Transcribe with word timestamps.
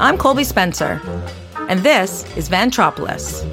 I'm 0.00 0.18
Colby 0.18 0.42
Spencer, 0.42 1.00
and 1.68 1.80
this 1.80 2.24
is 2.36 2.48
Vantropolis. 2.48 3.44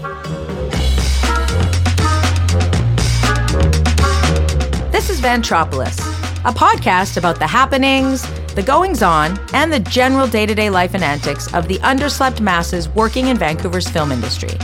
This 4.91 5.11
is 5.11 5.21
Vantropolis, 5.21 5.99
a 6.43 6.51
podcast 6.51 7.17
about 7.17 7.37
the 7.37 7.45
happenings, 7.45 8.23
the 8.55 8.63
goings 8.63 9.03
on, 9.03 9.39
and 9.53 9.71
the 9.71 9.79
general 9.79 10.25
day 10.25 10.47
to 10.47 10.55
day 10.55 10.71
life 10.71 10.95
and 10.95 11.03
antics 11.03 11.53
of 11.53 11.67
the 11.67 11.77
underslept 11.79 12.39
masses 12.39 12.89
working 12.89 13.27
in 13.27 13.37
Vancouver's 13.37 13.87
film 13.87 14.11
industry. 14.11 14.57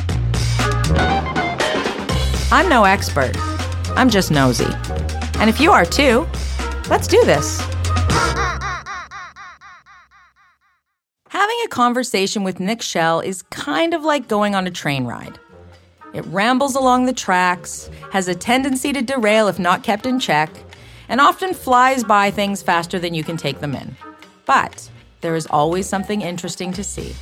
I'm 2.51 2.67
no 2.67 2.85
expert, 2.85 3.33
I'm 3.95 4.09
just 4.09 4.31
nosy. 4.31 4.73
And 5.35 5.51
if 5.51 5.59
you 5.59 5.71
are 5.71 5.85
too, 5.85 6.27
let's 6.89 7.07
do 7.07 7.23
this. 7.25 7.61
Conversation 11.71 12.43
with 12.43 12.59
Nick 12.59 12.81
Shell 12.81 13.21
is 13.21 13.41
kind 13.43 13.95
of 13.95 14.03
like 14.03 14.27
going 14.27 14.53
on 14.53 14.67
a 14.67 14.71
train 14.71 15.05
ride. 15.05 15.39
It 16.13 16.25
rambles 16.27 16.75
along 16.75 17.05
the 17.05 17.13
tracks, 17.13 17.89
has 18.11 18.27
a 18.27 18.35
tendency 18.35 18.93
to 18.93 19.01
derail 19.01 19.47
if 19.47 19.57
not 19.57 19.81
kept 19.81 20.05
in 20.05 20.19
check, 20.19 20.51
and 21.09 21.19
often 21.19 21.53
flies 21.53 22.03
by 22.03 22.29
things 22.29 22.61
faster 22.61 22.99
than 22.99 23.13
you 23.13 23.23
can 23.23 23.37
take 23.37 23.61
them 23.61 23.73
in. 23.73 23.95
But 24.45 24.91
there 25.21 25.35
is 25.35 25.47
always 25.47 25.87
something 25.87 26.21
interesting 26.21 26.73
to 26.73 26.83
see. 26.83 27.15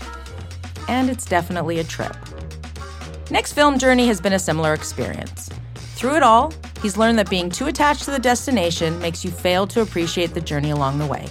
And 0.87 1.09
it's 1.09 1.25
definitely 1.25 1.79
a 1.79 1.83
trip. 1.83 2.15
Nick's 3.29 3.53
film 3.53 3.77
journey 3.77 4.07
has 4.07 4.19
been 4.19 4.33
a 4.33 4.39
similar 4.39 4.73
experience. 4.73 5.49
Through 5.75 6.15
it 6.15 6.23
all, 6.23 6.51
he's 6.81 6.97
learned 6.97 7.19
that 7.19 7.29
being 7.29 7.51
too 7.51 7.67
attached 7.67 8.03
to 8.05 8.11
the 8.11 8.19
destination 8.19 8.97
makes 8.99 9.23
you 9.23 9.29
fail 9.29 9.67
to 9.67 9.81
appreciate 9.81 10.33
the 10.33 10.41
journey 10.41 10.71
along 10.71 10.97
the 10.97 11.05
way. 11.05 11.27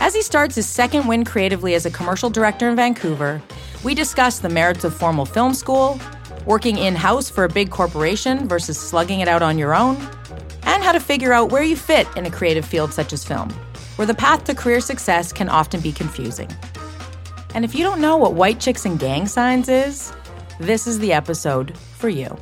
As 0.00 0.14
he 0.14 0.22
starts 0.22 0.54
his 0.54 0.68
second 0.68 1.06
win 1.06 1.24
creatively 1.24 1.74
as 1.74 1.84
a 1.84 1.90
commercial 1.90 2.30
director 2.30 2.68
in 2.68 2.76
Vancouver, 2.76 3.42
we 3.84 3.94
discuss 3.94 4.38
the 4.38 4.48
merits 4.48 4.84
of 4.84 4.94
formal 4.94 5.26
film 5.26 5.54
school, 5.54 6.00
working 6.46 6.78
in 6.78 6.94
house 6.94 7.28
for 7.28 7.44
a 7.44 7.48
big 7.48 7.70
corporation 7.70 8.48
versus 8.48 8.78
slugging 8.78 9.20
it 9.20 9.28
out 9.28 9.42
on 9.42 9.58
your 9.58 9.74
own, 9.74 9.96
and 10.62 10.82
how 10.82 10.92
to 10.92 11.00
figure 11.00 11.32
out 11.32 11.50
where 11.50 11.62
you 11.62 11.76
fit 11.76 12.06
in 12.16 12.26
a 12.26 12.30
creative 12.30 12.64
field 12.64 12.92
such 12.92 13.12
as 13.12 13.24
film, 13.24 13.50
where 13.96 14.06
the 14.06 14.14
path 14.14 14.44
to 14.44 14.54
career 14.54 14.80
success 14.80 15.32
can 15.32 15.48
often 15.48 15.80
be 15.80 15.92
confusing. 15.92 16.50
And 17.54 17.64
if 17.64 17.74
you 17.74 17.82
don't 17.82 18.00
know 18.00 18.16
what 18.16 18.34
white 18.34 18.60
chicks 18.60 18.84
and 18.84 18.98
gang 18.98 19.26
signs 19.26 19.68
is, 19.68 20.12
this 20.60 20.86
is 20.86 21.00
the 21.00 21.12
episode 21.12 21.76
for 21.76 22.08
you. 22.08 22.36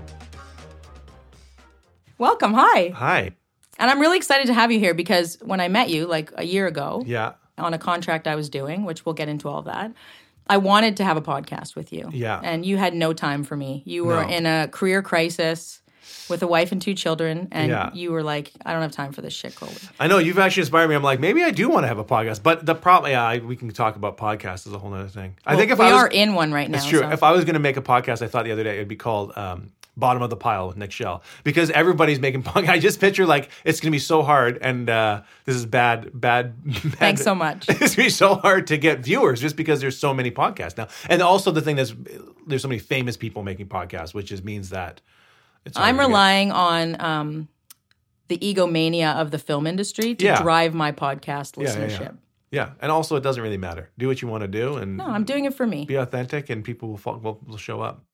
Welcome. 2.18 2.54
Hi. 2.54 2.88
Hi. 2.90 3.30
And 3.78 3.90
I'm 3.90 4.00
really 4.00 4.16
excited 4.16 4.46
to 4.46 4.54
have 4.54 4.72
you 4.72 4.78
here 4.78 4.94
because 4.94 5.38
when 5.42 5.60
I 5.60 5.68
met 5.68 5.90
you 5.90 6.06
like 6.06 6.32
a 6.36 6.44
year 6.44 6.66
ago 6.66 7.02
Yeah. 7.06 7.32
On 7.58 7.74
a 7.74 7.78
contract 7.78 8.26
I 8.26 8.34
was 8.34 8.48
doing, 8.48 8.84
which 8.84 9.04
we'll 9.06 9.14
get 9.14 9.28
into 9.28 9.48
all 9.48 9.58
of 9.60 9.64
that, 9.66 9.92
I 10.48 10.58
wanted 10.58 10.96
to 10.98 11.04
have 11.04 11.16
a 11.16 11.22
podcast 11.22 11.74
with 11.74 11.92
you. 11.92 12.08
Yeah. 12.12 12.40
And 12.42 12.64
you 12.64 12.76
had 12.76 12.94
no 12.94 13.12
time 13.12 13.42
for 13.44 13.56
me. 13.56 13.82
You 13.84 14.04
were 14.04 14.22
No. 14.22 14.28
in 14.28 14.46
a 14.46 14.68
career 14.68 15.02
crisis 15.02 15.80
with 16.28 16.40
a 16.42 16.46
wife 16.46 16.70
and 16.70 16.80
two 16.80 16.94
children, 16.94 17.48
and 17.50 17.70
Yeah. 17.70 17.90
you 17.92 18.12
were 18.12 18.22
like, 18.22 18.52
I 18.64 18.72
don't 18.72 18.82
have 18.82 18.92
time 18.92 19.12
for 19.12 19.22
this 19.22 19.32
shit, 19.32 19.56
Colby. 19.56 19.74
I 19.98 20.06
know 20.06 20.18
you've 20.18 20.38
actually 20.38 20.60
inspired 20.62 20.86
me. 20.88 20.94
I'm 20.94 21.02
like, 21.02 21.18
maybe 21.18 21.42
I 21.42 21.50
do 21.50 21.68
want 21.68 21.82
to 21.84 21.88
have 21.88 21.98
a 21.98 22.04
podcast, 22.04 22.42
but 22.44 22.64
the 22.64 22.74
problem, 22.76 23.10
yeah, 23.10 23.24
I, 23.24 23.38
we 23.38 23.56
can 23.56 23.68
talk 23.70 23.96
about 23.96 24.16
podcasts 24.16 24.66
is 24.68 24.72
a 24.72 24.78
whole 24.78 24.92
other 24.94 25.08
thing. 25.08 25.36
I 25.44 25.56
think 25.56 25.72
if 25.72 25.78
we 25.80 25.86
I 25.86 25.92
was, 25.92 26.02
are 26.02 26.08
in 26.08 26.34
one 26.34 26.52
right 26.52 26.70
now. 26.70 26.78
it's 26.78 26.86
true. 26.86 27.00
so- 27.00 27.10
If 27.10 27.24
I 27.24 27.32
was 27.32 27.44
going 27.44 27.54
to 27.54 27.60
make 27.60 27.76
a 27.76 27.82
podcast, 27.82 28.22
I 28.22 28.28
thought 28.28 28.44
the 28.44 28.52
other 28.52 28.62
day 28.64 28.74
it'd 28.76 28.86
be 28.88 28.94
called 28.96 29.32
um, 29.36 29.72
"Bottom 29.96 30.22
of 30.22 30.30
the 30.30 30.36
Pile" 30.36 30.68
with 30.68 30.76
Nick 30.76 30.92
Shell 30.92 31.22
because 31.44 31.70
everybody's 31.70 32.20
making 32.20 32.42
punk. 32.42 32.68
I 32.74 32.78
just 32.78 33.00
picture 33.00 33.26
like 33.26 33.50
it's 33.64 33.80
going 33.80 33.90
to 33.90 33.94
be 33.94 33.98
so 33.98 34.22
hard, 34.22 34.58
and 34.60 34.88
uh, 34.90 35.22
this 35.44 35.56
is 35.56 35.66
bad, 35.66 36.10
bad. 36.18 36.62
bad 36.64 36.80
Thanks 36.94 37.22
so 37.22 37.34
much. 37.34 37.66
it's 37.68 37.78
going 37.78 37.88
to 37.90 37.96
be 37.96 38.08
so 38.08 38.34
hard 38.36 38.66
to 38.68 38.76
get 38.76 39.00
viewers 39.00 39.40
just 39.40 39.56
because 39.56 39.80
there's 39.80 39.98
so 39.98 40.12
many 40.12 40.30
podcasts 40.30 40.76
now, 40.76 40.88
and 41.08 41.22
also 41.22 41.50
the 41.50 41.62
thing 41.62 41.76
that's 41.76 41.94
there's 42.46 42.62
so 42.62 42.68
many 42.68 42.78
famous 42.78 43.16
people 43.16 43.42
making 43.42 43.68
podcasts, 43.68 44.14
which 44.14 44.26
just 44.26 44.44
means 44.44 44.70
that 44.70 45.00
it's. 45.64 45.76
I'm 45.78 45.96
to 45.96 46.02
get- 46.02 46.06
relying 46.08 46.52
on 46.52 47.00
um, 47.00 47.48
the 48.28 48.38
egomania 48.46 49.12
of 49.12 49.30
the 49.30 49.38
film 49.38 49.66
industry 49.66 50.14
to 50.16 50.24
Yeah. 50.24 50.42
drive 50.42 50.74
my 50.74 50.92
podcast 50.92 51.56
Yeah, 51.56 51.64
yeah, 51.70 51.86
listenership. 51.86 52.00
yeah. 52.00 52.10
Yeah, 52.52 52.70
and 52.80 52.92
also 52.92 53.16
it 53.16 53.22
doesn't 53.22 53.42
really 53.42 53.56
matter. 53.58 53.90
Do 53.98 54.06
what 54.06 54.22
you 54.22 54.28
want 54.28 54.42
to 54.42 54.48
do, 54.48 54.76
and 54.76 54.96
No, 54.98 55.06
I'm 55.06 55.24
doing 55.24 55.44
it 55.46 55.54
for 55.54 55.66
me. 55.66 55.84
be 55.84 55.96
authentic, 55.96 56.48
and 56.48 56.64
people 56.64 56.96
will, 57.04 57.40
will 57.44 57.56
show 57.56 57.80
up. 57.80 58.04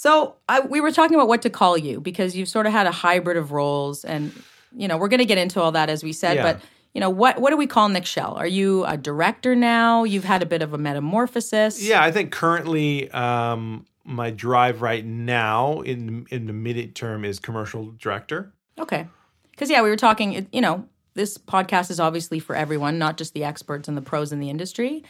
So 0.00 0.36
I, 0.48 0.60
we 0.60 0.80
were 0.80 0.92
talking 0.92 1.14
about 1.14 1.28
what 1.28 1.42
to 1.42 1.50
call 1.50 1.76
you 1.76 2.00
because 2.00 2.34
you've 2.34 2.48
sort 2.48 2.64
of 2.64 2.72
had 2.72 2.86
a 2.86 2.90
hybrid 2.90 3.36
of 3.36 3.52
roles, 3.52 4.02
and 4.02 4.32
you 4.74 4.88
know 4.88 4.96
we're 4.96 5.08
going 5.08 5.18
to 5.18 5.26
get 5.26 5.36
into 5.36 5.60
all 5.60 5.72
that 5.72 5.90
as 5.90 6.02
we 6.02 6.14
said. 6.14 6.36
Yeah. 6.36 6.54
But 6.54 6.62
you 6.94 7.02
know 7.02 7.10
what 7.10 7.38
what 7.38 7.50
do 7.50 7.58
we 7.58 7.66
call 7.66 7.86
Nick 7.90 8.06
Shell? 8.06 8.32
Are 8.32 8.46
you 8.46 8.86
a 8.86 8.96
director 8.96 9.54
now? 9.54 10.04
You've 10.04 10.24
had 10.24 10.40
a 10.40 10.46
bit 10.46 10.62
of 10.62 10.72
a 10.72 10.78
metamorphosis. 10.78 11.82
Yeah, 11.82 12.02
I 12.02 12.12
think 12.12 12.32
currently 12.32 13.10
um, 13.10 13.84
my 14.02 14.30
drive 14.30 14.80
right 14.80 15.04
now 15.04 15.82
in 15.82 16.26
in 16.30 16.46
the 16.46 16.54
mid 16.54 16.94
term 16.94 17.22
is 17.22 17.38
commercial 17.38 17.90
director. 17.98 18.54
Okay. 18.78 19.06
Because 19.50 19.68
yeah, 19.68 19.82
we 19.82 19.90
were 19.90 19.96
talking. 19.96 20.48
You 20.50 20.62
know, 20.62 20.88
this 21.12 21.36
podcast 21.36 21.90
is 21.90 22.00
obviously 22.00 22.38
for 22.38 22.56
everyone, 22.56 22.98
not 22.98 23.18
just 23.18 23.34
the 23.34 23.44
experts 23.44 23.86
and 23.86 23.98
the 23.98 24.02
pros 24.02 24.32
in 24.32 24.40
the 24.40 24.48
industry. 24.48 25.04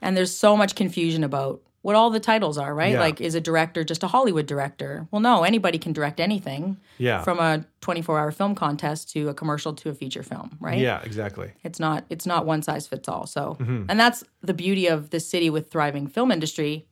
And 0.00 0.16
there's 0.16 0.36
so 0.36 0.56
much 0.56 0.74
confusion 0.74 1.22
about 1.22 1.62
what 1.82 1.94
all 1.96 2.10
the 2.10 2.20
titles 2.20 2.58
are, 2.58 2.74
right? 2.74 2.92
Yeah. 2.92 3.00
Like, 3.00 3.20
is 3.20 3.34
a 3.34 3.40
director 3.40 3.84
just 3.84 4.02
a 4.02 4.06
Hollywood 4.06 4.46
director? 4.46 5.06
Well, 5.10 5.20
no, 5.20 5.42
anybody 5.42 5.78
can 5.78 5.92
direct 5.92 6.20
anything. 6.20 6.78
Yeah. 6.98 7.22
From 7.22 7.38
a 7.40 7.64
24-hour 7.80 8.30
film 8.32 8.54
contest 8.54 9.10
to 9.12 9.28
a 9.28 9.34
commercial 9.34 9.74
to 9.74 9.90
a 9.90 9.94
feature 9.94 10.22
film, 10.22 10.56
right? 10.60 10.78
Yeah, 10.78 11.00
exactly. 11.02 11.52
It's 11.64 11.80
not 11.80 12.04
it's 12.08 12.24
not 12.26 12.46
one 12.46 12.62
size 12.62 12.86
fits 12.86 13.08
all. 13.08 13.26
So, 13.26 13.56
Mm-hmm. 13.60 13.84
and 13.88 13.98
that's 14.00 14.22
the 14.42 14.54
beauty 14.54 14.86
of 14.86 15.10
this 15.10 15.28
city 15.28 15.50
with 15.50 15.70
thriving 15.70 16.06
film 16.06 16.30
industry. 16.32 16.86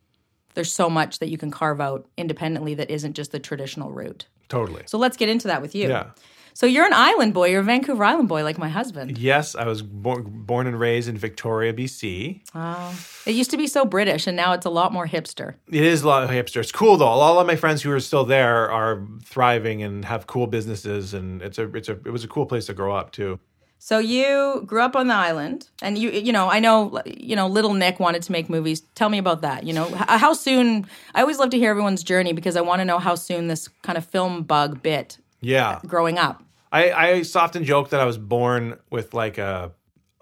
There's 0.53 0.73
so 0.73 0.89
much 0.89 1.19
that 1.19 1.29
you 1.29 1.37
can 1.37 1.49
carve 1.51 1.79
out 1.79 2.05
independently 2.17 2.73
that 2.75 2.91
isn't 2.91 3.13
just 3.13 3.31
the 3.31 3.39
traditional 3.39 3.91
route. 3.91 4.25
Totally. 4.49 4.83
So 4.85 4.97
let's 4.97 5.15
get 5.15 5.29
into 5.29 5.47
that 5.47 5.61
with 5.61 5.73
you. 5.73 5.87
Yeah. 5.87 6.07
So 6.53 6.65
you're 6.65 6.85
an 6.85 6.93
island 6.93 7.33
boy. 7.33 7.49
You're 7.49 7.61
a 7.61 7.63
Vancouver 7.63 8.03
Island 8.03 8.29
boy, 8.29 8.43
like 8.43 8.57
my 8.57 8.69
husband. 8.69 9.17
Yes, 9.17 9.55
I 9.55 9.65
was 9.65 9.81
born, 9.81 10.23
born 10.27 10.67
and 10.67 10.79
raised 10.79 11.07
in 11.07 11.17
Victoria, 11.17 11.73
BC. 11.73 12.41
Oh, 12.53 13.05
it 13.25 13.31
used 13.31 13.51
to 13.51 13.57
be 13.57 13.67
so 13.67 13.85
British, 13.85 14.27
and 14.27 14.35
now 14.35 14.53
it's 14.53 14.65
a 14.65 14.69
lot 14.69 14.91
more 14.91 15.07
hipster. 15.07 15.55
It 15.71 15.83
is 15.83 16.03
a 16.03 16.07
lot 16.07 16.23
of 16.23 16.29
hipster. 16.29 16.57
It's 16.57 16.71
cool 16.71 16.97
though. 16.97 17.05
All 17.05 17.39
of 17.39 17.47
my 17.47 17.55
friends 17.55 17.81
who 17.81 17.91
are 17.91 17.99
still 17.99 18.25
there 18.25 18.69
are 18.69 19.05
thriving 19.23 19.83
and 19.83 20.05
have 20.05 20.27
cool 20.27 20.47
businesses, 20.47 21.13
and 21.13 21.41
it's 21.41 21.57
a 21.57 21.73
it's 21.75 21.89
a 21.89 21.93
it 21.93 22.11
was 22.11 22.23
a 22.23 22.27
cool 22.27 22.45
place 22.45 22.65
to 22.65 22.73
grow 22.73 22.95
up 22.95 23.11
too. 23.11 23.39
So 23.83 23.97
you 23.97 24.61
grew 24.67 24.81
up 24.81 24.95
on 24.95 25.07
the 25.07 25.15
island, 25.15 25.67
and 25.81 25.97
you 25.97 26.11
you 26.11 26.31
know 26.31 26.49
I 26.49 26.59
know 26.59 27.01
you 27.05 27.35
know 27.35 27.47
little 27.47 27.73
Nick 27.73 27.99
wanted 27.99 28.21
to 28.23 28.31
make 28.31 28.49
movies. 28.49 28.81
Tell 28.93 29.09
me 29.09 29.17
about 29.17 29.41
that. 29.41 29.63
You 29.63 29.73
know 29.73 29.85
how 29.95 30.33
soon? 30.33 30.85
I 31.15 31.21
always 31.21 31.39
love 31.39 31.49
to 31.49 31.57
hear 31.57 31.71
everyone's 31.71 32.03
journey 32.03 32.33
because 32.33 32.55
I 32.55 32.61
want 32.61 32.81
to 32.81 32.85
know 32.85 32.99
how 32.99 33.15
soon 33.15 33.47
this 33.47 33.67
kind 33.81 33.97
of 33.97 34.05
film 34.05 34.43
bug 34.43 34.83
bit 34.83 35.17
Yeah, 35.41 35.79
growing 35.85 36.17
up. 36.17 36.43
I, 36.71 36.91
I 36.91 37.23
often 37.35 37.63
joke 37.65 37.89
that 37.89 37.99
I 37.99 38.05
was 38.05 38.17
born 38.17 38.77
with 38.89 39.13
like 39.13 39.37
a 39.37 39.71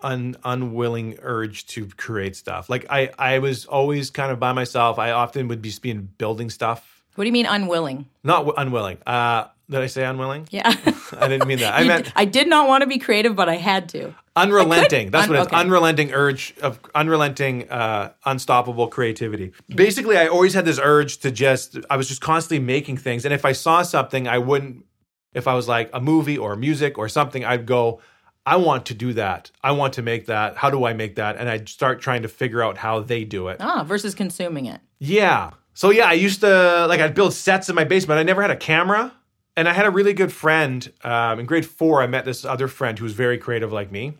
un, 0.02 0.36
unwilling 0.44 1.18
urge 1.22 1.68
to 1.68 1.88
create 1.98 2.36
stuff. 2.36 2.70
Like 2.70 2.86
I, 2.90 3.12
I 3.20 3.40
was 3.40 3.66
always 3.66 4.10
kind 4.10 4.32
of 4.32 4.40
by 4.40 4.54
myself. 4.54 4.98
I 4.98 5.12
often 5.12 5.48
would 5.50 5.62
be 5.62 5.72
being 5.82 6.10
building 6.18 6.50
stuff. 6.50 7.04
What 7.16 7.24
do 7.26 7.28
you 7.28 7.34
mean 7.34 7.46
unwilling? 7.46 8.08
Not 8.24 8.46
w- 8.46 8.54
unwilling. 8.58 8.98
Uh, 9.06 9.46
did 9.70 9.82
I 9.82 9.88
say 9.88 10.04
unwilling? 10.06 10.48
Yeah, 10.50 10.64
I 11.20 11.28
didn't 11.28 11.48
mean 11.48 11.60
that. 11.60 11.74
I 11.76 11.84
meant 11.88 12.12
I 12.16 12.26
did 12.26 12.48
not 12.48 12.68
want 12.68 12.82
to 12.82 12.88
be 12.88 12.98
creative, 12.98 13.36
but 13.36 13.50
I 13.50 13.56
had 13.58 13.90
to. 13.90 14.16
unrelenting. 14.36 15.12
That's 15.12 15.26
Un- 15.26 15.30
what 15.30 15.36
it 15.38 15.42
is. 15.42 15.48
okay. 15.48 15.58
Unrelenting 15.58 16.14
urge 16.14 16.56
of 16.64 16.80
unrelenting, 16.96 17.70
uh, 17.70 18.14
unstoppable 18.26 18.88
creativity. 18.88 19.52
Basically, 19.68 20.18
I 20.18 20.28
always 20.28 20.54
had 20.56 20.66
this 20.66 20.80
urge 20.82 21.18
to 21.20 21.30
just. 21.30 21.78
I 21.90 21.98
was 21.98 22.08
just 22.08 22.22
constantly 22.22 22.66
making 22.66 22.98
things, 22.98 23.26
and 23.26 23.34
if 23.34 23.46
I 23.46 23.52
saw 23.52 23.84
something, 23.84 24.28
I 24.28 24.38
wouldn't. 24.40 24.86
If 25.34 25.48
I 25.48 25.54
was 25.54 25.68
like 25.68 25.90
a 25.94 26.02
movie 26.02 26.38
or 26.38 26.56
music 26.56 26.98
or 26.98 27.08
something, 27.10 27.46
I'd 27.46 27.66
go. 27.66 28.02
I 28.46 28.56
want 28.56 28.88
to 28.88 28.94
do 28.96 29.14
that. 29.14 29.52
I 29.62 29.72
want 29.74 29.94
to 29.94 30.02
make 30.02 30.26
that. 30.26 30.58
How 30.58 30.72
do 30.72 30.86
I 30.86 30.94
make 30.94 31.16
that? 31.18 31.38
And 31.38 31.48
I'd 31.48 31.70
start 31.70 32.02
trying 32.02 32.24
to 32.24 32.28
figure 32.28 32.64
out 32.64 32.78
how 32.78 33.00
they 33.00 33.24
do 33.24 33.48
it. 33.50 33.58
Ah, 33.60 33.84
versus 33.84 34.16
consuming 34.16 34.66
it. 34.66 34.82
Yeah. 34.98 35.52
So 35.74 35.92
yeah, 35.92 36.08
I 36.08 36.14
used 36.14 36.42
to 36.42 36.88
like 36.88 37.00
I'd 37.00 37.14
build 37.14 37.34
sets 37.34 37.70
in 37.70 37.76
my 37.76 37.84
basement. 37.84 38.20
I 38.20 38.24
never 38.24 38.42
had 38.42 38.52
a 38.52 38.56
camera, 38.56 39.14
and 39.56 39.70
I 39.70 39.74
had 39.74 39.86
a 39.86 39.92
really 39.92 40.14
good 40.14 40.34
friend. 40.34 40.92
Um, 41.04 41.40
in 41.40 41.46
grade 41.46 41.66
four, 41.66 42.02
I 42.02 42.08
met 42.08 42.26
this 42.26 42.44
other 42.44 42.68
friend 42.68 42.98
who 42.98 43.04
was 43.06 43.14
very 43.14 43.38
creative 43.38 43.72
like 43.72 43.92
me, 43.92 44.18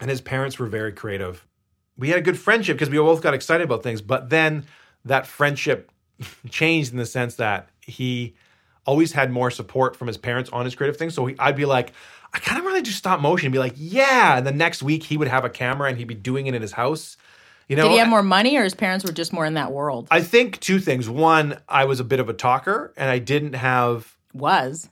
and 0.00 0.10
his 0.10 0.20
parents 0.20 0.58
were 0.58 0.66
very 0.66 0.92
creative. 0.92 1.46
We 1.96 2.10
had 2.10 2.18
a 2.18 2.22
good 2.22 2.38
friendship 2.38 2.76
because 2.76 2.90
we 2.90 2.98
both 2.98 3.22
got 3.22 3.32
excited 3.32 3.64
about 3.64 3.82
things. 3.82 4.02
But 4.02 4.28
then 4.28 4.64
that 5.04 5.26
friendship 5.26 5.90
changed 6.50 6.92
in 6.92 6.98
the 6.98 7.06
sense 7.06 7.36
that 7.36 7.70
he 7.80 8.34
always 8.86 9.12
had 9.12 9.30
more 9.30 9.50
support 9.50 9.96
from 9.96 10.06
his 10.06 10.16
parents 10.16 10.48
on 10.50 10.64
his 10.64 10.74
creative 10.74 10.96
things. 10.96 11.14
So 11.14 11.26
he, 11.26 11.36
I'd 11.38 11.56
be 11.56 11.64
like, 11.64 11.92
I 12.32 12.38
kind 12.38 12.58
of 12.58 12.64
really 12.64 12.82
do 12.82 12.90
stop 12.90 13.20
motion. 13.20 13.46
And 13.46 13.52
be 13.52 13.58
like, 13.58 13.74
yeah. 13.76 14.38
And 14.38 14.46
the 14.46 14.52
next 14.52 14.82
week 14.82 15.02
he 15.02 15.16
would 15.16 15.28
have 15.28 15.44
a 15.44 15.50
camera 15.50 15.88
and 15.88 15.98
he'd 15.98 16.08
be 16.08 16.14
doing 16.14 16.46
it 16.46 16.54
in 16.54 16.62
his 16.62 16.72
house. 16.72 17.16
You 17.68 17.76
know, 17.76 17.82
Did 17.84 17.92
he 17.92 17.98
have 17.98 18.08
more 18.08 18.22
money, 18.22 18.56
or 18.56 18.62
his 18.62 18.74
parents 18.74 19.04
were 19.04 19.10
just 19.10 19.32
more 19.32 19.44
in 19.44 19.54
that 19.54 19.72
world? 19.72 20.06
I 20.10 20.22
think 20.22 20.60
two 20.60 20.78
things. 20.78 21.08
One, 21.08 21.58
I 21.68 21.84
was 21.84 21.98
a 21.98 22.04
bit 22.04 22.20
of 22.20 22.28
a 22.28 22.32
talker 22.32 22.92
and 22.96 23.10
I 23.10 23.18
didn't 23.18 23.54
have 23.54 24.16
Was 24.32 24.88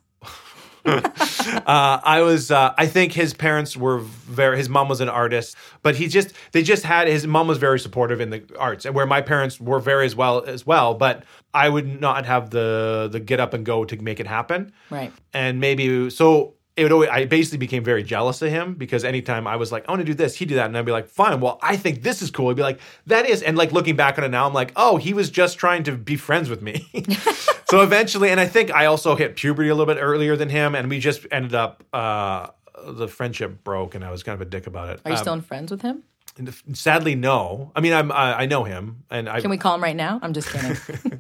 uh, 0.86 2.00
I 2.04 2.20
was. 2.22 2.50
Uh, 2.50 2.74
I 2.76 2.86
think 2.86 3.12
his 3.12 3.34
parents 3.34 3.76
were 3.76 3.98
very. 3.98 4.56
His 4.56 4.68
mom 4.68 4.88
was 4.88 5.00
an 5.00 5.08
artist, 5.08 5.56
but 5.82 5.96
he 5.96 6.08
just. 6.08 6.32
They 6.52 6.62
just 6.62 6.82
had. 6.82 7.08
His 7.08 7.26
mom 7.26 7.48
was 7.48 7.58
very 7.58 7.80
supportive 7.80 8.20
in 8.20 8.30
the 8.30 8.44
arts, 8.58 8.84
and 8.84 8.94
where 8.94 9.06
my 9.06 9.20
parents 9.20 9.60
were 9.60 9.80
very 9.80 10.06
as 10.06 10.14
well 10.14 10.44
as 10.44 10.66
well. 10.66 10.94
But 10.94 11.24
I 11.52 11.68
would 11.68 12.00
not 12.00 12.26
have 12.26 12.50
the 12.50 13.08
the 13.10 13.20
get 13.20 13.40
up 13.40 13.54
and 13.54 13.64
go 13.64 13.84
to 13.84 13.96
make 14.02 14.20
it 14.20 14.26
happen. 14.26 14.72
Right. 14.90 15.12
And 15.32 15.60
maybe 15.60 16.10
so 16.10 16.54
it 16.76 16.82
would 16.82 16.92
always, 16.92 17.08
I 17.10 17.24
basically 17.26 17.58
became 17.58 17.84
very 17.84 18.02
jealous 18.02 18.42
of 18.42 18.50
him 18.50 18.74
because 18.74 19.04
anytime 19.04 19.46
I 19.46 19.54
was 19.56 19.70
like, 19.70 19.84
I 19.88 19.92
want 19.92 20.00
to 20.00 20.04
do 20.04 20.14
this, 20.14 20.34
he'd 20.36 20.48
do 20.48 20.56
that. 20.56 20.66
And 20.66 20.76
I'd 20.76 20.84
be 20.84 20.90
like, 20.92 21.06
fine, 21.06 21.40
well, 21.40 21.58
I 21.62 21.76
think 21.76 22.02
this 22.02 22.20
is 22.20 22.30
cool. 22.32 22.48
He'd 22.48 22.56
be 22.56 22.62
like, 22.62 22.80
that 23.06 23.28
is. 23.28 23.42
And 23.42 23.56
like 23.56 23.70
looking 23.70 23.94
back 23.94 24.18
on 24.18 24.24
it 24.24 24.28
now, 24.30 24.46
I'm 24.46 24.52
like, 24.54 24.72
oh, 24.74 24.96
he 24.96 25.14
was 25.14 25.30
just 25.30 25.56
trying 25.56 25.84
to 25.84 25.92
be 25.92 26.16
friends 26.16 26.50
with 26.50 26.62
me. 26.62 26.88
so 27.70 27.82
eventually, 27.82 28.30
and 28.30 28.40
I 28.40 28.46
think 28.46 28.72
I 28.72 28.86
also 28.86 29.14
hit 29.14 29.36
puberty 29.36 29.68
a 29.68 29.74
little 29.74 29.92
bit 29.94 30.00
earlier 30.00 30.34
than 30.36 30.48
him. 30.48 30.74
And 30.74 30.90
we 30.90 30.98
just 30.98 31.26
ended 31.30 31.54
up, 31.54 31.84
uh, 31.92 32.48
the 32.86 33.06
friendship 33.06 33.62
broke 33.62 33.94
and 33.94 34.04
I 34.04 34.10
was 34.10 34.22
kind 34.24 34.34
of 34.34 34.40
a 34.40 34.50
dick 34.50 34.66
about 34.66 34.88
it. 34.90 35.00
Are 35.04 35.10
you 35.12 35.16
Um, 35.16 35.22
still 35.22 35.40
friends 35.42 35.70
with 35.70 35.82
him? 35.82 36.02
Sadly, 36.72 37.14
no. 37.14 37.70
I 37.76 37.80
mean, 37.80 37.92
I'm, 37.92 38.10
I, 38.10 38.40
I 38.40 38.46
know 38.46 38.64
him 38.64 39.04
and 39.10 39.28
I, 39.28 39.40
Can 39.40 39.50
we 39.50 39.56
call 39.56 39.74
him 39.76 39.82
right 39.82 39.94
now? 39.94 40.18
I'm 40.22 40.32
just 40.32 40.48
kidding. 40.50 40.70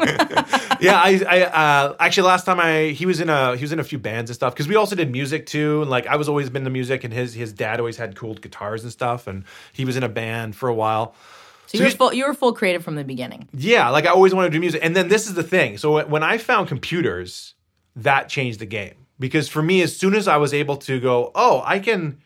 yeah, 0.80 1.00
I, 1.00 1.22
I 1.28 1.42
uh, 1.42 1.96
actually 2.00 2.26
last 2.26 2.44
time 2.44 2.58
I 2.60 2.88
he 2.88 3.06
was 3.06 3.20
in 3.20 3.28
a 3.30 3.56
he 3.56 3.62
was 3.62 3.72
in 3.72 3.78
a 3.78 3.84
few 3.84 3.98
bands 3.98 4.30
and 4.30 4.34
stuff 4.34 4.54
because 4.54 4.68
we 4.68 4.74
also 4.76 4.96
did 4.96 5.10
music 5.12 5.46
too, 5.46 5.82
and 5.82 5.90
like 5.90 6.06
I 6.06 6.16
was 6.16 6.28
always 6.28 6.50
been 6.50 6.64
the 6.64 6.70
music, 6.70 7.04
and 7.04 7.12
his 7.12 7.34
his 7.34 7.52
dad 7.52 7.78
always 7.78 7.96
had 7.96 8.16
cool 8.16 8.34
guitars 8.34 8.82
and 8.82 8.92
stuff, 8.92 9.26
and 9.26 9.44
he 9.72 9.84
was 9.84 9.96
in 9.96 10.02
a 10.02 10.08
band 10.08 10.56
for 10.56 10.68
a 10.68 10.74
while. 10.74 11.14
So, 11.66 11.78
you 11.78 11.84
were 11.84 11.88
he's- 11.88 11.96
full. 11.96 12.12
You 12.12 12.26
were 12.26 12.34
full 12.34 12.52
creative 12.52 12.82
from 12.84 12.96
the 12.96 13.04
beginning. 13.04 13.48
Yeah, 13.52 13.88
like 13.90 14.06
I 14.06 14.10
always 14.10 14.34
wanted 14.34 14.48
to 14.48 14.52
do 14.54 14.60
music, 14.60 14.80
and 14.82 14.94
then 14.96 15.08
this 15.08 15.26
is 15.26 15.34
the 15.34 15.42
thing. 15.44 15.78
So 15.78 16.04
when 16.06 16.22
I 16.22 16.38
found 16.38 16.68
computers, 16.68 17.54
that 17.96 18.28
changed 18.28 18.58
the 18.58 18.66
game 18.66 19.06
because 19.18 19.48
for 19.48 19.62
me, 19.62 19.80
as 19.82 19.96
soon 19.96 20.14
as 20.14 20.26
I 20.28 20.36
was 20.38 20.52
able 20.52 20.76
to 20.78 21.00
go, 21.00 21.30
oh, 21.34 21.62
I 21.64 21.78
can, 21.78 22.18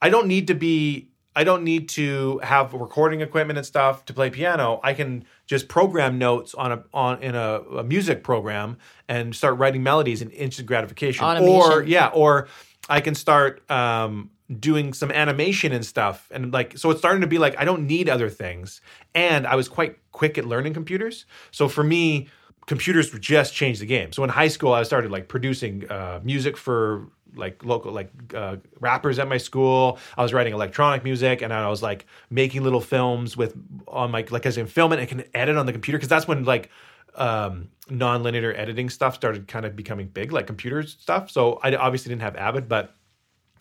I 0.00 0.08
don't 0.08 0.28
need 0.28 0.46
to 0.46 0.54
be. 0.54 1.07
I 1.38 1.44
don't 1.44 1.62
need 1.62 1.88
to 1.90 2.40
have 2.42 2.72
recording 2.74 3.20
equipment 3.20 3.58
and 3.58 3.64
stuff 3.64 4.04
to 4.06 4.12
play 4.12 4.28
piano. 4.28 4.80
I 4.82 4.92
can 4.92 5.24
just 5.46 5.68
program 5.68 6.18
notes 6.18 6.52
on 6.52 6.72
a 6.72 6.82
on 6.92 7.22
in 7.22 7.36
a, 7.36 7.60
a 7.78 7.84
music 7.84 8.24
program 8.24 8.76
and 9.06 9.32
start 9.36 9.56
writing 9.56 9.84
melodies 9.84 10.20
in 10.20 10.30
instant 10.30 10.66
gratification. 10.66 11.24
Or 11.62 11.84
yeah, 11.84 12.08
or 12.08 12.48
I 12.88 13.00
can 13.00 13.14
start 13.14 13.62
um, 13.70 14.30
doing 14.58 14.92
some 14.92 15.12
animation 15.12 15.70
and 15.72 15.86
stuff. 15.86 16.28
And 16.32 16.52
like, 16.52 16.76
so 16.76 16.90
it's 16.90 16.98
starting 16.98 17.20
to 17.20 17.28
be 17.28 17.38
like, 17.38 17.56
I 17.56 17.64
don't 17.64 17.86
need 17.86 18.08
other 18.08 18.30
things. 18.30 18.80
And 19.14 19.46
I 19.46 19.54
was 19.54 19.68
quite 19.68 19.96
quick 20.10 20.38
at 20.38 20.44
learning 20.44 20.74
computers. 20.74 21.24
So 21.52 21.68
for 21.68 21.84
me, 21.84 22.26
computers 22.68 23.10
just 23.10 23.54
changed 23.54 23.80
the 23.80 23.86
game. 23.86 24.12
So 24.12 24.22
in 24.22 24.30
high 24.30 24.48
school, 24.48 24.72
I 24.72 24.82
started 24.84 25.10
like 25.10 25.26
producing 25.26 25.90
uh, 25.90 26.20
music 26.22 26.56
for 26.56 27.08
like 27.34 27.64
local 27.64 27.92
like 27.92 28.12
uh, 28.34 28.56
rappers 28.78 29.18
at 29.18 29.26
my 29.26 29.38
school. 29.38 29.98
I 30.16 30.22
was 30.22 30.32
writing 30.32 30.52
electronic 30.52 31.02
music, 31.02 31.42
and 31.42 31.52
I 31.52 31.68
was 31.68 31.82
like 31.82 32.06
making 32.30 32.62
little 32.62 32.82
films 32.82 33.36
with 33.36 33.56
on 33.88 34.10
my 34.10 34.24
like 34.30 34.46
as 34.46 34.56
in 34.58 34.66
film 34.66 34.92
it, 34.92 35.00
I 35.00 35.06
can 35.06 35.24
edit 35.34 35.56
on 35.56 35.66
the 35.66 35.72
computer 35.72 35.98
because 35.98 36.10
that's 36.10 36.28
when 36.28 36.44
like 36.44 36.70
um, 37.14 37.70
non-linear 37.88 38.54
editing 38.54 38.90
stuff 38.90 39.14
started 39.14 39.48
kind 39.48 39.64
of 39.64 39.74
becoming 39.74 40.06
big, 40.06 40.30
like 40.30 40.46
computer 40.46 40.82
stuff. 40.82 41.30
So 41.30 41.58
I 41.62 41.74
obviously 41.74 42.10
didn't 42.10 42.22
have 42.22 42.36
Avid, 42.36 42.68
but 42.68 42.94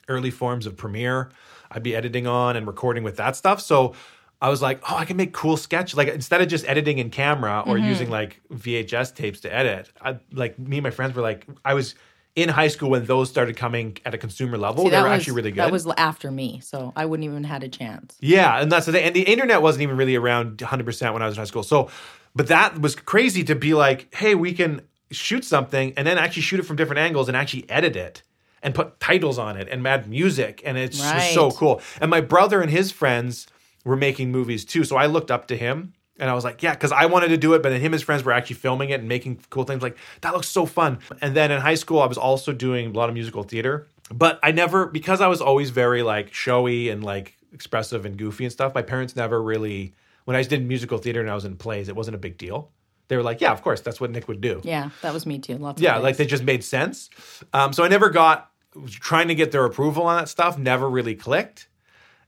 early 0.09 0.31
forms 0.31 0.65
of 0.65 0.77
Premiere 0.77 1.31
I'd 1.71 1.83
be 1.83 1.95
editing 1.95 2.27
on 2.27 2.55
and 2.55 2.65
recording 2.67 3.03
with 3.03 3.17
that 3.17 3.35
stuff. 3.35 3.61
So 3.61 3.93
I 4.41 4.49
was 4.49 4.61
like, 4.61 4.81
oh, 4.89 4.95
I 4.95 5.05
can 5.05 5.17
make 5.17 5.33
cool 5.33 5.57
sketch. 5.57 5.95
Like 5.95 6.09
instead 6.09 6.41
of 6.41 6.47
just 6.47 6.67
editing 6.67 6.99
in 6.99 7.09
camera 7.09 7.63
or 7.65 7.75
Mm-hmm. 7.75 7.87
using 7.87 8.09
like 8.09 8.41
VHS 8.53 9.15
tapes 9.15 9.39
to 9.41 9.53
edit, 9.53 9.91
I, 10.01 10.17
like 10.31 10.59
me 10.59 10.77
and 10.77 10.83
my 10.83 10.91
friends 10.91 11.15
were 11.15 11.21
like, 11.21 11.47
I 11.65 11.73
was 11.73 11.95
in 12.35 12.49
high 12.49 12.67
school 12.67 12.91
when 12.91 13.05
those 13.05 13.29
started 13.29 13.57
coming 13.57 13.97
at 14.05 14.13
a 14.13 14.17
consumer 14.17 14.59
level. 14.59 14.83
See, 14.83 14.91
they 14.91 14.97
were 15.01 15.09
was, 15.09 15.19
actually 15.19 15.33
really 15.33 15.51
good. 15.51 15.61
That 15.61 15.71
was 15.71 15.87
after 15.97 16.29
me, 16.29 16.59
so 16.63 16.93
I 16.95 17.05
wouldn't 17.05 17.25
even 17.25 17.43
had 17.43 17.63
a 17.63 17.67
chance. 17.67 18.15
Yeah, 18.19 18.61
and 18.61 18.71
that's 18.71 18.85
the 18.85 18.91
thing. 18.91 19.05
And 19.05 19.15
the 19.15 19.23
internet 19.23 19.63
wasn't 19.63 19.81
even 19.81 19.97
really 19.97 20.15
around 20.15 20.57
100% 20.59 21.13
when 21.13 21.23
I 21.23 21.25
was 21.25 21.35
in 21.35 21.41
high 21.41 21.45
school. 21.45 21.63
So, 21.63 21.89
but 22.35 22.47
that 22.47 22.79
was 22.79 22.95
crazy 22.95 23.43
to 23.45 23.55
be 23.55 23.73
like, 23.73 24.13
hey, 24.13 24.35
we 24.35 24.53
can 24.53 24.81
shoot 25.09 25.45
something 25.45 25.93
and 25.97 26.05
then 26.05 26.19
actually 26.19 26.43
shoot 26.43 26.59
it 26.59 26.63
from 26.63 26.75
different 26.75 26.99
angles 26.99 27.27
and 27.27 27.35
actually 27.35 27.67
edit 27.71 27.95
it 27.95 28.21
and 28.61 28.75
put 28.75 28.99
titles 28.99 29.39
on 29.39 29.57
it 29.57 29.67
and 29.69 29.87
add 29.87 30.07
music. 30.07 30.61
And 30.63 30.77
it's 30.77 30.99
just 30.99 31.33
so 31.33 31.49
cool. 31.49 31.81
And 31.99 32.11
my 32.11 32.21
brother 32.21 32.61
and 32.61 32.69
his 32.69 32.91
friends 32.91 33.47
were 33.87 33.95
making 33.95 34.31
movies 34.31 34.65
too. 34.65 34.83
So 34.83 34.95
I 34.95 35.07
looked 35.07 35.31
up 35.31 35.47
to 35.47 35.57
him. 35.57 35.93
And 36.19 36.31
I 36.31 36.33
was 36.33 36.43
like, 36.43 36.63
yeah, 36.63 36.73
because 36.73 36.91
I 36.91 37.05
wanted 37.05 37.27
to 37.27 37.37
do 37.37 37.53
it, 37.53 37.61
but 37.61 37.69
then 37.69 37.79
him 37.79 37.87
and 37.87 37.93
his 37.93 38.01
friends 38.01 38.23
were 38.23 38.31
actually 38.31 38.55
filming 38.55 38.89
it 38.89 39.01
and 39.01 39.07
making 39.07 39.39
cool 39.51 39.65
things. 39.65 39.83
Like, 39.83 39.97
that 40.21 40.33
looks 40.33 40.47
so 40.47 40.65
fun. 40.65 40.97
And 41.21 41.35
then 41.35 41.51
in 41.51 41.61
high 41.61 41.75
school, 41.75 42.01
I 42.01 42.07
was 42.07 42.17
also 42.17 42.51
doing 42.53 42.87
a 42.87 42.93
lot 42.97 43.07
of 43.07 43.13
musical 43.13 43.43
theater. 43.43 43.87
But 44.11 44.39
I 44.41 44.51
never, 44.51 44.87
because 44.87 45.21
I 45.21 45.27
was 45.27 45.41
always 45.41 45.69
very 45.69 46.01
like 46.01 46.33
showy 46.33 46.89
and 46.89 47.03
like 47.03 47.37
expressive 47.53 48.03
and 48.03 48.17
goofy 48.17 48.45
and 48.45 48.51
stuff, 48.51 48.73
my 48.73 48.81
parents 48.81 49.15
never 49.15 49.39
really, 49.39 49.93
when 50.25 50.35
I 50.35 50.41
did 50.41 50.67
musical 50.67 50.97
theater 50.97 51.21
and 51.21 51.29
I 51.29 51.35
was 51.35 51.45
in 51.45 51.55
plays, 51.55 51.87
it 51.87 51.95
wasn't 51.95 52.15
a 52.15 52.19
big 52.19 52.39
deal. 52.39 52.71
They 53.09 53.15
were 53.15 53.23
like, 53.23 53.39
yeah, 53.39 53.51
of 53.51 53.61
course, 53.61 53.81
that's 53.81 54.01
what 54.01 54.09
Nick 54.09 54.27
would 54.27 54.41
do. 54.41 54.59
Yeah, 54.63 54.89
that 55.03 55.13
was 55.13 55.27
me 55.27 55.37
too. 55.37 55.57
Lots. 55.57 55.79
Of 55.79 55.83
Yeah, 55.83 55.97
like 55.97 56.17
they 56.17 56.25
just 56.25 56.43
made 56.43 56.63
sense. 56.63 57.11
Um, 57.53 57.73
so 57.73 57.83
I 57.83 57.89
never 57.89 58.09
got 58.09 58.49
trying 58.89 59.27
to 59.27 59.35
get 59.35 59.51
their 59.51 59.65
approval 59.65 60.07
on 60.07 60.17
that 60.17 60.29
stuff. 60.29 60.57
Never 60.57 60.89
really 60.89 61.13
clicked. 61.15 61.67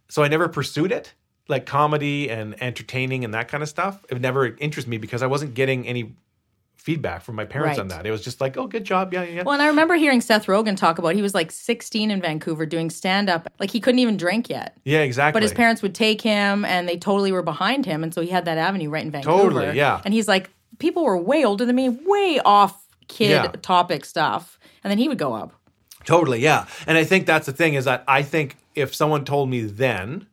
So 0.09 0.23
I 0.23 0.27
never 0.27 0.47
pursued 0.47 0.91
it, 0.91 1.13
like 1.49 1.65
comedy 1.65 2.29
and 2.29 2.61
entertaining 2.61 3.25
and 3.25 3.33
that 3.33 3.47
kind 3.47 3.63
of 3.63 3.69
stuff. 3.69 4.05
It 4.09 4.19
never 4.21 4.47
interested 4.57 4.89
me 4.89 4.97
because 4.97 5.21
I 5.21 5.27
wasn't 5.27 5.53
getting 5.53 5.87
any 5.87 6.15
feedback 6.77 7.21
from 7.21 7.35
my 7.35 7.43
parents 7.45 7.77
on 7.77 7.89
that. 7.89 8.05
It 8.05 8.11
was 8.11 8.23
just 8.23 8.39
like, 8.39 8.55
oh, 8.57 8.65
good 8.65 8.85
job, 8.85 9.13
yeah, 9.13 9.23
yeah. 9.23 9.35
yeah. 9.35 9.43
Well, 9.43 9.53
and 9.53 9.61
I 9.61 9.67
remember 9.67 9.95
hearing 9.95 10.21
Seth 10.21 10.45
Rogen 10.45 10.77
talk 10.77 10.97
about 10.97 11.13
he 11.13 11.21
was 11.21 11.33
like 11.33 11.51
16 11.51 12.09
in 12.09 12.21
Vancouver 12.21 12.65
doing 12.65 12.89
stand 12.89 13.29
up. 13.29 13.51
Like 13.59 13.69
he 13.69 13.79
couldn't 13.81 13.99
even 13.99 14.15
drink 14.15 14.49
yet. 14.49 14.77
yeah, 14.85 14.99
exactly. 14.99 15.35
But 15.37 15.43
his 15.43 15.53
parents 15.53 15.81
would 15.81 15.93
take 15.93 16.21
him 16.21 16.63
and 16.65 16.87
they 16.87 16.97
totally 16.97 17.31
were 17.31 17.41
behind 17.43 17.85
him. 17.85 18.01
And 18.03 18.13
so 18.13 18.21
he 18.21 18.29
had 18.29 18.45
that 18.45 18.57
avenue 18.57 18.89
right 18.89 19.03
in 19.03 19.11
Vancouver. 19.11 19.37
Totally, 19.43 19.77
yeah. 19.77 20.01
And 20.05 20.13
he's 20.13 20.27
like, 20.27 20.49
people 20.79 21.03
were 21.03 21.17
way 21.17 21.43
older 21.43 21.65
than 21.65 21.75
me, 21.75 21.89
way 21.89 22.39
off 22.45 22.81
kid 23.09 23.31
Yeah. 23.31 23.51
topic 23.61 24.05
stuff. 24.05 24.57
And 24.83 24.89
then 24.89 24.97
he 24.97 25.09
would 25.09 25.19
go 25.19 25.33
up. 25.33 25.51
Totally, 26.05 26.39
yeah. 26.39 26.65
And 26.87 26.97
I 26.97 27.03
think 27.03 27.25
that's 27.25 27.45
the 27.45 27.51
thing 27.51 27.73
is 27.73 27.85
that 27.85 28.03
I 28.07 28.23
think 28.23 28.55
if 28.73 28.95
someone 28.95 29.25
told 29.25 29.49
me 29.49 29.61
then 29.63 30.25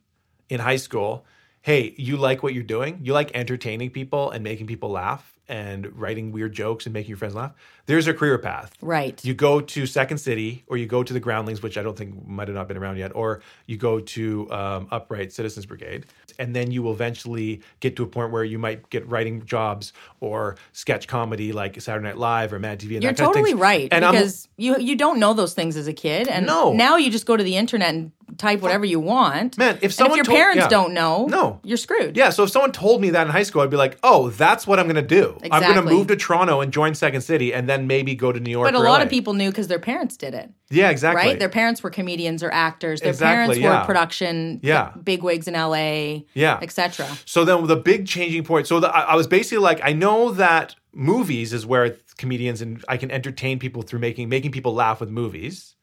in 0.49 0.59
high 0.59 0.77
school, 0.77 1.25
hey, 1.61 1.93
you 1.97 2.17
like 2.17 2.43
what 2.43 2.53
you're 2.53 2.63
doing, 2.63 2.99
you 3.03 3.13
like 3.13 3.31
entertaining 3.33 3.89
people 3.89 4.31
and 4.31 4.43
making 4.43 4.67
people 4.67 4.89
laugh 4.89 5.36
and 5.49 5.97
writing 5.99 6.31
weird 6.31 6.53
jokes 6.53 6.85
and 6.85 6.93
making 6.93 7.09
your 7.09 7.17
friends 7.17 7.35
laugh, 7.35 7.53
there's 7.85 8.07
a 8.07 8.13
career 8.13 8.37
path. 8.37 8.73
Right. 8.81 9.23
You 9.23 9.33
go 9.33 9.61
to 9.61 9.85
Second 9.85 10.17
City, 10.17 10.63
or 10.67 10.75
you 10.77 10.85
go 10.85 11.03
to 11.03 11.13
the 11.13 11.19
Groundlings, 11.19 11.61
which 11.61 11.77
I 11.77 11.83
don't 11.83 11.97
think 11.97 12.27
might 12.27 12.47
have 12.47 12.55
not 12.55 12.67
been 12.67 12.77
around 12.77 12.97
yet, 12.97 13.15
or 13.15 13.41
you 13.65 13.77
go 13.77 13.99
to 13.99 14.51
um, 14.51 14.87
Upright 14.91 15.31
Citizens 15.31 15.65
Brigade, 15.65 16.05
and 16.39 16.55
then 16.55 16.69
you 16.71 16.83
will 16.83 16.91
eventually 16.91 17.61
get 17.79 17.95
to 17.95 18.03
a 18.03 18.07
point 18.07 18.31
where 18.31 18.43
you 18.43 18.59
might 18.59 18.89
get 18.89 19.07
writing 19.07 19.45
jobs 19.45 19.93
or 20.19 20.57
sketch 20.73 21.07
comedy 21.07 21.53
like 21.53 21.79
Saturday 21.81 22.03
Night 22.05 22.17
Live 22.17 22.51
or 22.53 22.59
Mad 22.59 22.79
TV. 22.79 22.95
And 22.95 23.03
You're 23.03 23.13
that 23.13 23.17
kind 23.17 23.29
of 23.29 23.33
totally 23.35 23.51
things. 23.51 23.61
right 23.61 23.87
And 23.91 24.03
I'm- 24.03 24.13
because 24.13 24.47
you 24.57 24.77
you 24.79 24.95
don't 24.95 25.19
know 25.19 25.33
those 25.33 25.53
things 25.53 25.77
as 25.77 25.87
a 25.87 25.93
kid, 25.93 26.27
and 26.27 26.45
No. 26.45 26.73
now 26.73 26.97
you 26.97 27.09
just 27.09 27.25
go 27.25 27.37
to 27.37 27.43
the 27.43 27.55
internet 27.55 27.89
and 27.93 28.11
type 28.37 28.59
whatever 28.59 28.85
you 28.85 28.99
want. 28.99 29.57
Man, 29.57 29.75
if 29.77 29.83
And 29.83 29.93
someone 29.93 30.17
your 30.17 30.25
told- 30.25 30.37
parents 30.37 30.61
yeah. 30.63 30.67
don't 30.67 30.93
know, 30.93 31.25
No. 31.27 31.59
you're 31.63 31.77
screwed. 31.77 32.17
Yeah, 32.17 32.29
so 32.31 32.43
if 32.43 32.49
someone 32.51 32.71
told 32.73 32.99
me 33.01 33.11
that 33.11 33.25
in 33.25 33.31
high 33.31 33.43
school, 33.43 33.61
I'd 33.61 33.69
be 33.69 33.77
like, 33.77 33.97
"Oh, 34.03 34.29
that's 34.29 34.67
what 34.67 34.79
I'm 34.79 34.85
going 34.85 34.95
to 34.95 35.01
do. 35.01 35.36
I'm 35.51 35.61
going 35.61 35.75
to 35.75 35.81
move 35.81 36.07
to 36.07 36.15
Toronto 36.15 36.61
and 36.61 36.71
join 36.71 36.95
Second 36.95 37.21
City, 37.21 37.53
and 37.53 37.67
then 37.69 37.87
maybe 37.87 38.15
go 38.15 38.31
to 38.31 38.39
New 38.39 38.51
York." 38.51 38.65
But 38.67 38.75
a 38.75 38.79
lot 38.79 38.99
LA." 38.99 39.03
of 39.05 39.09
people 39.09 39.33
knew 39.33 39.49
because 39.49 39.67
their 39.67 39.79
parents 39.79 40.17
did 40.17 40.33
it, 40.33 40.51
yeah, 40.69 40.89
exactly, 40.89 41.25
right? 41.25 41.39
Their 41.39 41.49
parents 41.49 41.83
were 41.83 41.89
comedians 41.89 42.43
or 42.43 42.51
actors. 42.51 43.01
Their 43.01 43.09
Exactly, 43.09 43.35
parents 43.35 43.57
yeah. 43.59 43.79
were 43.81 43.85
production, 43.85 44.59
Yeah. 44.63 44.91
big 45.03 45.23
wigs 45.23 45.47
in 45.47 45.53
LA, 45.55 46.23
Yeah. 46.33 46.59
etc. 46.61 47.07
So 47.25 47.45
then 47.45 47.67
the 47.67 47.75
big 47.75 48.07
changing 48.07 48.43
point. 48.43 48.67
So 48.67 48.79
the, 48.79 48.89
I, 48.95 49.01
I 49.01 49.15
was 49.15 49.27
basically 49.27 49.63
like, 49.63 49.79
I 49.83 49.93
know 49.93 50.31
that 50.31 50.75
movies 50.93 51.53
is 51.53 51.65
where 51.65 51.97
comedians 52.17 52.61
and 52.61 52.83
I 52.87 52.97
can 52.97 53.11
entertain 53.11 53.59
people 53.59 53.83
through 53.83 53.99
making 53.99 54.29
making 54.29 54.51
people 54.51 54.73
laugh 54.73 54.99
with 54.99 55.09
movies. 55.09 55.75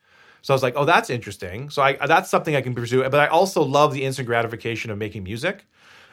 So 0.42 0.52
I 0.52 0.54
was 0.56 0.62
like, 0.62 0.74
oh, 0.76 0.84
that's 0.84 1.08
interesting. 1.08 1.70
So 1.70 1.80
I 1.82 1.94
that's 2.06 2.28
something 2.28 2.54
I 2.54 2.60
can 2.60 2.74
pursue. 2.74 3.02
But 3.02 3.14
I 3.14 3.28
also 3.28 3.62
love 3.62 3.94
the 3.94 4.04
instant 4.04 4.26
gratification 4.26 4.90
of 4.90 4.98
making 4.98 5.22
music. 5.24 5.64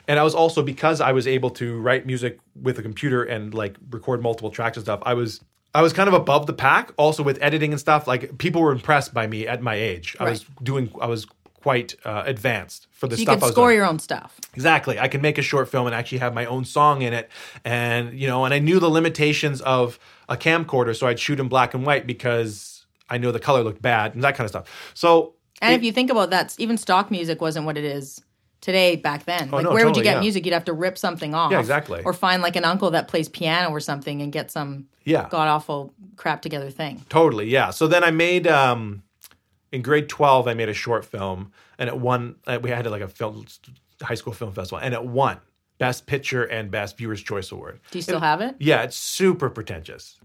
And 0.08 0.20
I 0.20 0.24
was 0.24 0.36
also 0.36 0.64
because 0.64 1.02
I 1.02 1.12
was 1.12 1.28
able 1.28 1.50
to 1.52 1.80
write 1.80 2.06
music 2.06 2.40
with 2.62 2.78
a 2.80 2.82
computer 2.82 3.24
and 3.24 3.54
like 3.54 3.76
record 3.90 4.22
multiple 4.22 4.52
tracks 4.52 4.78
and 4.78 4.86
stuff. 4.86 5.02
I 5.06 5.14
was 5.14 5.42
I 5.74 5.82
was 5.82 5.94
kind 5.94 6.08
of 6.08 6.14
above 6.14 6.48
the 6.48 6.54
pack. 6.54 6.92
Also 6.98 7.24
with 7.24 7.38
editing 7.42 7.72
and 7.72 7.80
stuff, 7.80 8.08
like 8.08 8.38
people 8.38 8.62
were 8.62 8.72
impressed 8.72 9.14
by 9.14 9.28
me 9.28 9.48
at 9.48 9.62
my 9.62 9.76
age. 9.76 10.16
I 10.20 10.30
was 10.30 10.46
doing. 10.62 10.92
I 11.02 11.08
was 11.08 11.26
quite 11.62 11.96
uh, 12.06 12.24
advanced 12.26 12.88
for 12.92 13.08
the 13.08 13.16
You 13.16 13.22
stuff 13.22 13.44
I 13.44 13.46
was 13.46 13.52
score 13.52 13.68
doing. 13.68 13.78
your 13.78 13.86
own 13.86 14.00
stuff. 14.00 14.40
Exactly. 14.56 15.00
I 15.00 15.08
can 15.08 15.22
make 15.22 15.38
a 15.38 15.44
short 15.44 15.70
film 15.70 15.86
and 15.86 15.96
actually 15.96 16.18
have 16.18 16.34
my 16.34 16.46
own 16.46 16.66
song 16.66 17.04
in 17.04 17.14
it. 17.14 17.30
And, 17.64 18.20
you 18.20 18.28
know, 18.28 18.46
and 18.46 18.54
I 18.54 18.58
knew 18.58 18.80
the 18.80 18.90
limitations 18.90 19.62
of 19.62 20.00
a 20.28 20.36
camcorder, 20.36 20.96
so 20.96 21.06
I'd 21.06 21.20
shoot 21.20 21.40
in 21.40 21.48
black 21.50 21.76
and 21.76 21.86
white 21.86 22.08
because 22.08 22.88
I 23.12 23.20
knew 23.20 23.32
the 23.32 23.40
color 23.40 23.64
looked 23.64 23.82
bad 23.82 24.16
and 24.16 24.24
that 24.24 24.36
kind 24.36 24.46
of 24.46 24.50
stuff. 24.50 24.92
So, 24.96 25.36
And 25.62 25.76
if 25.76 25.84
you 25.84 25.92
think 25.92 26.10
about 26.10 26.32
that, 26.32 26.56
even 26.58 26.78
stock 26.78 27.12
music 27.12 27.42
wasn't 27.42 27.68
what 27.68 27.78
it 27.78 27.84
is 27.86 28.20
today 28.62 28.96
back 28.96 29.26
then. 29.26 29.50
like, 29.52 29.66
Oh, 29.66 29.70
no, 29.70 29.74
where 29.74 29.86
would 29.86 29.98
you 29.98 30.04
get 30.04 30.16
yeah. 30.16 30.20
music? 30.22 30.46
You'd 30.46 30.54
have 30.54 30.66
to 30.66 30.74
rip 30.74 30.98
something 30.98 31.34
off. 31.34 31.52
Yeah, 31.52 31.60
exactly. 31.60 32.02
Or 32.06 32.14
find 32.14 32.42
like 32.42 32.56
an 32.56 32.64
uncle 32.64 32.92
that 32.92 33.08
plays 33.08 33.28
piano 33.28 33.70
or 33.70 33.80
something 33.80 34.22
and 34.22 34.32
get 34.32 34.52
some 34.52 34.88
Yeah. 35.04 35.28
god 35.30 35.48
awful 35.48 35.94
crap 36.16 36.42
together 36.42 36.70
thing. 36.70 37.04
Totally, 37.10 37.48
yeah. 37.50 37.72
So 37.72 37.88
then 37.88 38.04
I 38.04 38.12
made 38.12 38.48
um 38.48 39.04
in 39.72 39.82
grade 39.82 40.08
12 40.10 40.48
I 40.48 40.54
made 40.54 40.70
a 40.70 40.74
short 40.74 41.04
film 41.06 41.52
and 41.78 41.90
it 41.90 41.98
won 41.98 42.36
uh, 42.48 42.60
we 42.62 42.70
had 42.70 42.86
like 42.86 43.02
a 43.02 43.08
film 43.08 43.46
high 44.02 44.16
school 44.16 44.34
film 44.34 44.52
festival 44.54 44.80
and 44.84 44.94
it 44.94 45.04
won 45.04 45.38
best 45.78 46.06
picture 46.06 46.44
and 46.44 46.70
best 46.70 46.98
viewers 46.98 47.22
choice 47.24 47.52
award. 47.52 47.80
Do 47.90 47.98
you 47.98 48.04
still 48.04 48.20
have 48.20 48.42
it? 48.42 48.56
Yeah, 48.60 48.84
it's 48.84 48.96
super 48.98 49.50
pretentious. 49.50 50.20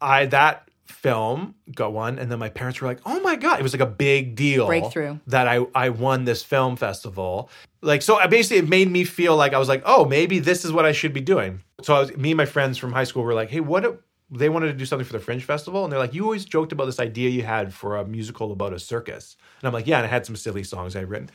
I 0.00 0.26
that 0.26 0.68
film 0.92 1.54
got 1.74 1.92
one 1.92 2.18
and 2.18 2.30
then 2.30 2.38
my 2.38 2.48
parents 2.48 2.80
were 2.80 2.86
like, 2.86 3.00
"Oh 3.04 3.20
my 3.20 3.36
god, 3.36 3.58
it 3.58 3.62
was 3.62 3.72
like 3.72 3.80
a 3.80 3.86
big 3.86 4.36
deal 4.36 4.66
Breakthrough. 4.66 5.18
that 5.26 5.48
I 5.48 5.66
I 5.74 5.88
won 5.88 6.24
this 6.24 6.42
film 6.42 6.76
festival." 6.76 7.50
Like 7.80 8.02
so 8.02 8.16
I 8.16 8.26
basically 8.26 8.58
it 8.58 8.68
made 8.68 8.90
me 8.90 9.04
feel 9.04 9.36
like 9.36 9.54
I 9.54 9.58
was 9.58 9.68
like, 9.68 9.82
"Oh, 9.84 10.04
maybe 10.04 10.38
this 10.38 10.64
is 10.64 10.72
what 10.72 10.84
I 10.84 10.92
should 10.92 11.12
be 11.12 11.20
doing." 11.20 11.62
So 11.82 11.94
I 11.94 12.00
was 12.00 12.16
me 12.16 12.30
and 12.30 12.36
my 12.36 12.46
friends 12.46 12.78
from 12.78 12.92
high 12.92 13.04
school 13.04 13.24
were 13.24 13.34
like, 13.34 13.50
"Hey, 13.50 13.60
what 13.60 13.84
if 13.84 13.94
they 14.30 14.48
wanted 14.48 14.68
to 14.68 14.72
do 14.74 14.86
something 14.86 15.04
for 15.06 15.12
the 15.12 15.20
Fringe 15.20 15.44
Festival?" 15.44 15.82
And 15.84 15.92
they're 15.92 15.98
like, 15.98 16.14
"You 16.14 16.24
always 16.24 16.44
joked 16.44 16.72
about 16.72 16.84
this 16.84 17.00
idea 17.00 17.30
you 17.30 17.42
had 17.42 17.74
for 17.74 17.96
a 17.96 18.04
musical 18.04 18.52
about 18.52 18.72
a 18.72 18.78
circus." 18.78 19.36
And 19.60 19.66
I'm 19.66 19.74
like, 19.74 19.86
"Yeah, 19.86 19.96
and 19.98 20.06
I 20.06 20.10
had 20.10 20.26
some 20.26 20.36
silly 20.36 20.62
songs 20.62 20.94
I 20.94 21.00
had 21.00 21.10
written." 21.10 21.30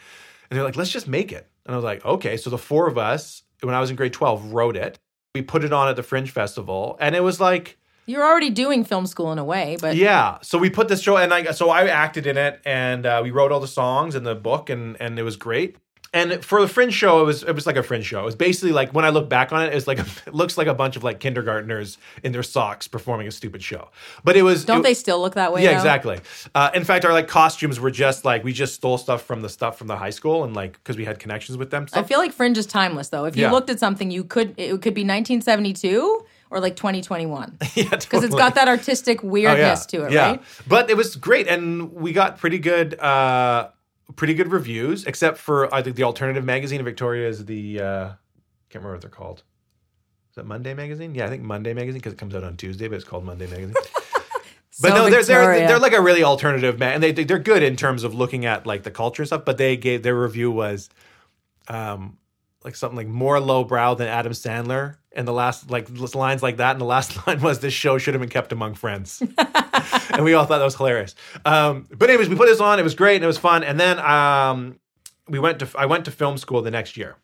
And 0.50 0.58
they're 0.58 0.64
like, 0.64 0.78
"Let's 0.78 0.92
just 0.92 1.08
make 1.08 1.32
it." 1.34 1.50
And 1.66 1.74
I 1.74 1.78
was 1.78 1.84
like, 1.84 2.06
"Okay." 2.06 2.38
So 2.38 2.50
the 2.50 2.58
four 2.58 2.88
of 2.88 2.98
us, 2.98 3.44
when 3.62 3.76
I 3.76 3.82
was 3.82 3.90
in 3.90 3.96
grade 3.96 4.14
12, 4.14 4.54
wrote 4.54 4.78
it. 4.78 5.00
We 5.36 5.42
put 5.42 5.64
it 5.64 5.74
on 5.74 5.88
at 5.88 5.96
the 5.96 6.04
Fringe 6.04 6.32
Festival, 6.32 6.98
and 7.00 7.16
it 7.16 7.22
was 7.22 7.40
like 7.40 7.78
You're 8.08 8.24
already 8.26 8.50
doing 8.50 8.84
film 8.86 9.06
school 9.06 9.32
in 9.32 9.38
a 9.38 9.44
way, 9.46 9.78
but 9.80 9.96
yeah. 9.98 10.38
So 10.42 10.58
we 10.58 10.70
put 10.70 10.88
this 10.88 11.02
show, 11.02 11.18
and 11.18 11.32
I 11.34 11.52
so 11.52 11.70
I 11.70 11.88
acted 11.88 12.26
in 12.26 12.38
it, 12.38 12.62
and 12.66 13.06
uh, 13.06 13.20
we 13.24 13.32
wrote 13.32 13.52
all 13.52 13.60
the 13.60 13.68
songs 13.68 14.16
and 14.16 14.26
the 14.26 14.34
book, 14.34 14.70
and 14.70 14.96
and 15.00 15.20
it 15.20 15.24
was 15.24 15.36
great. 15.36 15.76
And 16.14 16.44
for 16.44 16.62
the 16.62 16.70
Fringe 16.70 16.94
show, 16.94 17.22
it 17.22 17.26
was 17.26 17.44
it 17.44 17.52
was 17.54 17.68
like 17.68 17.76
a 17.76 17.84
Fringe 17.84 18.06
show. 18.06 18.22
It 18.22 18.26
was 18.26 18.36
basically 18.38 18.72
like 18.72 18.94
when 18.94 19.04
I 19.04 19.10
look 19.10 19.28
back 19.28 19.52
on 19.52 19.62
it, 19.64 19.74
it's 19.74 19.88
like 19.88 20.00
it 20.26 20.34
looks 20.34 20.58
like 20.58 20.68
a 20.68 20.74
bunch 20.74 20.96
of 20.96 21.04
like 21.04 21.20
kindergartners 21.20 21.98
in 22.24 22.32
their 22.32 22.44
socks 22.44 22.88
performing 22.88 23.28
a 23.28 23.32
stupid 23.32 23.62
show. 23.62 23.90
But 24.24 24.38
it 24.38 24.44
was 24.44 24.64
don't 24.64 24.80
it- 24.80 24.84
they 24.84 24.94
still 24.94 25.20
look 25.20 25.34
that 25.36 25.52
way? 25.52 25.66
yeah, 25.66 25.72
exactly. 25.72 26.20
Uh, 26.56 26.72
in 26.74 26.86
fact, 26.86 27.04
our 27.04 27.12
like 27.12 27.28
costumes 27.28 27.78
were 27.78 27.92
just 27.92 28.24
like 28.24 28.46
we 28.46 28.54
just 28.54 28.74
stole 28.74 28.98
stuff 28.98 29.24
from 29.24 29.42
the 29.42 29.50
stuff 29.50 29.78
from 29.78 29.88
the 29.88 29.98
high 29.98 30.12
school, 30.12 30.46
and 30.46 30.56
like 30.56 30.74
because 30.74 30.96
we 30.96 31.04
had 31.04 31.20
connections 31.20 31.58
with 31.58 31.72
them. 31.72 31.86
I 31.92 32.04
feel 32.04 32.20
like 32.20 32.32
Fringe 32.32 32.58
is 32.58 32.66
timeless 32.66 33.10
though. 33.10 33.26
If 33.26 33.36
you 33.36 33.44
Yeah. 33.44 33.52
looked 33.52 33.70
at 33.70 33.78
something, 33.78 34.10
you 34.10 34.24
could 34.24 34.54
it 34.58 34.70
could 34.82 34.94
be 34.94 35.04
1972 35.04 36.26
or 36.50 36.60
like 36.60 36.76
2021 36.76 37.58
yeah, 37.76 37.90
because 37.90 38.24
it's 38.24 38.36
got 38.36 38.56
that 38.56 38.68
artistic 38.68 39.24
weirdness 39.24 39.86
to 39.88 40.06
it, 40.06 40.12
right? 40.14 40.42
But 40.68 40.90
it 40.90 40.98
was 40.98 41.16
great, 41.16 41.48
and 41.48 41.94
we 41.94 42.14
got 42.14 42.38
pretty 42.38 42.60
good, 42.60 43.00
uh, 43.00 43.70
pretty 44.16 44.34
good 44.34 44.52
reviews. 44.52 45.06
Except 45.06 45.38
for 45.38 45.74
I 45.74 45.82
think 45.82 45.96
the 45.96 46.04
alternative 46.04 46.44
magazine 46.44 46.80
in 46.80 46.86
Victoria 46.86 47.28
is 47.28 47.46
the 47.46 47.80
uh, 47.82 48.06
can't 48.70 48.84
remember 48.84 48.94
what 48.94 49.02
they're 49.02 49.10
called. 49.10 49.44
Is 50.30 50.36
that 50.36 50.46
Monday 50.46 50.74
Magazine? 50.74 51.16
Yeah, 51.16 51.26
I 51.26 51.30
think 51.30 51.44
Monday 51.44 51.74
Magazine 51.74 52.00
because 52.00 52.14
it 52.14 52.20
comes 52.20 52.36
out 52.36 52.44
on 52.44 52.58
Tuesday, 52.58 52.88
but 52.88 52.96
it's 52.96 53.06
called 53.06 53.26
Monday 53.26 53.48
Magazine. 53.48 53.74
But 54.80 54.90
So 54.90 54.96
no, 54.96 55.10
they're, 55.10 55.24
they're 55.24 55.68
they're 55.68 55.80
like 55.80 55.94
a 55.94 56.02
really 56.02 56.24
alternative 56.24 56.78
man, 56.78 56.94
and 56.94 57.04
they 57.04 57.12
they're 57.12 57.40
good 57.40 57.64
in 57.64 57.76
terms 57.76 58.04
of 58.04 58.14
looking 58.14 58.46
at 58.46 58.68
like 58.68 58.84
the 58.84 58.92
culture 58.92 59.24
and 59.24 59.28
stuff. 59.28 59.44
But 59.44 59.58
they 59.58 59.76
gave 59.76 60.04
their 60.04 60.14
review 60.14 60.52
was, 60.52 60.90
um, 61.68 62.20
like 62.68 62.76
something 62.76 62.98
like 62.98 63.08
more 63.08 63.40
lowbrow 63.40 63.96
than 63.96 64.08
Adam 64.08 64.34
Sandler, 64.34 64.98
and 65.14 65.28
the 65.28 65.32
last 65.34 65.72
like 65.72 65.88
lines 66.14 66.44
like 66.44 66.58
that, 66.58 66.72
and 66.74 66.82
the 66.82 66.86
last 66.86 67.26
line 67.28 67.42
was 67.42 67.60
this 67.60 67.74
show 67.74 67.98
should 67.98 68.14
have 68.14 68.22
been 68.22 68.30
kept 68.30 68.52
among 68.52 68.76
friends, 68.76 69.24
and 70.12 70.24
we 70.24 70.34
all 70.36 70.46
thought 70.46 70.60
that 70.60 70.66
was 70.66 70.76
hilarious. 70.76 71.16
Um, 71.46 71.88
but 71.98 72.10
anyways, 72.10 72.30
we 72.30 72.36
put 72.36 72.48
this 72.48 72.60
on, 72.60 72.80
it 72.80 72.84
was 72.84 72.94
great, 72.96 73.16
and 73.16 73.24
it 73.24 73.28
was 73.28 73.38
fun, 73.38 73.64
and 73.64 73.80
then 73.80 73.98
um, 74.00 74.80
we 75.28 75.40
went 75.40 75.60
to 75.60 75.68
I 75.78 75.86
went 75.88 76.06
to 76.06 76.12
film 76.12 76.38
school 76.38 76.62
the 76.62 76.72
next 76.72 76.98
year. 76.98 77.16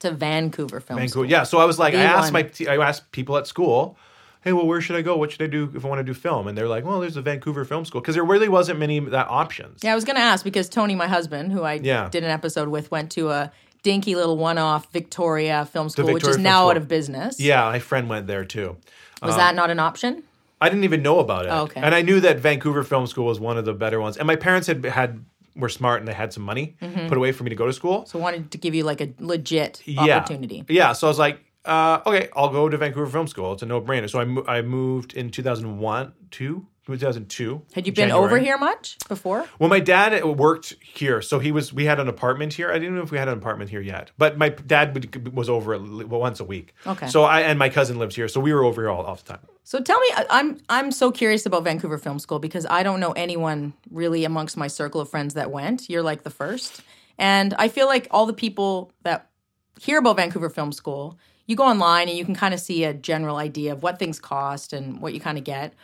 to 0.00 0.10
Vancouver 0.12 0.78
Film 0.80 0.98
Vancouver. 0.98 1.08
School. 1.10 1.24
Yeah. 1.24 1.42
So 1.44 1.58
I 1.58 1.64
was 1.64 1.78
like, 1.78 1.94
The 1.94 2.00
I 2.00 2.04
asked 2.04 2.32
my, 2.32 2.48
I 2.68 2.76
asked 2.76 3.10
people 3.12 3.36
at 3.38 3.46
school, 3.46 3.96
hey, 4.42 4.52
well, 4.52 4.66
where 4.66 4.80
should 4.80 4.94
I 4.94 5.02
go? 5.02 5.16
What 5.16 5.32
should 5.32 5.42
I 5.42 5.46
do 5.48 5.72
if 5.74 5.84
I 5.84 5.88
want 5.88 5.98
to 5.98 6.04
do 6.04 6.14
film? 6.14 6.46
And 6.46 6.56
they're 6.56 6.68
like, 6.68 6.84
well, 6.84 7.00
there's 7.00 7.14
the 7.14 7.22
Vancouver 7.22 7.64
Film 7.64 7.84
School 7.84 8.00
because 8.00 8.14
there 8.14 8.24
really 8.24 8.48
wasn't 8.48 8.78
many 8.78 9.00
that 9.00 9.26
options. 9.28 9.82
Yeah, 9.82 9.92
I 9.92 9.94
was 9.96 10.04
going 10.04 10.16
to 10.16 10.22
ask 10.22 10.44
because 10.44 10.68
Tony, 10.68 10.94
my 10.94 11.08
husband, 11.08 11.50
who 11.52 11.62
I 11.62 11.74
Yeah. 11.82 12.08
did 12.10 12.22
an 12.24 12.30
episode 12.30 12.68
with, 12.68 12.90
went 12.90 13.10
to 13.12 13.30
a 13.30 13.50
dinky 13.86 14.16
little 14.16 14.36
one-off 14.36 14.90
Victoria 14.92 15.64
Film 15.64 15.88
School, 15.88 16.12
which 16.12 16.24
is 16.24 16.30
Film 16.30 16.42
now 16.42 16.62
School. 16.62 16.70
out 16.70 16.76
of 16.76 16.88
business. 16.88 17.38
Yeah, 17.38 17.62
my 17.66 17.78
friend 17.78 18.08
went 18.08 18.26
there 18.26 18.44
too. 18.44 18.76
Was 19.22 19.36
that 19.36 19.54
not 19.54 19.70
an 19.70 19.78
option? 19.78 20.24
I 20.60 20.68
didn't 20.68 20.82
even 20.82 21.02
know 21.02 21.20
about 21.20 21.46
it. 21.46 21.50
Oh, 21.50 21.62
okay. 21.62 21.80
And 21.80 21.94
I 21.94 22.02
knew 22.02 22.18
that 22.18 22.40
Vancouver 22.40 22.82
Film 22.82 23.06
School 23.06 23.26
was 23.26 23.38
one 23.38 23.56
of 23.56 23.64
the 23.64 23.74
better 23.74 24.00
ones. 24.00 24.16
And 24.16 24.26
my 24.26 24.34
parents 24.34 24.66
had 24.66 24.84
had 24.84 25.24
were 25.54 25.68
smart 25.68 26.00
and 26.00 26.08
they 26.08 26.14
had 26.14 26.32
some 26.32 26.42
money 26.42 26.74
put 26.80 27.16
away 27.16 27.30
for 27.30 27.44
me 27.44 27.50
to 27.50 27.54
go 27.54 27.66
to 27.66 27.72
school. 27.72 28.06
So 28.06 28.18
wanted 28.18 28.50
to 28.50 28.58
give 28.58 28.74
you 28.74 28.82
like 28.82 29.00
a 29.00 29.12
legit 29.20 29.82
yeah. 29.84 30.18
opportunity. 30.18 30.64
Yeah. 30.68 30.92
So 30.92 31.06
I 31.06 31.10
was 31.10 31.20
like, 31.20 31.38
uh, 31.64 32.00
okay, 32.06 32.28
I'll 32.34 32.50
go 32.50 32.68
to 32.68 32.76
Vancouver 32.76 33.06
Film 33.06 33.28
School. 33.28 33.52
It's 33.52 33.62
a 33.62 33.66
no 33.66 33.80
brainer. 33.80 34.10
So 34.10 34.18
I, 34.18 34.24
mo- 34.24 34.44
I 34.48 34.62
moved 34.62 35.14
in 35.14 35.30
2001, 35.30 36.12
two, 36.32 36.66
2002. 36.86 37.62
Had 37.74 37.86
you 37.86 37.92
been 37.92 38.08
January. 38.08 38.24
over 38.24 38.38
here 38.38 38.56
much 38.56 38.96
before? 39.08 39.46
Well, 39.58 39.68
my 39.68 39.80
dad 39.80 40.24
worked 40.24 40.76
here, 40.80 41.20
so 41.20 41.38
he 41.40 41.50
was. 41.50 41.72
We 41.72 41.84
had 41.84 41.98
an 41.98 42.08
apartment 42.08 42.52
here. 42.52 42.70
I 42.70 42.78
didn't 42.78 42.94
know 42.94 43.02
if 43.02 43.10
we 43.10 43.18
had 43.18 43.28
an 43.28 43.36
apartment 43.36 43.70
here 43.70 43.80
yet, 43.80 44.12
but 44.16 44.38
my 44.38 44.50
dad 44.50 44.94
would, 44.94 45.34
was 45.34 45.48
over 45.48 45.74
at 45.74 45.82
le- 45.82 46.06
well, 46.06 46.20
once 46.20 46.38
a 46.38 46.44
week. 46.44 46.74
Okay. 46.86 47.08
So 47.08 47.24
I 47.24 47.40
and 47.40 47.58
my 47.58 47.68
cousin 47.68 47.98
lives 47.98 48.14
here, 48.14 48.28
so 48.28 48.40
we 48.40 48.52
were 48.52 48.64
over 48.64 48.82
here 48.82 48.90
all, 48.90 49.02
all 49.02 49.16
the 49.16 49.22
time. 49.22 49.40
So 49.64 49.80
tell 49.80 49.98
me, 49.98 50.08
I'm 50.30 50.60
I'm 50.68 50.92
so 50.92 51.10
curious 51.10 51.44
about 51.44 51.64
Vancouver 51.64 51.98
Film 51.98 52.20
School 52.20 52.38
because 52.38 52.66
I 52.70 52.84
don't 52.84 53.00
know 53.00 53.12
anyone 53.12 53.72
really 53.90 54.24
amongst 54.24 54.56
my 54.56 54.68
circle 54.68 55.00
of 55.00 55.08
friends 55.08 55.34
that 55.34 55.50
went. 55.50 55.90
You're 55.90 56.02
like 56.02 56.22
the 56.22 56.30
first, 56.30 56.82
and 57.18 57.52
I 57.54 57.68
feel 57.68 57.86
like 57.86 58.06
all 58.12 58.26
the 58.26 58.32
people 58.32 58.92
that 59.02 59.28
hear 59.80 59.98
about 59.98 60.16
Vancouver 60.16 60.50
Film 60.50 60.70
School, 60.70 61.18
you 61.46 61.56
go 61.56 61.64
online 61.64 62.08
and 62.08 62.16
you 62.16 62.24
can 62.24 62.36
kind 62.36 62.54
of 62.54 62.60
see 62.60 62.84
a 62.84 62.94
general 62.94 63.38
idea 63.38 63.72
of 63.72 63.82
what 63.82 63.98
things 63.98 64.20
cost 64.20 64.72
and 64.72 65.00
what 65.00 65.14
you 65.14 65.20
kind 65.20 65.36
of 65.36 65.42
get. 65.42 65.74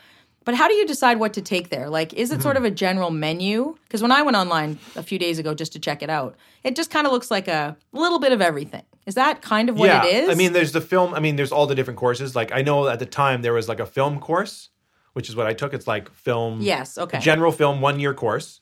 But 0.45 0.55
how 0.55 0.69
do 0.69 0.75
you 0.75 0.87
decide 0.87 1.19
what 1.19 1.35
to 1.35 1.43
take 1.43 1.69
there? 1.69 1.89
Like, 1.89 2.13
is 2.15 2.33
it 2.33 2.43
sort 2.43 2.57
of 2.57 2.65
a 2.65 2.71
general 2.71 3.11
menu? 3.11 3.77
Because 3.85 4.03
when 4.03 4.13
I 4.13 4.23
went 4.23 4.37
online 4.37 4.79
a 4.97 5.03
few 5.03 5.19
days 5.19 5.39
ago 5.39 5.55
just 5.55 5.73
to 5.75 5.79
check 5.79 6.03
it 6.03 6.11
out, 6.11 6.37
it 6.65 6.75
just 6.75 6.91
kind 6.91 7.07
of 7.07 7.13
looks 7.13 7.31
like 7.31 7.49
a 7.49 7.77
little 7.93 8.19
bit 8.19 8.33
of 8.33 8.41
everything. 8.41 8.83
Is 9.07 9.15
that 9.15 9.43
kind 9.43 9.69
of 9.69 9.77
what 9.77 9.87
yeah, 9.87 10.05
it 10.05 10.25
is? 10.25 10.29
I 10.29 10.35
mean, 10.35 10.53
there's 10.53 10.73
the 10.73 10.81
film. 10.81 11.15
I 11.15 11.21
mean, 11.21 11.37
there's 11.37 11.53
all 11.53 11.67
the 11.67 11.75
different 11.75 11.99
courses. 11.99 12.37
Like 12.37 12.53
I 12.53 12.63
know 12.63 12.89
at 12.89 12.99
the 12.99 13.07
time 13.07 13.43
there 13.43 13.53
was 13.53 13.69
like 13.69 13.81
a 13.81 13.87
film 13.87 14.21
course, 14.21 14.69
which 15.13 15.29
is 15.29 15.35
what 15.35 15.47
I 15.47 15.55
took. 15.55 15.75
It's 15.75 15.87
like 15.87 16.11
film. 16.13 16.61
yes, 16.61 16.99
okay. 16.99 17.19
General 17.19 17.51
film 17.51 17.81
one 17.81 17.99
year 17.99 18.15
course, 18.15 18.61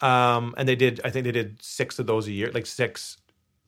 um, 0.00 0.54
and 0.56 0.68
they 0.68 0.76
did. 0.76 1.00
I 1.04 1.10
think 1.10 1.24
they 1.24 1.32
did 1.32 1.60
six 1.62 1.98
of 1.98 2.06
those 2.06 2.28
a 2.28 2.32
year. 2.32 2.50
Like 2.52 2.66
six. 2.66 3.16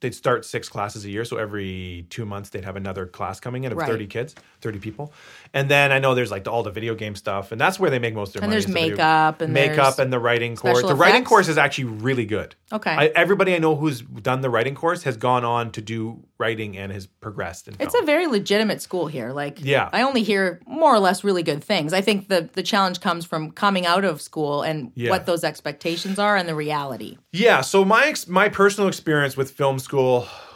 They'd 0.04 0.14
start 0.14 0.44
six 0.44 0.68
classes 0.68 1.06
a 1.06 1.10
year, 1.10 1.24
so 1.24 1.38
every 1.38 2.04
two 2.10 2.26
months 2.26 2.50
they'd 2.50 2.66
have 2.66 2.76
another 2.76 3.06
class 3.06 3.40
coming 3.40 3.64
in 3.64 3.72
of 3.72 3.78
Right. 3.78 3.88
thirty 3.88 4.06
kids, 4.06 4.34
thirty 4.60 4.78
people, 4.78 5.14
and 5.54 5.70
then 5.70 5.92
I 5.92 5.98
know 5.98 6.14
there's 6.14 6.30
like 6.30 6.44
the, 6.44 6.50
all 6.52 6.62
the 6.62 6.70
video 6.70 6.94
game 6.94 7.14
stuff, 7.14 7.52
and 7.52 7.58
that's 7.58 7.80
where 7.80 7.90
they 7.90 7.98
make 7.98 8.14
most 8.14 8.28
of 8.28 8.34
their 8.34 8.42
And 8.42 8.50
money. 8.50 8.54
there's 8.60 8.66
the 8.66 8.72
video- 8.74 8.96
makeup 8.96 9.40
and 9.40 9.52
makeup 9.54 9.98
and 9.98 10.12
the 10.12 10.18
writing 10.18 10.56
course. 10.56 10.76
special 10.80 10.90
The 10.90 10.94
writing 10.94 11.24
course 11.24 11.48
is 11.48 11.56
actually 11.56 11.84
really 11.84 12.26
good. 12.26 12.54
Okay. 12.70 12.90
I, 12.90 13.06
everybody 13.16 13.54
I 13.54 13.58
know 13.58 13.76
who's 13.76 14.02
done 14.02 14.42
the 14.42 14.50
writing 14.50 14.74
course 14.74 15.04
has 15.04 15.16
gone 15.16 15.44
on 15.44 15.70
to 15.72 15.80
do 15.80 16.22
writing 16.36 16.76
and 16.76 16.92
has 16.92 17.06
progressed 17.06 17.66
in 17.68 17.74
film. 17.74 17.86
It's 17.86 17.94
a 17.98 18.04
very 18.04 18.26
legitimate 18.26 18.82
school 18.82 19.06
here. 19.06 19.32
Like, 19.32 19.58
Yeah. 19.64 19.88
I 19.92 20.02
only 20.02 20.22
hear 20.22 20.60
more 20.66 20.92
or 20.94 20.98
less 20.98 21.24
really 21.24 21.42
good 21.42 21.64
things. 21.64 21.94
I 21.94 22.02
think 22.02 22.28
the 22.28 22.50
the 22.52 22.62
challenge 22.62 23.00
comes 23.00 23.24
from 23.24 23.52
coming 23.52 23.86
out 23.86 24.04
of 24.04 24.20
school 24.20 24.60
and 24.62 24.92
Yeah. 24.94 25.08
what 25.10 25.24
those 25.24 25.44
expectations 25.44 26.18
are 26.18 26.36
and 26.36 26.46
the 26.46 26.54
reality. 26.54 27.16
Yeah. 27.32 27.62
So 27.62 27.84
my 27.84 28.06
ex- 28.06 28.26
my 28.28 28.48
personal 28.50 28.88
experience 28.88 29.36
with 29.36 29.52
film 29.52 29.78
school 29.78 29.93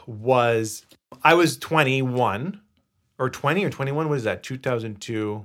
was 0.06 0.84
I 1.22 1.34
was 1.34 1.56
21 1.58 2.60
or 3.18 3.30
20 3.30 3.64
or 3.64 3.70
21. 3.70 4.08
What 4.08 4.16
is 4.16 4.24
that? 4.24 4.42
2002. 4.42 5.44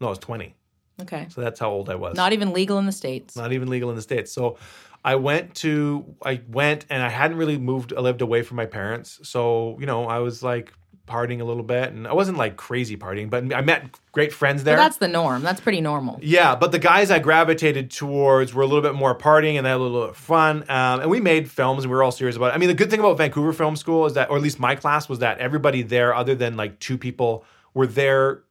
No, 0.00 0.06
I 0.06 0.10
was 0.10 0.18
20. 0.18 0.54
Okay. 1.02 1.26
So 1.28 1.40
that's 1.40 1.58
how 1.58 1.70
old 1.70 1.90
I 1.90 1.96
was. 1.96 2.16
Not 2.16 2.32
even 2.32 2.52
legal 2.52 2.78
in 2.78 2.86
the 2.86 2.92
states. 2.92 3.36
Not 3.36 3.52
even 3.52 3.68
legal 3.68 3.90
in 3.90 3.96
the 3.96 4.02
states. 4.02 4.32
So 4.32 4.58
I 5.04 5.16
went 5.16 5.54
to 5.56 6.14
I 6.24 6.40
went 6.48 6.86
and 6.88 7.02
I 7.02 7.08
hadn't 7.08 7.36
really 7.36 7.58
moved. 7.58 7.92
I 7.96 8.00
lived 8.00 8.22
away 8.22 8.42
from 8.42 8.56
my 8.56 8.66
parents. 8.66 9.20
So 9.22 9.76
you 9.80 9.86
know 9.86 10.06
I 10.06 10.18
was 10.18 10.42
like 10.42 10.72
partying 11.06 11.40
a 11.40 11.44
little 11.44 11.62
bit, 11.62 11.92
and 11.92 12.06
I 12.06 12.12
wasn't 12.14 12.38
like 12.38 12.56
crazy 12.56 12.96
partying, 12.96 13.28
but 13.28 13.54
I 13.54 13.60
met 13.60 13.98
great 14.12 14.32
friends 14.32 14.64
there. 14.64 14.76
That's 14.76 14.96
the 14.96 15.08
norm. 15.08 15.42
That's 15.42 15.60
pretty 15.60 15.80
normal. 15.80 16.18
Yeah, 16.22 16.56
but 16.56 16.72
the 16.72 16.78
guys 16.78 17.10
I 17.10 17.18
gravitated 17.18 17.90
towards 17.90 18.54
were 18.54 18.62
a 18.62 18.66
little 18.66 18.82
bit 18.82 18.94
more 18.94 19.16
partying 19.16 19.56
and 19.56 19.66
they 19.66 19.70
had 19.70 19.76
a 19.76 19.82
little 19.82 20.02
bit 20.02 20.10
of 20.10 20.16
fun. 20.16 20.62
Um, 20.70 21.00
and 21.00 21.10
we 21.10 21.20
made 21.20 21.50
films 21.50 21.84
and 21.84 21.90
we 21.90 21.96
were 21.96 22.02
all 22.02 22.12
serious 22.12 22.36
about 22.36 22.52
it. 22.52 22.54
I 22.54 22.58
mean, 22.58 22.68
the 22.68 22.74
good 22.74 22.90
thing 22.90 23.00
about 23.00 23.18
Vancouver 23.18 23.52
Film 23.52 23.76
School 23.76 24.06
is 24.06 24.14
that, 24.14 24.30
or 24.30 24.36
at 24.36 24.42
least 24.42 24.58
my 24.58 24.74
class, 24.74 25.08
was 25.08 25.18
that 25.18 25.38
everybody 25.38 25.82
there, 25.82 26.14
other 26.14 26.34
than 26.34 26.56
like 26.56 26.78
two 26.80 26.96
people, 26.96 27.44
were 27.74 27.86
there, 27.86 28.42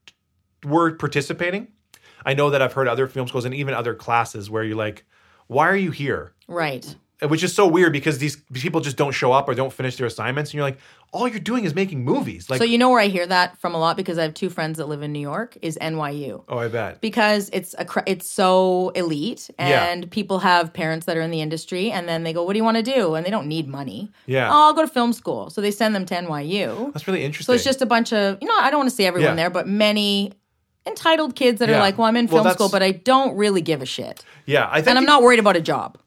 were 0.64 0.94
participating. 0.94 1.70
I 2.26 2.34
know 2.34 2.52
that 2.52 2.62
I've 2.62 2.74
heard 2.74 2.88
other 2.88 3.08
film 3.08 3.28
schools 3.28 3.46
and 3.46 3.54
even 3.54 3.74
other 3.74 3.96
classes 3.96 4.50
where 4.50 4.64
you're 4.64 4.78
like, 4.78 5.06
why 5.48 5.68
are 5.68 5.76
you 5.76 5.92
here? 5.92 6.34
Right. 6.48 6.96
Which 7.28 7.44
is 7.44 7.54
so 7.54 7.68
weird 7.68 7.94
because 7.94 8.18
these 8.20 8.38
people 8.54 8.82
just 8.82 8.98
don't 8.98 9.12
show 9.12 9.32
up 9.32 9.48
or 9.48 9.54
don't 9.56 9.72
finish 9.74 9.98
their 9.98 10.08
assignments, 10.08 10.50
and 10.52 10.56
you're 10.56 10.64
like, 10.64 10.78
all 11.12 11.28
you're 11.28 11.40
doing 11.40 11.64
is 11.64 11.76
making 11.76 12.04
movies. 12.04 12.50
Like, 12.50 12.58
So 12.58 12.64
you 12.64 12.78
know 12.78 12.90
where 12.90 13.00
I 13.00 13.08
hear 13.08 13.28
that 13.28 13.58
from 13.60 13.76
a 13.76 13.78
lot 13.78 13.96
because 13.98 14.18
I 14.18 14.24
have 14.24 14.34
two 14.34 14.50
friends 14.50 14.78
that 14.80 14.88
live 14.88 15.04
in 15.04 15.12
New 15.14 15.20
York 15.20 15.56
is 15.62 15.78
NYU. 15.80 16.44
oh, 16.50 16.58
I 16.58 16.68
bet. 16.70 17.02
Because 17.02 17.50
it's 17.54 17.76
a 17.78 17.86
it's 18.08 18.28
so 18.30 18.90
elite 18.96 19.50
Yeah. 19.60 19.86
and 19.86 20.10
people 20.10 20.40
have 20.40 20.74
parents 20.74 21.06
that 21.06 21.16
are 21.18 21.22
in 21.22 21.30
the 21.32 21.42
industry 21.42 21.92
and 21.92 22.10
then 22.10 22.24
they 22.24 22.34
go, 22.34 22.44
"What 22.44 22.54
do 22.54 22.58
you 22.58 22.64
want 22.64 22.78
to 22.78 22.84
do?" 22.84 23.14
and 23.16 23.26
they 23.26 23.30
don't 23.30 23.48
need 23.48 23.68
money. 23.68 24.12
Yeah. 24.26 24.50
Oh, 24.50 24.68
I'll 24.68 24.74
go 24.74 24.82
to 24.82 24.88
film 24.88 25.14
school. 25.14 25.50
So 25.50 25.62
they 25.62 25.72
send 25.72 25.94
them 25.96 26.06
to 26.08 26.16
NYU. 26.16 26.92
That's 26.94 27.08
really 27.08 27.24
interesting. 27.24 27.52
So 27.52 27.56
it's 27.56 27.64
just 27.64 27.82
a 27.82 27.86
bunch 27.86 28.12
of, 28.12 28.38
you 28.42 28.48
know, 28.48 28.56
I 28.58 28.70
don't 28.72 28.80
want 28.80 28.90
to 28.90 28.96
say 28.96 29.06
everyone 29.06 29.32
Yeah. 29.32 29.44
there, 29.44 29.50
but 29.50 29.68
many 29.68 30.34
entitled 30.86 31.36
kids 31.36 31.60
that 31.60 31.70
Yeah. 31.70 31.78
are 31.78 31.80
like, 31.80 31.98
well, 31.98 32.08
I'm 32.08 32.18
in 32.18 32.28
film 32.28 32.40
that's- 32.44 32.56
school, 32.56 32.70
but 32.70 32.84
I 32.84 32.92
don't 32.92 33.36
really 33.38 33.62
give 33.62 33.82
a 33.82 33.86
shit. 33.86 34.24
yeah, 34.46 34.68
I 34.70 34.78
think 34.82 34.90
And 34.90 34.98
I'm 35.00 35.06
not 35.06 35.22
worried 35.24 35.40
about 35.40 35.56
a 35.56 35.62
job. 35.62 35.98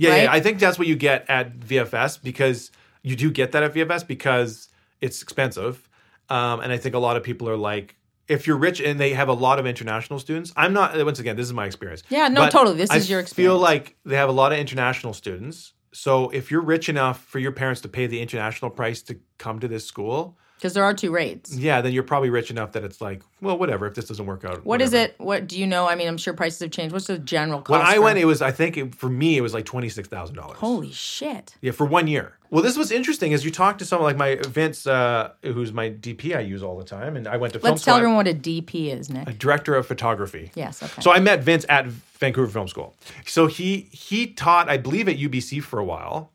Yeah, 0.00 0.10
right? 0.10 0.22
yeah, 0.24 0.32
I 0.32 0.40
think 0.40 0.58
that's 0.58 0.78
what 0.78 0.88
you 0.88 0.96
get 0.96 1.28
at 1.28 1.58
VFS 1.58 2.22
because 2.22 2.70
you 3.02 3.16
do 3.16 3.30
get 3.30 3.52
that 3.52 3.62
at 3.62 3.74
VFS 3.74 4.06
because 4.06 4.68
it's 5.00 5.22
expensive, 5.22 5.88
um, 6.28 6.60
and 6.60 6.72
I 6.72 6.78
think 6.78 6.94
a 6.94 6.98
lot 6.98 7.16
of 7.16 7.22
people 7.22 7.48
are 7.48 7.56
like, 7.56 7.96
if 8.28 8.46
you're 8.46 8.56
rich 8.56 8.80
and 8.80 8.98
they 8.98 9.12
have 9.12 9.28
a 9.28 9.32
lot 9.32 9.58
of 9.58 9.66
international 9.66 10.18
students, 10.18 10.52
I'm 10.56 10.72
not. 10.72 10.96
Once 11.04 11.18
again, 11.18 11.36
this 11.36 11.46
is 11.46 11.52
my 11.52 11.66
experience. 11.66 12.02
Yeah, 12.08 12.28
no, 12.28 12.48
totally. 12.48 12.76
This 12.76 12.90
I 12.90 12.96
is 12.96 13.10
your 13.10 13.20
experience. 13.20 13.50
I 13.50 13.54
Feel 13.54 13.58
like 13.58 13.96
they 14.04 14.16
have 14.16 14.28
a 14.28 14.32
lot 14.32 14.52
of 14.52 14.58
international 14.58 15.12
students. 15.12 15.72
So 15.92 16.30
if 16.30 16.50
you're 16.50 16.60
rich 16.60 16.88
enough 16.88 17.24
for 17.24 17.40
your 17.40 17.52
parents 17.52 17.80
to 17.80 17.88
pay 17.88 18.06
the 18.06 18.20
international 18.20 18.70
price 18.70 19.02
to 19.02 19.18
come 19.38 19.58
to 19.58 19.66
this 19.66 19.84
school, 19.84 20.38
Because 20.60 20.74
there 20.74 20.84
are 20.84 20.92
two 20.92 21.10
rates. 21.10 21.56
yeah, 21.56 21.80
then 21.80 21.92
you're 21.92 22.02
probably 22.02 22.28
rich 22.28 22.50
enough 22.50 22.72
that 22.72 22.84
it's 22.84 23.00
like, 23.00 23.22
well, 23.40 23.56
whatever. 23.56 23.86
If 23.86 23.94
this 23.94 24.04
doesn't 24.08 24.26
work 24.26 24.44
out, 24.44 24.62
What 24.66 24.82
is 24.82 24.90
whatever. 24.92 25.12
it? 25.12 25.14
What 25.18 25.48
do 25.48 25.58
you 25.58 25.66
know? 25.66 25.88
I 25.88 25.94
mean, 25.94 26.06
I'm 26.06 26.18
sure 26.18 26.34
prices 26.34 26.60
have 26.60 26.70
changed. 26.70 26.92
What's 26.92 27.06
the 27.06 27.18
general 27.18 27.62
cost? 27.62 27.70
When 27.70 27.80
I 27.80 27.94
for- 27.94 28.02
went, 28.02 28.18
it 28.18 28.26
was 28.26 28.42
I 28.42 28.50
think 28.52 28.76
it, 28.76 28.94
for 28.94 29.08
me 29.08 29.38
it 29.38 29.40
was 29.40 29.54
like 29.54 29.64
twenty 29.64 29.88
six 29.88 30.06
thousand 30.08 30.36
dollars. 30.36 30.58
Holy 30.58 30.92
shit. 30.92 31.56
Yeah, 31.62 31.72
for 31.72 31.86
one 31.86 32.06
year. 32.06 32.36
Well, 32.50 32.62
this 32.64 32.76
was 32.76 32.90
interesting 32.90 33.32
as 33.32 33.44
you 33.44 33.50
talk 33.52 33.78
to 33.78 33.84
someone 33.84 34.06
like 34.10 34.16
my 34.16 34.34
Vince, 34.48 34.84
uh, 34.86 35.30
who's 35.42 35.72
my 35.72 35.88
DP 35.88 36.36
I 36.36 36.40
use 36.40 36.62
all 36.64 36.76
the 36.76 36.84
time, 36.84 37.16
and 37.16 37.26
I 37.28 37.36
went 37.38 37.52
to 37.54 37.60
film 37.60 37.72
Let's 37.72 37.84
tell 37.84 37.94
school. 37.94 37.98
everyone 37.98 38.16
what 38.16 38.28
a 38.28 38.34
DP 38.34 38.92
is, 38.92 39.08
Nick. 39.08 39.28
A 39.28 39.32
director 39.32 39.76
of 39.76 39.86
photography. 39.86 40.50
Yes, 40.56 40.82
okay. 40.82 41.00
So 41.00 41.12
I 41.12 41.20
met 41.20 41.42
Vince 41.44 41.64
at 41.68 41.86
Vancouver 41.86 42.48
Film 42.50 42.68
School. 42.68 42.94
So 43.24 43.46
he 43.46 43.88
he 43.92 44.26
taught, 44.26 44.68
I 44.68 44.76
believe, 44.76 45.08
at 45.08 45.16
UBC 45.16 45.62
for 45.62 45.78
a 45.78 45.84
while, 45.84 46.32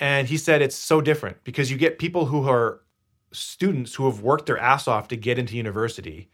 and 0.00 0.28
he 0.28 0.36
said 0.36 0.62
it's 0.62 0.76
so 0.76 1.00
different 1.00 1.42
because 1.44 1.70
you 1.70 1.76
get 1.76 1.98
people 1.98 2.26
who 2.26 2.48
are 2.48 2.80
students 3.36 3.94
who 3.94 4.06
have 4.06 4.20
worked 4.20 4.46
their 4.46 4.58
ass 4.58 4.88
off 4.88 5.08
to 5.08 5.16
get 5.16 5.38
into 5.38 5.56
university. 5.56 6.28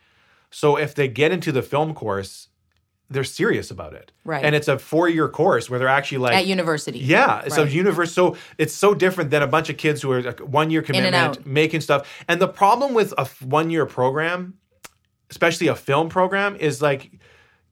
So 0.51 0.77
if 0.77 0.95
they 0.95 1.09
get 1.09 1.33
into 1.33 1.53
the 1.53 1.63
film 1.63 1.95
course, 1.95 2.49
they're 3.11 3.25
serious 3.25 3.71
about 3.71 3.93
it. 3.93 4.13
Right. 4.25 4.45
And 4.45 4.55
it's 4.55 4.69
a 4.69 4.79
four 4.79 5.09
year 5.09 5.29
course 5.29 5.69
where 5.69 5.79
they're 5.79 5.89
actually 5.89 6.19
like 6.19 6.35
At 6.35 6.47
university. 6.47 6.99
yeah, 6.99 7.47
so 7.49 7.65
Right. 7.65 7.73
universe. 7.73 8.13
So 8.13 8.37
it's 8.59 8.73
so 8.73 8.95
different 8.95 9.31
than 9.31 9.43
a 9.43 9.47
bunch 9.47 9.69
of 9.69 9.77
kids 9.77 10.01
who 10.01 10.11
are 10.13 10.23
like 10.23 10.41
one 10.41 10.71
year 10.71 10.83
commitment, 10.83 11.47
making 11.47 11.81
stuff. 11.83 12.09
And 12.29 12.41
the 12.41 12.49
problem 12.49 12.95
with 12.95 13.13
a 13.19 13.27
one 13.45 13.69
year 13.71 13.85
program, 13.87 14.55
especially 15.31 15.69
a 15.69 15.75
film 15.75 16.09
program, 16.09 16.57
is 16.57 16.81
like 16.81 17.11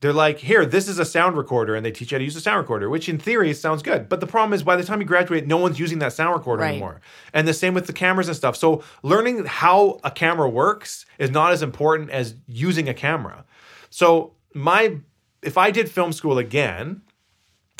they're 0.01 0.11
like, 0.13 0.39
here, 0.39 0.65
this 0.65 0.87
is 0.87 0.97
a 0.99 1.05
sound 1.05 1.37
recorder, 1.37 1.75
and 1.75 1.85
they 1.85 1.91
teach 1.91 2.11
you 2.11 2.15
how 2.15 2.19
to 2.19 2.23
use 2.25 2.35
a 2.35 2.41
sound 2.41 2.57
recorder, 2.57 2.89
which 2.89 3.07
in 3.07 3.17
theory 3.19 3.53
sounds 3.53 3.83
good. 3.83 4.09
But 4.09 4.19
the 4.19 4.27
problem 4.27 4.51
is, 4.53 4.63
by 4.63 4.75
the 4.75 4.83
time 4.83 4.99
you 4.99 5.05
graduate, 5.05 5.45
no 5.47 5.57
one's 5.57 5.79
using 5.79 5.99
that 5.99 6.11
sound 6.13 6.35
recorder 6.35 6.63
Right. 6.63 6.71
anymore. 6.71 7.01
And 7.33 7.47
the 7.47 7.53
same 7.53 7.75
with 7.75 7.85
the 7.87 7.93
cameras 7.93 8.27
and 8.27 8.35
stuff. 8.35 8.55
So 8.57 8.83
learning 9.03 9.45
how 9.45 9.99
a 10.03 10.09
camera 10.09 10.49
works 10.49 11.05
is 11.19 11.29
not 11.29 11.51
as 11.53 11.61
important 11.61 12.09
as 12.09 12.35
using 12.47 12.89
a 12.89 12.93
camera. 12.95 13.45
So 13.91 14.33
my, 14.55 14.97
if 15.43 15.57
I 15.57 15.69
did 15.69 15.89
film 15.89 16.13
school 16.13 16.39
again, 16.39 17.03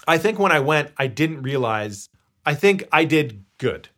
I 0.08 0.18
think 0.20 0.38
when 0.38 0.52
I 0.52 0.60
went, 0.60 0.92
I 0.98 1.08
didn't 1.08 1.42
realize. 1.42 2.08
I 2.46 2.54
think 2.56 2.88
I 2.92 3.04
did 3.06 3.46
good 3.58 3.90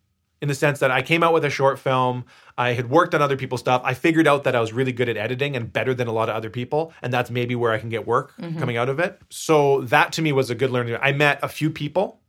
in 0.43 0.49
the 0.49 0.55
sense 0.55 0.79
that 0.79 0.91
I 0.91 1.01
came 1.01 1.23
out 1.23 1.31
with 1.31 1.45
a 1.45 1.49
short 1.49 1.79
film. 1.79 2.25
I 2.57 2.73
had 2.73 2.89
worked 2.89 3.15
on 3.15 3.21
other 3.21 3.37
people's 3.37 3.61
stuff. 3.61 3.81
I 3.85 3.93
figured 3.93 4.27
out 4.27 4.43
that 4.43 4.57
I 4.57 4.59
was 4.59 4.73
really 4.73 4.91
good 4.91 5.07
at 5.07 5.15
editing 5.15 5.55
and 5.55 5.71
better 5.71 5.93
than 5.93 6.09
a 6.09 6.11
lot 6.11 6.27
of 6.27 6.35
other 6.35 6.49
people. 6.49 6.91
And 7.01 7.13
that's 7.13 7.31
maybe 7.31 7.55
where 7.55 7.71
I 7.71 7.77
can 7.79 7.87
get 7.87 8.05
work 8.05 8.35
coming 8.59 8.75
out 8.75 8.89
of 8.89 8.99
it. 8.99 9.21
So 9.29 9.83
that 9.83 10.11
to 10.13 10.21
me 10.21 10.33
was 10.33 10.49
a 10.49 10.55
good 10.55 10.69
learning. 10.69 10.97
I 11.01 11.13
met 11.13 11.39
a 11.43 11.47
few 11.47 11.69
people 11.69 12.19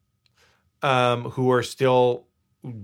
um, 0.81 1.25
who 1.25 1.51
are 1.51 1.65
still 1.65 2.29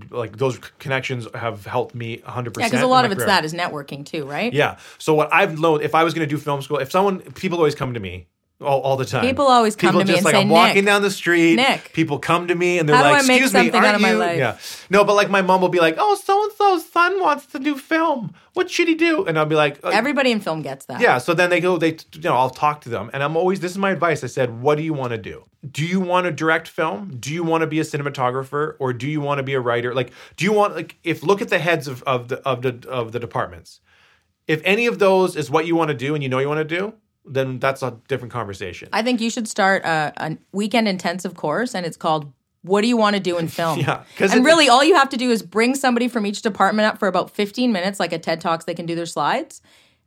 like 0.09 0.37
those 0.37 0.59
connections 0.79 1.29
have 1.33 1.65
helped 1.65 1.95
me 1.95 2.17
100%. 2.17 2.57
Yeah, 2.57 2.67
because 2.67 2.81
a 2.81 2.87
lot 2.87 3.05
of 3.05 3.11
it's 3.11 3.19
career. 3.19 3.27
that 3.27 3.45
is 3.45 3.53
networking 3.53 4.05
too, 4.05 4.25
right? 4.25 4.51
Yeah. 4.51 4.79
So 4.97 5.13
what 5.13 5.33
I've 5.33 5.57
learned, 5.59 5.83
if 5.83 5.95
I 5.95 6.03
was 6.03 6.13
going 6.13 6.27
to 6.27 6.29
do 6.29 6.37
film 6.37 6.61
school, 6.61 6.79
if 6.79 6.91
someone, 6.91 7.21
people 7.21 7.57
always 7.57 7.73
come 7.73 7.93
to 7.93 8.01
me 8.01 8.27
all, 8.61 8.81
all 8.81 8.97
the 8.97 9.05
time. 9.05 9.25
People 9.25 9.47
always 9.47 9.75
come 9.75 9.89
people 9.89 10.01
to 10.01 10.05
me 10.05 10.13
just 10.13 10.19
and 10.19 10.25
like 10.25 10.35
say, 10.35 10.41
I'm 10.41 10.49
walking 10.49 10.75
"Nick, 10.75 10.85
down 10.85 11.01
the 11.01 11.11
street. 11.11 11.55
Nick, 11.55 11.93
people 11.93 12.19
come 12.19 12.47
to 12.47 12.55
me 12.55 12.79
and 12.79 12.87
they're 12.87 12.95
how 12.95 13.03
do 13.03 13.09
like, 13.09 13.23
I 13.23 13.27
make 13.27 13.41
"Excuse 13.41 13.53
me, 13.53 13.77
aren't 13.77 14.01
you?" 14.01 14.21
Yeah. 14.21 14.57
No, 14.89 15.03
but 15.03 15.15
like 15.15 15.29
my 15.29 15.41
mom 15.41 15.61
will 15.61 15.69
be 15.69 15.79
like, 15.79 15.95
"Oh, 15.97 16.15
so 16.15 16.43
and 16.43 16.51
so's 16.53 16.89
son 16.89 17.19
wants 17.19 17.45
to 17.47 17.59
do 17.59 17.75
film. 17.77 18.33
What 18.53 18.69
should 18.69 18.87
he 18.87 18.95
do?" 18.95 19.25
And 19.25 19.37
I'll 19.37 19.45
be 19.45 19.55
like, 19.55 19.79
uh, 19.83 19.89
Everybody 19.89 20.31
in 20.31 20.39
film 20.39 20.61
gets 20.61 20.85
that. 20.85 21.01
yeah. 21.01 21.17
So 21.17 21.33
then 21.33 21.49
they 21.49 21.59
go, 21.59 21.77
they, 21.77 21.97
you 22.13 22.21
know, 22.21 22.35
I'll 22.35 22.49
talk 22.49 22.81
to 22.81 22.89
them, 22.89 23.09
and 23.13 23.23
I'm 23.23 23.35
always, 23.37 23.59
this 23.59 23.71
is 23.71 23.77
my 23.77 23.91
advice. 23.91 24.23
I 24.23 24.27
said, 24.27 24.61
what 24.61 24.77
do 24.77 24.83
you 24.83 24.93
want 24.93 25.11
to 25.11 25.17
do? 25.17 25.45
Do 25.69 25.85
you 25.85 25.99
want 25.99 26.25
to 26.25 26.31
direct 26.31 26.67
film? 26.67 27.17
Do 27.19 27.31
you 27.33 27.43
want 27.43 27.61
to 27.61 27.67
be 27.67 27.79
a 27.79 27.83
cinematographer, 27.83 28.75
or 28.79 28.93
do 28.93 29.07
you 29.07 29.21
want 29.21 29.37
to 29.39 29.43
be 29.43 29.53
a 29.53 29.59
writer? 29.59 29.93
Like, 29.93 30.11
do 30.35 30.43
you 30.43 30.53
want 30.53 30.75
like 30.75 30.97
if 31.03 31.21
look 31.23 31.41
at 31.41 31.49
the 31.49 31.59
heads 31.59 31.87
of 31.87 32.01
of 32.03 32.27
the 32.29 32.39
of 32.47 32.61
the 32.63 32.87
of 32.89 33.11
the 33.11 33.19
departments. 33.19 33.79
If 34.47 34.61
any 34.65 34.87
of 34.87 34.97
those 34.99 35.35
is 35.35 35.49
what 35.51 35.67
you 35.67 35.75
want 35.75 35.89
to 35.89 35.93
do, 35.93 36.13
and 36.15 36.23
you 36.23 36.29
know 36.29 36.39
you 36.39 36.47
want 36.47 36.67
to 36.67 36.75
do, 36.79 36.93
then 37.25 37.59
that's 37.59 37.81
a 37.83 37.97
different 38.07 38.31
conversation. 38.33 38.89
I 38.93 39.01
think 39.03 39.21
you 39.21 39.29
should 39.29 39.47
start 39.47 39.83
a, 39.85 40.13
a 40.17 40.37
weekend 40.51 40.87
intensive 40.87 41.35
course, 41.35 41.75
and 41.75 41.85
it's 41.85 41.97
called 41.97 42.31
"What 42.63 42.81
Do 42.81 42.87
You 42.87 42.97
Want 42.97 43.15
to 43.15 43.21
Do 43.21 43.37
in 43.37 43.47
Film?" 43.59 43.79
Yeah, 43.79 44.03
'cause 44.17 44.31
and 44.31 44.41
it- 44.41 44.43
really, 44.43 44.69
all 44.69 44.83
you 44.83 44.95
have 44.95 45.09
to 45.09 45.17
do 45.17 45.29
is 45.31 45.41
bring 45.41 45.75
somebody 45.75 46.07
from 46.07 46.25
each 46.25 46.41
department 46.41 46.87
up 46.87 46.97
for 46.99 47.07
about 47.07 47.31
15 47.31 47.71
minutes, 47.71 47.99
like 47.99 48.13
a 48.13 48.19
TED 48.19 48.41
Talks. 48.41 48.65
They 48.65 48.73
can 48.73 48.85
do 48.85 48.95
their 48.95 49.05
slides, 49.05 49.61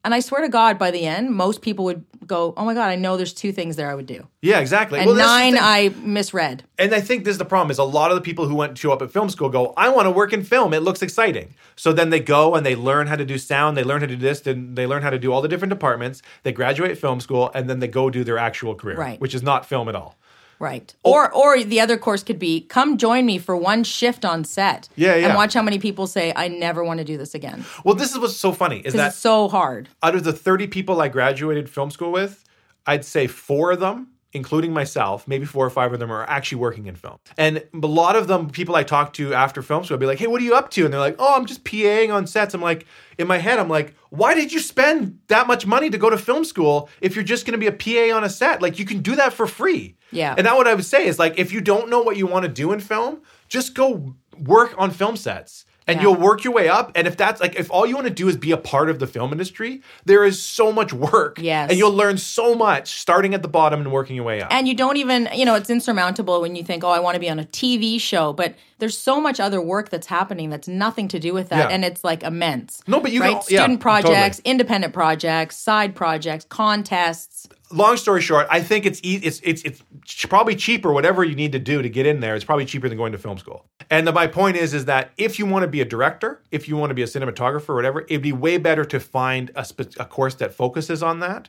and 0.04 0.14
I 0.14 0.20
swear 0.20 0.42
to 0.42 0.48
God, 0.48 0.78
by 0.78 0.90
the 0.90 1.04
end, 1.06 1.30
most 1.30 1.62
people 1.62 1.84
would 1.86 2.04
go, 2.26 2.54
"Oh 2.56 2.64
my 2.64 2.74
God, 2.74 2.88
I 2.88 2.96
know 2.96 3.16
there's 3.16 3.32
two 3.32 3.52
things 3.52 3.76
there 3.76 3.90
I 3.90 3.94
would 3.94 4.06
do," 4.06 4.26
yeah, 4.42 4.60
exactly. 4.60 4.98
and 4.98 5.06
Well, 5.06 5.16
nine. 5.16 5.56
I 5.58 5.90
misread. 6.02 6.62
And 6.78 6.94
I 6.94 7.00
think 7.00 7.24
this 7.24 7.32
is 7.32 7.38
the 7.38 7.44
problem 7.44 7.70
is 7.70 7.78
a 7.78 7.84
lot 7.84 8.10
of 8.10 8.14
the 8.16 8.20
people 8.20 8.46
who 8.48 8.54
went 8.54 8.76
to 8.78 8.92
up 8.92 9.02
at 9.02 9.10
film 9.10 9.28
school 9.28 9.48
go, 9.48 9.72
I 9.76 9.88
want 9.88 10.06
to 10.06 10.10
work 10.10 10.32
in 10.32 10.42
film. 10.44 10.72
It 10.74 10.80
looks 10.80 11.02
exciting. 11.02 11.54
So 11.76 11.92
then 11.92 12.10
they 12.10 12.20
go 12.20 12.54
and 12.54 12.64
they 12.64 12.74
learn 12.76 13.06
how 13.08 13.16
to 13.16 13.24
do 13.24 13.38
sound, 13.38 13.76
they 13.76 13.84
learn 13.84 14.00
how 14.00 14.06
to 14.06 14.16
do 14.16 14.22
this, 14.22 14.40
then 14.40 14.74
they 14.74 14.86
learn 14.86 15.02
how 15.02 15.10
to 15.10 15.18
do 15.18 15.32
all 15.32 15.42
the 15.42 15.48
different 15.48 15.70
departments. 15.70 16.22
They 16.42 16.52
graduate 16.52 16.98
film 16.98 17.20
school 17.20 17.50
and 17.54 17.68
then 17.68 17.80
they 17.80 17.88
go 17.88 18.10
do 18.10 18.24
their 18.24 18.38
actual 18.38 18.74
career, 18.74 18.96
Right. 18.96 19.20
which 19.20 19.34
is 19.34 19.42
not 19.42 19.66
film 19.66 19.88
at 19.88 19.94
all. 19.96 20.16
Right. 20.58 20.94
Oh. 21.04 21.12
Or 21.12 21.32
or 21.32 21.62
the 21.62 21.80
other 21.80 21.96
course 21.96 22.22
could 22.22 22.38
be 22.38 22.60
come 22.62 22.96
join 22.96 23.26
me 23.26 23.38
for 23.38 23.56
one 23.56 23.84
shift 23.84 24.24
on 24.24 24.44
set. 24.44 24.88
Yeah, 24.96 25.14
yeah. 25.16 25.26
And 25.28 25.34
watch 25.36 25.54
how 25.54 25.62
many 25.62 25.78
people 25.78 26.06
say 26.06 26.32
I 26.36 26.48
never 26.48 26.84
want 26.84 26.98
to 26.98 27.04
do 27.04 27.16
this 27.18 27.34
again 27.34 27.64
Well, 27.84 27.94
this 27.94 28.12
is 28.12 28.18
what's 28.18 28.36
so 28.36 28.52
funny 28.52 28.80
is 28.80 28.94
that 28.94 29.08
it's 29.08 29.16
so 29.16 29.48
hard. 29.48 29.88
out 30.02 30.14
of 30.14 30.24
the 30.24 30.32
30 30.32 30.66
people 30.68 31.00
I 31.00 31.08
graduated 31.08 31.68
film 31.68 31.90
school 31.90 32.12
with, 32.12 32.44
I'd 32.86 33.04
say 33.04 33.26
four 33.26 33.72
of 33.72 33.80
them, 33.80 34.08
including 34.34 34.72
myself, 34.72 35.26
maybe 35.28 35.46
four 35.46 35.64
or 35.64 35.70
five 35.70 35.92
of 35.92 36.00
them 36.00 36.10
are 36.10 36.28
actually 36.28 36.58
working 36.58 36.86
in 36.86 36.96
film. 36.96 37.18
And 37.38 37.64
a 37.72 37.86
lot 37.86 38.16
of 38.16 38.26
them, 38.26 38.50
people 38.50 38.74
I 38.74 38.82
talk 38.82 39.12
to 39.14 39.32
after 39.32 39.62
film 39.62 39.84
school, 39.84 39.94
I'd 39.94 40.00
be 40.00 40.06
like, 40.06 40.18
hey, 40.18 40.26
what 40.26 40.42
are 40.42 40.44
you 40.44 40.54
up 40.54 40.70
to? 40.70 40.84
And 40.84 40.92
they're 40.92 41.00
like, 41.00 41.16
oh, 41.20 41.36
I'm 41.36 41.46
just 41.46 41.64
PAing 41.64 42.12
on 42.12 42.26
sets. 42.26 42.52
I'm 42.52 42.60
like, 42.60 42.84
in 43.16 43.28
my 43.28 43.38
head, 43.38 43.60
I'm 43.60 43.68
like, 43.68 43.94
why 44.10 44.34
did 44.34 44.52
you 44.52 44.58
spend 44.58 45.20
that 45.28 45.46
much 45.46 45.66
money 45.66 45.88
to 45.88 45.98
go 45.98 46.10
to 46.10 46.18
film 46.18 46.44
school 46.44 46.90
if 47.00 47.14
you're 47.14 47.24
just 47.24 47.46
going 47.46 47.58
to 47.58 47.58
be 47.58 47.68
a 47.68 47.72
PA 48.10 48.16
on 48.16 48.24
a 48.24 48.28
set? 48.28 48.60
Like, 48.60 48.78
you 48.78 48.84
can 48.84 48.98
do 48.98 49.14
that 49.16 49.32
for 49.32 49.46
free. 49.46 49.96
Yeah. 50.10 50.34
And 50.36 50.46
that 50.46 50.56
what 50.56 50.66
I 50.66 50.74
would 50.74 50.84
say 50.84 51.06
is 51.06 51.18
like, 51.18 51.38
if 51.38 51.52
you 51.52 51.60
don't 51.60 51.88
know 51.88 52.02
what 52.02 52.16
you 52.16 52.26
want 52.26 52.42
to 52.44 52.50
do 52.50 52.72
in 52.72 52.80
film, 52.80 53.22
just 53.48 53.74
go 53.74 54.14
work 54.36 54.74
on 54.76 54.90
film 54.90 55.16
sets. 55.16 55.64
And 55.86 55.96
Yeah. 55.96 56.02
you'll 56.04 56.14
work 56.16 56.44
your 56.44 56.54
way 56.54 56.68
up. 56.68 56.92
And 56.94 57.06
if 57.06 57.16
that's 57.16 57.40
like, 57.42 57.56
if 57.56 57.70
all 57.70 57.84
you 57.86 57.94
want 57.94 58.06
to 58.06 58.12
do 58.12 58.26
is 58.28 58.36
be 58.36 58.52
a 58.52 58.56
part 58.56 58.88
of 58.88 58.98
the 59.00 59.06
film 59.06 59.32
industry, 59.32 59.82
there 60.06 60.24
is 60.24 60.40
so 60.42 60.72
much 60.72 60.92
work. 60.94 61.38
Yes. 61.40 61.68
And 61.70 61.78
you'll 61.78 61.92
learn 61.92 62.16
so 62.16 62.54
much 62.54 62.98
starting 63.00 63.34
at 63.34 63.42
the 63.42 63.48
bottom 63.48 63.80
and 63.80 63.92
working 63.92 64.16
your 64.16 64.24
way 64.24 64.40
up. 64.40 64.48
And 64.50 64.66
you 64.66 64.74
don't 64.74 64.96
even, 64.96 65.28
you 65.34 65.44
know, 65.44 65.54
it's 65.54 65.68
insurmountable 65.68 66.40
when 66.40 66.56
you 66.56 66.64
think, 66.64 66.84
oh, 66.84 66.88
I 66.88 67.00
want 67.00 67.16
to 67.16 67.20
be 67.20 67.28
on 67.28 67.38
a 67.38 67.44
TV 67.44 68.00
show. 68.00 68.32
But 68.32 68.54
there's 68.78 68.96
so 68.96 69.20
much 69.20 69.40
other 69.40 69.60
work 69.60 69.90
that's 69.90 70.06
happening 70.06 70.48
that's 70.48 70.68
nothing 70.68 71.06
to 71.08 71.18
do 71.20 71.34
with 71.34 71.50
that. 71.50 71.68
Yeah. 71.68 71.74
and 71.74 71.84
it's 71.84 72.02
like 72.02 72.22
immense. 72.22 72.82
No, 72.86 72.98
but 73.00 73.12
you 73.12 73.20
right? 73.20 73.32
can- 73.32 73.42
yeah, 73.50 73.60
Student 73.60 73.80
projects, 73.80 74.38
totally. 74.38 74.50
independent 74.52 74.94
projects, 74.94 75.56
side 75.58 75.94
projects, 75.94 76.46
contests. 76.48 77.46
Long 77.74 77.96
story 77.96 78.20
short, 78.22 78.46
I 78.50 78.62
think 78.62 78.86
it's 78.86 79.00
e- 79.02 79.20
it's 79.22 79.40
it's 79.42 79.62
it's 79.62 79.82
probably 80.26 80.54
cheaper. 80.54 80.92
Whatever 80.92 81.24
you 81.24 81.34
need 81.34 81.50
to 81.52 81.58
do 81.58 81.82
to 81.82 81.88
get 81.88 82.06
in 82.06 82.20
there, 82.20 82.36
it's 82.36 82.44
probably 82.44 82.64
cheaper 82.66 82.88
than 82.88 82.96
going 82.96 83.10
to 83.12 83.18
film 83.18 83.36
school. 83.36 83.66
And 83.90 84.06
the, 84.06 84.12
my 84.12 84.28
point 84.28 84.56
is, 84.56 84.74
is 84.74 84.84
that 84.84 85.10
if 85.18 85.38
you 85.38 85.44
want 85.46 85.64
to 85.64 85.68
be 85.68 85.80
a 85.80 85.84
director, 85.84 86.40
if 86.52 86.68
you 86.68 86.76
want 86.76 86.90
to 86.90 86.94
be 86.94 87.02
a 87.02 87.06
cinematographer, 87.06 87.70
or 87.70 87.74
whatever, 87.74 88.02
it'd 88.02 88.22
be 88.22 88.32
way 88.32 88.58
better 88.58 88.84
to 88.84 89.00
find 89.00 89.50
a, 89.56 89.64
spe- 89.64 89.96
a 89.98 90.04
course 90.04 90.36
that 90.36 90.54
focuses 90.54 91.02
on 91.02 91.18
that, 91.20 91.48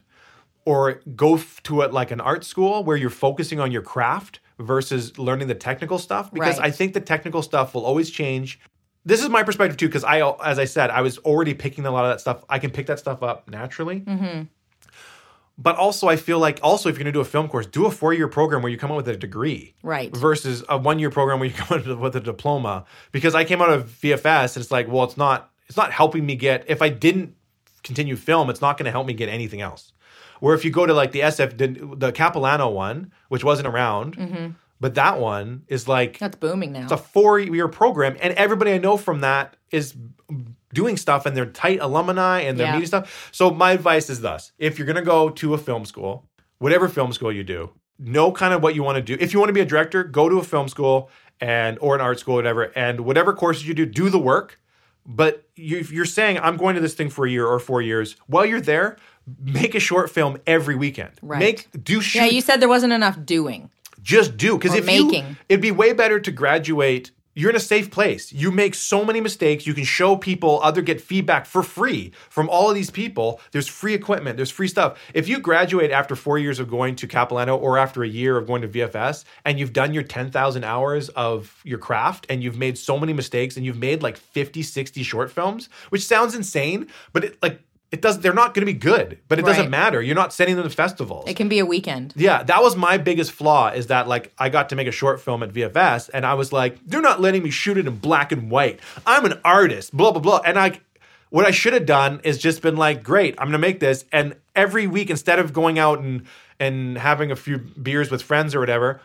or 0.65 1.01
go 1.15 1.35
f- 1.35 1.61
to 1.63 1.81
it 1.81 1.93
like 1.93 2.09
an 2.11 2.19
art 2.21 2.43
school 2.43 2.83
where 2.83 2.97
you're 2.97 3.09
focusing 3.11 3.59
on 3.59 3.71
your 3.71 3.83
craft 3.83 4.39
versus 4.57 5.17
learning 5.19 5.47
the 5.47 5.53
technical 5.55 5.99
stuff. 5.99 6.31
Because 6.33 6.57
Right. 6.59 6.67
I 6.67 6.71
think 6.71 6.93
the 6.93 7.01
technical 7.01 7.43
stuff 7.43 7.75
will 7.75 7.85
always 7.85 8.09
change. 8.09 8.59
This 9.07 9.21
is 9.21 9.29
my 9.29 9.43
perspective 9.43 9.77
too, 9.77 9.87
because 9.87 10.03
I, 10.03 10.27
as 10.43 10.57
I 10.57 10.65
said, 10.65 10.89
I 10.89 11.01
was 11.01 11.19
already 11.19 11.53
picking 11.53 11.85
a 11.85 11.91
lot 11.91 12.05
of 12.05 12.11
that 12.11 12.19
stuff. 12.21 12.43
I 12.49 12.57
can 12.57 12.71
pick 12.71 12.87
that 12.87 12.97
stuff 12.97 13.21
up 13.21 13.47
naturally. 13.47 13.99
Mm-hmm. 14.01 14.43
But 15.57 15.77
also, 15.77 16.07
I 16.09 16.17
feel 16.17 16.37
like 16.39 16.59
also 16.61 16.89
if 16.89 16.95
you're 16.95 17.03
going 17.05 17.13
to 17.13 17.17
do 17.17 17.21
a 17.21 17.25
film 17.25 17.47
course, 17.47 17.65
do 17.65 17.85
a 17.85 17.91
four 17.91 18.13
year 18.13 18.27
program 18.27 18.61
where 18.61 18.71
you 18.71 18.77
come 18.77 18.91
out 18.91 18.97
with 18.97 19.07
a 19.07 19.15
degree, 19.15 19.73
Right. 19.83 20.13
Versus 20.15 20.63
a 20.67 20.77
one 20.77 20.99
year 20.99 21.09
program 21.09 21.39
where 21.39 21.47
you 21.47 21.53
come 21.63 21.79
out 21.79 21.99
with 21.99 22.15
a 22.15 22.19
diploma. 22.19 22.85
Because 23.13 23.35
I 23.35 23.45
came 23.45 23.61
out 23.61 23.69
of 23.69 23.85
VFS 24.01 24.55
and 24.55 24.63
it's 24.63 24.71
like, 24.71 24.87
well, 24.89 25.03
it's 25.05 25.17
not 25.17 25.51
it's 25.67 25.77
not 25.77 25.91
helping 25.91 26.25
me 26.25 26.35
get. 26.35 26.65
If 26.67 26.81
I 26.81 26.89
didn't 26.89 27.35
continue 27.83 28.15
film, 28.15 28.49
it's 28.49 28.61
not 28.61 28.77
going 28.77 28.85
to 28.85 28.91
help 28.91 29.07
me 29.07 29.13
get 29.13 29.29
anything 29.29 29.61
else. 29.61 29.93
Where 30.41 30.53
if 30.53 30.65
you 30.65 30.71
go 30.71 30.85
to 30.85 30.93
like 30.93 31.11
the 31.13 31.21
SF, 31.21 31.57
the, 31.57 31.95
the 31.95 32.11
Capilano 32.11 32.69
one, 32.69 33.11
which 33.29 33.43
wasn't 33.43 33.67
around, 33.69 34.17
Mm-hmm. 34.17 34.47
but 34.81 34.95
that 34.95 35.19
one 35.19 35.63
is 35.69 35.87
like 35.87 36.19
That's 36.19 36.35
booming 36.35 36.73
now. 36.73 36.83
it's 36.83 36.91
a 36.91 36.97
four 36.97 37.39
year 37.39 37.67
program, 37.69 38.17
and 38.21 38.33
everybody 38.33 38.73
I 38.73 38.77
know 38.77 38.97
from 38.97 39.21
that 39.21 39.55
is 39.71 39.95
doing 40.75 40.97
stuff, 40.97 41.25
and 41.25 41.35
they're 41.35 41.45
tight 41.65 41.79
alumni 41.81 42.41
and 42.41 42.57
they're 42.59 42.67
Yeah. 42.67 42.73
meeting 42.73 42.87
stuff. 42.87 43.29
So 43.31 43.49
my 43.49 43.71
advice 43.71 44.09
is 44.09 44.21
thus: 44.21 44.51
if 44.59 44.77
you're 44.77 44.85
gonna 44.91 45.01
go 45.15 45.29
to 45.41 45.53
a 45.55 45.57
film 45.57 45.85
school, 45.85 46.29
whatever 46.59 46.87
film 46.87 47.11
school 47.13 47.31
you 47.31 47.43
do, 47.43 47.71
know 47.97 48.31
kind 48.31 48.53
of 48.53 48.61
what 48.61 48.75
you 48.75 48.83
want 48.83 48.97
to 48.97 49.01
do. 49.01 49.17
If 49.19 49.33
you 49.33 49.39
want 49.39 49.49
to 49.49 49.53
be 49.53 49.61
a 49.61 49.65
director, 49.65 50.03
go 50.03 50.29
to 50.29 50.37
a 50.37 50.43
film 50.43 50.67
school 50.67 51.09
and 51.41 51.77
or 51.81 51.95
an 51.95 52.01
art 52.01 52.19
school, 52.19 52.35
whatever, 52.35 52.71
and 52.75 53.01
whatever 53.01 53.33
courses 53.33 53.67
you 53.67 53.73
do, 53.73 53.85
do 53.85 54.09
the 54.09 54.19
work. 54.19 54.59
But 55.07 55.43
you, 55.55 55.77
if 55.77 55.91
you're 55.91 56.05
saying 56.05 56.39
I'm 56.39 56.57
going 56.57 56.75
to 56.75 56.81
this 56.81 56.93
thing 56.95 57.09
for 57.09 57.25
a 57.25 57.29
year 57.29 57.45
or 57.45 57.59
four 57.59 57.81
years, 57.81 58.15
while 58.27 58.45
you're 58.45 58.61
there, 58.61 58.97
make 59.39 59.75
a 59.75 59.79
short 59.79 60.09
film 60.09 60.37
every 60.47 60.75
weekend. 60.75 61.11
Right. 61.21 61.39
Make 61.39 61.83
do 61.83 62.01
shoot 62.01 62.19
yeah, 62.19 62.25
you 62.25 62.41
said 62.41 62.59
there 62.59 62.69
wasn't 62.69 62.93
enough 62.93 63.17
doing. 63.23 63.69
just 64.01 64.35
do 64.37 64.57
because 64.57 64.73
if 64.75 64.89
you 64.89 65.05
making. 65.05 65.37
it'd 65.49 65.61
be 65.61 65.71
way 65.71 65.93
better 65.93 66.19
to 66.19 66.31
graduate 66.31 67.11
you're 67.35 67.49
in 67.49 67.55
a 67.55 67.59
safe 67.59 67.91
place. 67.91 68.31
You 68.31 68.49
make 68.49 68.73
so 68.73 69.03
many 69.05 69.21
mistakes. 69.21 69.67
You 69.67 69.73
can 69.73 69.83
show 69.83 70.15
people 70.15 70.59
other 70.63 70.81
get 70.81 71.01
feedback 71.01 71.45
for 71.45 71.61
free 71.61 72.11
from 72.29 72.49
all 72.49 72.69
of 72.69 72.75
these 72.75 72.89
people. 72.89 73.41
There's 73.51 73.67
free 73.67 73.93
equipment. 73.93 74.37
There's 74.37 74.49
free 74.49 74.69
stuff. 74.69 74.97
If 75.13 75.27
you 75.27 75.39
graduate 75.39 75.91
after 75.91 76.15
four 76.15 76.39
years 76.39 76.59
of 76.59 76.69
going 76.69 76.95
to 76.95 77.07
capilano 77.07 77.57
or 77.57 77.77
after 77.77 78.03
a 78.03 78.07
year 78.07 78.37
of 78.37 78.47
going 78.47 78.61
to 78.61 78.67
vfs 78.67 79.25
and 79.43 79.59
you've 79.59 79.73
done 79.73 79.93
your 79.93 80.03
10000 80.03 80.63
hours 80.63 81.09
of 81.09 81.61
your 81.65 81.77
craft 81.77 82.25
and 82.29 82.41
you've 82.41 82.57
made 82.57 82.77
so 82.77 82.97
many 82.97 83.11
mistakes 83.13 83.57
and 83.57 83.65
you've 83.65 83.77
made 83.77 84.01
like 84.01 84.15
50 84.17 84.61
60 84.61 85.03
short 85.03 85.31
films 85.31 85.69
which 85.89 86.05
sounds 86.05 86.35
insane 86.35 86.87
but 87.11 87.23
it 87.25 87.37
like 87.43 87.59
it 87.95 88.01
does 88.01 88.19
they're 88.19 88.33
not 88.43 88.53
going 88.53 88.65
to 88.67 88.71
be 88.75 88.79
good 88.91 89.09
but 89.29 89.39
it 89.39 89.45
doesn't 89.45 89.69
matter 89.69 89.99
you're 90.01 90.21
not 90.23 90.31
sending 90.33 90.55
them 90.57 90.67
to 90.71 90.75
festivals 90.83 91.23
It 91.27 91.35
can 91.41 91.49
be 91.55 91.59
a 91.59 91.65
weekend. 91.65 92.13
yeah, 92.15 92.43
that 92.43 92.61
was 92.65 92.75
my 92.75 92.95
biggest 93.09 93.31
flaw 93.31 93.69
is 93.79 93.87
that 93.87 94.07
like 94.13 94.25
I 94.37 94.47
got 94.49 94.69
to 94.69 94.75
make 94.75 94.87
a 94.87 94.91
short 95.01 95.17
film 95.25 95.41
at 95.43 95.49
VFS 95.53 96.09
and 96.13 96.25
I 96.25 96.33
was 96.41 96.51
like, 96.59 96.73
they're 96.85 97.01
not 97.11 97.19
letting 97.25 97.41
me 97.43 97.51
shoot 97.61 97.77
it 97.77 97.87
in 97.87 97.95
black 97.97 98.31
and 98.35 98.51
white. 98.55 98.79
I'm 99.13 99.23
an 99.25 99.39
artist, 99.43 99.95
blah 99.95 100.11
blah 100.11 100.21
blah. 100.21 100.41
And 100.45 100.57
I 100.59 100.79
what 101.29 101.45
I 101.45 101.51
should 101.51 101.73
have 101.73 101.85
done 101.85 102.21
is 102.23 102.37
just 102.37 102.61
been 102.61 102.77
like, 102.77 103.03
great, 103.03 103.35
I'm 103.39 103.47
gonna 103.47 103.57
make 103.69 103.79
this. 103.79 104.05
And 104.11 104.35
every 104.55 104.87
week, 104.87 105.09
instead 105.09 105.39
of 105.39 105.53
going 105.53 105.77
out 105.79 105.99
and 105.99 106.23
and 106.59 106.97
having 106.97 107.31
a 107.31 107.35
few 107.35 107.57
beers 107.57 108.09
with 108.11 108.21
friends 108.21 108.53
or 108.55 108.59
whatever, 108.59 109.01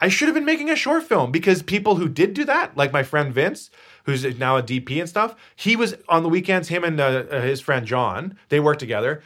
I 0.00 0.08
should 0.08 0.28
have 0.28 0.34
been 0.34 0.44
making 0.44 0.70
a 0.70 0.76
short 0.76 1.02
film 1.04 1.30
because 1.32 1.62
people 1.62 1.96
who 1.96 2.08
did 2.08 2.34
do 2.34 2.44
that, 2.44 2.76
like 2.76 2.92
my 2.92 3.02
friend 3.02 3.32
Vince, 3.32 3.70
who's 4.04 4.24
now 4.38 4.56
a 4.56 4.62
DP 4.62 5.00
and 5.00 5.08
stuff, 5.08 5.34
he 5.56 5.76
was 5.76 5.94
on 6.08 6.22
the 6.22 6.28
weekends. 6.28 6.68
Him 6.68 6.84
and 6.84 7.00
uh, 7.00 7.24
uh, 7.30 7.40
his 7.40 7.60
friend 7.60 7.86
John, 7.86 8.38
they 8.48 8.60
worked 8.60 8.80
together. 8.80 9.22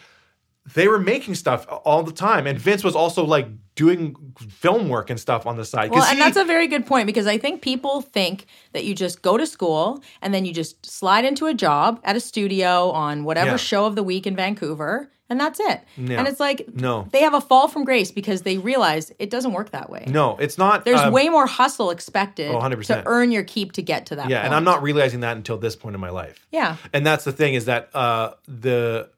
They 0.75 0.89
were 0.89 0.99
making 0.99 1.35
stuff 1.37 1.67
all 1.85 2.03
the 2.03 2.13
time, 2.13 2.47
and 2.47 2.59
Vince 2.59 2.83
was 2.85 2.95
also 2.97 3.25
like 3.25 3.49
doing 3.75 4.17
film 4.49 4.89
work 4.89 5.09
and 5.11 5.21
stuff 5.21 5.47
on 5.47 5.57
the 5.57 5.65
side 5.65 5.91
Well, 5.93 6.03
and 6.03 6.21
that's 6.21 6.37
a 6.37 6.45
very 6.45 6.67
good 6.67 6.85
point 6.85 7.07
because 7.07 7.29
I 7.29 7.39
think 7.39 7.63
people 7.63 8.01
think 8.01 8.47
that 8.73 8.85
you 8.85 8.93
just 8.95 9.23
go 9.23 9.37
to 9.37 9.47
school 9.47 10.03
and 10.21 10.35
then 10.35 10.45
you 10.45 10.53
just 10.53 10.85
slide 10.85 11.25
into 11.25 11.47
a 11.47 11.55
job 11.55 12.01
at 12.03 12.17
a 12.17 12.21
studio 12.21 12.91
on 12.91 13.23
whatever 13.25 13.51
Yeah. 13.53 13.57
show 13.57 13.87
of 13.87 13.95
the 13.95 14.03
week 14.03 14.27
in 14.27 14.35
Vancouver, 14.35 15.11
and 15.31 15.39
that's 15.39 15.61
it. 15.61 15.81
Yeah. 15.97 16.19
And 16.19 16.27
it's 16.27 16.41
like 16.41 16.67
No. 16.75 17.07
they 17.13 17.21
have 17.21 17.35
a 17.35 17.41
fall 17.41 17.69
from 17.69 17.85
grace 17.85 18.11
because 18.11 18.43
they 18.43 18.59
realize 18.59 19.13
it 19.21 19.31
doesn't 19.31 19.53
work 19.53 19.71
that 19.71 19.89
way. 19.91 20.05
no, 20.09 20.37
it's 20.39 20.59
not. 20.59 20.85
There's 20.85 21.01
um, 21.01 21.13
way 21.13 21.29
more 21.29 21.47
hustle 21.47 21.91
expected 21.91 22.51
Oh, 22.51 22.59
100%. 22.59 22.87
to 22.87 23.03
earn 23.07 23.31
your 23.31 23.45
keep 23.45 23.73
to 23.73 23.83
get 23.83 24.07
to 24.07 24.17
that. 24.17 24.29
yeah, 24.29 24.45
and. 24.45 24.53
I'm 24.55 24.65
not 24.65 24.83
realizing 24.83 25.21
that 25.21 25.37
until 25.37 25.57
this 25.57 25.77
point 25.77 25.95
in 25.95 26.01
my 26.01 26.11
life. 26.11 26.45
Yeah. 26.51 26.77
and 26.93 27.07
that's 27.07 27.23
the 27.25 27.33
thing 27.33 27.55
is 27.55 27.67
that 27.67 27.95
uh 27.95 28.33
the 28.49 29.11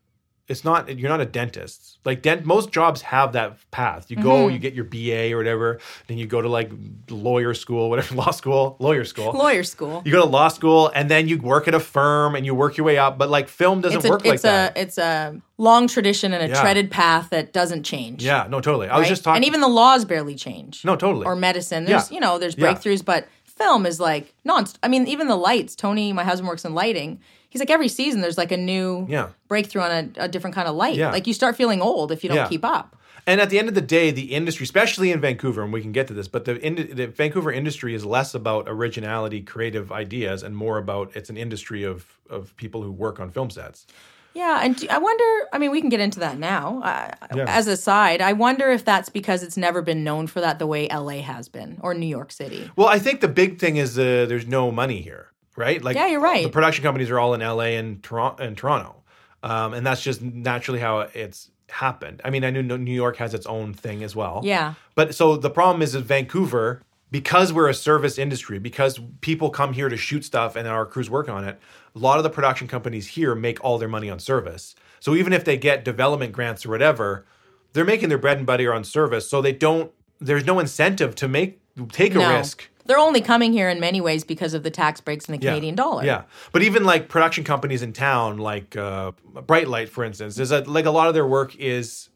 it's 0.51 0.65
not 0.65 0.99
you're 0.99 1.09
not 1.09 1.21
a 1.21 1.25
dentist 1.27 1.99
like 2.05 2.21
dent 2.23 2.45
most 2.45 2.71
jobs 2.73 3.01
have 3.03 3.33
that 3.33 3.57
path 3.71 4.11
you 4.11 4.17
go 4.17 4.23
Mm-hmm. 4.47 4.53
you 4.55 4.59
get 4.59 4.75
your 4.75 4.85
ba 4.85 5.33
or 5.33 5.37
whatever 5.39 5.79
then 6.09 6.19
you 6.19 6.27
go 6.27 6.41
to 6.43 6.49
like 6.49 6.71
lawyer 7.09 7.55
school 7.55 7.89
whatever 7.91 8.15
law 8.23 8.31
school 8.31 8.77
lawyer 8.79 9.05
school 9.05 9.33
Lawyer 9.33 9.63
school. 9.65 10.03
you 10.05 10.13
go 10.13 10.21
to 10.21 10.27
law 10.27 10.49
school 10.49 10.91
and 10.95 11.11
then 11.11 11.29
you 11.29 11.39
work 11.39 11.69
at 11.69 11.75
a 11.75 11.81
firm 11.81 12.35
and 12.35 12.45
you 12.45 12.55
work 12.55 12.77
your 12.77 12.85
way 12.85 12.99
up 12.99 13.17
but 13.17 13.31
like 13.31 13.49
film 13.49 13.81
doesn't 13.81 14.05
a 14.05 14.09
work 14.11 14.25
like 14.25 14.41
that. 14.43 14.77
it's 14.77 14.97
that 14.97 15.29
a 15.33 15.35
it's 15.35 15.37
a 15.39 15.43
long 15.59 15.87
tradition 15.89 16.33
and 16.33 16.43
a 16.43 16.49
Yeah. 16.49 16.61
treaded 16.61 16.91
path 16.91 17.31
that 17.31 17.53
doesn't 17.53 17.85
change. 17.85 18.25
yeah 18.25 18.47
no 18.51 18.61
totally 18.61 18.89
i 18.89 18.99
was 18.99 19.09
just 19.09 19.23
talking 19.25 19.37
and 19.37 19.45
even 19.45 19.61
the 19.61 19.69
laws 19.69 20.05
barely 20.05 20.35
change. 20.35 20.85
no 20.85 20.97
totally 20.97 21.27
or 21.27 21.37
medicine. 21.37 21.85
There's 21.85 22.11
Yeah. 22.11 22.15
you 22.15 22.21
know 22.21 22.39
there's 22.39 22.57
Yeah. 22.57 22.67
breakthroughs, 22.75 23.05
but 23.05 23.29
film 23.45 23.85
is 23.87 24.01
like 24.01 24.33
non. 24.45 24.67
I 24.83 24.89
mean, 24.89 25.07
even 25.07 25.29
the 25.29 25.37
lights. 25.37 25.75
Tony, 25.77 26.13
my 26.15 26.25
husband 26.25 26.49
works 26.49 26.65
in 26.65 26.73
lighting. 26.75 27.21
He's 27.51 27.61
like 27.61 27.71
every 27.71 27.89
season 27.89 28.21
there's 28.21 28.39
like 28.39 28.53
a 28.53 28.57
new 28.57 29.07
Yeah. 29.09 29.29
breakthrough 29.49 29.83
on 29.83 29.91
a, 30.17 30.25
a 30.25 30.29
different 30.29 30.55
kind 30.55 30.67
of 30.69 30.75
light. 30.75 30.97
Yeah. 30.97 31.11
Like 31.13 31.27
you 31.27 31.35
start 31.35 31.57
feeling 31.57 31.83
old 31.83 32.11
if 32.13 32.23
you 32.25 32.29
don't 32.29 32.37
Yeah. 32.39 32.49
keep 32.49 32.65
up. 32.65 32.97
And 33.27 33.41
at 33.41 33.51
the 33.51 33.59
end 33.59 33.69
of 33.69 33.75
the 33.75 33.83
day, 33.83 34.11
the 34.11 34.33
industry, 34.33 34.65
especially 34.65 35.13
in 35.13 35.21
Vancouver, 35.21 35.63
and 35.63 35.73
we 35.73 35.83
can 35.83 35.93
get 35.93 36.07
to 36.09 36.15
this, 36.15 36.27
but 36.27 36.47
the, 36.47 36.57
ind- 36.65 36.97
the 36.97 37.07
Vancouver 37.07 37.53
industry 37.53 37.95
is 37.95 38.05
less 38.05 38.35
about 38.35 38.65
originality, 38.67 39.43
creative 39.43 39.93
ideas, 39.93 40.43
and 40.43 40.57
more 40.57 40.79
about 40.79 41.15
it's 41.15 41.29
an 41.29 41.37
industry 41.37 41.83
of 41.85 42.07
of 42.31 42.57
people 42.57 42.83
who 42.83 42.91
work 42.91 43.21
on 43.21 43.31
film 43.31 43.51
sets. 43.51 43.87
Yeah, 44.33 44.61
and 44.63 44.75
do, 44.77 44.87
I 44.89 44.99
wonder. 44.99 45.49
I 45.53 45.59
mean, 45.59 45.71
we 45.71 45.81
can 45.81 45.91
get 45.91 46.01
into 46.01 46.21
that 46.21 46.39
now. 46.39 46.81
Uh, 46.83 47.11
Yeah. 47.37 47.45
As 47.49 47.67
a 47.67 47.77
side, 47.77 48.21
I 48.23 48.33
wonder 48.33 48.71
if 48.71 48.85
that's 48.85 49.09
because 49.11 49.43
it's 49.43 49.57
never 49.57 49.83
been 49.83 50.03
known 50.03 50.27
for 50.29 50.41
that 50.41 50.59
the 50.59 50.67
way 50.67 50.89
LA 50.89 51.21
has 51.21 51.49
been 51.49 51.79
or 51.83 51.93
New 51.95 52.07
York 52.07 52.31
City. 52.33 52.71
Well, 52.77 52.89
I 52.89 52.99
think 53.01 53.21
the 53.21 53.29
big 53.29 53.59
thing 53.59 53.77
is 53.77 53.99
uh, 53.99 54.27
there's 54.29 54.47
no 54.47 54.71
money 54.71 55.03
here, 55.03 55.27
right? 55.61 55.83
Like, 55.83 55.95
Yeah, 55.97 56.07
you're 56.09 56.21
right. 56.21 56.43
The 56.43 56.51
production 56.51 56.83
companies 56.83 57.11
are 57.11 57.19
all 57.21 57.35
in 57.35 57.41
LA 57.41 57.77
and 57.79 58.03
Toronto, 58.03 58.43
and 58.43 58.57
Toronto, 58.57 58.97
um, 59.45 59.75
and 59.75 59.87
that's 59.87 60.03
just 60.03 60.21
naturally 60.23 60.81
how 60.81 61.01
it's 61.01 61.51
happened. 61.69 62.21
I 62.25 62.31
mean, 62.31 62.43
I 62.45 62.51
knew 62.51 62.63
New 62.63 62.93
York 62.93 63.17
has 63.19 63.33
its 63.35 63.47
own 63.47 63.75
thing 63.75 64.03
as 64.03 64.17
well. 64.17 64.41
Yeah. 64.43 64.75
But 64.97 65.15
so 65.15 65.37
the 65.37 65.51
problem 65.51 65.83
is 65.83 65.95
in 65.95 66.03
Vancouver, 66.03 66.83
because 67.13 67.53
we're 67.53 67.69
a 67.69 67.75
service 67.75 68.19
industry, 68.19 68.59
because 68.59 69.01
people 69.21 69.51
come 69.51 69.73
here 69.73 69.89
to 69.89 69.97
shoot 69.97 70.25
stuff 70.25 70.57
and 70.57 70.67
our 70.67 70.85
crews 70.87 71.09
work 71.11 71.29
on 71.29 71.45
it, 71.45 71.61
a 71.95 71.99
lot 71.99 72.19
of 72.19 72.25
the 72.25 72.31
production 72.31 72.67
companies 72.69 73.09
here 73.09 73.35
make 73.35 73.63
all 73.65 73.79
their 73.79 73.89
money 73.89 74.11
on 74.11 74.19
service. 74.19 74.75
So 75.01 75.15
even 75.15 75.33
if 75.33 75.45
they 75.45 75.57
get 75.57 75.85
development 75.85 76.33
grants 76.33 76.65
or 76.67 76.71
whatever, 76.71 77.25
they're 77.73 77.85
making 77.85 78.09
their 78.11 78.19
bread 78.19 78.39
and 78.39 78.47
butter 78.47 78.73
on 78.73 78.85
service. 78.85 79.29
So 79.29 79.41
they 79.41 79.53
don't, 79.53 79.93
there's 80.21 80.45
no 80.45 80.59
incentive 80.59 81.15
to 81.17 81.29
make, 81.29 81.61
take 81.91 82.15
a 82.15 82.19
No. 82.19 82.31
risk. 82.37 82.69
They're 82.91 82.99
only 82.99 83.21
coming 83.21 83.53
here 83.53 83.69
in 83.69 83.79
many 83.79 84.01
ways 84.01 84.25
because 84.25 84.53
of 84.53 84.65
the 84.65 84.71
tax 84.71 85.01
breaks 85.01 85.29
and 85.29 85.39
the 85.39 85.45
Yeah. 85.45 85.51
Canadian 85.53 85.77
dollar. 85.77 86.05
Yeah, 86.05 86.23
but 86.51 86.63
even 86.63 86.83
like 86.83 87.09
production 87.09 87.45
companies 87.45 87.83
in 87.83 87.93
town, 87.93 88.39
like 88.39 88.75
uh, 88.77 89.13
Brightlight, 89.33 89.89
for 89.91 90.03
instance, 90.03 90.41
is 90.41 90.49
that 90.49 90.67
like 90.67 90.87
a 90.87 90.91
lot 90.91 91.07
of 91.07 91.15
their 91.15 91.25
work 91.25 91.55
is 91.55 92.09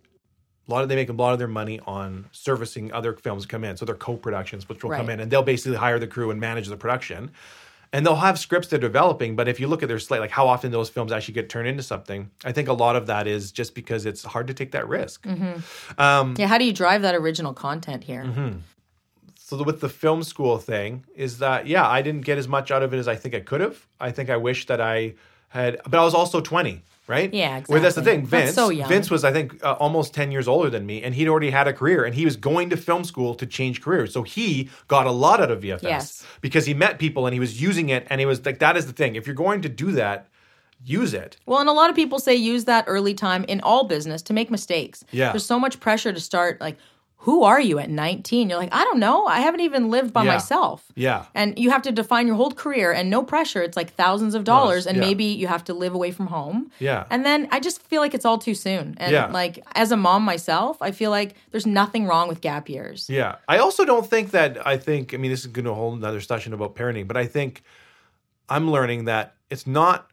a 0.66 0.72
lot 0.72 0.82
of 0.82 0.88
they 0.88 0.96
make 0.96 1.10
a 1.10 1.12
lot 1.12 1.32
of 1.32 1.38
their 1.38 1.46
money 1.46 1.78
on 1.86 2.26
servicing 2.32 2.92
other 2.92 3.12
films 3.12 3.46
come 3.46 3.62
in. 3.62 3.76
So 3.76 3.84
they're 3.84 3.94
co-productions, 3.94 4.68
which 4.68 4.82
will 4.82 4.90
come 4.90 5.10
in, 5.10 5.20
and 5.20 5.30
they'll 5.30 5.44
basically 5.44 5.76
hire 5.76 6.00
the 6.00 6.08
crew 6.08 6.32
and 6.32 6.40
manage 6.40 6.66
the 6.66 6.76
production. 6.76 7.30
And 7.92 8.04
they'll 8.04 8.16
have 8.16 8.40
scripts 8.40 8.66
they're 8.66 8.80
developing, 8.80 9.36
but 9.36 9.46
if 9.46 9.60
you 9.60 9.68
look 9.68 9.84
at 9.84 9.88
their 9.88 10.00
slate, 10.00 10.20
like 10.20 10.32
how 10.32 10.48
often 10.48 10.72
those 10.72 10.88
films 10.90 11.12
actually 11.12 11.34
get 11.34 11.48
turned 11.48 11.68
into 11.68 11.84
something, 11.84 12.28
I 12.44 12.50
think 12.50 12.66
a 12.66 12.72
lot 12.72 12.96
of 12.96 13.06
that 13.06 13.28
is 13.28 13.52
just 13.52 13.76
because 13.76 14.04
it's 14.06 14.24
hard 14.24 14.48
to 14.48 14.54
take 14.54 14.72
that 14.72 14.88
risk. 14.88 15.24
Um, 15.98 16.34
Yeah. 16.36 16.48
How 16.48 16.58
do 16.58 16.64
you 16.64 16.72
drive 16.72 17.02
that 17.02 17.14
original 17.14 17.52
content 17.54 18.02
here? 18.02 18.24
Mm-hmm. 18.24 18.58
So 19.58 19.64
with 19.64 19.80
the 19.80 19.88
film 19.88 20.22
school 20.22 20.58
thing 20.58 21.04
is 21.14 21.38
that 21.38 21.66
yeah 21.66 21.88
i 21.88 22.02
didn't 22.02 22.22
get 22.22 22.38
as 22.38 22.48
much 22.48 22.70
out 22.70 22.82
of 22.82 22.92
it 22.94 22.98
as 22.98 23.08
i 23.08 23.16
think 23.16 23.34
i 23.34 23.40
could 23.40 23.60
have. 23.60 23.86
I 24.00 24.10
think 24.10 24.30
i 24.30 24.36
wish 24.36 24.66
that 24.66 24.80
i 24.80 25.14
had 25.48 25.80
but 25.88 25.98
i 25.98 26.04
was 26.04 26.14
also 26.14 26.40
20 26.40 26.82
right? 27.06 27.34
Yeah, 27.34 27.60
where 27.66 27.80
that's 27.80 27.96
the 27.96 28.02
thing. 28.02 28.24
Vince 28.24 28.54
so 28.54 28.68
vince 28.70 29.10
was 29.10 29.24
i 29.24 29.32
think 29.32 29.62
uh, 29.62 29.72
almost 29.72 30.14
10 30.14 30.32
years 30.32 30.48
older 30.48 30.70
than 30.70 30.86
me 30.86 31.02
and 31.02 31.14
he'd 31.14 31.28
already 31.28 31.50
had 31.50 31.68
a 31.68 31.72
career 31.72 32.04
and 32.04 32.14
he 32.14 32.24
was 32.24 32.36
going 32.36 32.70
to 32.70 32.76
film 32.78 33.04
school 33.04 33.34
to 33.34 33.46
change 33.46 33.82
careers. 33.82 34.12
So 34.12 34.22
he 34.22 34.70
got 34.88 35.06
a 35.06 35.10
lot 35.10 35.40
out 35.40 35.50
of 35.50 35.60
vfs 35.60 35.82
Yes. 35.82 36.26
because 36.40 36.64
he 36.64 36.72
met 36.72 36.98
people 36.98 37.26
and 37.26 37.34
he 37.34 37.40
was 37.40 37.60
using 37.60 37.90
it 37.90 38.06
and 38.08 38.20
he 38.20 38.26
was 38.26 38.44
like 38.46 38.58
that 38.60 38.76
is 38.78 38.86
the 38.86 38.92
thing. 38.94 39.16
If 39.16 39.26
you're 39.26 39.34
going 39.36 39.60
to 39.62 39.68
do 39.68 39.92
that 39.92 40.28
use 40.86 41.14
it. 41.14 41.36
Well, 41.46 41.60
and 41.60 41.68
a 41.68 41.72
lot 41.72 41.88
of 41.90 41.96
people 41.96 42.18
say 42.18 42.34
use 42.34 42.64
that 42.66 42.84
early 42.86 43.14
time 43.14 43.44
in 43.44 43.60
all 43.62 43.84
business 43.84 44.20
to 44.22 44.32
make 44.34 44.50
mistakes. 44.50 45.02
Yeah. 45.12 45.32
There's 45.32 45.46
so 45.46 45.58
much 45.58 45.80
pressure 45.80 46.12
to 46.12 46.20
start 46.20 46.60
like, 46.60 46.76
who 47.24 47.42
are 47.42 47.60
you 47.60 47.78
at 47.78 47.88
19? 47.88 48.50
You're 48.50 48.58
like, 48.58 48.74
I 48.74 48.84
don't 48.84 48.98
know. 48.98 49.24
I 49.26 49.40
haven't 49.40 49.60
even 49.60 49.88
lived 49.90 50.12
by 50.12 50.24
Yeah. 50.24 50.32
myself. 50.34 50.84
yeah 50.94 51.24
And 51.34 51.58
you 51.58 51.70
have 51.70 51.80
to 51.82 51.92
define 51.92 52.26
your 52.26 52.36
whole 52.36 52.50
career 52.50 52.92
and 52.92 53.08
no 53.08 53.22
pressure. 53.22 53.62
It's 53.62 53.78
like 53.78 53.94
thousands 53.94 54.34
of 54.34 54.44
dollars 54.44 54.86
and 54.86 54.96
yeah. 54.98 55.04
maybe 55.06 55.24
you 55.24 55.46
have 55.46 55.64
to 55.64 55.72
live 55.74 55.94
away 55.94 56.10
from 56.10 56.26
home. 56.26 56.70
Yeah. 56.78 57.04
And 57.10 57.24
then 57.24 57.48
I 57.50 57.60
just 57.60 57.80
feel 57.82 58.02
like 58.02 58.12
it's 58.12 58.26
all 58.26 58.36
too 58.38 58.54
soon. 58.54 58.94
And 58.98 59.10
Yeah. 59.12 59.26
like 59.40 59.64
as 59.74 59.90
a 59.90 59.96
mom 59.96 60.22
myself, 60.22 60.76
I 60.82 60.90
feel 60.90 61.10
like 61.10 61.34
there's 61.50 61.66
nothing 61.66 62.04
wrong 62.06 62.28
with 62.28 62.42
gap 62.42 62.68
years. 62.68 63.08
Yeah. 63.08 63.36
I 63.48 63.56
also 63.58 63.86
don't 63.86 64.06
think 64.06 64.30
that 64.32 64.50
I 64.66 64.76
think 64.76 65.14
I 65.14 65.16
mean 65.16 65.30
this 65.30 65.40
is 65.40 65.46
going 65.46 65.64
to 65.64 65.70
a 65.70 65.74
whole 65.74 65.94
another 65.94 66.18
discussion 66.18 66.52
about 66.52 66.74
parenting, 66.76 67.06
but 67.08 67.16
I 67.16 67.26
think 67.26 67.62
I'm 68.50 68.70
learning 68.70 69.06
that 69.06 69.34
it's 69.48 69.66
not 69.66 70.10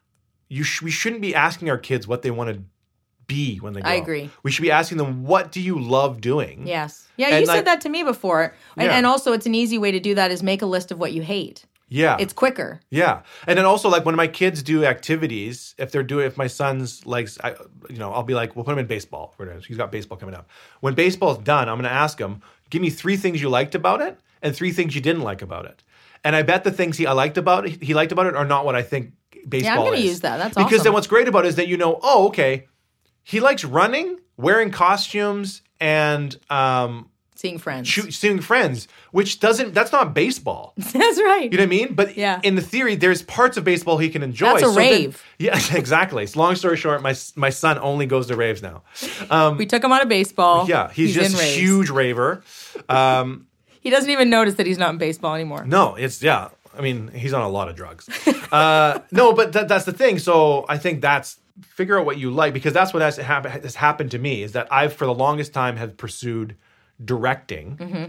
you 0.48 0.64
sh- 0.64 0.80
we 0.82 0.90
shouldn't 0.90 1.20
be 1.22 1.34
asking 1.34 1.68
our 1.68 1.78
kids 1.78 2.06
what 2.08 2.22
they 2.22 2.30
want 2.30 2.48
to 2.54 2.62
be 3.26 3.56
when 3.58 3.72
they 3.72 3.80
grow 3.80 3.90
I 3.90 3.96
up. 3.96 4.02
agree. 4.02 4.30
We 4.42 4.50
should 4.50 4.62
be 4.62 4.70
asking 4.70 4.98
them, 4.98 5.24
what 5.24 5.52
do 5.52 5.60
you 5.60 5.78
love 5.78 6.20
doing? 6.20 6.66
Yes. 6.66 7.08
Yeah, 7.16 7.28
And 7.28 7.40
you 7.40 7.46
like- 7.46 7.56
said 7.58 7.64
that 7.66 7.80
to 7.82 7.88
me 7.88 8.02
before. 8.02 8.54
And, 8.76 8.86
Yeah. 8.86 8.96
and 8.96 9.06
also, 9.06 9.32
it's 9.32 9.46
an 9.46 9.54
easy 9.54 9.78
way 9.78 9.90
to 9.92 10.00
do 10.00 10.14
that 10.14 10.30
is 10.30 10.42
make 10.42 10.62
a 10.62 10.66
list 10.66 10.90
of 10.90 10.98
what 10.98 11.12
you 11.12 11.22
hate. 11.22 11.64
Yeah. 11.88 12.16
It's 12.18 12.32
quicker. 12.32 12.80
Yeah, 12.88 13.20
and 13.46 13.58
then 13.58 13.66
also 13.66 13.90
like 13.90 14.06
when 14.06 14.14
my 14.16 14.26
kids 14.26 14.62
do 14.62 14.82
activities, 14.86 15.74
if 15.76 15.92
they're 15.92 16.02
doing, 16.02 16.26
if 16.26 16.38
my 16.38 16.46
son's 16.46 17.04
likes, 17.04 17.38
I, 17.44 17.50
you 17.90 17.98
know, 17.98 18.10
I'll 18.12 18.22
be 18.22 18.32
like, 18.32 18.56
we'll 18.56 18.64
put 18.64 18.72
him 18.72 18.78
in 18.78 18.86
baseball. 18.86 19.34
He's 19.68 19.76
got 19.76 19.92
baseball 19.92 20.16
coming 20.16 20.34
up. 20.34 20.48
When 20.80 20.94
baseball's 20.94 21.38
done, 21.38 21.68
I'm 21.68 21.76
going 21.76 21.84
to 21.84 21.90
ask 21.92 22.18
him, 22.18 22.40
give 22.70 22.80
me 22.80 22.88
three 22.88 23.18
things 23.18 23.42
you 23.42 23.50
liked 23.50 23.74
about 23.74 24.00
it 24.00 24.18
and 24.40 24.56
three 24.56 24.72
things 24.72 24.94
you 24.94 25.02
didn't 25.02 25.20
like 25.22 25.42
about 25.42 25.66
it. 25.66 25.82
And 26.24 26.34
I 26.34 26.40
bet 26.42 26.64
the 26.64 26.70
things 26.70 26.96
he 26.96 27.06
I 27.06 27.12
liked 27.12 27.36
about 27.36 27.66
it, 27.66 27.82
he 27.82 27.92
liked 27.92 28.10
about 28.12 28.24
it, 28.26 28.36
are 28.36 28.44
not 28.46 28.64
what 28.64 28.74
I 28.74 28.80
think 28.82 29.12
baseball 29.46 29.74
Yeah, 29.74 29.78
I'm 29.80 29.84
gonna 29.84 29.96
is. 29.98 30.04
use 30.04 30.20
that. 30.20 30.38
That's 30.38 30.56
awesome. 30.56 30.64
because 30.64 30.78
awesome. 30.80 30.84
then 30.84 30.92
what's 30.94 31.06
great 31.08 31.28
about 31.28 31.44
it 31.44 31.48
is 31.48 31.56
that 31.56 31.68
you 31.68 31.76
know, 31.76 31.98
oh, 32.02 32.28
okay, 32.28 32.68
he 33.24 33.40
likes 33.40 33.64
running, 33.64 34.18
wearing 34.36 34.70
costumes, 34.70 35.62
and 35.80 36.36
um, 36.50 37.08
Seeing 37.34 37.58
friends. 37.58 37.88
shoot, 37.88 38.14
seeing 38.14 38.40
friends, 38.40 38.86
which 39.10 39.40
doesn't. 39.40 39.74
That's 39.74 39.90
not 39.90 40.14
baseball. 40.14 40.74
That's 40.76 40.94
right. 41.20 41.50
You 41.50 41.58
know 41.58 41.62
what 41.62 41.66
I 41.66 41.66
mean? 41.66 41.94
But 41.94 42.16
Yeah. 42.16 42.40
in 42.44 42.54
the 42.54 42.62
theory, 42.62 42.94
there's 42.94 43.22
parts 43.22 43.56
of 43.56 43.64
baseball 43.64 43.98
he 43.98 44.10
can 44.10 44.22
enjoy. 44.22 44.46
That's 44.46 44.62
a 44.62 44.66
then- 44.66 44.76
rave. 44.76 45.24
yeah, 45.40 45.58
exactly. 45.74 46.24
So 46.26 46.38
long 46.38 46.54
story 46.54 46.76
short, 46.76 47.02
my 47.02 47.14
my 47.34 47.50
son 47.50 47.78
only 47.80 48.06
goes 48.06 48.28
to 48.28 48.36
raves 48.36 48.62
now. 48.62 48.82
Um, 49.28 49.56
we 49.58 49.66
took 49.66 49.82
him 49.82 49.90
out 49.90 50.02
of 50.02 50.08
baseball. 50.08 50.68
yeah, 50.68 50.92
he's, 50.92 51.16
in 51.16 51.24
just 51.24 51.42
a 51.42 51.44
huge 51.44 51.90
raver. 51.90 52.44
Um, 52.88 53.46
He 53.80 53.90
doesn't 53.90 54.10
even 54.10 54.30
notice 54.30 54.54
that 54.54 54.66
he's 54.66 54.78
not 54.78 54.90
in 54.90 54.98
baseball 54.98 55.34
anymore. 55.34 55.64
no, 55.66 55.96
it's 55.96 56.22
yeah. 56.22 56.50
I 56.78 56.80
mean, 56.80 57.08
he's 57.08 57.32
on 57.34 57.42
a 57.42 57.48
lot 57.50 57.68
of 57.68 57.74
drugs. 57.76 58.08
uh, 58.52 59.00
no, 59.10 59.32
but 59.34 59.52
that, 59.52 59.68
that's 59.68 59.84
the 59.84 59.92
thing. 59.92 60.18
So 60.18 60.64
I 60.68 60.78
think 60.78 61.02
that's 61.02 61.38
figure 61.60 61.98
out 61.98 62.06
what 62.06 62.18
you 62.18 62.30
like 62.30 62.54
because 62.54 62.72
that's 62.72 62.92
what 62.94 63.02
has, 63.02 63.16
hap- 63.16 63.44
has 63.46 63.74
happened 63.76 64.10
to 64.12 64.18
me 64.18 64.42
is 64.42 64.52
that 64.52 64.66
I've 64.70 64.92
for 64.92 65.04
the 65.06 65.14
longest 65.14 65.52
time 65.52 65.76
have 65.76 65.96
pursued 65.96 66.56
directing, 67.04 67.76
Mm-hmm. 67.76 68.04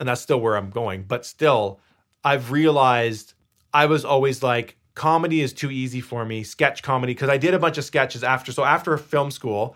and 0.00 0.08
that's 0.08 0.20
still 0.20 0.40
where 0.40 0.56
I'm 0.56 0.70
going. 0.70 1.04
But 1.04 1.24
still, 1.26 1.80
I've 2.24 2.50
realized 2.50 3.34
I 3.72 3.86
was 3.86 4.04
always 4.04 4.42
like 4.42 4.76
comedy 4.94 5.40
is 5.40 5.52
too 5.52 5.70
easy 5.70 6.00
for 6.00 6.24
me, 6.24 6.42
sketch 6.42 6.82
comedy 6.82 7.14
because 7.14 7.28
I 7.30 7.38
did 7.38 7.54
a 7.54 7.58
bunch 7.58 7.78
of 7.78 7.84
sketches 7.84 8.22
after. 8.24 8.52
So 8.52 8.64
after 8.64 8.96
film 8.98 9.30
school, 9.30 9.74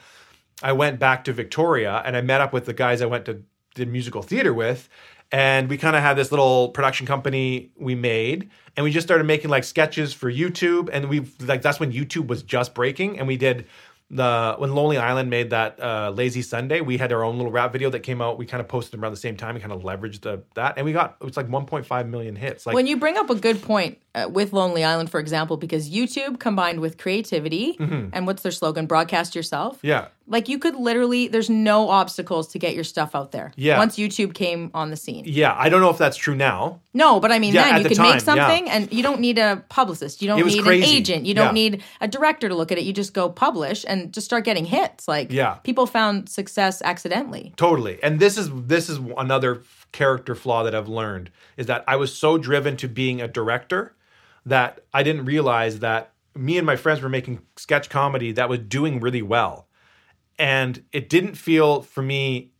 I 0.62 0.72
went 0.72 0.98
back 0.98 1.24
to 1.24 1.32
Victoria 1.32 2.02
and 2.04 2.16
I 2.16 2.20
met 2.22 2.40
up 2.40 2.52
with 2.52 2.66
the 2.66 2.72
guys 2.74 3.02
I 3.02 3.06
went 3.06 3.24
to 3.26 3.42
did 3.74 3.88
musical 3.88 4.22
theater 4.22 4.54
with. 4.54 4.88
And 5.32 5.68
we 5.68 5.76
kind 5.76 5.96
of 5.96 6.02
had 6.02 6.14
this 6.14 6.30
little 6.30 6.68
production 6.68 7.06
company 7.06 7.70
we 7.76 7.94
made, 7.94 8.48
and 8.76 8.84
we 8.84 8.90
just 8.90 9.06
started 9.06 9.24
making 9.24 9.50
like 9.50 9.64
sketches 9.64 10.12
for 10.12 10.30
YouTube. 10.30 10.88
And 10.92 11.08
we 11.08 11.26
like 11.40 11.62
that's 11.62 11.80
when 11.80 11.92
YouTube 11.92 12.28
was 12.28 12.42
just 12.42 12.74
breaking, 12.74 13.18
and 13.18 13.26
we 13.26 13.36
did 13.36 13.66
the 14.08 14.54
when 14.58 14.74
Lonely 14.74 14.98
Island 14.98 15.30
made 15.30 15.50
that 15.50 15.82
uh, 15.82 16.10
Lazy 16.10 16.42
Sunday. 16.42 16.80
We 16.80 16.96
had 16.96 17.12
our 17.12 17.24
own 17.24 17.36
little 17.36 17.50
rap 17.50 17.72
video 17.72 17.90
that 17.90 18.00
came 18.00 18.22
out. 18.22 18.38
We 18.38 18.46
kind 18.46 18.60
of 18.60 18.68
posted 18.68 19.00
around 19.00 19.12
the 19.12 19.16
same 19.16 19.36
time. 19.36 19.56
We 19.56 19.60
kind 19.60 19.72
of 19.72 19.82
leveraged 19.82 20.20
the 20.20 20.44
that, 20.54 20.74
and 20.76 20.84
we 20.84 20.92
got 20.92 21.16
it 21.20 21.24
was 21.24 21.36
like 21.36 21.48
1.5 21.48 22.08
million 22.08 22.36
hits. 22.36 22.66
Like 22.66 22.74
When 22.74 22.86
you 22.86 22.96
bring 22.96 23.16
up 23.16 23.30
a 23.30 23.34
good 23.34 23.60
point 23.62 23.98
uh, 24.16 24.28
with 24.28 24.52
Lonely 24.52 24.82
Island, 24.82 25.10
for 25.10 25.20
example, 25.20 25.56
because 25.56 25.90
YouTube 25.90 26.40
combined 26.40 26.80
with 26.80 26.96
creativity 26.98 27.76
and 27.78 28.26
what's 28.26 28.42
their 28.42 28.52
slogan? 28.52 28.86
Broadcast 28.86 29.34
yourself. 29.34 29.76
Mm-hmm. 29.78 29.86
yeah, 29.86 30.08
Like 30.26 30.48
you 30.48 30.58
could 30.58 30.74
literally, 30.74 31.28
there's 31.28 31.50
no 31.50 31.88
obstacles 31.90 32.48
to 32.52 32.58
get 32.58 32.74
your 32.74 32.82
stuff 32.84 33.14
out 33.14 33.30
there. 33.32 33.52
Yeah. 33.56 33.78
Once 33.78 33.96
YouTube 33.96 34.34
came 34.34 34.70
on 34.74 34.90
the 34.90 34.96
scene. 34.96 35.24
yeah. 35.26 35.54
I 35.56 35.68
don't 35.68 35.80
know 35.82 35.90
if 35.90 35.98
that's 35.98 36.16
true 36.16 36.34
now. 36.34 36.80
No, 36.94 37.20
but 37.20 37.30
I 37.30 37.38
mean, 37.38 37.52
Yeah, 37.54 37.64
then 37.64 37.76
you 37.76 37.82
the 37.82 37.88
could 37.90 37.98
time, 37.98 38.12
make 38.12 38.20
something 38.22 38.70
and 38.70 38.92
you 38.92 39.02
don't 39.02 39.20
need 39.20 39.38
a 39.38 39.62
publicist. 39.68 40.22
You 40.22 40.28
don't 40.28 40.44
need 40.46 40.62
crazy. 40.62 40.84
an 40.90 40.96
agent. 40.96 41.26
You 41.26 41.34
don't 41.34 41.48
Yeah. 41.54 41.62
need 41.70 41.82
a 42.00 42.08
director 42.08 42.48
to 42.48 42.54
look 42.54 42.72
at 42.72 42.78
it. 42.78 42.84
You 42.84 42.92
just 42.94 43.12
go 43.12 43.28
publish 43.28 43.84
and 43.86 44.12
just 44.14 44.24
start 44.24 44.44
getting 44.44 44.64
hits. 44.64 45.06
Like, 45.06 45.30
Yeah. 45.30 45.54
people 45.62 45.86
found 45.86 46.28
success 46.30 46.80
accidentally. 46.82 47.52
Totally. 47.56 48.02
And 48.02 48.18
this 48.18 48.38
is 48.38 48.50
this 48.66 48.88
is 48.88 48.98
another 49.18 49.62
character 49.92 50.34
flaw 50.34 50.62
that 50.64 50.74
I've 50.74 50.88
learned 50.88 51.30
is 51.56 51.66
that 51.66 51.84
I 51.86 51.96
was 51.96 52.14
so 52.14 52.38
driven 52.38 52.76
to 52.78 52.88
being 52.88 53.20
a 53.20 53.28
director 53.28 53.94
that 54.46 54.80
I 54.94 55.02
didn't 55.02 55.24
realize 55.26 55.80
that 55.80 56.12
me 56.34 56.56
and 56.56 56.66
my 56.66 56.76
friends 56.76 57.00
were 57.02 57.08
making 57.08 57.40
sketch 57.56 57.90
comedy 57.90 58.32
that 58.32 58.48
was 58.48 58.60
doing 58.60 59.00
really 59.00 59.22
well. 59.22 59.68
And 60.38 60.82
it 60.92 61.08
didn't 61.08 61.34
feel 61.34 61.82
for 61.82 62.02
me 62.02 62.52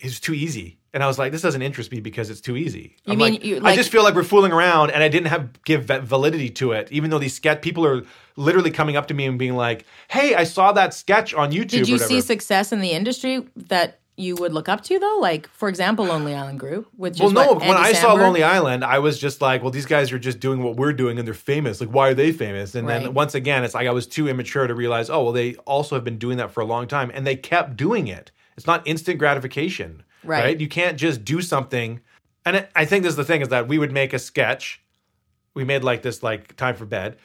it 0.00 0.06
was 0.06 0.20
too 0.20 0.34
easy. 0.34 0.78
And 0.92 1.02
I 1.02 1.08
was 1.08 1.18
like, 1.18 1.32
this 1.32 1.42
doesn't 1.42 1.60
interest 1.62 1.90
me 1.90 1.98
because 2.00 2.30
it's 2.30 2.40
too 2.40 2.56
easy. 2.56 2.96
You 3.04 3.14
I'm 3.14 3.18
mean 3.18 3.32
like, 3.34 3.44
you- 3.44 3.60
I 3.64 3.74
just 3.74 3.90
feel 3.90 4.04
like 4.04 4.14
we're 4.14 4.22
fooling 4.22 4.52
around, 4.52 4.90
and 4.90 5.02
I 5.02 5.08
didn't 5.08 5.26
have 5.26 5.62
give 5.64 5.86
va- 5.86 6.00
validity 6.02 6.50
to 6.50 6.70
it. 6.72 6.90
Even 6.92 7.10
though 7.10 7.18
these 7.18 7.34
sketch 7.34 7.62
people 7.62 7.84
are 7.84 8.02
literally 8.36 8.70
coming 8.70 8.96
up 8.96 9.08
to 9.08 9.14
me 9.14 9.24
and 9.26 9.36
being 9.36 9.56
like, 9.56 9.86
"Hey, 10.08 10.36
I 10.36 10.44
saw 10.44 10.70
that 10.72 10.94
sketch 10.94 11.34
on 11.34 11.50
YouTube." 11.50 11.68
Did 11.68 11.88
you 11.88 11.98
see 11.98 12.20
success 12.20 12.70
in 12.72 12.80
the 12.80 12.92
industry 12.92 13.44
that 13.56 13.98
you 14.16 14.36
would 14.36 14.52
look 14.52 14.68
up 14.68 14.82
to, 14.84 14.98
though? 14.98 15.18
Like, 15.20 15.48
for 15.48 15.68
example, 15.68 16.04
Lonely 16.04 16.34
Island 16.34 16.60
Group, 16.60 16.88
which 16.96 17.18
Well, 17.18 17.30
no. 17.30 17.54
when 17.54 17.76
I 17.76 17.92
saw 17.92 18.12
Lonely 18.12 18.42
Island, 18.44 18.84
I 18.84 18.98
was 19.00 19.18
just 19.18 19.40
like, 19.40 19.62
well, 19.62 19.70
these 19.72 19.86
guys 19.86 20.12
are 20.12 20.18
just 20.18 20.38
doing 20.40 20.62
what 20.62 20.76
we're 20.76 20.92
doing, 20.92 21.18
and 21.18 21.26
they're 21.26 21.34
famous. 21.34 21.80
Like, 21.80 21.90
why 21.90 22.08
are 22.10 22.14
they 22.14 22.30
famous? 22.30 22.74
And 22.74 22.86
Right. 22.86 23.02
then 23.02 23.14
once 23.14 23.34
again, 23.34 23.64
it's 23.64 23.74
like 23.74 23.88
I 23.88 23.90
was 23.90 24.06
too 24.06 24.28
immature 24.28 24.66
to 24.66 24.74
realize, 24.74 25.10
oh, 25.10 25.24
well, 25.24 25.32
they 25.32 25.54
also 25.66 25.96
have 25.96 26.04
been 26.04 26.18
doing 26.18 26.36
that 26.38 26.52
for 26.52 26.60
a 26.60 26.64
long 26.64 26.86
time, 26.86 27.10
and 27.12 27.26
they 27.26 27.34
kept 27.36 27.76
doing 27.76 28.06
it. 28.06 28.30
It's 28.56 28.66
not 28.66 28.86
instant 28.86 29.18
gratification, 29.18 30.04
Right. 30.22 30.44
right? 30.44 30.60
You 30.60 30.68
can't 30.68 30.96
just 30.96 31.24
do 31.24 31.40
something. 31.42 32.00
And 32.46 32.58
I- 32.58 32.68
I 32.76 32.84
think 32.84 33.02
this 33.02 33.10
is 33.12 33.16
the 33.16 33.24
thing: 33.24 33.42
is 33.42 33.48
that 33.48 33.66
we 33.68 33.78
would 33.78 33.90
make 33.92 34.12
a 34.12 34.18
sketch. 34.18 34.80
We 35.54 35.64
made 35.64 35.82
like 35.82 36.02
this, 36.02 36.22
like 36.22 36.54
time 36.56 36.76
for 36.76 36.84
bed. 36.86 37.16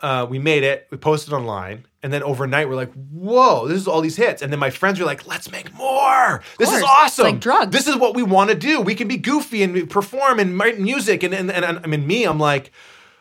Uh, 0.00 0.26
we 0.28 0.38
made 0.38 0.62
it, 0.62 0.86
we 0.90 0.96
posted 0.98 1.32
online, 1.32 1.84
and 2.02 2.12
then 2.12 2.22
overnight 2.22 2.68
we're 2.68 2.76
like, 2.76 2.92
"Whoa, 2.92 3.66
this 3.66 3.78
is 3.78 3.88
all 3.88 4.00
these 4.00 4.16
hits!" 4.16 4.42
And 4.42 4.52
then 4.52 4.60
my 4.60 4.70
friends 4.70 5.00
were 5.00 5.06
like, 5.06 5.26
"Let's 5.26 5.50
make 5.50 5.72
more. 5.74 6.42
This 6.58 6.68
is 6.68 6.80
course. 6.80 6.82
It's 6.82 6.98
awesome. 6.98 7.24
like 7.24 7.40
drugs. 7.40 7.72
This 7.72 7.88
is 7.88 7.96
what 7.96 8.14
we 8.14 8.22
want 8.22 8.50
to 8.50 8.56
do. 8.56 8.80
We 8.80 8.94
can 8.94 9.08
be 9.08 9.16
goofy 9.16 9.62
and 9.62 9.88
perform 9.90 10.38
and 10.38 10.58
write 10.58 10.78
music." 10.78 11.22
And 11.22 11.34
and, 11.34 11.50
and 11.50 11.64
I 11.64 11.86
mean, 11.86 12.06
me, 12.06 12.24
I'm 12.24 12.38
like, 12.38 12.70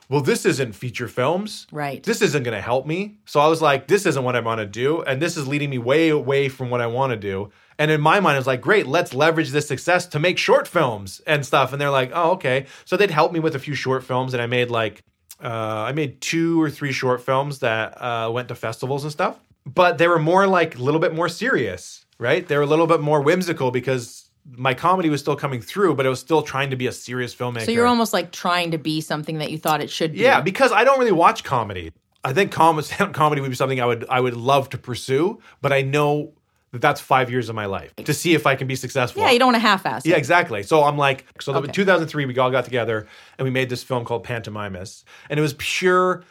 "Well, 0.09 0.21
this 0.21 0.45
isn't 0.45 0.73
feature 0.73 1.07
films, 1.07 1.67
Right. 1.71 2.03
This 2.03 2.21
isn't 2.21 2.43
going 2.43 2.55
to 2.55 2.61
help 2.61 2.85
me." 2.85 3.17
So 3.25 3.39
I 3.39 3.47
was 3.47 3.61
like, 3.61 3.87
"This 3.87 4.05
isn't 4.05 4.23
what 4.23 4.35
I 4.35 4.41
want 4.41 4.59
to 4.59 4.65
do, 4.65 5.01
and 5.01 5.21
this 5.21 5.37
is 5.37 5.47
leading 5.47 5.69
me 5.69 5.77
way 5.79 6.09
away 6.09 6.49
from 6.49 6.69
what 6.69 6.81
I 6.81 6.87
want 6.87 7.11
to 7.11 7.17
do." 7.17 7.49
And 7.79 7.91
in 7.91 8.01
my 8.01 8.19
mind, 8.19 8.35
I 8.35 8.39
was 8.39 8.47
like, 8.47 8.61
"Great, 8.61 8.87
let's 8.87 9.13
leverage 9.13 9.51
this 9.51 9.67
success 9.67 10.05
to 10.07 10.19
make 10.19 10.37
short 10.37 10.67
films 10.67 11.21
and 11.27 11.45
stuff." 11.45 11.71
And 11.71 11.81
they're 11.81 11.89
like, 11.91 12.11
"Oh, 12.13 12.31
okay." 12.31 12.65
So 12.85 12.95
they'd 12.97 13.11
help 13.11 13.31
me 13.31 13.39
with 13.39 13.55
a 13.55 13.59
few 13.59 13.75
short 13.75 14.03
films, 14.03 14.33
and 14.33 14.41
I 14.41 14.45
made 14.47 14.69
like 14.71 15.03
uh, 15.43 15.85
I 15.87 15.91
made 15.91 16.21
two 16.21 16.61
or 16.61 16.69
three 16.69 16.91
short 16.91 17.21
films 17.21 17.59
that 17.59 18.01
uh, 18.01 18.29
went 18.31 18.47
to 18.47 18.55
festivals 18.55 19.03
and 19.03 19.11
stuff, 19.11 19.39
but 19.65 19.97
they 19.97 20.07
were 20.07 20.19
more 20.19 20.47
like 20.47 20.77
a 20.77 20.81
little 20.81 20.99
bit 20.99 21.13
more 21.13 21.29
serious, 21.29 22.05
right? 22.17 22.47
They 22.47 22.55
were 22.55 22.63
a 22.63 22.67
little 22.67 22.87
bit 22.87 23.01
more 23.01 23.21
whimsical 23.21 23.71
because 23.71 24.29
my 24.49 24.73
comedy 24.73 25.09
was 25.09 25.21
still 25.21 25.35
coming 25.35 25.61
through, 25.61 25.95
but 25.95 26.05
it 26.05 26.09
was 26.09 26.19
still 26.19 26.41
trying 26.41 26.69
to 26.69 26.75
be 26.75 26.87
a 26.87 26.91
serious 26.91 27.35
filmmaker. 27.35 27.65
So 27.65 27.71
you're 27.71 27.85
almost 27.85 28.13
like 28.13 28.31
trying 28.31 28.71
to 28.71 28.77
be 28.77 29.01
something 29.01 29.39
that 29.39 29.51
you 29.51 29.57
thought 29.57 29.81
it 29.81 29.89
should 29.89 30.13
be. 30.13 30.19
yeah, 30.19 30.41
because 30.41 30.71
I 30.71 30.83
don't 30.83 30.99
really 30.99 31.11
watch 31.11 31.43
comedy. 31.43 31.91
I 32.23 32.33
think 32.33 32.51
com- 32.51 32.81
comedy 33.13 33.41
would 33.41 33.49
be 33.49 33.55
something 33.55 33.79
I 33.79 33.85
would 33.85 34.05
I 34.09 34.19
would 34.19 34.35
love 34.35 34.69
to 34.69 34.77
pursue, 34.77 35.39
but 35.61 35.71
I 35.71 35.81
know 35.81 36.33
that 36.71 36.81
that's 36.81 36.99
five 36.99 37.29
years 37.31 37.47
of 37.49 37.55
my 37.55 37.65
life 37.65 37.95
to 37.95 38.13
see 38.13 38.33
if 38.33 38.45
I 38.45 38.55
can 38.55 38.67
be 38.67 38.75
successful. 38.75 39.21
Yeah, 39.21 39.31
you 39.31 39.39
don't 39.39 39.47
want 39.47 39.55
to 39.55 39.59
half-ass 39.67 40.05
it. 40.05 40.09
Yeah, 40.09 40.17
exactly. 40.17 40.63
So 40.63 40.83
I'm 40.83 40.97
like, 40.97 41.25
so 41.39 41.53
Okay. 41.55 41.67
in 41.67 41.73
2003, 41.73 42.25
we 42.25 42.37
all 42.37 42.51
got 42.51 42.65
together 42.65 43.07
and 43.37 43.45
we 43.45 43.51
made 43.51 43.69
this 43.69 43.83
film 43.83 44.03
called 44.05 44.25
Pantomimus, 44.25 45.03
and 45.29 45.39
it 45.39 45.41
was 45.41 45.55
pure, 45.57 46.23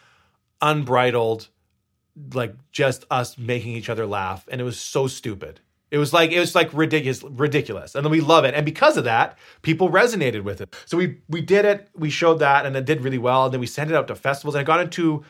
unbridled, 0.61 1.49
like 2.33 2.55
just 2.73 3.05
us 3.11 3.37
making 3.39 3.73
each 3.73 3.89
other 3.89 4.07
laugh, 4.07 4.47
and 4.51 4.61
it 4.61 4.65
was 4.65 4.79
so 4.79 5.07
stupid. 5.07 5.61
It 5.91 5.99
was 5.99 6.13
like 6.13 6.33
it 6.33 6.41
was 6.41 6.55
like 6.55 6.73
ridiculous, 6.73 7.23
ridiculous, 7.23 7.95
and 7.95 8.05
then 8.05 8.11
we 8.11 8.21
love 8.21 8.45
it, 8.45 8.55
and 8.55 8.65
because 8.67 8.97
of 8.97 9.05
that, 9.05 9.39
people 9.63 9.89
resonated 9.91 10.43
with 10.43 10.61
it. 10.61 10.75
So 10.85 10.97
we 10.97 11.19
we 11.29 11.41
did 11.41 11.65
it, 11.65 11.89
we 11.95 12.11
showed 12.11 12.41
that, 12.41 12.67
and 12.67 12.75
it 12.77 12.85
did 12.85 13.03
really 13.03 13.19
well. 13.19 13.45
And 13.45 13.55
then 13.55 13.61
we 13.61 13.67
sent 13.67 13.91
it 13.91 13.97
out 13.97 14.09
to 14.09 14.17
festivals, 14.17 14.55
and 14.57 14.63
it 14.63 14.67
got 14.67 14.81
into 14.81 15.25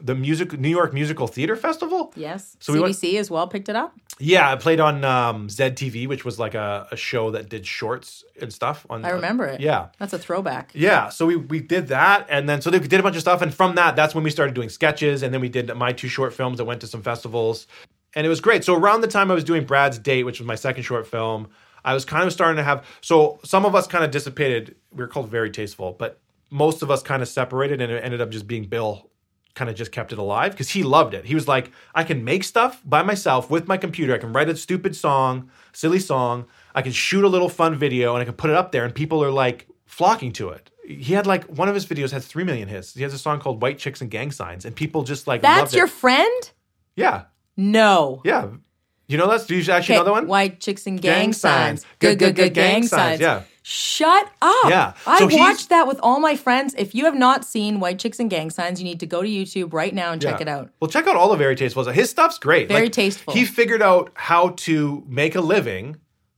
the 0.00 0.14
music 0.14 0.58
New 0.58 0.68
York 0.68 0.92
Musical 0.92 1.26
Theater 1.26 1.56
Festival. 1.56 2.12
Yes. 2.16 2.56
So 2.60 2.72
we 2.72 2.80
went- 2.80 2.94
CBC 2.94 3.18
as 3.18 3.30
well 3.30 3.46
picked 3.48 3.68
it 3.68 3.76
up. 3.76 3.94
Yeah, 4.18 4.50
I 4.50 4.56
played 4.56 4.80
on 4.80 5.04
um, 5.04 5.48
ZTV, 5.48 6.08
which 6.08 6.24
was 6.24 6.38
like 6.38 6.54
a, 6.54 6.88
a 6.90 6.96
show 6.96 7.30
that 7.32 7.50
did 7.50 7.66
shorts 7.66 8.24
and 8.40 8.50
stuff. 8.52 8.86
On 8.88 9.04
I 9.04 9.10
remember 9.10 9.44
it. 9.44 9.60
Yeah, 9.60 9.88
That's 9.98 10.14
a 10.14 10.18
throwback. 10.18 10.70
yeah. 10.74 11.10
So 11.10 11.26
we 11.26 11.36
we 11.36 11.60
did 11.60 11.88
that, 11.88 12.26
and 12.30 12.48
then 12.48 12.62
so 12.62 12.70
they 12.70 12.78
did 12.78 12.98
a 12.98 13.02
bunch 13.02 13.16
of 13.16 13.20
stuff, 13.22 13.42
and 13.42 13.52
from 13.52 13.74
that, 13.74 13.94
that's 13.94 14.14
when 14.14 14.24
we 14.24 14.30
started 14.30 14.54
doing 14.54 14.68
sketches, 14.70 15.22
and 15.22 15.34
then 15.34 15.40
we 15.42 15.48
did 15.50 15.74
my 15.76 15.92
two 15.92 16.08
short 16.08 16.32
films 16.32 16.56
that 16.58 16.64
went 16.64 16.80
to 16.80 16.86
some 16.86 17.02
festivals, 17.02 17.66
and 18.14 18.24
it 18.26 18.30
was 18.30 18.40
great. 18.40 18.64
So 18.64 18.74
around 18.74 19.02
the 19.02 19.06
time 19.08 19.30
I 19.30 19.34
was 19.34 19.44
doing 19.44 19.64
Brad's 19.66 19.98
Date, 19.98 20.24
which 20.24 20.40
was 20.40 20.46
my 20.46 20.54
second 20.54 20.84
short 20.84 21.06
film, 21.06 21.48
I 21.84 21.92
was 21.92 22.06
kind 22.06 22.24
of 22.26 22.32
starting 22.32 22.56
to 22.56 22.62
have. 22.64 22.86
So 23.02 23.38
some 23.44 23.66
of 23.66 23.74
us 23.74 23.86
kind 23.86 24.02
of 24.02 24.10
dissipated. 24.10 24.76
We 24.92 24.98
were 25.04 25.08
called 25.08 25.28
Very 25.28 25.50
Tasteful, 25.50 25.92
but 25.92 26.20
most 26.50 26.80
of 26.82 26.90
us 26.90 27.02
kind 27.02 27.20
of 27.20 27.28
separated, 27.28 27.82
and 27.82 27.92
it 27.92 28.02
ended 28.02 28.22
up 28.22 28.30
just 28.30 28.46
being 28.46 28.64
Bill. 28.64 29.10
Kind 29.56 29.68
of 29.70 29.74
just 29.74 29.90
kept 29.90 30.12
it 30.12 30.18
alive 30.18 30.52
because 30.52 30.70
he 30.70 30.84
loved 30.84 31.12
it. 31.14 31.24
He 31.24 31.34
was 31.34 31.48
like, 31.48 31.72
I 31.94 32.04
can 32.04 32.22
make 32.24 32.44
stuff 32.44 32.80
by 32.84 33.02
myself 33.02 33.50
with 33.50 33.66
my 33.66 33.76
computer. 33.78 34.14
I 34.14 34.18
can 34.18 34.32
write 34.32 34.48
a 34.48 34.56
stupid 34.56 34.94
song, 34.94 35.50
silly 35.72 35.98
song. 35.98 36.44
I 36.74 36.82
can 36.82 36.92
shoot 36.92 37.24
a 37.24 37.28
little 37.28 37.48
fun 37.48 37.74
video 37.74 38.14
and 38.14 38.22
I 38.22 38.26
can 38.26 38.34
put 38.34 38.50
it 38.50 38.56
up 38.56 38.70
there, 38.70 38.84
and 38.84 38.94
people 38.94 39.24
are 39.24 39.30
like 39.32 39.66
flocking 39.86 40.30
to 40.34 40.50
it. 40.50 40.70
He 40.86 41.14
had 41.14 41.26
like 41.26 41.44
one 41.46 41.68
of 41.68 41.74
his 41.74 41.86
videos 41.86 42.12
had 42.12 42.22
three 42.22 42.44
million 42.44 42.68
hits. 42.68 42.94
He 42.94 43.02
has 43.02 43.12
a 43.14 43.18
song 43.18 43.40
called 43.40 43.60
"White 43.62 43.78
Chicks 43.78 44.00
and 44.02 44.10
Gang 44.10 44.30
Signs," 44.30 44.64
and 44.66 44.76
people 44.76 45.02
just 45.02 45.26
like 45.26 45.42
loved 45.42 45.58
That's 45.62 45.72
it. 45.74 45.78
your 45.78 45.88
friend? 45.88 46.50
yeah. 46.94 47.24
No. 47.56 48.20
Yeah. 48.24 48.48
You 49.08 49.16
know 49.16 49.28
that? 49.30 49.46
Do 49.48 49.56
you 49.56 49.72
actually 49.72 49.96
know 49.96 50.04
that 50.04 50.10
one? 50.12 50.26
White 50.26 50.60
chicks 50.60 50.86
and 50.86 51.00
gang, 51.00 51.14
Gang 51.26 51.32
signs. 51.32 51.80
signs. 51.80 51.86
Good, 52.00 52.18
good, 52.18 52.34
good 52.36 52.52
gang, 52.52 52.82
signs. 52.86 53.20
Yeah. 53.20 53.44
Shut 53.68 54.30
up. 54.42 54.70
Yeah. 54.70 54.92
I 55.08 55.18
So 55.18 55.26
he's- 55.26 55.40
watched 55.40 55.70
that 55.70 55.88
with 55.88 55.98
all 56.00 56.20
my 56.20 56.36
friends. 56.36 56.72
If 56.78 56.94
you 56.94 57.04
have 57.06 57.16
not 57.16 57.44
seen 57.44 57.80
White 57.80 57.98
Chicks 57.98 58.20
and 58.20 58.30
Gang 58.30 58.48
Signs, 58.48 58.80
you 58.80 58.84
need 58.84 59.00
to 59.00 59.06
go 59.06 59.22
to 59.22 59.28
YouTube 59.28 59.72
right 59.72 59.92
now 59.92 60.12
and 60.12 60.22
check 60.22 60.36
Yeah. 60.36 60.42
it 60.42 60.48
out. 60.48 60.70
Well, 60.78 60.88
check 60.88 61.08
out 61.08 61.16
all 61.16 61.28
the 61.30 61.36
very 61.36 61.56
tasteful 61.56 61.82
stuff. 61.82 61.96
His 61.96 62.08
stuff's 62.08 62.38
great. 62.38 62.68
Very 62.68 62.88
tasteful. 62.88 63.34
He 63.34 63.44
figured 63.44 63.82
out 63.82 64.10
how 64.14 64.50
to 64.58 65.02
make 65.08 65.34
a 65.34 65.40
living 65.40 65.96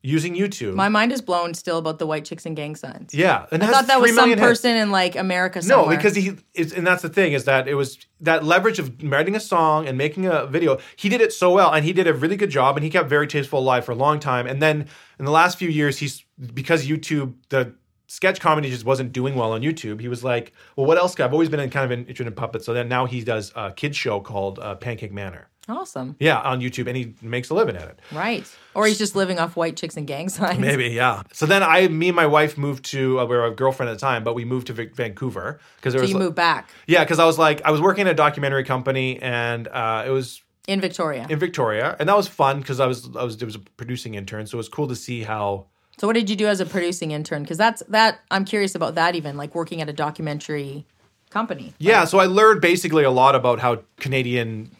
using 0.08 0.34
YouTube. 0.34 0.74
My 0.74 0.88
mind 0.88 1.12
is 1.12 1.20
blown 1.20 1.54
still 1.54 1.78
about 1.78 1.98
the 1.98 2.06
White 2.06 2.24
Chicks 2.24 2.46
and 2.46 2.56
Gang 2.56 2.74
Signs. 2.74 3.14
yeah, 3.14 3.46
and 3.52 3.62
I 3.62 3.66
thought 3.66 3.86
that 3.88 4.00
was 4.00 4.10
some 4.10 4.16
million 4.16 4.38
hits. 4.38 4.48
person 4.48 4.76
in 4.76 4.90
like 4.90 5.16
America 5.16 5.60
No, 5.66 5.88
because 5.88 6.16
he 6.16 6.36
is, 6.54 6.72
and 6.72 6.86
that's 6.86 7.02
the 7.02 7.08
thing 7.08 7.32
is 7.34 7.44
that 7.44 7.68
it 7.68 7.74
was 7.74 7.98
that 8.20 8.44
leverage 8.44 8.78
of 8.78 8.92
writing 9.02 9.36
a 9.36 9.40
song 9.40 9.86
and 9.86 9.98
making 9.98 10.26
a 10.26 10.46
video. 10.46 10.78
He 10.96 11.08
did 11.08 11.20
it 11.20 11.32
so 11.32 11.52
well, 11.52 11.72
and 11.72 11.84
he 11.84 11.92
did 11.92 12.06
a 12.06 12.14
really 12.14 12.36
good 12.36 12.50
job, 12.50 12.76
and 12.76 12.84
he 12.84 12.90
kept 12.90 13.08
very 13.08 13.26
tasteful 13.26 13.58
alive 13.60 13.84
for 13.84 13.92
a 13.92 13.96
long 13.96 14.18
time. 14.18 14.46
And 14.46 14.62
then 14.62 14.86
in 15.18 15.24
the 15.24 15.30
last 15.30 15.58
few 15.58 15.68
years, 15.68 15.98
he's 15.98 16.24
because 16.54 16.86
YouTube 16.86 17.34
the 17.50 17.74
sketch 18.06 18.40
comedy 18.40 18.70
just 18.70 18.86
wasn't 18.86 19.12
doing 19.12 19.34
well 19.34 19.52
on 19.52 19.60
YouTube. 19.60 20.00
He 20.00 20.08
was 20.08 20.24
like, 20.24 20.52
well, 20.76 20.86
what 20.86 20.96
else? 20.96 21.18
I've 21.20 21.32
always 21.32 21.50
been 21.50 21.60
in 21.60 21.68
kind 21.70 21.84
of 21.84 21.98
interested 21.98 22.26
in 22.26 22.32
puppets. 22.32 22.64
So 22.64 22.72
then 22.72 22.88
now 22.88 23.04
he 23.04 23.22
does 23.22 23.52
a 23.54 23.72
kids 23.72 23.96
show 23.96 24.20
called 24.20 24.58
uh, 24.58 24.74
Pancake 24.76 25.12
Manor. 25.12 25.48
Awesome. 25.68 26.16
Yeah, 26.18 26.38
on 26.40 26.60
YouTube, 26.60 26.86
and 26.86 26.96
he 26.96 27.14
makes 27.22 27.50
a 27.50 27.54
living 27.54 27.76
at 27.76 27.88
it. 27.88 27.98
Right. 28.12 28.46
Or 28.74 28.86
he's 28.86 28.98
just 28.98 29.14
living 29.16 29.38
off 29.38 29.56
White 29.56 29.76
Chicks 29.76 29.96
and 29.96 30.06
Gang 30.06 30.28
Signs. 30.28 30.58
Maybe, 30.58 30.88
yeah. 30.88 31.22
So 31.32 31.46
then 31.46 31.62
I, 31.62 31.88
me 31.88 32.08
and 32.08 32.16
my 32.16 32.26
wife 32.26 32.56
moved 32.56 32.84
to, 32.86 33.20
uh, 33.20 33.24
we 33.26 33.36
were 33.36 33.44
a 33.44 33.50
girlfriend 33.54 33.90
at 33.90 33.94
the 33.94 34.00
time, 34.00 34.24
but 34.24 34.34
we 34.34 34.44
moved 34.44 34.68
to 34.68 34.72
Vic- 34.72 34.94
Vancouver 34.94 35.60
because 35.76 35.92
there 35.94 36.00
So 36.00 36.04
was, 36.04 36.10
you 36.12 36.18
moved 36.18 36.36
back 36.36 36.70
yeah, 36.86 37.04
because 37.04 37.18
I 37.18 37.24
was 37.24 37.38
like, 37.38 37.62
I 37.64 37.70
was 37.70 37.80
working 37.80 38.06
at 38.06 38.10
a 38.12 38.14
documentary 38.14 38.64
company, 38.64 39.20
and 39.20 39.68
uh, 39.68 40.04
it 40.06 40.10
was 40.10 40.42
in 40.66 40.80
Victoria. 40.80 41.26
in 41.28 41.38
Victoria, 41.38 41.96
and 41.98 42.08
that 42.08 42.16
was 42.16 42.28
fun 42.28 42.60
because 42.60 42.78
I 42.80 42.86
was, 42.86 43.08
I 43.16 43.24
was, 43.24 43.40
it 43.40 43.44
was 43.44 43.54
a 43.54 43.60
producing 43.60 44.14
intern, 44.14 44.46
so 44.46 44.56
it 44.56 44.58
was 44.58 44.68
cool 44.68 44.88
to 44.88 44.96
see 44.96 45.22
how. 45.22 45.66
So 45.98 46.06
what 46.06 46.12
did 46.12 46.30
you 46.30 46.36
do 46.36 46.46
as 46.46 46.60
a 46.60 46.66
producing 46.66 47.10
intern? 47.10 47.42
Because 47.42 47.58
that's 47.58 47.82
that 47.88 48.20
I'm 48.30 48.44
curious 48.44 48.74
about 48.76 48.94
that 48.94 49.16
even 49.16 49.36
like 49.36 49.54
working 49.54 49.80
at 49.80 49.88
a 49.88 49.92
documentary 49.92 50.86
company. 51.30 51.74
Yeah, 51.78 52.04
so 52.04 52.18
I 52.18 52.26
learned 52.26 52.60
basically 52.60 53.02
a 53.02 53.10
lot 53.10 53.34
about 53.34 53.58
how 53.58 53.82
Canadian 53.98 54.70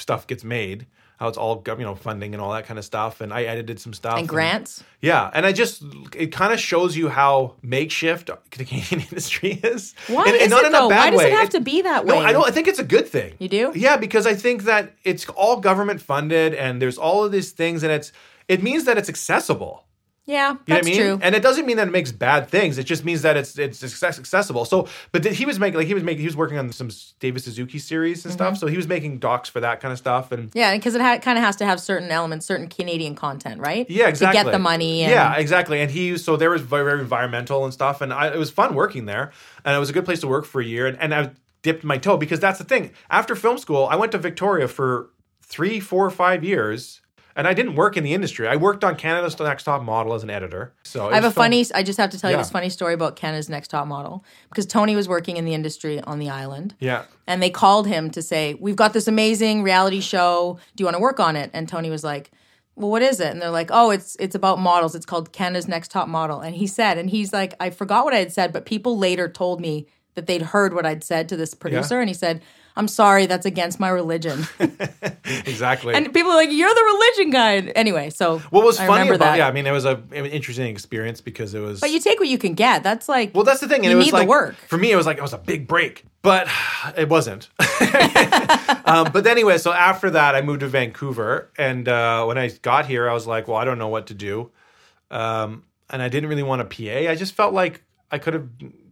stuff 0.00 0.26
gets 0.26 0.42
made, 0.42 0.86
how 1.18 1.28
it's 1.28 1.36
all 1.38 1.62
you 1.66 1.84
know 1.84 1.94
funding 1.94 2.34
and 2.34 2.42
all 2.42 2.52
that 2.52 2.66
kind 2.66 2.78
of 2.78 2.84
stuff, 2.84 3.20
and 3.20 3.32
I 3.32 3.42
edited 3.42 3.78
some 3.78 3.92
stuff 3.92 4.18
And 4.18 4.26
grants. 4.28 4.82
Yeah, 5.00 5.30
and 5.34 5.44
I 5.44 5.52
just 5.52 5.82
it 6.16 6.32
kind 6.32 6.52
of 6.52 6.58
shows 6.58 6.96
you 6.96 7.08
how 7.08 7.54
makeshift 7.62 8.26
the 8.26 8.38
Canadian 8.50 9.02
industry 9.02 9.60
is. 9.62 9.94
Why 10.08 10.24
and, 10.26 10.36
and 10.36 10.50
not 10.50 10.64
it 10.64 10.68
in 10.68 10.74
a 10.74 10.88
bad 10.88 10.88
Why 10.88 11.10
does 11.10 11.18
way. 11.18 11.32
it 11.32 11.38
have 11.38 11.50
to 11.50 11.60
be 11.60 11.82
that 11.82 12.06
way? 12.06 12.18
No, 12.18 12.24
I 12.24 12.32
don't. 12.32 12.48
I 12.48 12.50
think 12.50 12.68
it's 12.68 12.78
a 12.78 12.84
good 12.84 13.06
thing. 13.06 13.34
You 13.38 13.48
do? 13.48 13.72
Yeah, 13.74 13.96
because 13.98 14.26
I 14.26 14.34
think 14.34 14.64
that 14.64 14.94
it's 15.04 15.28
all 15.30 15.60
government 15.60 16.00
funded, 16.00 16.54
and 16.54 16.80
there's 16.80 16.98
all 16.98 17.24
of 17.24 17.32
these 17.32 17.52
things, 17.52 17.82
and 17.82 17.92
it's 17.92 18.12
it 18.48 18.62
means 18.62 18.84
that 18.84 18.96
it's 18.98 19.08
accessible. 19.08 19.84
Yeah, 20.30 20.52
You 20.52 20.58
that's 20.66 20.86
know 20.86 20.92
I 20.92 20.96
mean? 20.96 21.00
true. 21.00 21.18
And 21.22 21.34
it 21.34 21.42
doesn't 21.42 21.66
mean 21.66 21.76
that 21.78 21.88
it 21.88 21.90
makes 21.90 22.12
bad 22.12 22.48
things. 22.48 22.78
It 22.78 22.84
just 22.84 23.04
means 23.04 23.22
that 23.22 23.36
it's 23.36 23.58
it's 23.58 23.82
accessible. 24.02 24.64
So, 24.64 24.88
but 25.12 25.24
he 25.24 25.44
was 25.44 25.58
making 25.58 25.78
like 25.78 25.86
he 25.86 25.94
was 25.94 26.02
making 26.04 26.20
he 26.20 26.26
was 26.26 26.36
working 26.36 26.58
on 26.58 26.70
some 26.72 26.90
David 27.18 27.42
Suzuki 27.42 27.78
series 27.78 28.24
and 28.24 28.30
Mm-hmm. 28.32 28.38
stuff. 28.38 28.58
So 28.58 28.66
he 28.68 28.76
was 28.76 28.86
making 28.86 29.18
docs 29.18 29.48
for 29.48 29.60
that 29.60 29.80
kind 29.80 29.92
of 29.92 29.98
stuff. 29.98 30.30
And 30.32 30.50
yeah, 30.54 30.74
because 30.76 30.94
it 30.94 31.00
ha- 31.00 31.18
kind 31.18 31.36
of 31.38 31.44
has 31.44 31.56
to 31.56 31.64
have 31.66 31.80
certain 31.80 32.10
elements, 32.10 32.46
certain 32.46 32.68
Canadian 32.68 33.14
content, 33.14 33.60
right? 33.60 33.88
yeah, 33.90 34.08
exactly. 34.08 34.38
To 34.38 34.44
get 34.44 34.52
the 34.52 34.58
money. 34.58 35.02
And, 35.02 35.10
Yeah, 35.10 35.34
exactly. 35.36 35.80
And 35.80 35.90
he 35.90 36.16
so 36.16 36.36
there 36.36 36.50
was 36.50 36.62
very, 36.62 36.84
very 36.84 37.00
environmental 37.00 37.64
and 37.64 37.72
stuff, 37.72 38.00
and 38.00 38.12
I, 38.12 38.28
it 38.28 38.38
was 38.38 38.50
fun 38.50 38.74
working 38.74 39.06
there, 39.06 39.32
and 39.64 39.74
it 39.74 39.78
was 39.78 39.90
a 39.90 39.92
good 39.92 40.04
place 40.04 40.20
to 40.20 40.28
work 40.28 40.44
for 40.44 40.60
a 40.60 40.64
year. 40.64 40.86
And, 40.86 40.96
and 41.00 41.14
I 41.14 41.30
dipped 41.62 41.82
my 41.84 41.98
toe 41.98 42.16
because 42.16 42.40
that's 42.40 42.58
the 42.58 42.64
thing. 42.64 42.92
After 43.10 43.34
film 43.34 43.58
school, 43.58 43.86
I 43.90 43.96
went 43.96 44.12
to 44.12 44.18
Victoria 44.18 44.68
for 44.68 45.10
three, 45.42 45.80
four, 45.80 46.08
five 46.10 46.44
years. 46.44 47.00
And 47.36 47.46
I 47.46 47.54
didn't 47.54 47.74
work 47.74 47.96
in 47.96 48.04
the 48.04 48.12
industry. 48.12 48.48
I 48.48 48.56
worked 48.56 48.84
on 48.84 48.96
Canada's 48.96 49.38
Next 49.38 49.64
Top 49.64 49.82
Model 49.82 50.14
as 50.14 50.22
an 50.22 50.30
editor. 50.30 50.72
So 50.82 51.08
I 51.08 51.14
have 51.14 51.24
a 51.24 51.30
funny. 51.30 51.64
I 51.74 51.82
just 51.82 51.98
have 51.98 52.10
to 52.10 52.18
tell 52.18 52.30
you 52.30 52.36
this 52.36 52.50
funny 52.50 52.70
story 52.70 52.94
about 52.94 53.16
Canada's 53.16 53.48
Next 53.48 53.68
Top 53.68 53.86
Model 53.86 54.24
because 54.48 54.66
Tony 54.66 54.96
was 54.96 55.08
working 55.08 55.36
in 55.36 55.44
the 55.44 55.54
industry 55.54 56.00
on 56.00 56.18
the 56.18 56.28
island. 56.28 56.74
Yeah. 56.80 57.04
And 57.26 57.42
they 57.42 57.50
called 57.50 57.86
him 57.86 58.10
to 58.10 58.22
say, 58.22 58.54
We've 58.54 58.76
got 58.76 58.92
this 58.92 59.08
amazing 59.08 59.62
reality 59.62 60.00
show. 60.00 60.58
Do 60.74 60.82
you 60.82 60.86
want 60.86 60.96
to 60.96 61.00
work 61.02 61.20
on 61.20 61.36
it? 61.36 61.50
And 61.52 61.68
Tony 61.68 61.90
was 61.90 62.02
like, 62.02 62.30
Well, 62.74 62.90
what 62.90 63.02
is 63.02 63.20
it? 63.20 63.28
And 63.28 63.40
they're 63.40 63.50
like, 63.50 63.70
Oh, 63.72 63.90
it's 63.90 64.16
it's 64.18 64.34
about 64.34 64.58
models. 64.58 64.94
It's 64.94 65.06
called 65.06 65.32
Canada's 65.32 65.68
Next 65.68 65.90
Top 65.90 66.08
Model. 66.08 66.40
And 66.40 66.54
he 66.56 66.66
said, 66.66 66.98
and 66.98 67.10
he's 67.10 67.32
like, 67.32 67.54
I 67.60 67.70
forgot 67.70 68.04
what 68.04 68.14
I 68.14 68.18
had 68.18 68.32
said, 68.32 68.52
but 68.52 68.66
people 68.66 68.98
later 68.98 69.28
told 69.28 69.60
me 69.60 69.86
that 70.14 70.26
they'd 70.26 70.42
heard 70.42 70.74
what 70.74 70.84
I'd 70.84 71.04
said 71.04 71.28
to 71.28 71.36
this 71.36 71.54
producer. 71.54 72.00
And 72.00 72.08
he 72.08 72.14
said, 72.14 72.42
I'm 72.76 72.88
sorry, 72.88 73.26
that's 73.26 73.46
against 73.46 73.78
my 73.80 73.88
religion. 73.88 74.46
Exactly. 75.46 75.94
and 75.94 76.12
people 76.12 76.30
are 76.32 76.36
like, 76.36 76.50
You're 76.50 76.74
the 76.74 76.82
religion 76.82 77.30
guy. 77.30 77.56
Anyway, 77.76 78.10
so 78.10 78.38
What 78.50 78.64
was 78.64 78.78
I 78.80 78.86
funny 78.86 79.08
about 79.08 79.20
that. 79.20 79.38
yeah, 79.38 79.46
I 79.46 79.52
mean 79.52 79.66
it 79.66 79.70
was 79.70 79.84
a 79.84 80.02
an 80.12 80.26
interesting 80.26 80.66
experience 80.66 81.20
because 81.20 81.54
it 81.54 81.60
was 81.60 81.80
But 81.80 81.90
you 81.90 82.00
take 82.00 82.18
what 82.18 82.28
you 82.28 82.38
can 82.38 82.54
get. 82.54 82.82
That's 82.82 83.08
like 83.08 83.32
well 83.34 83.44
that's 83.44 83.60
the 83.60 83.68
thing 83.68 83.78
and 83.84 83.86
you 83.86 83.92
it 83.92 83.94
was 83.96 84.06
need 84.06 84.12
like 84.12 84.26
the 84.26 84.30
work. 84.30 84.54
for 84.66 84.76
me 84.78 84.90
it 84.90 84.96
was 84.96 85.06
like 85.06 85.18
it 85.18 85.22
was 85.22 85.32
a 85.32 85.38
big 85.38 85.66
break 85.68 86.04
but 86.22 86.48
it 86.96 87.08
wasn't 87.08 87.48
um, 88.84 89.10
but 89.12 89.26
anyway 89.26 89.58
so 89.58 89.72
after 89.72 90.10
that 90.10 90.34
I 90.34 90.42
moved 90.42 90.60
to 90.60 90.68
Vancouver 90.68 91.50
and 91.58 91.88
uh, 91.88 92.24
when 92.24 92.38
I 92.38 92.48
got 92.62 92.86
here 92.86 93.08
I 93.08 93.14
was 93.14 93.26
like 93.26 93.46
well 93.48 93.56
I 93.56 93.64
don't 93.64 93.78
know 93.78 93.88
what 93.88 94.06
to 94.08 94.14
do 94.14 94.50
um, 95.10 95.64
and 95.90 96.02
I 96.02 96.08
didn't 96.08 96.28
really 96.28 96.42
want 96.42 96.62
a 96.62 96.64
PA 96.64 97.10
I 97.10 97.14
just 97.14 97.34
felt 97.34 97.52
like 97.54 97.82
I 98.10 98.18
could 98.18 98.34
have 98.34 98.48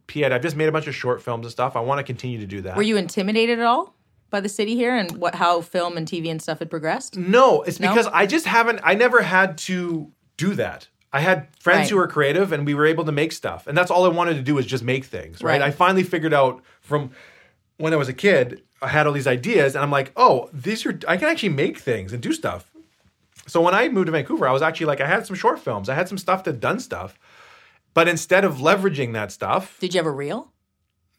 PA'd 0.09 0.33
I've 0.33 0.43
just 0.43 0.57
made 0.57 0.69
a 0.69 0.73
bunch 0.73 0.87
of 0.89 0.95
short 0.95 1.23
films 1.23 1.47
and 1.47 1.53
stuff 1.53 1.77
I 1.77 1.81
want 1.81 1.99
to 2.01 2.05
continue 2.05 2.39
to 2.41 2.47
do 2.47 2.61
that 2.63 2.77
Were 2.77 2.83
you 2.83 2.97
intimidated 2.97 3.61
at 3.61 3.65
all 3.65 3.95
by 4.31 4.41
the 4.41 4.49
city 4.49 4.75
here 4.75 4.95
and 4.97 5.13
what 5.19 5.37
how 5.37 5.61
film 5.61 5.97
and 5.97 6.07
TV 6.07 6.31
and 6.31 6.43
stuff 6.43 6.59
had 6.59 6.69
progressed? 6.71 7.17
No, 7.17 7.63
it's 7.63 7.79
No? 7.81 7.89
because 7.89 8.07
I 8.09 8.27
just 8.27 8.47
haven't. 8.47 8.81
I 8.83 8.95
never 8.95 9.23
had 9.23 9.57
to 9.59 10.11
do 10.37 10.55
that. 10.55 10.89
I 11.13 11.21
had 11.21 11.47
friends 11.59 11.79
Right. 11.81 11.89
who 11.91 11.97
were 11.97 12.07
creative, 12.07 12.53
and 12.53 12.67
we 12.67 12.75
were 12.75 12.85
able 12.85 13.05
to 13.07 13.13
make 13.13 13.33
stuff, 13.33 13.67
and 13.67 13.75
that's 13.79 13.91
all 13.91 14.05
I 14.05 14.09
wanted 14.09 14.35
to 14.35 14.43
do 14.43 14.55
was 14.55 14.67
just 14.67 14.85
make 14.85 15.07
things. 15.07 15.43
Right. 15.43 15.53
Right. 15.53 15.63
I 15.63 15.71
finally 15.71 16.03
figured 16.03 16.35
out 16.35 16.61
from 16.83 17.13
when 17.79 17.95
I 17.95 17.97
was 17.97 18.09
a 18.11 18.13
kid. 18.13 18.63
I 18.83 18.89
had 18.89 19.07
all 19.07 19.15
these 19.15 19.27
ideas, 19.27 19.75
and 19.75 19.83
I'm 19.83 19.91
like, 19.91 20.13
oh, 20.17 20.51
these 20.53 20.85
are. 20.85 20.99
I 21.09 21.17
can 21.17 21.29
actually 21.31 21.49
make 21.49 21.79
things 21.79 22.13
and 22.13 22.23
do 22.23 22.35
stuff. 22.35 22.71
So 23.47 23.63
when 23.63 23.75
I 23.75 23.89
moved 23.89 24.07
to 24.07 24.13
Vancouver, 24.13 24.47
I 24.47 24.53
was 24.53 24.61
actually 24.61 24.87
like, 24.87 25.01
I 25.01 25.07
had 25.09 25.25
some 25.27 25.35
short 25.37 25.59
films, 25.59 25.89
I 25.89 25.95
had 25.95 26.07
some 26.09 26.19
stuff 26.19 26.45
that 26.45 26.61
done 26.61 26.79
stuff, 26.79 27.19
but 27.99 28.07
instead 28.07 28.45
of 28.45 28.53
leveraging 28.69 29.11
that 29.19 29.33
stuff, 29.33 29.65
Did 29.81 29.93
you 29.95 29.99
have 29.99 30.07
a 30.07 30.17
reel? 30.25 30.41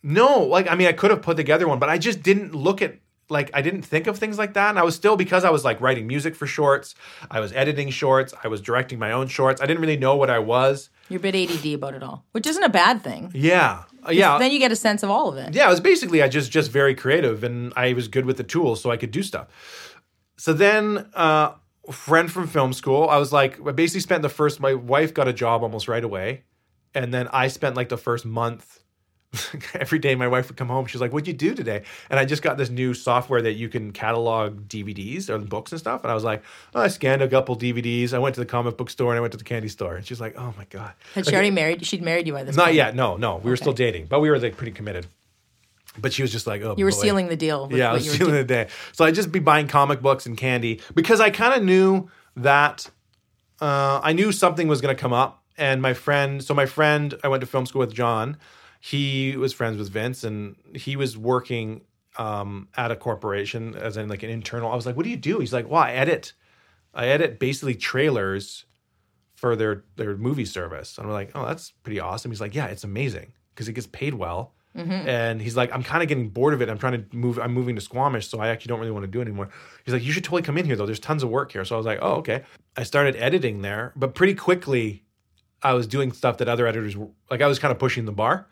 no, 0.01 0.31
like 0.55 0.65
I 0.71 0.75
mean, 0.75 0.87
I 0.87 0.93
could 0.93 1.11
have 1.11 1.21
put 1.21 1.35
together 1.37 1.67
one, 1.67 1.79
but 1.79 1.89
I 1.89 1.97
just 1.97 2.19
didn't 2.23 2.55
look 2.55 2.81
at 2.81 2.91
like 3.37 3.49
I 3.53 3.61
didn't 3.61 3.83
think 3.83 4.07
of 4.07 4.17
things 4.17 4.37
like 4.37 4.53
that. 4.53 4.69
And 4.71 4.79
I 4.79 4.83
was 4.83 4.95
still 4.95 5.15
because 5.17 5.43
I 5.43 5.51
was 5.51 5.63
like 5.69 5.81
writing 5.81 6.07
music 6.07 6.33
for 6.35 6.47
shorts, 6.47 6.95
I 7.29 7.39
was 7.41 7.51
editing 7.53 7.89
shorts, 7.89 8.33
I 8.43 8.47
was 8.47 8.59
directing 8.61 8.97
my 8.97 9.11
own 9.11 9.27
shorts. 9.27 9.61
I 9.61 9.65
didn't 9.67 9.81
really 9.81 9.97
know 10.05 10.15
what 10.15 10.29
I 10.29 10.39
was. 10.39 10.89
You're 11.09 11.19
a 11.19 11.31
bit 11.31 11.35
ADD 11.35 11.67
about 11.73 11.93
it 11.95 12.03
all, 12.03 12.23
which 12.31 12.47
isn't 12.47 12.63
a 12.63 12.69
bad 12.69 13.01
thing. 13.03 13.31
Yeah, 13.33 13.83
yeah, 14.09 14.37
Then 14.39 14.51
you 14.51 14.59
get 14.59 14.71
a 14.71 14.75
sense 14.87 15.03
of 15.03 15.09
all 15.09 15.27
of 15.31 15.37
it. 15.37 15.53
yeah. 15.55 15.67
It 15.67 15.71
was 15.75 15.81
basically 15.81 16.23
I 16.23 16.27
just 16.29 16.49
just 16.49 16.71
very 16.71 16.95
creative, 16.95 17.43
and 17.43 17.73
I 17.75 17.93
was 17.93 18.07
good 18.07 18.25
with 18.25 18.37
the 18.37 18.47
tools, 18.55 18.81
so 18.81 18.89
I 18.91 18.97
could 18.97 19.11
do 19.11 19.21
stuff. 19.23 19.47
So 20.37 20.53
then, 20.53 21.07
uh, 21.13 21.47
friend 21.91 22.31
from 22.31 22.47
film 22.47 22.71
school, 22.73 23.09
I 23.09 23.17
was 23.17 23.33
like, 23.33 23.59
I 23.67 23.71
basically 23.73 24.01
spent 24.09 24.21
the 24.21 24.29
first. 24.29 24.59
My 24.61 24.73
wife 24.75 25.13
got 25.13 25.27
a 25.27 25.33
job 25.33 25.61
almost 25.63 25.87
right 25.89 26.03
away, 26.03 26.43
and 26.95 27.13
then 27.13 27.27
I 27.31 27.47
spent 27.47 27.75
like 27.75 27.89
the 27.89 27.97
first 27.97 28.25
month. 28.25 28.79
Every 29.75 29.99
day, 29.99 30.15
my 30.15 30.27
wife 30.27 30.47
would 30.47 30.57
come 30.57 30.69
home. 30.69 30.87
She's 30.87 30.99
like, 31.01 31.11
"What'd 31.13 31.27
you 31.27 31.35
do 31.35 31.53
today?" 31.53 31.83
And 32.09 32.19
I 32.19 32.25
just 32.25 32.41
got 32.41 32.57
this 32.57 32.71
new 32.71 32.95
software 32.95 33.43
that 33.43 33.53
you 33.53 33.69
can 33.69 33.91
catalog 33.91 34.67
DVDs 34.67 35.29
or 35.29 35.37
books 35.37 35.71
and 35.71 35.77
stuff. 35.79 36.01
And 36.03 36.09
I 36.09 36.15
was 36.15 36.23
like, 36.23 36.41
oh, 36.73 36.81
"I 36.81 36.87
scanned 36.87 37.21
a 37.21 37.27
couple 37.27 37.55
DVDs. 37.55 38.11
I 38.11 38.17
went 38.17 38.33
to 38.35 38.41
the 38.41 38.45
comic 38.47 38.75
book 38.75 38.89
store 38.89 39.11
and 39.11 39.17
I 39.19 39.21
went 39.21 39.33
to 39.33 39.37
the 39.37 39.43
candy 39.43 39.67
store." 39.67 39.95
And 39.95 40.03
she's 40.05 40.19
like, 40.19 40.33
"Oh 40.35 40.51
my 40.57 40.65
god!" 40.71 40.93
Had 41.13 41.27
she 41.27 41.33
already 41.33 41.51
married? 41.51 41.85
She'd 41.85 42.01
married 42.01 42.25
you 42.25 42.33
by 42.33 42.43
this 42.43 42.55
Not 42.55 42.65
point. 42.65 42.75
yet. 42.77 42.95
No, 42.95 43.17
no. 43.17 43.35
We 43.35 43.51
were 43.51 43.57
still 43.57 43.73
dating, 43.73 44.07
but 44.07 44.19
we 44.19 44.31
were 44.31 44.39
like 44.39 44.57
pretty 44.57 44.71
committed. 44.71 45.05
But 45.95 46.11
she 46.11 46.23
was 46.23 46.31
just 46.31 46.47
like, 46.47 46.63
"Oh, 46.63 46.73
You 46.75 46.85
were 46.85 46.91
boy. 46.91 46.97
sealing 46.97 47.27
the 47.27 47.35
deal. 47.37 47.69
Yeah, 47.71 47.91
I 47.91 47.93
was 47.93 48.19
were 48.19 48.31
the 48.31 48.43
day. 48.43 48.69
So 48.93 49.05
I'd 49.05 49.13
just 49.13 49.31
be 49.31 49.39
buying 49.39 49.67
comic 49.67 50.01
books 50.01 50.25
and 50.25 50.35
candy 50.37 50.81
because 50.95 51.19
I 51.19 51.29
kind 51.29 51.53
of 51.53 51.63
knew 51.63 52.09
that 52.35 52.89
uh, 53.61 53.99
I 54.01 54.13
knew 54.13 54.31
something 54.31 54.67
was 54.67 54.81
going 54.81 54.95
to 54.95 54.99
come 54.99 55.13
up. 55.13 55.38
And 55.59 55.81
my 55.81 55.93
friend, 55.93 56.43
so 56.43 56.53
my 56.53 56.65
friend, 56.65 57.13
I 57.23 57.27
went 57.27 57.41
to 57.41 57.47
film 57.47 57.65
school 57.65 57.81
with 57.81 57.93
John. 57.93 58.37
He 58.79 59.35
was 59.35 59.51
friends 59.53 59.77
with 59.77 59.89
Vince, 59.89 60.23
and 60.23 60.55
he 60.73 60.95
was 60.95 61.17
working 61.17 61.81
um, 62.17 62.69
at 62.77 62.91
a 62.91 62.95
corporation 62.95 63.75
as 63.75 63.97
in 63.97 64.07
like 64.07 64.23
an 64.23 64.29
internal. 64.29 64.71
I 64.71 64.75
was 64.75 64.85
like, 64.85 64.95
"What 64.95 65.03
do 65.03 65.09
you 65.09 65.17
do?" 65.17 65.39
He's 65.39 65.51
like, 65.53 65.69
"Well, 65.69 65.81
I 65.81 65.91
edit. 65.91 66.31
I 66.93 67.07
edit 67.07 67.39
basically 67.39 67.75
trailers 67.75 68.65
for 69.35 69.57
their 69.57 69.83
their 69.97 70.15
movie 70.15 70.45
service." 70.45 70.97
And 70.97 71.07
I'm 71.07 71.13
like, 71.13 71.31
"Oh, 71.35 71.45
that's 71.45 71.71
pretty 71.83 71.99
awesome." 71.99 72.31
He's 72.31 72.41
like, 72.41 72.55
"Yeah, 72.55 72.67
it's 72.67 72.85
amazing 72.85 73.33
because 73.53 73.67
it 73.67 73.73
gets 73.73 73.87
paid 73.87 74.13
well." 74.13 74.53
And 75.07 75.41
he's 75.41 75.57
like, 75.57 75.73
I'm 75.73 75.83
kind 75.83 76.03
of 76.03 76.07
getting 76.07 76.29
bored 76.29 76.53
of 76.53 76.61
it. 76.61 76.69
I'm 76.69 76.77
trying 76.77 76.93
to 77.03 77.15
move. 77.15 77.39
I'm 77.39 77.53
moving 77.53 77.75
to 77.75 77.81
Squamish, 77.81 78.27
so 78.29 78.39
I 78.39 78.49
actually 78.49 78.69
don't 78.69 78.79
really 78.79 78.91
want 78.91 79.03
to 79.03 79.11
do 79.11 79.19
it 79.19 79.23
anymore. 79.23 79.49
He's 79.83 79.93
like, 79.93 80.03
you 80.03 80.11
should 80.11 80.23
totally 80.23 80.43
come 80.43 80.57
in 80.57 80.65
here 80.65 80.75
though. 80.75 80.85
There's 80.85 80.99
tons 80.99 81.23
of 81.23 81.29
work 81.29 81.51
here. 81.51 81.65
So 81.65 81.75
I 81.75 81.77
was 81.77 81.85
like, 81.85 81.99
oh 82.01 82.13
okay. 82.17 82.43
I 82.77 82.83
started 82.83 83.15
editing 83.17 83.61
there, 83.61 83.91
but 83.95 84.13
pretty 84.13 84.35
quickly, 84.35 85.03
I 85.61 85.73
was 85.73 85.87
doing 85.87 86.11
stuff 86.11 86.37
that 86.37 86.47
other 86.47 86.67
editors 86.67 86.95
were 86.95 87.09
like. 87.29 87.41
I 87.41 87.47
was 87.47 87.59
kind 87.59 87.71
of 87.71 87.79
pushing 87.79 88.05
the 88.05 88.11
bar, 88.11 88.47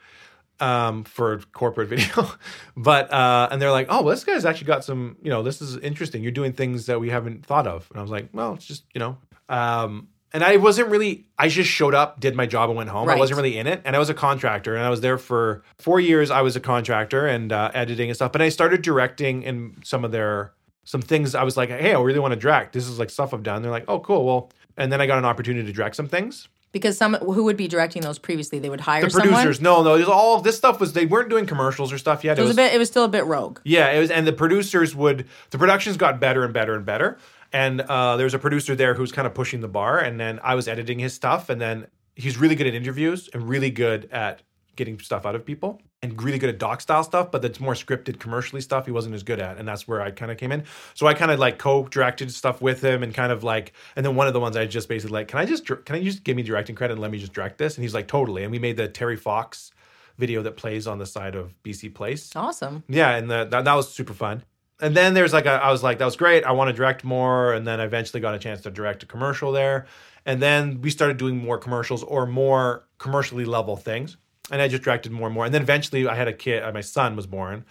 um, 0.60 1.04
for 1.04 1.40
corporate 1.54 1.90
video. 1.90 2.30
but 2.76 3.12
uh, 3.12 3.50
and 3.52 3.62
they're 3.62 3.72
like, 3.72 3.88
oh, 3.90 4.04
well, 4.04 4.16
this 4.16 4.24
guy's 4.24 4.46
actually 4.46 4.68
got 4.68 4.84
some, 4.84 5.18
you 5.22 5.30
know, 5.30 5.44
this 5.44 5.62
is 5.62 5.78
interesting. 5.78 6.24
You're 6.24 6.32
doing 6.32 6.54
things 6.54 6.86
that 6.88 7.00
we 7.00 7.10
haven't 7.10 7.46
thought 7.46 7.68
of. 7.68 7.88
And 7.92 8.00
I 8.00 8.02
was 8.02 8.12
like, 8.12 8.30
well, 8.34 8.54
it's 8.54 8.66
just, 8.66 8.86
you 8.94 9.00
know, 9.00 9.18
um, 9.50 10.10
and 10.34 10.44
I 10.44 10.58
wasn't 10.58 10.90
really. 10.90 11.26
I 11.38 11.48
just 11.48 11.70
showed 11.70 11.96
up, 11.96 12.20
did 12.20 12.36
my 12.36 12.46
job, 12.46 12.70
and 12.70 12.78
went 12.78 12.90
home. 12.90 13.08
Right. 13.08 13.16
I 13.16 13.20
wasn't 13.20 13.38
really 13.38 13.58
in 13.58 13.66
it, 13.66 13.82
and 13.86 13.96
I 13.96 14.00
was 14.00 14.10
a 14.10 14.14
contractor, 14.14 14.76
and 14.76 14.84
I 14.84 14.90
was 14.90 15.00
there 15.00 15.18
for 15.18 15.64
four 15.78 16.02
years. 16.02 16.30
I 16.30 16.42
was 16.42 16.56
a 16.58 16.60
contractor 16.60 17.26
and 17.26 17.54
uh, 17.54 17.72
editing 17.74 18.10
and 18.10 18.16
stuff. 18.16 18.34
But 18.34 18.42
I 18.42 18.50
started 18.50 18.82
directing 18.82 19.44
in 19.44 19.78
some 19.84 20.04
of 20.04 20.12
their 20.12 20.52
some 20.84 21.02
things. 21.02 21.34
I 21.34 21.44
was 21.44 21.56
like, 21.56 21.70
hey, 21.70 21.94
I 21.94 22.02
really 22.02 22.20
want 22.20 22.34
to 22.34 22.40
direct. 22.40 22.74
This 22.74 22.88
is 22.88 23.00
like 23.00 23.10
stuff 23.10 23.34
I've 23.34 23.44
done. 23.44 23.62
They're 23.62 23.72
like, 23.72 23.86
oh, 23.88 24.02
cool. 24.02 24.26
Well, 24.26 24.52
and 24.76 24.92
then 24.92 25.00
I 25.00 25.08
got 25.08 25.18
an 25.18 25.26
opportunity 25.26 25.66
to 25.66 25.74
direct 25.74 25.96
some 25.96 26.10
things. 26.10 26.50
Because 26.78 26.98
some 26.98 27.16
who 27.16 27.44
would 27.44 27.58
be 27.58 27.68
directing 27.68 28.02
those 28.02 28.20
previously, 28.20 28.60
they 28.60 28.70
would 28.70 28.82
hire 28.82 29.04
The 29.04 29.10
someone. 29.10 29.30
producers, 29.30 29.62
no, 29.62 29.84
no, 29.84 29.96
it 29.96 30.00
was 30.00 30.08
all 30.08 30.42
this 30.42 30.58
stuff 30.58 30.80
was 30.80 30.94
they 30.94 31.06
weren't 31.06 31.30
doing 31.30 31.46
commercials 31.46 31.92
or 31.92 31.98
stuff 31.98 32.24
yet. 32.24 32.38
It 32.40 32.42
was 32.42 32.52
a 32.52 32.56
bit. 32.56 32.74
It 32.74 32.78
was 32.78 32.88
still 32.88 33.04
a 33.04 33.10
bit 33.10 33.26
rogue. 33.26 33.60
Yeah, 33.64 33.92
it 33.92 34.00
was, 34.00 34.12
and 34.12 34.26
the 34.26 34.34
producers 34.34 34.96
would 34.96 35.28
the 35.50 35.58
productions 35.58 35.98
got 35.98 36.20
better 36.20 36.44
and 36.44 36.54
better 36.54 36.74
and 36.76 36.86
better. 36.86 37.18
And 37.54 37.82
uh, 37.82 38.18
there 38.18 38.26
was 38.26 38.34
a 38.34 38.40
producer 38.40 38.76
there 38.76 38.94
who 38.94 39.02
was 39.02 39.12
kind 39.12 39.26
of 39.26 39.34
pushing 39.34 39.62
the 39.62 39.68
bar, 39.70 40.00
and 40.00 40.20
then 40.20 40.40
I 40.44 40.56
was 40.56 40.68
editing 40.68 41.00
his 41.00 41.14
stuff, 41.14 41.50
and 41.50 41.62
then 41.62 41.88
he's 42.16 42.38
really 42.38 42.56
good 42.56 42.68
at 42.68 42.74
interviews 42.74 43.30
and 43.34 43.48
really 43.48 43.70
good 43.72 44.10
at 44.12 44.42
getting 44.78 44.98
stuff 45.00 45.26
out 45.26 45.36
of 45.36 45.46
people, 45.46 45.82
and 46.02 46.22
really 46.24 46.40
good 46.40 46.50
at 46.50 46.58
doc 46.58 46.80
style 46.80 47.04
stuff, 47.04 47.32
but 47.32 47.42
that's 47.42 47.60
more 47.60 47.74
scripted 47.74 48.20
commercially 48.20 48.62
stuff 48.62 48.86
he 48.86 48.92
wasn't 48.92 49.14
as 49.14 49.24
good 49.24 49.42
at, 49.42 49.58
and 49.58 49.68
that's 49.68 49.88
where 49.88 50.02
I 50.02 50.12
kind 50.12 50.32
of 50.32 50.38
came 50.38 50.54
in. 50.54 50.64
So 50.94 51.08
I 51.08 51.14
kind 51.14 51.32
of 51.32 51.40
like 51.40 51.58
co-directed 51.58 52.32
stuff 52.32 52.62
with 52.62 52.82
him, 52.82 53.04
and 53.04 53.14
kind 53.14 53.32
of 53.32 53.44
like, 53.44 53.74
and 53.98 54.06
then 54.06 54.16
one 54.16 54.28
of 54.28 54.34
the 54.34 54.40
ones 54.40 54.56
I 54.56 54.66
just 54.66 54.88
basically 54.88 55.14
like, 55.14 55.28
can 55.28 55.40
I 55.40 55.46
just 55.46 55.66
can 55.66 55.96
I 55.96 56.02
just 56.02 56.24
give 56.24 56.38
me 56.38 56.44
directing 56.44 56.76
credit 56.76 56.94
and 56.94 57.02
let 57.02 57.12
me 57.12 57.18
just 57.18 57.34
direct 57.34 57.58
this? 57.58 57.76
And 57.76 57.84
he's 57.84 57.94
like, 57.94 58.08
totally. 58.08 58.44
And 58.44 58.52
we 58.52 58.60
made 58.60 58.78
the 58.78 58.88
Terry 58.88 59.18
Fox 59.18 59.72
video 60.18 60.42
that 60.44 60.58
plays 60.58 60.88
on 60.88 60.98
the 60.98 61.06
side 61.06 61.36
of 61.36 61.54
BC 61.64 61.94
Place. 61.94 62.36
Awesome. 62.36 62.84
Yeah, 62.88 63.16
and 63.16 63.30
the, 63.30 63.46
that, 63.46 63.66
that 63.66 63.74
was 63.74 63.94
super 63.94 64.14
fun. 64.14 64.44
And 64.80 64.96
then 64.96 65.14
there's 65.14 65.34
like 65.34 65.46
a, 65.46 65.52
I 65.52 65.72
was 65.72 65.84
like, 65.84 65.98
that 66.00 66.06
was 66.06 66.16
great. 66.16 66.44
I 66.44 66.52
want 66.52 66.70
to 66.70 66.74
direct 66.74 67.04
more. 67.04 67.54
And 67.54 67.66
then 67.66 67.80
I 67.80 67.86
eventually 67.86 68.22
got 68.22 68.36
a 68.36 68.40
chance 68.40 68.62
to 68.62 68.70
direct 68.70 69.04
a 69.04 69.06
commercial 69.06 69.52
there. 69.52 69.88
And 70.26 70.42
then 70.42 70.82
we 70.82 70.90
started 70.90 71.18
doing 71.18 71.38
more 71.38 71.58
commercials 71.58 72.04
or 72.04 72.28
more 72.28 72.86
commercially 73.00 73.46
level 73.46 73.76
things. 73.76 74.18
And 74.52 74.62
I 74.62 74.68
just 74.68 74.84
directed 74.84 75.12
more 75.12 75.28
and 75.28 75.36
more. 75.36 75.46
And 75.46 75.54
then 75.54 75.62
eventually 75.62 76.08
I 76.08 76.16
had 76.16 76.28
a 76.28 76.34
kid, 76.34 76.64
uh, 76.64 76.72
my 76.72 76.82
son 76.82 77.16
was 77.16 77.28
born. 77.28 77.66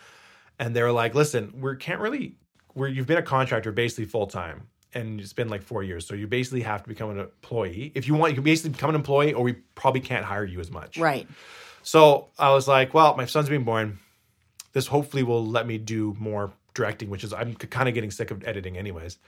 And 0.58 0.74
they 0.74 0.82
were 0.82 0.92
like, 0.92 1.14
listen, 1.14 1.52
we 1.60 1.76
can't 1.76 2.00
really, 2.00 2.36
we're, 2.74 2.88
you've 2.88 3.06
been 3.06 3.18
a 3.18 3.22
contractor 3.22 3.72
basically 3.72 4.04
full 4.04 4.26
time. 4.26 4.68
And 4.94 5.20
it's 5.20 5.32
been 5.32 5.48
like 5.48 5.62
four 5.62 5.82
years. 5.82 6.06
So 6.06 6.14
you 6.14 6.26
basically 6.26 6.62
have 6.62 6.82
to 6.82 6.88
become 6.88 7.10
an 7.10 7.18
employee. 7.18 7.92
If 7.94 8.08
you 8.08 8.14
want, 8.14 8.32
you 8.32 8.36
can 8.36 8.44
basically 8.44 8.70
become 8.70 8.90
an 8.90 8.96
employee 8.96 9.34
or 9.34 9.42
we 9.42 9.52
probably 9.74 10.00
can't 10.00 10.24
hire 10.24 10.44
you 10.44 10.60
as 10.60 10.70
much. 10.70 10.96
Right. 10.96 11.28
So 11.82 12.28
I 12.38 12.50
was 12.52 12.66
like, 12.66 12.94
well, 12.94 13.16
my 13.16 13.26
son's 13.26 13.48
being 13.48 13.64
born. 13.64 13.98
This 14.72 14.88
hopefully 14.88 15.22
will 15.22 15.46
let 15.46 15.66
me 15.66 15.78
do 15.78 16.16
more 16.18 16.52
directing, 16.74 17.10
which 17.10 17.22
is 17.22 17.32
I'm 17.32 17.54
kind 17.54 17.88
of 17.88 17.94
getting 17.94 18.10
sick 18.10 18.30
of 18.30 18.42
editing 18.44 18.76
anyways. 18.76 19.18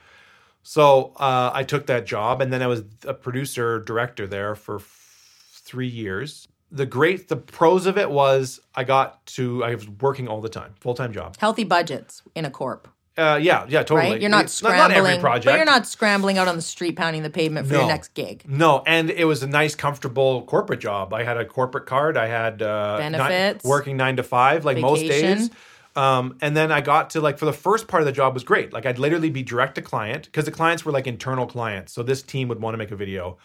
So 0.61 1.13
uh, 1.15 1.51
I 1.53 1.63
took 1.63 1.85
that 1.85 2.05
job, 2.05 2.41
and 2.41 2.51
then 2.51 2.61
I 2.61 2.67
was 2.67 2.83
a 3.05 3.13
producer 3.13 3.79
director 3.79 4.27
there 4.27 4.55
for 4.55 4.75
f- 4.75 5.61
three 5.63 5.87
years. 5.87 6.48
The 6.71 6.85
great, 6.85 7.27
the 7.27 7.35
pros 7.35 7.85
of 7.85 7.97
it 7.97 8.11
was 8.11 8.59
I 8.75 8.83
got 8.83 9.25
to 9.27 9.63
I 9.63 9.75
was 9.75 9.89
working 9.89 10.27
all 10.27 10.41
the 10.41 10.49
time, 10.49 10.73
full 10.79 10.93
time 10.93 11.13
job. 11.13 11.35
Healthy 11.37 11.63
budgets 11.63 12.21
in 12.35 12.45
a 12.45 12.51
corp. 12.51 12.87
Uh, 13.17 13.35
yeah, 13.35 13.65
yeah, 13.67 13.83
totally. 13.83 14.11
Right. 14.11 14.21
You're 14.21 14.29
not 14.29 14.45
It's 14.45 14.53
scrambling. 14.53 14.97
Not, 14.97 15.09
every 15.09 15.19
project, 15.19 15.47
But 15.47 15.55
you're 15.57 15.65
not 15.65 15.85
scrambling 15.85 16.37
out 16.37 16.47
on 16.47 16.55
the 16.55 16.61
street 16.61 16.95
pounding 16.95 17.21
the 17.21 17.29
pavement 17.29 17.67
for 17.67 17.73
your 17.73 17.87
next 17.87 18.13
gig. 18.13 18.43
No, 18.47 18.81
and 18.87 19.09
it 19.09 19.25
was 19.25 19.43
a 19.43 19.47
nice, 19.47 19.75
comfortable 19.75 20.43
corporate 20.43 20.79
job. 20.79 21.13
I 21.13 21.23
had 21.23 21.35
a 21.35 21.43
corporate 21.43 21.85
card. 21.85 22.15
I 22.15 22.27
had 22.27 22.61
uh, 22.61 22.97
Benefits. 22.97 23.65
working 23.65 23.97
nine 23.97 24.15
to 24.15 24.23
five, 24.23 24.63
like 24.63 24.77
most 24.77 25.01
days. 25.01 25.49
Um, 25.97 26.37
and 26.39 26.55
then 26.55 26.71
I 26.71 26.79
got 26.79 27.09
to 27.11 27.21
like 27.21 27.37
for 27.37 27.45
the 27.45 27.51
first 27.51 27.89
part 27.89 28.01
of 28.01 28.05
the 28.05 28.13
job 28.13 28.33
was 28.33 28.43
great. 28.43 28.71
Like 28.71 28.85
I'd 28.85 28.99
literally 28.99 29.29
be 29.29 29.43
direct 29.43 29.75
to 29.75 29.81
client 29.81 30.25
because 30.25 30.45
the 30.45 30.51
clients 30.51 30.85
were 30.85 30.93
like 30.93 31.07
internal 31.07 31.45
clients. 31.45 31.91
So 31.91 32.03
this 32.03 32.21
team 32.21 32.47
would 32.47 32.61
want 32.61 32.73
to 32.73 32.77
make 32.77 32.91
a 32.91 32.95
video. 32.95 33.37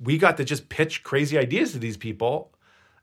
We 0.00 0.16
got 0.16 0.38
to 0.38 0.44
just 0.44 0.70
pitch 0.70 1.02
crazy 1.02 1.36
ideas 1.36 1.72
to 1.72 1.78
these 1.78 1.98
people. 1.98 2.52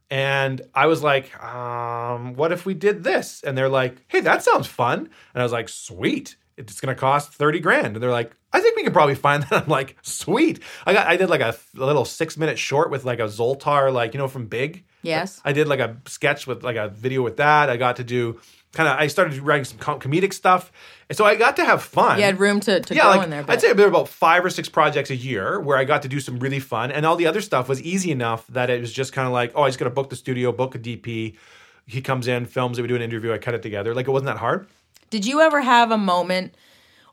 And 0.10 0.62
I 0.74 0.86
was 0.86 1.02
like, 1.02 1.36
um, 1.44 2.36
what 2.36 2.52
if 2.52 2.66
we 2.66 2.74
did 2.74 3.04
this? 3.04 3.42
And 3.44 3.58
they're 3.58 3.70
like, 3.70 3.98
hey, 4.08 4.22
that 4.22 4.44
sounds 4.44 4.68
fun. 4.68 5.00
And 5.00 5.42
I 5.42 5.44
was 5.44 5.52
like, 5.52 5.70
sweet. 5.70 6.38
It's 6.58 6.80
gonna 6.80 6.96
cost 6.96 7.34
30 7.34 7.60
grand. 7.60 7.88
And 7.88 7.98
they're 7.98 8.12
like, 8.12 8.36
I 8.54 8.62
think 8.62 8.76
we 8.76 8.84
can 8.84 8.94
probably 8.94 9.16
find 9.16 9.44
that. 9.44 9.54
I'm 9.64 9.70
like, 9.70 9.98
sweet. 10.02 10.62
I 10.86 10.94
got 10.94 11.08
I 11.08 11.18
did 11.18 11.30
like 11.30 11.42
a, 11.42 11.56
a 11.78 11.86
little 11.86 12.06
six 12.06 12.38
minute 12.38 12.58
short 12.58 12.90
with 12.90 13.06
like 13.06 13.20
a 13.20 13.24
Zoltar, 13.24 13.92
like, 13.92 14.14
you 14.14 14.18
know, 14.18 14.28
from 14.28 14.48
Big. 14.48 14.86
Yes. 15.02 15.42
I 15.46 15.54
did 15.54 15.68
like 15.68 15.80
a 15.80 15.98
sketch 16.08 16.48
with 16.48 16.64
like 16.64 16.78
a 16.78 16.90
video 16.90 17.22
with 17.22 17.38
that. 17.38 17.70
I 17.70 17.78
got 17.78 17.98
to 17.98 18.04
do 18.04 18.40
kind 18.76 18.90
of 18.90 19.00
I 19.00 19.08
started 19.08 19.40
writing 19.40 19.66
some 19.66 19.80
com- 19.80 20.00
comedic 20.00 20.34
stuff. 20.34 20.72
And 21.10 21.18
so 21.18 21.26
I 21.26 21.36
got 21.36 21.56
to 21.58 21.66
have 21.66 21.82
fun. 21.82 22.18
You 22.18 22.26
had 22.26 22.40
room 22.40 22.60
to, 22.62 22.80
to 22.80 22.96
yeah, 22.96 23.04
grow 23.04 23.12
like, 23.12 23.24
in 23.24 23.30
there. 23.30 23.44
But... 23.44 23.54
I'd 23.54 23.62
say 23.62 23.74
there 23.74 23.86
were 23.86 23.92
about 23.92 24.10
five 24.10 24.44
or 24.44 24.50
six 24.50 24.70
projects 24.70 25.10
a 25.10 25.16
year 25.16 25.60
where 25.60 25.78
I 25.78 25.84
got 25.86 26.02
to 26.04 26.08
do 26.08 26.20
some 26.20 26.40
really 26.40 26.60
fun, 26.60 26.92
and 26.92 27.06
all 27.06 27.16
the 27.16 27.28
other 27.28 27.42
stuff 27.42 27.70
was 27.70 27.82
easy 27.82 28.12
enough 28.12 28.46
that 28.48 28.70
it 28.70 28.82
was 28.82 28.92
just 28.92 29.14
kind 29.14 29.26
of 29.26 29.34
like, 29.34 29.52
oh, 29.56 29.64
I 29.64 29.70
just 29.70 29.80
got 29.80 29.86
to 29.86 29.92
book 29.92 30.10
the 30.10 30.16
studio, 30.16 30.52
book 30.52 30.76
a 30.76 30.80
DP. 30.80 31.36
He 31.88 32.02
comes 32.02 32.28
in, 32.28 32.46
films 32.46 32.80
it, 32.80 32.82
we 32.82 32.88
do 32.88 32.96
an 32.96 33.02
interview, 33.02 33.32
I 33.32 33.38
cut 33.38 33.54
it 33.54 33.62
together. 33.62 33.94
Like 33.94 34.08
it 34.08 34.12
wasn't 34.12 34.28
that 34.28 34.38
hard. 34.38 34.68
Did 35.16 35.26
you 35.26 35.40
ever 35.40 35.62
have 35.62 35.92
a 35.92 35.98
moment 35.98 36.56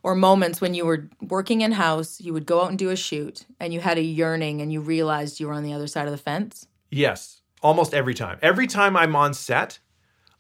or 0.03 0.17
moments 0.17 0.61
when 0.61 0.75
you 0.75 0.85
were 0.85 1.09
working 1.21 1.61
in 1.61 1.71
house, 1.71 2.21
you 2.21 2.33
would 2.33 2.47
go 2.47 2.61
out 2.61 2.69
and 2.71 2.77
do 2.77 2.91
a 2.91 2.97
shoot, 2.97 3.47
and 3.61 3.73
you 3.73 3.79
had 3.79 3.97
a 3.97 4.03
yearning 4.03 4.61
and 4.61 4.73
you 4.73 4.81
realized 4.81 5.39
you 5.39 5.47
were 5.47 5.53
on 5.53 5.63
the 5.63 5.73
other 5.73 5.87
side 5.87 6.07
of 6.07 6.11
the 6.11 6.19
fence? 6.19 6.67
Yes, 6.91 7.43
almost 7.63 7.95
every 7.95 8.15
time. 8.15 8.41
Every 8.43 8.67
time 8.67 8.97
I'm 8.97 9.15
on 9.15 9.35
set, 9.35 9.79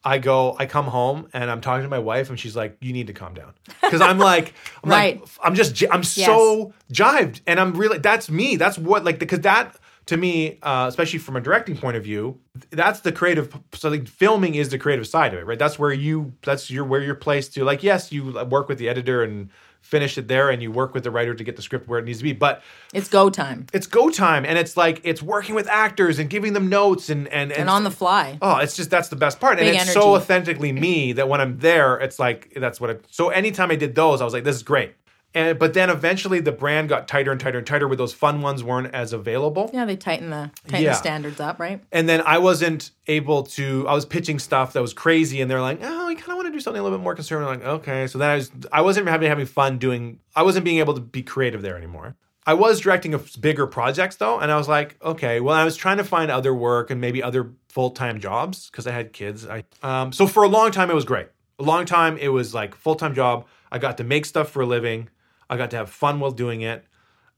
I 0.05 0.19
go, 0.19 0.57
I 0.59 0.67
come 0.67 0.87
home 0.87 1.29
and 1.33 1.49
I'm 1.53 1.61
talking 1.61 1.85
to 1.85 1.89
my 1.89 2.01
wife, 2.01 2.31
and 2.31 2.41
she's 2.41 2.57
like, 2.57 2.77
"You 2.81 2.93
need 2.93 3.07
to 3.07 3.13
calm 3.13 3.33
down," 3.33 3.53
because 3.81 4.01
I'm 4.01 4.19
like, 4.19 4.55
I'm 4.83 4.91
Right. 4.99 5.21
like, 5.21 5.29
I'm 5.41 5.55
just, 5.55 5.81
I'm 5.89 6.03
so 6.03 6.75
jived, 6.93 7.43
and 7.47 7.61
I'm 7.61 7.75
really, 7.75 7.99
that's 7.99 8.29
me. 8.29 8.57
That's 8.57 8.77
what, 8.77 9.05
like, 9.05 9.21
because 9.21 9.43
that 9.43 9.77
to 10.07 10.17
me, 10.17 10.59
uh, 10.63 10.87
especially 10.89 11.19
from 11.19 11.37
a 11.37 11.41
directing 11.41 11.77
point 11.77 11.97
of 11.97 12.05
view, 12.05 12.39
that's 12.71 13.01
the 13.01 13.13
creative. 13.13 13.57
So, 13.75 13.89
like, 13.89 14.09
filming 14.09 14.55
is 14.55 14.71
the 14.71 14.79
creative 14.79 15.07
side 15.07 15.33
of 15.33 15.41
it, 15.41 15.47
right? 15.47 15.59
That's 15.59 15.79
where 15.79 15.93
you, 15.93 16.33
that's 16.43 16.71
your 16.71 16.85
where 16.85 17.01
you're 17.01 17.15
placed 17.15 17.55
to. 17.55 17.65
Like, 17.65 17.83
yes, 17.83 18.11
you 18.13 18.33
work 18.49 18.69
with 18.69 18.79
the 18.79 18.89
editor 18.89 19.23
and 19.23 19.49
finish 19.81 20.17
it 20.17 20.29
there, 20.29 20.49
and 20.51 20.63
you 20.63 20.71
work 20.71 20.95
with 20.95 21.03
the 21.05 21.11
writer 21.11 21.35
to 21.35 21.45
get 21.45 21.57
the 21.57 21.63
script 21.63 21.89
where 21.89 21.99
it 21.99 22.05
needs 22.05 22.19
to 22.19 22.25
be, 22.25 22.33
but 22.33 22.63
It's 22.93 23.09
go 23.09 23.31
time 23.31 23.67
it's 23.73 23.87
go 23.87 24.11
time 24.11 24.45
and 24.45 24.57
it's 24.59 24.77
like 24.77 25.01
it's 25.03 25.21
working 25.23 25.55
with 25.57 25.67
actors 25.69 26.19
and 26.21 26.31
giving 26.31 26.53
them 26.53 26.69
notes 26.69 27.11
and 27.11 27.27
and 27.29 27.51
and, 27.51 27.63
and 27.63 27.71
on 27.71 27.83
the 27.83 27.91
fly. 27.91 28.39
oh 28.43 28.57
it's 28.59 28.77
just 28.77 28.91
that's 28.91 29.09
the 29.09 29.17
best 29.17 29.41
part 29.41 29.59
and 29.59 29.67
it's 29.67 29.77
energy. 29.83 29.93
so 29.93 30.15
authentically 30.15 30.71
me 30.73 31.13
that 31.13 31.29
when 31.29 31.41
i'm 31.41 31.59
there 31.59 31.99
it's 31.99 32.19
like 32.19 32.53
that's 32.57 32.81
what 32.81 32.91
it 32.91 33.05
so 33.11 33.31
anytime 33.31 33.71
i 33.71 33.77
did 33.77 33.95
those 33.95 34.21
i 34.21 34.25
was 34.25 34.33
like 34.33 34.45
this 34.45 34.55
is 34.57 34.63
great 34.63 34.95
and 35.35 35.59
but 35.59 35.75
then 35.75 35.91
eventually 35.91 36.41
the 36.41 36.53
brand 36.53 36.89
got 36.89 37.09
tighter 37.09 37.31
and 37.33 37.41
tighter 37.41 37.59
and 37.59 37.67
tighter 37.67 37.87
where 37.89 37.97
those 37.97 38.13
fun 38.13 38.43
ones 38.43 38.63
weren't 38.63 38.95
as 38.95 39.13
available 39.13 39.71
Yeah, 39.73 39.85
they 39.85 39.97
tighten 39.97 40.31
the 40.31 40.51
tighten 40.69 40.83
Yeah. 40.85 40.91
the 40.91 40.97
standards 40.97 41.41
up, 41.41 41.59
right? 41.59 41.81
and 41.93 42.09
then 42.09 42.21
I 42.23 42.39
wasn't 42.39 42.91
able 43.07 43.43
to. 43.45 43.87
I 43.89 43.95
was 43.95 44.05
pitching 44.07 44.39
stuff 44.39 44.73
that 44.75 44.83
was 44.83 44.93
crazy, 44.95 45.41
and 45.41 45.51
they're 45.51 45.61
like, 45.61 45.81
"Oh, 45.83 46.09
you 46.09 46.17
kind 46.17 46.31
of 46.31 46.37
want 46.37 46.47
to 46.49 46.53
do 46.53 46.61
something 46.61 46.81
a 46.81 46.83
little 46.83 46.97
bit 46.99 47.03
more 47.03 47.15
conservative." 47.15 47.51
I'm 47.53 47.59
like, 47.61 47.69
okay, 47.81 48.07
so 48.07 48.19
then 48.19 48.31
I 48.31 48.35
was. 48.37 48.51
I 48.73 48.81
wasn't 48.83 49.09
having 49.09 49.29
having 49.29 49.47
fun 49.47 49.79
doing. 49.79 50.21
I 50.37 50.43
wasn't 50.43 50.65
being 50.65 50.79
able 50.79 50.95
to 50.95 51.01
be 51.01 51.23
creative 51.23 51.63
there 51.63 51.77
anymore. 51.77 52.17
I 52.45 52.55
was 52.55 52.81
directing 52.81 53.15
a 53.15 53.19
bigger 53.41 53.67
projects 53.69 54.17
though, 54.17 54.39
and 54.41 54.51
I 54.51 54.57
was 54.57 54.69
like, 54.69 54.97
okay, 55.03 55.41
well, 55.41 55.55
I 55.55 55.65
was 55.65 55.77
trying 55.77 55.99
to 55.99 56.05
find 56.05 56.29
other 56.31 56.53
work 56.53 56.91
and 56.91 57.01
maybe 57.01 57.23
other 57.23 57.53
full 57.69 57.91
time 57.91 58.19
jobs 58.21 58.69
because 58.71 58.87
I 58.87 58.91
had 58.93 59.13
kids. 59.13 59.47
I 59.47 59.65
um, 59.83 60.13
so 60.13 60.27
for 60.27 60.43
a 60.43 60.49
long 60.49 60.71
time 60.73 60.91
it 60.91 60.95
was 60.95 61.05
great. 61.05 61.29
A 61.59 61.63
long 61.63 61.85
time 61.85 62.19
it 62.19 62.29
was 62.29 62.53
like 62.55 62.75
full 62.75 62.97
time 62.97 63.15
job. 63.15 63.47
I 63.71 63.79
got 63.79 63.97
to 63.99 64.05
make 64.05 64.27
stuff 64.27 64.51
for 64.51 64.63
a 64.63 64.67
living. 64.67 65.09
I 65.53 65.59
got 65.59 65.71
to 65.73 65.77
have 65.77 65.91
fun 65.91 66.19
while 66.19 66.31
doing 66.31 66.63
it. 66.63 66.87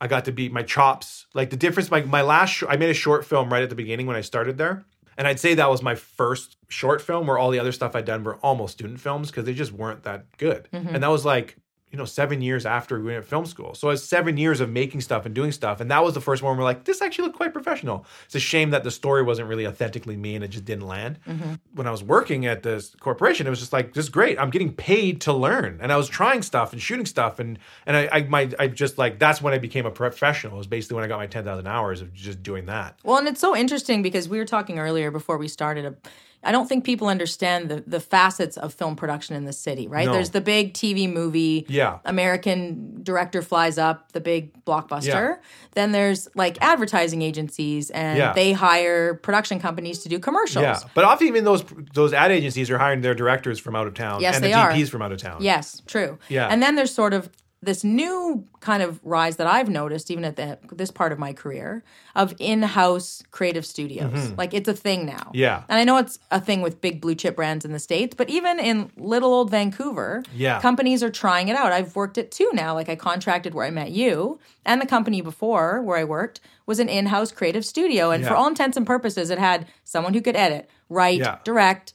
I 0.01 0.07
got 0.07 0.25
to 0.27 0.33
beat 0.33 0.53
my 0.53 0.63
chops. 0.63 1.27
Like 1.35 1.51
the 1.51 1.57
difference, 1.57 1.91
my 1.91 2.03
my 2.03 2.23
last, 2.23 2.51
sh- 2.51 2.65
I 2.69 2.77
made 2.77 2.91
a 2.91 2.95
short 2.95 3.25
film 3.25 3.53
right 3.53 3.63
at 3.63 3.71
the 3.71 3.75
beginning 3.75 4.07
when 4.07 4.15
I 4.15 4.21
started 4.21 4.57
there, 4.57 4.85
and 5.19 5.27
I'd 5.27 5.41
say 5.41 5.55
that 5.55 5.69
was 5.69 5.83
my 5.83 5.97
first 5.97 6.57
short 6.69 7.03
film. 7.03 7.27
Where 7.27 7.39
all 7.39 7.51
the 7.51 7.59
other 7.59 7.73
stuff 7.73 7.97
I'd 7.97 8.05
done 8.05 8.23
were 8.23 8.37
almost 8.37 8.75
student 8.75 9.01
films 9.01 9.31
because 9.31 9.47
they 9.47 9.55
just 9.55 9.73
weren't 9.73 10.05
that 10.05 10.37
good. 10.37 10.69
Mm-hmm. 10.73 10.95
And 10.95 11.03
that 11.03 11.11
was 11.11 11.25
like 11.25 11.57
you 11.95 11.99
know 11.99 12.05
seven 12.05 12.43
years 12.43 12.67
after 12.67 12.99
we 12.99 13.13
went 13.13 13.23
to 13.23 13.29
film 13.29 13.47
school. 13.47 13.73
So 13.77 13.91
it's 13.91 14.03
seven 14.03 14.37
years 14.37 14.59
of 14.59 14.69
making 14.69 15.01
stuff 15.01 15.27
and 15.27 15.33
doing 15.33 15.53
stuff, 15.53 15.81
and 15.81 15.89
that 15.93 16.03
was 16.03 16.13
the 16.13 16.21
first 16.21 16.43
one. 16.43 16.59
We're 16.59 16.65
like, 16.65 16.83
this 16.83 17.01
actually 17.01 17.27
looked 17.27 17.37
quite 17.37 17.53
professional. 17.53 18.05
It's 18.25 18.35
a 18.35 18.41
shame 18.41 18.71
that 18.71 18.83
the 18.83 18.91
story 18.91 19.23
wasn't 19.23 19.49
really 19.49 19.65
authentically 19.65 20.17
me 20.17 20.35
and 20.35 20.43
it 20.43 20.49
just 20.49 20.65
didn't 20.65 20.89
land. 20.89 21.21
Mm-hmm. 21.25 21.55
When 21.75 21.87
I 21.87 21.93
was 21.93 22.03
working 22.03 22.47
at 22.47 22.65
this 22.65 22.97
corporation, 22.99 23.47
it 23.47 23.51
was 23.51 23.61
just 23.61 23.73
like 23.73 23.95
this 23.95 24.07
is 24.07 24.11
great. 24.11 24.41
I'm 24.41 24.51
getting 24.51 24.73
paid 24.73 25.21
to 25.21 25.33
learn, 25.33 25.79
and 25.81 25.93
I 25.93 25.97
was 25.97 26.09
trying 26.09 26.43
stuff 26.43 26.73
and 26.73 26.83
shooting 26.83 27.07
stuff, 27.07 27.39
and 27.39 27.61
and 27.87 27.97
I 27.97 28.09
I 28.11 28.23
my 28.23 28.51
I 28.59 28.67
just 28.67 28.99
like 28.99 29.21
that's 29.21 29.41
when 29.41 29.55
I 29.55 29.59
became 29.59 29.87
a 29.87 29.93
professional. 29.93 30.55
It 30.55 30.59
was 30.59 30.67
basically 30.67 30.97
when 30.97 31.05
I 31.05 31.07
got 31.07 31.19
my 31.19 31.29
ten 31.29 31.45
thousand 31.45 31.69
hours 31.69 32.01
of 32.01 32.13
just 32.13 32.43
doing 32.43 32.67
that. 32.67 32.99
Well, 33.05 33.19
and 33.19 33.29
it's 33.29 33.41
so 33.41 33.55
interesting 33.55 34.03
because 34.03 34.29
we 34.29 34.39
were 34.39 34.45
talking 34.45 34.81
earlier 34.81 35.13
before 35.13 35.39
we 35.39 35.47
started. 35.47 35.87
Uh, 35.87 36.09
I 36.45 36.53
don't 36.53 36.69
think 36.69 36.85
people 36.85 37.09
understand 37.09 37.69
the 37.69 37.83
the 37.87 38.01
facets 38.01 38.57
of 38.57 38.73
film 38.75 38.97
production 38.97 39.35
in 39.37 39.45
the 39.45 39.53
city, 39.53 39.89
right? 39.89 40.07
No. 40.07 40.13
There's 40.13 40.31
the 40.31 40.41
big 40.41 40.75
TV 40.75 41.13
movie, 41.13 41.65
Yeah. 41.69 41.99
American 42.05 43.03
director 43.03 43.43
flies 43.43 43.79
up, 43.79 44.13
the 44.13 44.21
big 44.21 44.65
blockbuster. 44.65 45.39
Then 45.73 45.93
there's 45.93 46.29
like 46.35 46.59
advertising 46.61 47.23
agencies, 47.23 47.91
and 47.91 48.19
Yeah. 48.19 48.33
they 48.33 48.53
hire 48.53 49.15
production 49.15 49.59
companies 49.61 50.01
to 50.01 50.09
do 50.09 50.19
commercials. 50.19 50.63
Yeah, 50.63 50.79
but 50.95 51.05
often 51.05 51.27
even 51.27 51.45
those 51.45 51.65
those 51.95 52.13
ad 52.13 52.31
agencies 52.31 52.71
are 52.71 52.79
hiring 52.79 53.01
their 53.01 53.15
directors 53.15 53.59
from 53.59 53.75
out 53.77 53.87
of 53.87 53.95
town 53.95 54.21
Yes, 54.21 54.37
and 54.37 54.45
they 54.45 54.53
the 54.53 54.59
are. 54.59 54.71
DPs 54.73 54.89
from 54.91 55.03
out 55.03 55.13
of 55.13 55.19
town. 55.19 55.39
Yes, 55.41 55.83
true. 55.87 56.19
Yeah. 56.29 56.49
And 56.49 56.63
then 56.63 56.75
there's 56.77 56.95
sort 56.95 57.15
of 57.15 57.29
this 57.65 57.83
new 57.85 58.45
kind 58.61 58.83
of 58.83 59.01
rise 59.05 59.37
that 59.37 59.47
I've 59.47 59.69
noticed, 59.69 60.11
even 60.11 60.25
at 60.25 60.37
the, 60.37 60.59
this 60.73 60.91
part 60.91 61.13
of 61.13 61.19
my 61.19 61.33
career, 61.33 61.83
of 62.15 62.35
in-house 62.39 63.23
creative 63.31 63.65
studios. 63.67 64.33
Like 64.37 64.55
it's 64.55 64.69
a 64.69 64.75
thing 64.75 65.07
now. 65.07 65.13
Mm-hmm. 65.17 65.37
Yeah. 65.37 65.63
And 65.69 65.79
I 65.79 65.85
know 65.85 65.97
it's 65.99 66.19
a 66.31 66.41
thing 66.41 66.63
with 66.63 66.81
big 66.81 67.01
blue 67.01 67.15
chip 67.15 67.37
brands 67.37 67.65
in 67.65 67.73
the 67.73 67.79
states, 67.79 68.15
but 68.17 68.29
even 68.31 68.59
in 68.61 68.91
little 68.97 69.33
old 69.33 69.51
Vancouver, 69.51 70.23
Yeah. 70.35 70.61
companies 70.61 71.03
are 71.03 71.11
trying 71.11 71.49
it 71.49 71.57
out. 71.57 71.73
I've 71.73 71.95
worked 71.97 72.19
at 72.19 72.31
two 72.31 72.51
now. 72.53 72.75
Like 72.75 72.89
I 72.89 72.97
contracted 72.97 73.55
where 73.55 73.67
I 73.67 73.71
met 73.71 73.91
you, 73.91 74.39
and 74.65 74.81
the 74.81 74.87
company 74.87 75.21
before 75.21 75.83
where 75.83 75.99
I 75.99 76.05
worked 76.05 76.41
was 76.67 76.79
an 76.79 76.89
in-house 76.89 77.33
creative 77.33 77.65
studio, 77.65 78.11
and 78.11 78.25
for 78.27 78.35
all 78.35 78.49
intents 78.49 78.77
and 78.77 78.87
purposes, 78.87 79.31
it 79.31 79.39
had 79.39 79.67
someone 79.85 80.15
who 80.15 80.23
could 80.23 80.37
edit, 80.37 80.69
write, 80.89 81.19
Yeah. 81.21 81.39
direct 81.45 81.93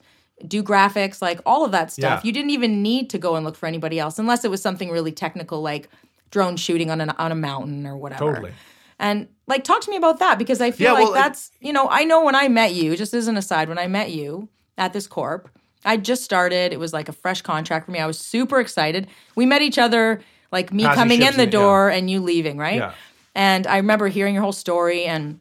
do 0.48 0.64
graphics, 0.64 1.22
like 1.22 1.40
all 1.46 1.66
of 1.66 1.72
that 1.72 1.92
stuff. 1.92 2.22
Yeah. 2.24 2.28
You 2.28 2.32
didn't 2.32 2.52
even 2.52 2.82
need 2.82 3.10
to 3.12 3.18
go 3.18 3.36
and 3.36 3.46
look 3.46 3.56
for 3.56 3.66
anybody 3.68 4.00
else 4.00 4.18
unless 4.20 4.44
it 4.46 4.52
was 4.52 4.62
something 4.62 4.90
really 4.90 5.12
technical 5.12 5.62
like 5.62 5.90
drone 6.32 6.56
shooting 6.58 6.90
on 6.92 7.02
an 7.02 7.10
on 7.12 7.32
a 7.32 7.36
mountain 7.36 7.86
or 7.86 7.98
whatever. 7.98 8.34
Totally. 8.34 8.54
And 9.00 9.28
like 9.48 9.64
talk 9.64 9.82
to 9.82 9.90
me 9.90 9.98
about 9.98 10.20
that 10.20 10.38
because 10.38 10.62
I 10.62 10.72
feel 10.72 10.88
Yeah, 10.88 10.94
like 10.94 11.04
well, 11.06 11.14
it- 11.14 11.18
that's 11.18 11.52
you 11.60 11.74
know, 11.74 11.88
I 11.90 12.04
know 12.04 12.24
when 12.24 12.36
I 12.36 12.48
met 12.48 12.74
you, 12.74 12.96
just 12.96 13.14
as 13.14 13.28
an 13.28 13.38
aside, 13.38 13.70
when 13.70 13.80
I 13.80 13.88
met 13.88 14.12
you 14.12 14.50
at 14.78 14.94
this 14.94 15.08
corp, 15.08 15.50
I 15.86 15.98
just 15.98 16.24
started. 16.24 16.74
It 16.74 16.80
was 16.80 16.94
like 16.94 17.10
a 17.10 17.14
fresh 17.14 17.42
contract 17.42 17.86
for 17.86 17.92
me. 17.92 18.00
I 18.00 18.06
was 18.06 18.20
super 18.20 18.60
excited. 18.60 19.08
We 19.36 19.46
met 19.46 19.62
each 19.62 19.78
other 19.78 20.22
like 20.52 20.74
me 20.74 20.84
Passing 20.84 21.00
coming 21.02 21.22
in 21.22 21.34
the 21.38 21.44
in- 21.44 21.48
yeah. 21.50 21.52
door 21.52 21.90
and 21.90 22.10
you 22.10 22.22
leaving, 22.22 22.58
right? 22.58 22.78
Yeah. 22.78 22.94
And 23.36 23.68
I 23.68 23.78
remember 23.78 24.08
hearing 24.08 24.34
your 24.34 24.44
whole 24.44 24.52
story 24.52 25.06
and 25.06 25.40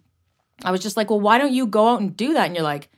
I 0.65 0.71
was 0.71 0.81
just 0.81 0.97
like, 0.97 1.09
well, 1.11 1.21
why 1.21 1.39
don't 1.39 1.53
you 1.53 1.67
go 1.67 1.89
out 1.89 2.01
and 2.01 2.17
do 2.17 2.35
that? 2.35 2.47
And 2.47 2.55
you're 2.55 2.63
like, 2.65 2.89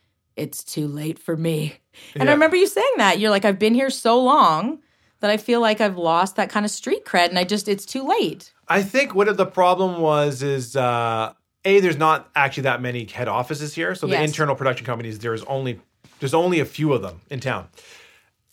it's 0.40 0.64
too 0.64 0.86
late 0.88 1.18
for 1.18 1.36
me. 1.36 1.74
And 2.14 2.28
I 2.28 2.32
remember 2.32 2.56
you 2.56 2.66
saying 2.66 2.94
that. 2.96 3.18
You're 3.18 3.30
like, 3.30 3.44
I've 3.44 3.58
been 3.58 3.74
here 3.74 3.90
so 3.90 4.20
long 4.22 4.80
that 5.20 5.30
I 5.30 5.36
feel 5.36 5.60
like 5.60 5.80
I've 5.80 5.98
lost 5.98 6.36
that 6.36 6.48
kind 6.50 6.64
of 6.64 6.70
street 6.70 7.04
cred 7.04 7.28
and 7.28 7.38
I 7.38 7.44
just, 7.44 7.68
it's 7.68 7.84
too 7.84 8.02
late. 8.06 8.52
I 8.68 8.82
think 8.82 9.14
what 9.14 9.36
the 9.36 9.46
problem 9.46 10.00
was 10.00 10.42
is 10.42 10.76
uh, 10.76 11.34
a 11.64 11.80
there's 11.80 11.98
not 11.98 12.30
actually 12.34 12.62
that 12.64 12.80
many 12.80 13.04
head 13.04 13.28
offices 13.28 13.74
here, 13.74 13.94
so 13.94 14.06
the 14.06 14.12
Yes. 14.14 14.28
internal 14.28 14.54
production 14.54 14.86
companies 14.86 15.18
there's 15.18 15.42
only 15.44 15.80
there's 16.20 16.34
only 16.34 16.60
a 16.60 16.64
few 16.64 16.92
of 16.92 17.02
them 17.02 17.20
in 17.30 17.40
town, 17.40 17.68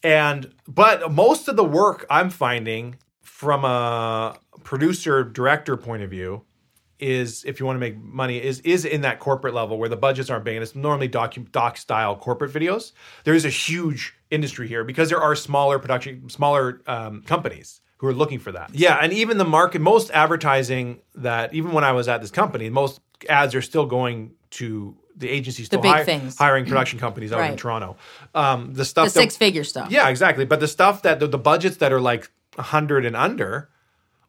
and 0.04 0.52
but 0.68 1.12
most 1.12 1.48
of 1.48 1.56
the 1.56 1.64
work 1.64 2.06
I'm 2.10 2.30
finding 2.30 2.96
from 3.22 3.64
a 3.64 4.38
producer 4.64 5.24
director 5.24 5.78
point 5.78 6.04
of 6.04 6.10
view 6.10 6.44
is 7.00 7.43
if 7.45 7.60
you 7.60 7.66
want 7.66 7.76
to 7.76 7.80
make 7.80 7.98
money 7.98 8.41
is 8.41 8.60
is 8.62 8.86
in 8.86 9.02
that 9.02 9.20
corporate 9.20 9.54
level 9.54 9.78
where 9.78 9.89
the 9.89 9.95
budgets 9.98 10.30
aren't 10.30 10.43
big 10.45 10.56
and 10.56 10.64
it's 10.64 10.76
normally 10.76 11.08
doc 11.08 11.36
doc 11.52 11.78
style 11.78 12.16
corporate 12.16 12.52
videos. 12.52 12.91
There 13.24 13.34
is 13.34 13.45
a 13.45 13.50
huge 13.50 14.16
industry 14.32 14.68
here 14.68 14.84
because 14.84 15.10
there 15.10 15.22
are 15.22 15.36
smaller 15.36 15.80
production 15.80 16.30
smaller 16.30 16.82
um, 16.88 17.22
companies 17.24 17.82
who 17.98 18.08
are 18.08 18.14
looking 18.14 18.39
for 18.39 18.52
that. 18.52 18.70
Yeah, 18.74 18.98
and 19.02 19.12
even 19.14 19.38
the 19.38 19.45
market 19.45 19.82
most 19.82 20.12
advertising 20.12 21.02
that 21.16 21.54
even 21.54 21.72
when 21.72 21.84
I 21.84 21.91
was 21.93 22.08
at 22.08 22.22
this 22.22 22.32
company, 22.32 22.70
most 22.70 23.00
ads 23.30 23.56
are 23.56 23.62
still 23.62 23.86
going 23.86 24.32
to 24.52 24.95
the 25.16 25.28
agencies 25.30 25.66
still 25.66 25.82
big 25.82 25.91
hi- 25.91 26.04
things. 26.04 26.38
hiring 26.38 26.66
production 26.66 27.00
companies 27.00 27.34
out 27.34 27.50
in 27.50 27.58
Toronto. 27.58 27.98
Um, 28.36 28.74
the 28.74 28.86
stuff 28.86 29.06
The 29.08 29.12
six 29.12 29.36
figure 29.36 29.64
stuff. 29.64 29.89
yeah, 29.89 30.10
exactly. 30.10 30.45
But 30.45 30.60
the 30.60 30.68
stuff 30.68 31.02
that 31.02 31.20
the, 31.20 31.28
the 31.28 31.39
budgets 31.39 31.78
that 31.78 31.91
are 31.91 32.00
like 32.00 32.30
100 32.56 33.04
and 33.06 33.16
under 33.16 33.70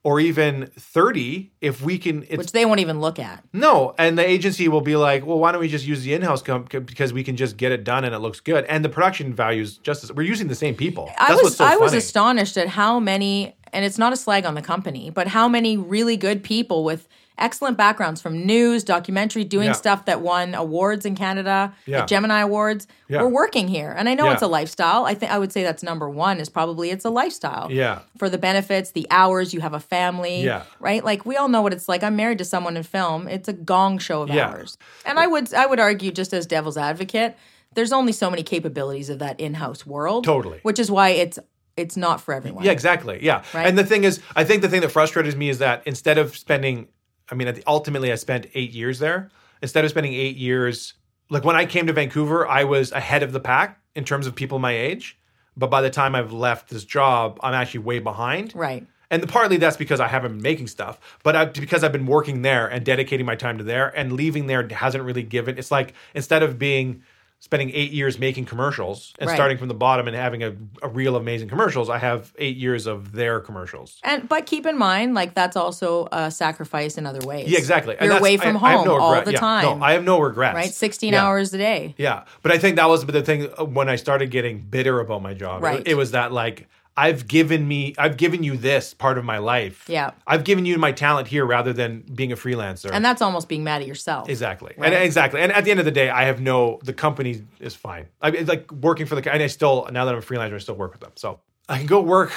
or 0.04 0.20
even 0.20 0.66
30 0.78 1.50
if 1.60 1.82
we 1.82 1.98
can 1.98 2.22
it's 2.24 2.36
Which 2.36 2.52
they 2.52 2.64
won't 2.64 2.80
even 2.80 3.00
look 3.00 3.18
at. 3.18 3.44
no, 3.52 3.94
and 3.98 4.18
the 4.18 4.26
agency 4.26 4.68
will 4.68 4.80
be 4.80 4.96
like, 4.96 5.26
"Well, 5.26 5.38
why 5.38 5.52
don't 5.52 5.60
we 5.60 5.68
just 5.68 5.86
use 5.86 6.02
the 6.02 6.14
in-house 6.14 6.42
comp 6.42 6.70
because 6.70 7.12
we 7.12 7.24
can 7.24 7.36
just 7.36 7.56
get 7.56 7.72
it 7.72 7.84
done 7.84 8.04
and 8.04 8.14
it 8.14 8.18
looks 8.18 8.40
good." 8.40 8.64
And 8.66 8.84
the 8.84 8.88
production 8.88 9.34
values 9.34 9.78
just 9.78 10.04
as 10.04 10.12
we're 10.12 10.22
using 10.22 10.48
the 10.48 10.54
same 10.54 10.74
people. 10.74 11.10
I 11.18 11.28
That's 11.28 11.30
was 11.34 11.42
what's 11.42 11.56
so 11.56 11.64
I 11.64 11.76
was 11.76 11.94
astonished 11.94 12.56
at 12.56 12.68
how 12.68 13.00
many 13.00 13.54
and 13.72 13.84
it's 13.84 13.98
not 13.98 14.12
a 14.12 14.16
slag 14.16 14.46
on 14.46 14.54
the 14.54 14.62
company, 14.62 15.10
but 15.10 15.28
how 15.28 15.48
many 15.48 15.76
really 15.76 16.16
good 16.16 16.42
people 16.42 16.84
with 16.84 17.08
excellent 17.38 17.76
backgrounds 17.76 18.20
from 18.20 18.44
news, 18.46 18.84
documentary, 18.84 19.44
doing 19.44 19.66
Yeah. 19.68 19.72
stuff 19.72 20.04
that 20.06 20.20
won 20.20 20.54
awards 20.54 21.06
in 21.06 21.14
Canada, 21.14 21.72
Yeah. 21.86 22.00
the 22.00 22.06
Gemini 22.06 22.40
Awards, 22.40 22.86
Yeah. 23.08 23.22
were 23.22 23.28
working 23.28 23.68
here. 23.68 23.94
And 23.96 24.08
I 24.08 24.14
know 24.14 24.30
it's 24.30 24.42
a 24.42 24.46
lifestyle. 24.46 25.04
I 25.06 25.14
think 25.14 25.32
I 25.32 25.38
would 25.38 25.52
say 25.52 25.62
that's 25.62 25.82
number 25.82 26.08
one 26.08 26.38
is 26.40 26.48
probably 26.48 26.90
it's 26.90 27.04
a 27.04 27.10
lifestyle. 27.10 27.70
Yeah. 27.70 28.00
For 28.18 28.28
the 28.28 28.38
benefits, 28.38 28.90
the 28.92 29.06
hours, 29.10 29.54
you 29.54 29.60
have 29.60 29.74
a 29.74 29.80
family. 29.80 30.42
Yeah. 30.44 30.62
Right? 30.80 31.04
Like 31.04 31.24
we 31.24 31.36
all 31.36 31.48
know 31.48 31.62
what 31.62 31.72
it's 31.72 31.88
like. 31.88 32.02
I'm 32.02 32.16
married 32.16 32.38
to 32.38 32.44
someone 32.44 32.76
in 32.76 32.82
film. 32.82 33.28
It's 33.28 33.48
a 33.48 33.52
gong 33.52 33.98
show 33.98 34.22
of 34.22 34.30
hours. 34.30 34.78
And 35.06 35.18
I 35.18 35.26
would 35.26 35.52
I 35.54 35.66
would 35.66 35.80
argue 35.80 36.10
just 36.10 36.32
as 36.32 36.46
devil's 36.46 36.76
advocate, 36.76 37.36
there's 37.74 37.92
only 37.92 38.12
so 38.12 38.30
many 38.30 38.42
capabilities 38.42 39.08
of 39.10 39.18
that 39.20 39.38
in-house 39.38 39.86
world. 39.86 40.24
Totally. 40.24 40.58
Which 40.62 40.78
is 40.78 40.90
why 40.90 41.10
it's 41.10 41.38
it's 41.76 41.96
not 41.96 42.20
for 42.20 42.34
everyone. 42.34 42.64
Yeah, 42.64 42.72
exactly. 42.72 43.20
Yeah. 43.22 43.42
Right? 43.54 43.64
And 43.68 43.78
the 43.78 43.84
thing 43.84 44.02
is, 44.02 44.18
I 44.34 44.42
think 44.42 44.62
the 44.62 44.68
thing 44.68 44.80
that 44.80 44.88
frustrated 44.90 45.36
me 45.38 45.48
is 45.48 45.58
that 45.58 45.80
instead 45.86 46.18
of 46.18 46.36
spending, 46.36 46.88
I 47.30 47.34
mean, 47.34 47.48
at 47.48 47.56
the- 47.56 47.64
ultimately, 47.66 48.12
I 48.12 48.16
spent 48.16 48.46
eight 48.54 48.72
years 48.72 48.98
there. 48.98 49.30
Instead 49.62 49.84
of 49.84 49.90
spending 49.90 50.14
eight 50.14 50.36
years, 50.36 50.94
like 51.30 51.44
when 51.44 51.56
I 51.56 51.66
came 51.66 51.86
to 51.86 51.92
Vancouver, 51.92 52.46
I 52.46 52.64
was 52.64 52.92
ahead 52.92 53.22
of 53.22 53.32
the 53.32 53.40
pack 53.40 53.80
in 53.94 54.04
terms 54.04 54.26
of 54.26 54.34
people 54.34 54.58
my 54.58 54.72
age. 54.72 55.18
But 55.56 55.70
by 55.70 55.82
the 55.82 55.90
time 55.90 56.14
I've 56.14 56.32
left 56.32 56.68
this 56.68 56.84
job, 56.84 57.40
I'm 57.42 57.54
actually 57.54 57.80
way 57.80 57.98
behind. 57.98 58.54
Right. 58.54 58.86
And 59.10 59.26
partly 59.28 59.56
that's 59.56 59.76
because 59.76 60.00
I 60.00 60.06
haven't 60.06 60.32
been 60.32 60.42
making 60.42 60.66
stuff, 60.68 61.00
but 61.22 61.34
I, 61.34 61.46
because 61.46 61.82
I've 61.82 61.92
been 61.92 62.06
working 62.06 62.42
there 62.42 62.66
and 62.66 62.84
dedicating 62.84 63.26
my 63.26 63.36
time 63.36 63.58
to 63.58 63.64
there, 63.64 63.88
and 63.96 64.12
leaving 64.12 64.46
there 64.46 64.68
hasn't 64.68 65.02
really 65.02 65.22
given. 65.22 65.58
It's 65.58 65.70
like 65.70 65.94
instead 66.14 66.42
of 66.42 66.58
being 66.58 67.02
spending 67.40 67.70
eight 67.72 67.92
years 67.92 68.18
making 68.18 68.44
commercials 68.44 69.14
and 69.18 69.28
Right. 69.28 69.34
starting 69.36 69.58
from 69.58 69.68
the 69.68 69.74
bottom 69.74 70.08
and 70.08 70.16
having 70.16 70.42
a, 70.42 70.54
a 70.82 70.88
reel 70.88 71.14
of 71.14 71.22
amazing 71.22 71.48
commercials, 71.48 71.88
I 71.88 71.98
have 71.98 72.32
eight 72.38 72.56
years 72.56 72.86
of 72.86 73.12
their 73.12 73.40
commercials. 73.40 73.98
And 74.02 74.28
but 74.28 74.44
keep 74.46 74.66
in 74.66 74.76
mind, 74.76 75.14
like 75.14 75.34
that's 75.34 75.56
also 75.56 76.08
a 76.10 76.30
sacrifice 76.30 76.98
in 76.98 77.06
other 77.06 77.24
ways. 77.26 77.48
Yeah, 77.48 77.58
exactly. 77.58 77.96
You're 78.00 78.18
away 78.18 78.36
from 78.38 78.56
I- 78.56 78.60
I 78.70 78.72
home 78.74 78.86
no 78.86 78.98
all 79.00 79.20
the 79.22 79.32
Yeah. 79.32 79.38
time. 79.40 79.78
No, 79.78 79.84
I 79.84 79.92
have 79.92 80.04
no 80.04 80.18
regrets. 80.20 80.54
right? 80.56 80.70
16 80.70 81.12
Yeah. 81.12 81.24
hours 81.24 81.54
a 81.54 81.58
day. 81.58 81.94
Yeah, 81.96 82.24
but 82.42 82.50
I 82.52 82.58
think 82.58 82.76
that 82.76 82.88
was 82.88 83.06
the 83.06 83.22
thing 83.22 83.48
uh, 83.58 83.64
when 83.64 83.88
I 83.88 83.96
started 83.96 84.30
getting 84.30 84.58
bitter 84.58 84.98
about 85.00 85.22
my 85.22 85.34
job. 85.34 85.62
Right. 85.62 85.82
It 85.86 85.94
was 85.96 86.10
that 86.10 86.32
like 86.32 86.68
I've 86.98 87.28
given 87.28 87.68
me, 87.68 87.94
I've 87.96 88.16
given 88.16 88.42
you 88.42 88.56
this 88.56 88.92
part 88.92 89.18
of 89.18 89.24
my 89.24 89.38
life. 89.38 89.84
Yeah. 89.88 90.10
I've 90.26 90.42
given 90.42 90.66
you 90.66 90.76
my 90.78 90.90
talent 90.90 91.28
here 91.28 91.46
rather 91.46 91.72
than 91.72 92.00
being 92.00 92.32
a 92.32 92.36
freelancer. 92.36 92.90
And 92.92 93.04
that's 93.04 93.22
almost 93.22 93.48
being 93.48 93.62
mad 93.62 93.82
at 93.82 93.88
yourself. 93.88 94.28
Exactly. 94.28 94.74
Right. 94.76 94.92
And 94.92 95.04
exactly. 95.04 95.40
And 95.40 95.52
at 95.52 95.64
the 95.64 95.70
end 95.70 95.78
of 95.78 95.86
the 95.86 95.92
day, 95.92 96.10
I 96.10 96.24
have 96.24 96.40
no 96.40 96.80
the 96.82 96.92
company 96.92 97.42
is 97.60 97.74
fine. 97.76 98.06
I 98.20 98.32
mean 98.32 98.46
like 98.46 98.70
working 98.72 99.06
for 99.06 99.14
the 99.14 99.32
and 99.32 99.42
I 99.42 99.46
still 99.46 99.86
now 99.92 100.04
that 100.06 100.12
I'm 100.12 100.18
a 100.18 100.22
freelancer, 100.22 100.54
I 100.54 100.58
still 100.58 100.74
work 100.74 100.90
with 100.92 101.00
them. 101.00 101.12
So 101.14 101.38
I 101.68 101.78
can 101.78 101.86
go 101.86 102.00
work 102.00 102.32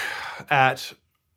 at 0.50 0.94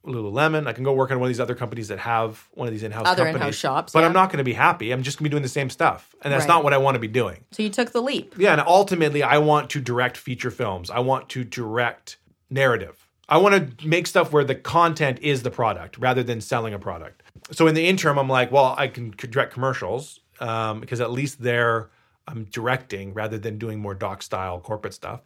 Lululemon. 0.06 0.66
I 0.66 0.74
can 0.74 0.84
go 0.84 0.92
work 0.92 1.10
on 1.10 1.18
one 1.18 1.26
of 1.28 1.30
these 1.30 1.40
other 1.40 1.54
companies 1.54 1.88
that 1.88 1.98
have 2.00 2.46
one 2.52 2.68
of 2.68 2.72
these 2.74 2.82
in-house 2.82 3.06
Other 3.06 3.24
companies. 3.24 3.36
in-house 3.40 3.54
shops, 3.54 3.92
But 3.94 4.00
yeah. 4.00 4.06
I'm 4.06 4.12
not 4.12 4.28
going 4.28 4.38
to 4.38 4.44
be 4.44 4.52
happy. 4.52 4.92
I'm 4.92 5.02
just 5.02 5.16
going 5.18 5.24
to 5.24 5.30
be 5.30 5.32
doing 5.32 5.42
the 5.42 5.48
same 5.48 5.70
stuff. 5.70 6.14
And 6.20 6.30
that's 6.32 6.42
Right. 6.42 6.48
not 6.48 6.62
what 6.64 6.74
I 6.74 6.76
want 6.78 6.96
to 6.96 6.98
be 6.98 7.08
doing. 7.08 7.44
So 7.52 7.62
you 7.62 7.70
took 7.70 7.92
the 7.92 8.02
leap. 8.02 8.34
Yeah, 8.36 8.52
and 8.52 8.60
ultimately 8.60 9.22
I 9.22 9.38
want 9.38 9.70
to 9.70 9.80
direct 9.80 10.18
feature 10.18 10.50
films. 10.50 10.90
I 10.90 10.98
want 10.98 11.30
to 11.30 11.42
direct 11.44 12.18
narrative. 12.50 13.03
I 13.28 13.38
want 13.38 13.78
to 13.78 13.88
make 13.88 14.06
stuff 14.06 14.32
where 14.32 14.44
the 14.44 14.54
content 14.54 15.18
is 15.20 15.42
the 15.42 15.50
product 15.50 15.98
rather 15.98 16.22
than 16.22 16.40
selling 16.40 16.74
a 16.74 16.78
product. 16.78 17.22
So 17.52 17.66
in 17.66 17.74
the 17.74 17.86
interim, 17.86 18.18
I'm 18.18 18.28
like, 18.28 18.52
well, 18.52 18.74
I 18.76 18.88
can 18.88 19.10
direct 19.16 19.52
commercials 19.52 20.20
um, 20.40 20.80
because 20.80 21.00
at 21.00 21.10
least 21.10 21.42
there 21.42 21.90
I'm 22.26 22.44
directing 22.44 23.14
rather 23.14 23.38
than 23.38 23.58
doing 23.58 23.80
more 23.80 23.94
doc 23.94 24.22
style 24.22 24.60
corporate 24.60 24.94
stuff. 24.94 25.22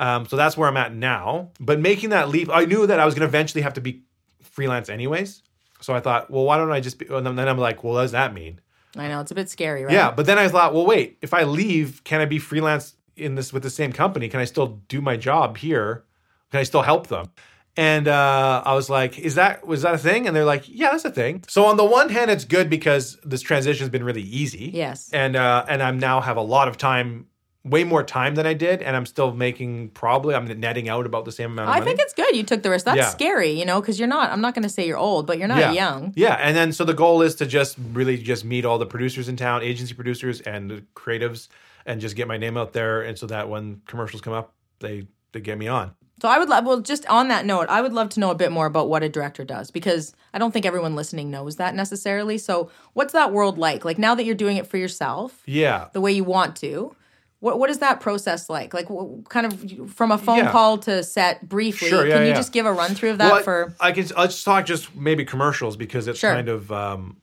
Um, 0.00 0.26
so 0.26 0.36
that's 0.36 0.56
where 0.56 0.68
I'm 0.68 0.76
at 0.76 0.94
now. 0.94 1.50
But 1.58 1.80
making 1.80 2.10
that 2.10 2.28
leap, 2.28 2.48
I 2.52 2.64
knew 2.64 2.86
that 2.86 3.00
I 3.00 3.04
was 3.04 3.14
going 3.14 3.22
to 3.22 3.28
eventually 3.28 3.62
have 3.62 3.74
to 3.74 3.80
be 3.80 4.02
freelance 4.40 4.88
anyways. 4.88 5.42
So 5.80 5.94
I 5.94 6.00
thought, 6.00 6.30
well, 6.30 6.44
why 6.44 6.56
don't 6.56 6.72
I 6.72 6.80
just 6.80 6.98
be? 6.98 7.06
And 7.08 7.26
then 7.26 7.48
I'm 7.48 7.58
like, 7.58 7.84
well, 7.84 7.94
what 7.94 8.02
does 8.02 8.12
that 8.12 8.34
mean? 8.34 8.60
I 8.96 9.08
know 9.08 9.20
it's 9.20 9.30
a 9.30 9.34
bit 9.34 9.48
scary, 9.48 9.84
right? 9.84 9.92
Yeah, 9.92 10.10
but 10.10 10.26
then 10.26 10.38
I 10.38 10.48
thought, 10.48 10.74
well, 10.74 10.86
wait, 10.86 11.18
if 11.22 11.34
I 11.34 11.44
leave, 11.44 12.02
can 12.04 12.20
I 12.20 12.24
be 12.24 12.38
freelance 12.38 12.94
in 13.16 13.34
this 13.34 13.52
with 13.52 13.62
the 13.62 13.70
same 13.70 13.92
company? 13.92 14.28
Can 14.28 14.40
I 14.40 14.44
still 14.44 14.80
do 14.88 15.00
my 15.00 15.16
job 15.16 15.58
here? 15.58 16.04
Can 16.50 16.60
I 16.60 16.62
still 16.62 16.82
help 16.82 17.08
them? 17.08 17.30
And 17.76 18.08
uh, 18.08 18.62
I 18.64 18.74
was 18.74 18.90
like, 18.90 19.18
is 19.20 19.36
that 19.36 19.64
was 19.66 19.82
that 19.82 19.94
a 19.94 19.98
thing? 19.98 20.26
And 20.26 20.34
they're 20.34 20.44
like, 20.44 20.64
yeah, 20.66 20.90
that's 20.90 21.04
a 21.04 21.12
thing. 21.12 21.44
So 21.46 21.64
on 21.66 21.76
the 21.76 21.84
one 21.84 22.08
hand, 22.08 22.28
it's 22.30 22.44
good 22.44 22.68
because 22.68 23.16
this 23.22 23.40
transition 23.40 23.84
has 23.84 23.90
been 23.90 24.02
really 24.02 24.22
easy. 24.22 24.70
Yes. 24.74 25.10
And 25.12 25.36
uh, 25.36 25.64
and 25.68 25.80
I'm 25.80 25.98
now 25.98 26.20
have 26.20 26.36
a 26.36 26.42
lot 26.42 26.66
of 26.66 26.76
time 26.76 27.28
way 27.64 27.84
more 27.84 28.02
time 28.02 28.34
than 28.34 28.46
I 28.46 28.54
did, 28.54 28.82
and 28.82 28.96
I'm 28.96 29.06
still 29.06 29.32
making 29.32 29.90
probably 29.90 30.34
I'm 30.34 30.46
netting 30.58 30.88
out 30.88 31.06
about 31.06 31.24
the 31.24 31.32
same 31.32 31.52
amount 31.52 31.68
of 31.68 31.74
I 31.76 31.78
money. 31.80 31.90
think 31.90 32.00
it's 32.00 32.14
good 32.14 32.34
you 32.34 32.42
took 32.42 32.62
the 32.62 32.70
risk. 32.70 32.84
That's 32.84 32.96
Yeah. 32.96 33.10
scary, 33.10 33.50
you 33.50 33.64
know, 33.64 33.80
because 33.80 33.98
you're 33.98 34.08
not. 34.08 34.30
I'm 34.32 34.40
not 34.40 34.54
going 34.54 34.62
to 34.64 34.68
say 34.68 34.86
you're 34.86 34.96
old, 34.98 35.26
but 35.26 35.38
you're 35.38 35.48
not 35.48 35.58
yeah. 35.58 35.72
young. 35.72 36.12
Yeah, 36.16 36.34
and 36.34 36.56
then 36.56 36.72
so 36.72 36.84
the 36.84 36.94
goal 36.94 37.22
is 37.22 37.36
to 37.36 37.46
just 37.46 37.76
really 37.92 38.16
just 38.18 38.44
meet 38.44 38.64
all 38.64 38.78
the 38.78 38.86
producers 38.86 39.28
in 39.28 39.36
town, 39.36 39.62
agency 39.62 39.94
producers 39.94 40.40
and 40.40 40.70
the 40.70 40.84
creatives, 40.96 41.48
and 41.86 42.00
just 42.00 42.16
get 42.16 42.26
my 42.26 42.38
name 42.38 42.56
out 42.56 42.72
there, 42.72 43.02
and 43.02 43.16
so 43.18 43.26
that 43.26 43.48
when 43.48 43.82
commercials 43.86 44.20
come 44.20 44.32
up, 44.32 44.52
they 44.80 45.06
they 45.32 45.40
get 45.40 45.58
me 45.58 45.68
on. 45.68 45.94
So 46.20 46.28
I 46.28 46.38
would 46.38 46.48
love. 46.48 46.64
Well, 46.64 46.80
just 46.80 47.06
on 47.06 47.28
that 47.28 47.46
note, 47.46 47.68
I 47.68 47.80
would 47.80 47.92
love 47.92 48.08
to 48.10 48.20
know 48.20 48.30
a 48.30 48.34
bit 48.34 48.50
more 48.50 48.66
about 48.66 48.88
what 48.88 49.02
a 49.02 49.08
director 49.08 49.44
does 49.44 49.70
because 49.70 50.12
I 50.34 50.38
don't 50.38 50.50
think 50.52 50.66
everyone 50.66 50.96
listening 50.96 51.30
knows 51.30 51.56
that 51.56 51.74
necessarily. 51.74 52.38
So 52.38 52.70
what's 52.94 53.12
that 53.12 53.32
world 53.32 53.56
like? 53.58 53.84
Like 53.84 53.98
now 53.98 54.14
that 54.16 54.24
you're 54.24 54.34
doing 54.34 54.56
it 54.56 54.66
for 54.66 54.78
yourself, 54.78 55.42
Yeah, 55.46 55.88
the 55.92 56.00
way 56.00 56.12
you 56.12 56.24
want 56.24 56.56
to. 56.56 56.94
What, 57.40 57.60
what 57.60 57.70
is 57.70 57.78
that 57.78 58.00
process 58.00 58.50
like? 58.50 58.74
Like, 58.74 58.90
what, 58.90 59.28
kind 59.28 59.46
of 59.46 59.92
from 59.94 60.10
a 60.10 60.18
phone 60.18 60.38
Yeah. 60.38 60.50
call 60.50 60.78
to 60.78 61.04
set 61.04 61.48
briefly. 61.48 61.88
Sure, 61.88 62.04
yeah, 62.04 62.14
Can 62.16 62.22
you 62.24 62.30
yeah. 62.30 62.34
just 62.34 62.52
give 62.52 62.66
a 62.66 62.72
run 62.72 62.96
through 62.96 63.10
of 63.10 63.18
that 63.18 63.32
well, 63.32 63.42
for? 63.44 63.74
I 63.78 63.92
can 63.92 64.06
I'll 64.16 64.26
just 64.26 64.44
talk 64.44 64.66
just 64.66 64.96
maybe 64.96 65.24
commercials 65.24 65.76
because 65.76 66.08
it's 66.08 66.18
Sure. 66.18 66.32
kind 66.34 66.48
of 66.48 66.72
um, 66.72 67.18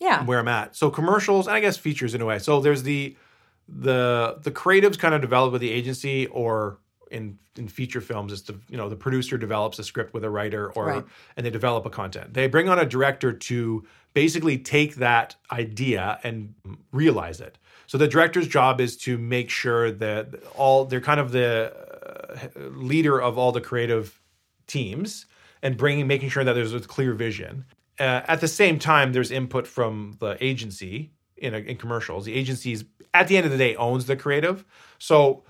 Yeah, 0.00 0.24
where 0.24 0.40
I'm 0.40 0.48
at. 0.48 0.74
So 0.74 0.90
commercials 0.90 1.46
and 1.46 1.54
I 1.54 1.60
guess 1.60 1.76
features 1.76 2.12
in 2.12 2.20
a 2.20 2.26
way. 2.26 2.40
So 2.40 2.60
there's 2.60 2.82
the 2.82 3.16
the 3.68 4.38
the 4.42 4.50
creatives 4.50 4.98
kind 4.98 5.14
of 5.14 5.20
develop 5.20 5.52
with 5.52 5.60
the 5.60 5.70
agency 5.70 6.26
or 6.26 6.78
in 7.12 7.38
in 7.56 7.68
feature 7.68 8.00
films 8.00 8.32
it's 8.32 8.42
the 8.42 8.58
you 8.68 8.76
know 8.76 8.88
the 8.88 8.96
producer 8.96 9.36
develops 9.38 9.78
a 9.78 9.84
script 9.84 10.14
with 10.14 10.24
a 10.24 10.30
writer 10.30 10.72
or 10.72 10.86
Right. 10.86 11.04
and 11.36 11.44
they 11.46 11.50
develop 11.50 11.84
a 11.86 11.90
content. 11.90 12.34
They 12.34 12.46
bring 12.48 12.68
on 12.68 12.78
a 12.78 12.86
director 12.86 13.32
to 13.32 13.84
basically 14.14 14.58
take 14.58 14.96
that 14.96 15.36
idea 15.50 16.18
and 16.22 16.54
realize 16.92 17.40
it. 17.40 17.58
So 17.86 17.98
the 17.98 18.08
director's 18.08 18.48
job 18.48 18.80
is 18.80 18.96
to 18.98 19.18
make 19.18 19.50
sure 19.50 19.90
that 19.92 20.34
all 20.56 20.84
they're 20.86 21.00
kind 21.00 21.20
of 21.20 21.32
the 21.32 21.72
uh, 22.56 22.60
leader 22.70 23.20
of 23.20 23.36
all 23.38 23.52
the 23.52 23.60
creative 23.60 24.20
teams 24.66 25.26
and 25.62 25.76
bringing 25.76 26.06
making 26.06 26.30
sure 26.30 26.44
that 26.44 26.54
there's 26.54 26.74
a 26.74 26.80
clear 26.80 27.12
vision. 27.14 27.64
Uh, 28.00 28.22
at 28.26 28.40
the 28.40 28.48
same 28.48 28.78
time, 28.78 29.12
there's 29.12 29.30
input 29.30 29.66
from 29.66 30.16
the 30.18 30.36
agency 30.42 31.12
in, 31.36 31.54
a, 31.54 31.58
in 31.58 31.76
commercials. 31.76 32.24
The 32.24 32.34
agency's 32.34 32.84
at 33.14 33.28
the 33.28 33.36
end 33.36 33.44
of 33.44 33.52
the 33.52 33.58
day 33.58 33.76
owns 33.76 34.06
the 34.06 34.16
creative, 34.16 34.64
so 34.98 35.44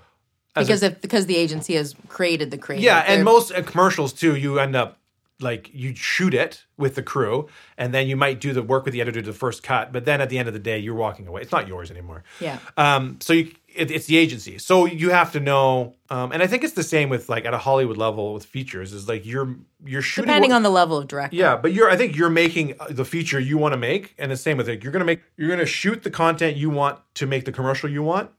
as 0.55 0.65
a- 0.65 0.67
because 0.67 0.83
if 0.83 1.01
because 1.01 1.25
the 1.25 1.35
agency 1.37 1.75
has 1.75 1.95
created 2.07 2.51
the 2.51 2.57
creative. 2.57 2.83
yeah, 2.85 2.99
and 3.07 3.23
most 3.23 3.51
uh, 3.51 3.61
commercials 3.63 4.13
too, 4.13 4.35
you 4.35 4.59
end 4.59 4.75
up 4.75 4.97
like 5.39 5.69
you 5.73 5.93
shoot 5.95 6.33
it 6.33 6.63
with 6.77 6.95
the 6.95 7.03
crew, 7.03 7.49
and 7.77 7.93
then 7.93 8.07
you 8.07 8.15
might 8.15 8.39
do 8.39 8.53
the 8.53 8.61
work 8.63 8.85
with 8.85 8.93
the 8.93 9.01
editor 9.01 9.19
to 9.21 9.31
the 9.31 9.37
first 9.37 9.61
cut, 9.63 9.91
but 9.91 10.05
then 10.05 10.21
at 10.21 10.29
the 10.29 10.37
end 10.37 10.47
of 10.47 10.53
the 10.53 10.59
day, 10.59 10.77
you're 10.77 10.93
walking 10.95 11.27
away. 11.27 11.41
It's 11.41 11.51
not 11.51 11.67
yours 11.67 11.91
anymore. 11.91 12.23
Yeah. 12.39 12.59
Um. 12.77 13.17
So 13.19 13.33
you, 13.33 13.51
it, 13.75 13.89
it's 13.91 14.05
the 14.05 14.15
agency. 14.15 14.57
So 14.59 14.85
you 14.85 15.09
have 15.09 15.31
to 15.33 15.39
know. 15.41 15.95
Um. 16.09 16.31
And 16.31 16.41
I 16.43 16.47
think 16.47 16.63
it's 16.63 16.75
the 16.75 16.83
same 16.83 17.09
with 17.09 17.27
like 17.29 17.45
at 17.45 17.53
a 17.53 17.57
Hollywood 17.57 17.97
level 17.97 18.33
with 18.35 18.45
features. 18.45 18.93
Is 18.93 19.09
like 19.09 19.25
you're 19.25 19.55
you're 19.83 20.03
shooting 20.03 20.27
depending 20.27 20.51
what- 20.51 20.57
on 20.57 20.63
the 20.63 20.69
level 20.69 20.97
of 20.99 21.07
director. 21.07 21.35
yeah, 21.35 21.57
but 21.57 21.73
you're 21.73 21.89
I 21.89 21.97
think 21.97 22.15
you're 22.15 22.29
making 22.29 22.75
uh, 22.79 22.85
the 22.91 23.03
feature 23.05 23.39
you 23.39 23.57
want 23.57 23.73
to 23.73 23.77
make 23.77 24.13
and 24.19 24.31
the 24.31 24.37
same 24.37 24.55
with 24.55 24.69
it. 24.69 24.81
You're 24.83 24.93
going 24.93 25.01
to 25.01 25.05
make 25.05 25.21
you're 25.35 25.57
to 25.57 25.65
shoot 25.65 26.03
the 26.03 26.11
content 26.11 26.55
you 26.57 26.69
want 26.69 26.99
to 27.15 27.25
make 27.25 27.43
the 27.45 27.51
commercial 27.51 27.89
you 27.89 28.03
want 28.03 28.29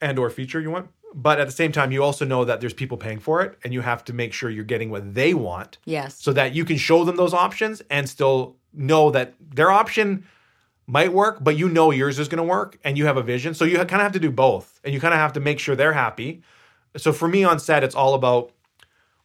and 0.00 0.18
or 0.18 0.30
feature 0.30 0.60
you 0.60 0.70
want. 0.70 0.88
But 1.14 1.40
at 1.40 1.46
the 1.46 1.52
same 1.52 1.72
time 1.72 1.90
you 1.92 2.02
also 2.02 2.24
know 2.24 2.44
that 2.44 2.60
there's 2.60 2.74
people 2.74 2.96
paying 2.96 3.18
for 3.18 3.42
it 3.42 3.58
and 3.64 3.72
you 3.72 3.80
have 3.80 4.04
to 4.04 4.12
make 4.12 4.32
sure 4.32 4.50
you're 4.50 4.64
getting 4.64 4.90
what 4.90 5.14
they 5.14 5.34
want 5.34 5.78
Yes. 5.84 6.16
so 6.22 6.32
that 6.34 6.54
you 6.54 6.64
can 6.64 6.76
show 6.76 7.04
them 7.04 7.16
those 7.16 7.32
options 7.34 7.82
and 7.90 8.08
still 8.08 8.56
know 8.72 9.10
that 9.10 9.34
their 9.40 9.70
option 9.70 10.26
might 10.86 11.12
work, 11.12 11.38
but 11.42 11.56
you 11.58 11.68
know 11.68 11.90
yours 11.90 12.18
is 12.18 12.28
going 12.28 12.38
to 12.38 12.42
work 12.44 12.78
and 12.84 12.96
you 12.96 13.06
have 13.06 13.16
a 13.16 13.22
vision. 13.22 13.54
So 13.54 13.64
you 13.64 13.76
kind 13.76 13.92
of 13.94 14.00
have 14.00 14.12
to 14.12 14.20
do 14.20 14.30
both 14.30 14.80
and 14.84 14.94
you 14.94 15.00
kind 15.00 15.14
of 15.14 15.20
have 15.20 15.32
to 15.34 15.40
make 15.40 15.58
sure 15.58 15.74
they're 15.76 15.92
happy. 15.92 16.42
So 16.96 17.12
for 17.12 17.28
me 17.28 17.44
on 17.44 17.58
set, 17.58 17.84
it's 17.84 17.94
all 17.94 18.14
about 18.14 18.52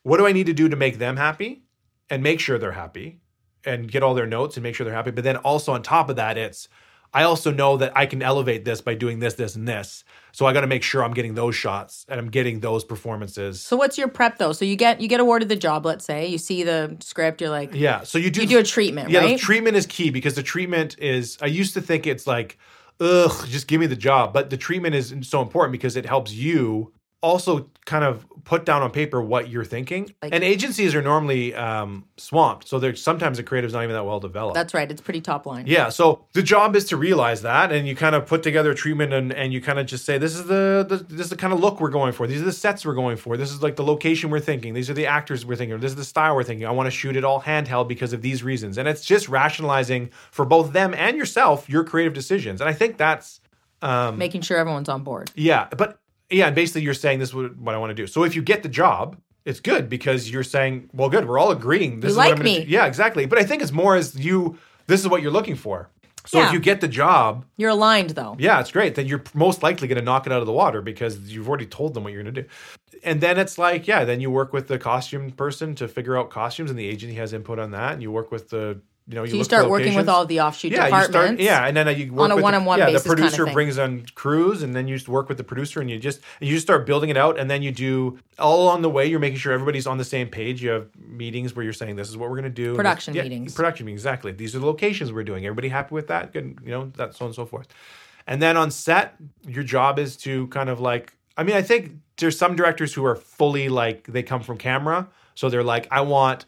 what 0.03 0.17
do 0.17 0.25
I 0.27 0.31
need 0.33 0.47
to 0.47 0.53
do 0.53 0.67
to 0.69 0.75
make 0.75 0.97
them 0.99 1.15
happy 1.17 1.63
and 2.09 2.21
make 2.23 2.39
sure 2.39 2.57
they're 2.57 2.73
happy 2.73 3.19
and 3.65 3.89
get 3.89 4.03
all 4.03 4.13
their 4.13 4.27
notes 4.27 4.57
and 4.57 4.63
make 4.63 4.75
sure 4.75 4.83
they're 4.85 4.93
happy. 4.95 5.11
But 5.11 5.23
then 5.23 5.37
also 5.37 5.71
on 5.73 5.83
top 5.83 6.09
of 6.09 6.17
that, 6.17 6.37
it's 6.37 6.67
I 7.13 7.23
also 7.23 7.51
know 7.51 7.77
that 7.77 7.95
I 7.95 8.05
can 8.05 8.21
elevate 8.21 8.65
this 8.65 8.81
by 8.81 8.95
doing 8.95 9.19
this, 9.19 9.35
this, 9.35 9.55
and 9.55 9.67
this. 9.67 10.03
So 10.31 10.47
I 10.47 10.53
got 10.53 10.61
to 10.61 10.67
make 10.67 10.81
sure 10.81 11.03
I'm 11.03 11.13
getting 11.13 11.35
those 11.35 11.55
shots 11.55 12.05
and 12.09 12.19
I'm 12.19 12.29
getting 12.29 12.59
those 12.59 12.83
performances. 12.83 13.61
So 13.61 13.77
what's 13.77 13.97
your 13.99 14.07
prep 14.07 14.39
though? 14.39 14.51
So 14.51 14.65
you 14.65 14.75
get 14.75 14.99
you 14.99 15.07
get 15.07 15.19
awarded 15.19 15.47
the 15.49 15.55
job. 15.55 15.85
Let's 15.85 16.05
say 16.05 16.25
you 16.27 16.39
see 16.39 16.63
the 16.63 16.97
script. 17.01 17.39
You're 17.41 17.51
like, 17.51 17.73
Yeah. 17.75 18.03
So 18.03 18.17
you 18.17 18.31
do 18.31 18.41
you 18.41 18.47
do 18.47 18.57
a 18.59 18.63
treatment, 18.63 19.09
Yeah, 19.11 19.19
right? 19.19 19.39
treatment 19.39 19.75
is 19.75 19.85
key 19.85 20.09
because 20.09 20.33
the 20.33 20.43
treatment 20.43 20.97
is. 20.97 21.37
I 21.41 21.45
used 21.45 21.75
to 21.75 21.81
think 21.81 22.07
it's 22.07 22.25
like, 22.25 22.57
ugh, 22.99 23.47
just 23.47 23.67
give 23.67 23.79
me 23.79 23.85
the 23.85 23.95
job. 23.95 24.33
But 24.33 24.49
the 24.49 24.57
treatment 24.57 24.95
is 24.95 25.13
so 25.21 25.41
important 25.41 25.71
because 25.73 25.95
it 25.95 26.05
helps 26.07 26.31
you 26.33 26.93
also 27.23 27.69
kind 27.85 28.03
of 28.03 28.25
put 28.43 28.65
down 28.65 28.81
on 28.81 28.91
paper 28.91 29.21
what 29.21 29.49
you're 29.49 29.63
thinking. 29.63 30.13
Like- 30.21 30.33
and 30.35 30.43
agencies 30.43 30.93
are 30.95 31.01
normally 31.01 31.55
um, 31.55 32.03
swamped, 32.17 32.67
so 32.67 32.77
there's 32.77 33.01
sometimes 33.01 33.37
the 33.37 33.43
creative's 33.43 33.73
not 33.73 33.83
even 33.83 33.93
that 33.95 34.03
well 34.05 34.19
developed. 34.19 34.55
That's 34.55 34.73
right. 34.73 34.89
It's 34.91 34.99
pretty 35.01 35.21
top 35.21 35.45
line. 35.45 35.65
Yeah, 35.65 35.87
so 35.89 36.25
the 36.33 36.43
job 36.43 36.75
is 36.75 36.83
to 36.85 36.97
realize 36.97 37.41
that, 37.43 37.71
and 37.71 37.87
you 37.87 37.95
kind 37.95 38.15
of 38.15 38.25
put 38.25 38.43
together 38.43 38.71
a 38.71 38.75
treatment, 38.75 39.13
and, 39.13 39.31
and 39.31 39.53
you 39.53 39.61
kind 39.61 39.79
of 39.79 39.85
just 39.85 40.03
say, 40.05 40.17
this 40.17 40.35
is 40.35 40.45
the, 40.45 40.85
the 40.87 40.97
this 40.97 41.21
is 41.25 41.29
the 41.29 41.37
kind 41.37 41.53
of 41.53 41.59
look 41.61 41.79
we're 41.79 41.89
going 41.89 42.11
for. 42.11 42.27
These 42.27 42.41
are 42.41 42.45
the 42.45 42.51
sets 42.51 42.85
we're 42.85 42.93
going 42.95 43.15
for. 43.17 43.37
This 43.37 43.51
is 43.51 43.63
like 43.63 43.77
the 43.77 43.83
location 43.83 44.29
we're 44.29 44.41
thinking. 44.41 44.73
These 44.73 44.89
are 44.89 44.93
the 44.93 45.07
actors 45.07 45.45
we're 45.45 45.55
thinking. 45.55 45.79
This 45.79 45.91
is 45.91 45.95
the 45.97 46.03
style 46.05 46.35
we're 46.35 46.43
thinking. 46.43 46.67
I 46.67 46.71
want 46.71 46.87
to 46.87 46.91
shoot 46.91 47.15
it 47.15 47.23
all 47.23 47.41
handheld 47.41 47.87
because 47.87 48.11
of 48.11 48.21
these 48.21 48.43
reasons, 48.43 48.77
and 48.77 48.87
it's 48.89 49.05
just 49.05 49.29
rationalizing 49.29 50.09
for 50.31 50.43
both 50.45 50.73
them 50.73 50.93
and 50.93 51.15
yourself 51.17 51.69
your 51.69 51.85
creative 51.85 52.13
decisions. 52.13 52.59
And 52.59 52.69
I 52.69 52.73
think 52.73 52.97
that's 52.97 53.39
Making 53.81 54.41
sure 54.41 54.57
everyone's 54.57 54.87
on 54.89 55.03
board. 55.03 55.29
yeah, 55.35 55.67
but 55.75 55.99
yeah, 56.29 56.47
and 56.47 56.55
basically 56.55 56.81
you're 56.81 56.93
saying 56.93 57.19
this 57.19 57.29
is 57.29 57.35
what, 57.35 57.75
I 57.75 57.77
want 57.77 57.89
to 57.91 57.95
do. 57.95 58.07
So 58.07 58.23
if 58.23 58.35
you 58.35 58.41
get 58.41 58.63
the 58.63 58.69
job, 58.69 59.17
it's 59.45 59.59
good 59.59 59.89
because 59.89 60.29
you're 60.31 60.43
saying, 60.43 60.89
well, 60.93 61.09
good, 61.09 61.27
we're 61.27 61.37
all 61.37 61.51
agreeing. 61.51 61.99
This 61.99 62.09
You 62.09 62.11
is 62.11 62.17
like 62.17 62.29
what 62.31 62.39
I'm 62.39 62.43
me. 62.45 62.63
do. 62.65 62.69
Yeah, 62.71 62.85
exactly. 62.85 63.25
But 63.25 63.39
I 63.39 63.43
think 63.43 63.61
it's 63.61 63.71
more 63.73 63.95
as 63.95 64.15
you. 64.17 64.57
This 64.87 64.99
is 65.01 65.07
what 65.07 65.21
you're 65.21 65.31
looking 65.31 65.55
for. 65.55 65.89
So 66.25 66.39
Yeah. 66.39 66.47
if 66.47 66.53
you 66.53 66.59
get 66.61 66.79
the 66.79 66.87
job, 66.87 67.45
You're 67.57 67.71
aligned 67.71 68.11
though. 68.11 68.35
yeah, 68.39 68.61
it's 68.61 68.71
great. 68.71 68.95
Then 68.95 69.05
you're 69.07 69.23
most 69.33 69.61
likely 69.61 69.89
going 69.89 69.97
to 69.97 70.03
knock 70.03 70.25
it 70.25 70.31
out 70.31 70.39
of 70.39 70.45
the 70.45 70.53
water 70.53 70.81
because 70.81 71.19
you've 71.33 71.49
already 71.49 71.65
told 71.65 71.93
them 71.93 72.03
what 72.05 72.13
you're 72.13 72.23
going 72.23 72.33
to 72.35 72.41
do. 72.43 72.47
And 73.03 73.19
then 73.19 73.37
it's 73.37 73.57
like, 73.57 73.85
yeah, 73.87 74.05
then 74.05 74.21
you 74.21 74.31
work 74.31 74.53
with 74.53 74.69
the 74.69 74.79
costume 74.79 75.31
person 75.31 75.75
to 75.75 75.89
figure 75.89 76.17
out 76.17 76.29
costumes, 76.29 76.69
and 76.69 76.79
the 76.79 76.87
agency 76.87 77.15
has 77.15 77.33
input 77.33 77.59
on 77.59 77.71
that. 77.71 77.91
And 77.93 78.01
you 78.01 78.09
work 78.11 78.31
with 78.31 78.49
the, 78.49 78.79
you 79.07 79.15
know, 79.15 79.23
you, 79.23 79.31
So 79.31 79.35
you 79.35 79.43
start 79.43 79.69
working 79.69 79.95
with 79.95 80.07
all 80.07 80.25
the 80.25 80.39
offshoot 80.39 80.71
yeah, 80.71 80.77
you 80.77 80.85
departments. 80.85 81.11
start, 81.11 81.39
yeah, 81.39 81.67
and 81.67 81.75
then 81.75 81.87
uh, 81.89 81.91
you 81.91 82.13
work 82.13 82.31
on 82.31 82.31
a 82.31 82.41
one-on-one 82.41 82.79
yeah, 82.79 82.85
basis 82.85 83.03
the 83.03 83.09
kind 83.09 83.19
of 83.19 83.33
producer 83.33 83.53
brings 83.53 83.77
on 83.77 84.05
crews, 84.15 84.63
and 84.63 84.73
then 84.73 84.87
you 84.87 84.95
just 84.95 85.09
work 85.09 85.27
with 85.27 85.37
the 85.37 85.43
producer, 85.43 85.81
and 85.81 85.89
you 85.89 85.99
just 85.99 86.21
you 86.39 86.53
just 86.53 86.65
start 86.65 86.85
building 86.85 87.09
it 87.09 87.17
out, 87.17 87.37
and 87.37 87.51
then 87.51 87.61
you 87.61 87.71
do 87.71 88.17
all 88.39 88.63
along 88.63 88.81
the 88.81 88.89
way. 88.89 89.05
You're 89.05 89.19
making 89.19 89.39
sure 89.39 89.51
everybody's 89.51 89.87
on 89.87 89.97
the 89.97 90.05
same 90.05 90.29
page. 90.29 90.63
You 90.63 90.69
have 90.69 90.87
meetings 90.97 91.53
where 91.53 91.63
you're 91.65 91.73
saying 91.73 91.97
this 91.97 92.07
is 92.07 92.15
what 92.15 92.29
we're 92.29 92.39
going 92.39 92.43
to 92.45 92.49
do. 92.49 92.75
Production 92.75 93.13
yeah, 93.13 93.23
meetings. 93.23 93.53
Production 93.53 93.85
meetings, 93.85 94.01
exactly. 94.01 94.31
These 94.31 94.55
are 94.55 94.59
the 94.59 94.65
locations 94.65 95.11
we're 95.11 95.23
doing. 95.23 95.45
Everybody 95.45 95.67
happy 95.67 95.93
with 95.93 96.07
that? 96.07 96.31
Good, 96.31 96.59
you 96.63 96.71
know, 96.71 96.91
that 96.95 97.13
so 97.13 97.25
on 97.25 97.29
and 97.29 97.35
so 97.35 97.45
forth. 97.45 97.67
And 98.25 98.41
then 98.41 98.55
on 98.55 98.71
set, 98.71 99.15
your 99.45 99.63
job 99.63 99.99
is 99.99 100.15
to 100.17 100.47
kind 100.47 100.69
of 100.69 100.79
like. 100.79 101.13
I 101.35 101.43
mean, 101.43 101.57
I 101.57 101.61
think 101.61 101.97
there's 102.17 102.37
some 102.37 102.55
directors 102.55 102.93
who 102.93 103.03
are 103.05 103.17
fully 103.17 103.67
like 103.67 104.07
they 104.07 104.23
come 104.23 104.41
from 104.41 104.57
camera, 104.57 105.09
so 105.35 105.49
they're 105.49 105.61
like, 105.61 105.89
I 105.91 105.99
want. 105.99 106.45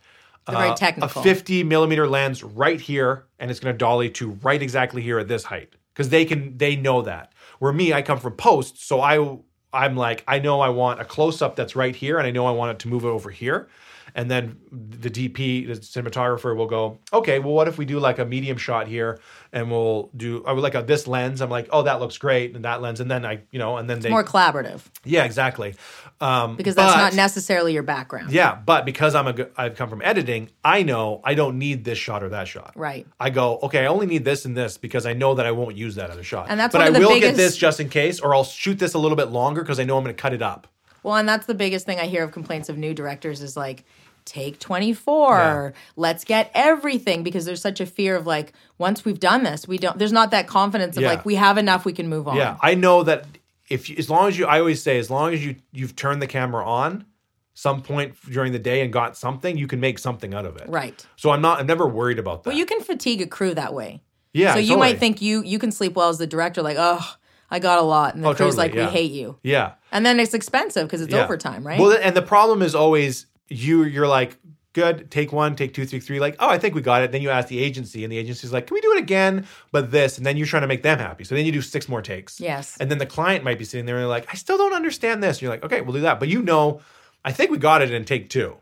They're 0.47 0.57
very 0.57 0.69
uh, 0.69 0.75
technical. 0.75 1.21
A 1.21 1.23
50 1.23 1.63
millimeter 1.63 2.07
lens 2.07 2.43
right 2.43 2.79
here, 2.79 3.25
and 3.39 3.49
it's 3.49 3.59
going 3.59 3.73
to 3.73 3.77
dolly 3.77 4.09
to 4.11 4.31
right 4.43 4.61
exactly 4.61 5.01
here 5.01 5.19
at 5.19 5.27
this 5.27 5.43
height 5.45 5.75
because 5.93 6.09
they 6.09 6.25
can 6.25 6.57
they 6.57 6.75
know 6.75 7.01
that. 7.01 7.33
Where 7.59 7.73
me, 7.73 7.93
I 7.93 8.01
come 8.01 8.19
from 8.19 8.33
post, 8.33 8.85
so 8.85 9.01
I 9.01 9.37
I'm 9.73 9.95
like 9.95 10.23
I 10.27 10.39
know 10.39 10.61
I 10.61 10.69
want 10.69 11.01
a 11.01 11.05
close 11.05 11.41
up 11.41 11.55
that's 11.55 11.75
right 11.75 11.95
here, 11.95 12.17
and 12.17 12.27
I 12.27 12.31
know 12.31 12.45
I 12.45 12.51
want 12.51 12.71
it 12.71 12.79
to 12.79 12.87
move 12.87 13.03
it 13.03 13.09
over 13.09 13.31
here. 13.31 13.67
And 14.13 14.31
then 14.31 14.57
the 14.71 15.09
DP, 15.09 15.67
the 15.67 15.73
cinematographer, 15.73 16.55
will 16.55 16.67
go, 16.67 16.99
okay, 17.11 17.39
well, 17.39 17.51
what 17.51 17.67
if 17.67 17.77
we 17.77 17.83
do 17.83 17.99
like 17.99 18.17
a 18.17 18.23
medium 18.23 18.55
shot 18.55 18.87
here, 18.87 19.19
and 19.55 19.71
we'll 19.71 20.11
do 20.15 20.43
I 20.45 20.51
would 20.51 20.61
like 20.61 20.75
a 20.75 20.83
this 20.83 21.07
lens. 21.07 21.41
I'm 21.41 21.49
like, 21.49 21.69
oh, 21.71 21.81
that 21.83 21.99
looks 21.99 22.19
great, 22.19 22.55
and 22.55 22.65
that 22.65 22.81
lens, 22.81 22.99
and 22.99 23.09
then 23.09 23.25
I, 23.25 23.39
you 23.49 23.57
know, 23.57 23.77
and 23.77 23.89
then 23.89 24.01
they, 24.01 24.09
More 24.09 24.23
collaborative 24.23 24.81
yeah, 25.03 25.23
exactly, 25.23 25.73
um, 26.21 26.57
because 26.57 26.75
that's 26.75 26.93
but- 26.93 26.99
not 26.99 27.15
necessarily 27.15 27.73
your 27.73 27.81
background. 27.83 28.31
yeah, 28.31 28.53
but 28.53 28.85
because 28.85 29.15
I'm 29.15 29.27
a 29.27 29.47
I've 29.57 29.75
come 29.75 29.89
from 29.89 30.01
editing, 30.03 30.49
I 30.63 30.83
know 30.83 31.21
I 31.23 31.33
don't 31.33 31.57
need 31.57 31.85
this 31.85 31.97
shot 31.97 32.21
or 32.21 32.29
that 32.29 32.47
shot. 32.47 32.73
Right. 32.75 33.07
I 33.19 33.31
go, 33.31 33.57
okay, 33.63 33.79
I 33.83 33.87
only 33.87 34.05
need 34.05 34.25
this 34.25 34.45
and 34.45 34.55
this 34.55 34.77
because 34.77 35.05
I 35.05 35.13
know 35.13 35.33
that 35.35 35.45
I 35.45 35.51
won't 35.51 35.75
use 35.77 35.95
that 35.95 36.09
other 36.11 36.23
shot. 36.23 36.47
And 36.49 36.59
that's 36.59 36.73
but 36.73 36.81
I 36.81 36.89
will 36.91 37.09
biggest- 37.09 37.21
get 37.31 37.37
this 37.37 37.57
just 37.57 37.79
in 37.79 37.89
case, 37.89 38.19
or 38.19 38.35
I'll 38.35 38.43
shoot 38.43 38.77
this 38.77 38.93
a 38.93 38.99
little 38.99 39.17
bit 39.17 39.29
longer 39.29 39.61
because 39.61 39.79
I 39.79 39.85
know 39.85 39.97
I'm 39.97 40.03
going 40.03 40.15
to 40.15 40.21
cut 40.21 40.33
it 40.33 40.41
up. 40.41 40.67
Well, 41.01 41.15
and 41.15 41.29
that's 41.29 41.45
the 41.45 41.53
biggest 41.53 41.85
thing 41.85 41.99
I 41.99 42.05
hear 42.07 42.23
of 42.23 42.31
complaints 42.31 42.67
of 42.67 42.77
new 42.77 42.93
directors 42.93 43.41
is 43.41 43.55
like, 43.55 43.85
take 44.25 44.59
24. 44.59 45.37
Yeah. 45.37 45.71
Let's 45.95 46.23
get 46.23 46.51
everything 46.53 47.23
because 47.23 47.45
there's 47.45 47.61
such 47.61 47.79
a 47.79 47.85
fear 47.85 48.15
of 48.15 48.25
like, 48.25 48.53
once 48.77 49.05
we've 49.05 49.19
done 49.19 49.43
this, 49.43 49.67
we 49.67 49.77
don't, 49.77 49.97
there's 49.97 50.11
not 50.11 50.31
that 50.31 50.47
confidence 50.47 50.97
of 50.97 51.03
Yeah. 51.03 51.09
like, 51.09 51.25
we 51.25 51.35
have 51.35 51.57
enough, 51.57 51.85
we 51.85 51.93
can 51.93 52.07
move 52.09 52.27
on. 52.27 52.35
Yeah, 52.37 52.57
I 52.61 52.75
know 52.75 53.03
that 53.03 53.25
if 53.69 53.89
you, 53.89 53.95
as 53.97 54.09
long 54.09 54.27
as 54.27 54.37
you, 54.37 54.45
I 54.45 54.59
always 54.59 54.81
say, 54.81 54.97
as 54.99 55.09
long 55.09 55.33
as 55.33 55.45
you 55.45 55.55
you've 55.71 55.95
turned 55.95 56.21
the 56.21 56.27
camera 56.27 56.65
on, 56.65 57.05
some 57.53 57.81
point 57.81 58.15
during 58.29 58.51
the 58.51 58.59
day 58.59 58.81
and 58.81 58.91
got 58.91 59.15
something, 59.15 59.57
you 59.57 59.65
can 59.67 59.79
make 59.79 59.97
something 59.97 60.33
out 60.33 60.45
of 60.45 60.57
it. 60.57 60.67
Right. 60.67 61.05
So 61.15 61.29
I'm 61.29 61.41
not, 61.41 61.59
I'm 61.59 61.65
never 61.67 61.87
worried 61.87 62.19
about 62.19 62.43
that. 62.43 62.49
Well, 62.49 62.57
you 62.57 62.65
can 62.65 62.81
fatigue 62.81 63.21
a 63.21 63.27
crew 63.27 63.53
that 63.53 63.73
way. 63.73 64.01
yeah. 64.33 64.53
so 64.53 64.59
you 64.59 64.69
totally. 64.71 64.91
might 64.91 64.99
think 64.99 65.21
you 65.21 65.41
you 65.43 65.57
can 65.57 65.71
sleep 65.71 65.95
well 65.95 66.09
as 66.09 66.17
the 66.17 66.27
director, 66.27 66.61
like, 66.61 66.75
oh, 66.77 67.15
I 67.49 67.59
got 67.59 67.77
a 67.79 67.83
lot, 67.83 68.15
and 68.15 68.23
the 68.23 68.29
Oh, 68.29 68.33
crew's 68.33 68.55
totally, 68.55 68.67
like, 68.69 68.73
yeah. 68.75 68.87
"We 68.87 68.91
hate 68.91 69.11
you," 69.11 69.37
Yeah. 69.43 69.73
and 69.91 70.03
then 70.05 70.19
it's 70.19 70.33
expensive 70.33 70.87
because 70.87 70.99
it's 71.01 71.13
Yeah. 71.13 71.23
overtime, 71.23 71.65
right? 71.65 71.79
Well, 71.79 71.95
and 72.01 72.15
the 72.17 72.21
problem 72.23 72.61
is 72.63 72.73
always 72.75 73.27
you. 73.49 73.83
You're 73.83 74.07
like, 74.07 74.37
good, 74.73 75.09
take 75.09 75.31
one, 75.31 75.55
take 75.55 75.73
two, 75.73 75.85
three, 75.85 75.99
three. 75.99 76.19
Like, 76.19 76.35
oh, 76.39 76.49
I 76.49 76.57
think 76.57 76.75
we 76.75 76.81
got 76.81 77.01
it. 77.03 77.11
Then 77.11 77.21
you 77.21 77.29
ask 77.29 77.47
the 77.47 77.59
agency, 77.59 78.03
and 78.03 78.11
the 78.11 78.17
agency's 78.17 78.51
like, 78.51 78.67
can 78.67 78.73
we 78.75 78.81
do 78.81 78.91
it 78.93 78.99
again? 78.99 79.45
But 79.71 79.91
this, 79.91 80.17
and 80.17 80.25
then 80.25 80.35
you're 80.37 80.47
trying 80.47 80.63
to 80.63 80.67
make 80.67 80.83
them 80.83 80.99
happy. 80.99 81.23
So 81.23 81.33
then 81.35 81.45
you 81.45 81.51
do 81.51 81.61
six 81.61 81.87
more 81.87 82.01
takes. 82.01 82.39
Yes. 82.41 82.75
And 82.79 82.91
then 82.91 82.97
the 82.97 83.05
client 83.05 83.43
might 83.43 83.57
be 83.57 83.65
sitting 83.65 83.85
there 83.85 83.95
and 83.95 84.01
they're 84.01 84.09
like, 84.09 84.27
I 84.31 84.35
still 84.35 84.57
don't 84.57 84.73
understand 84.73 85.23
this. 85.23 85.37
And 85.37 85.43
you're 85.43 85.51
like, 85.51 85.63
okay, 85.63 85.81
we'll 85.81 85.93
do 85.93 86.01
that. 86.01 86.19
But 86.19 86.27
you 86.29 86.41
know, 86.41 86.81
I 87.23 87.31
think 87.31 87.51
we 87.51 87.57
got 87.57 87.81
it 87.81 87.91
in 87.91 88.03
take 88.05 88.29
two. 88.29 88.57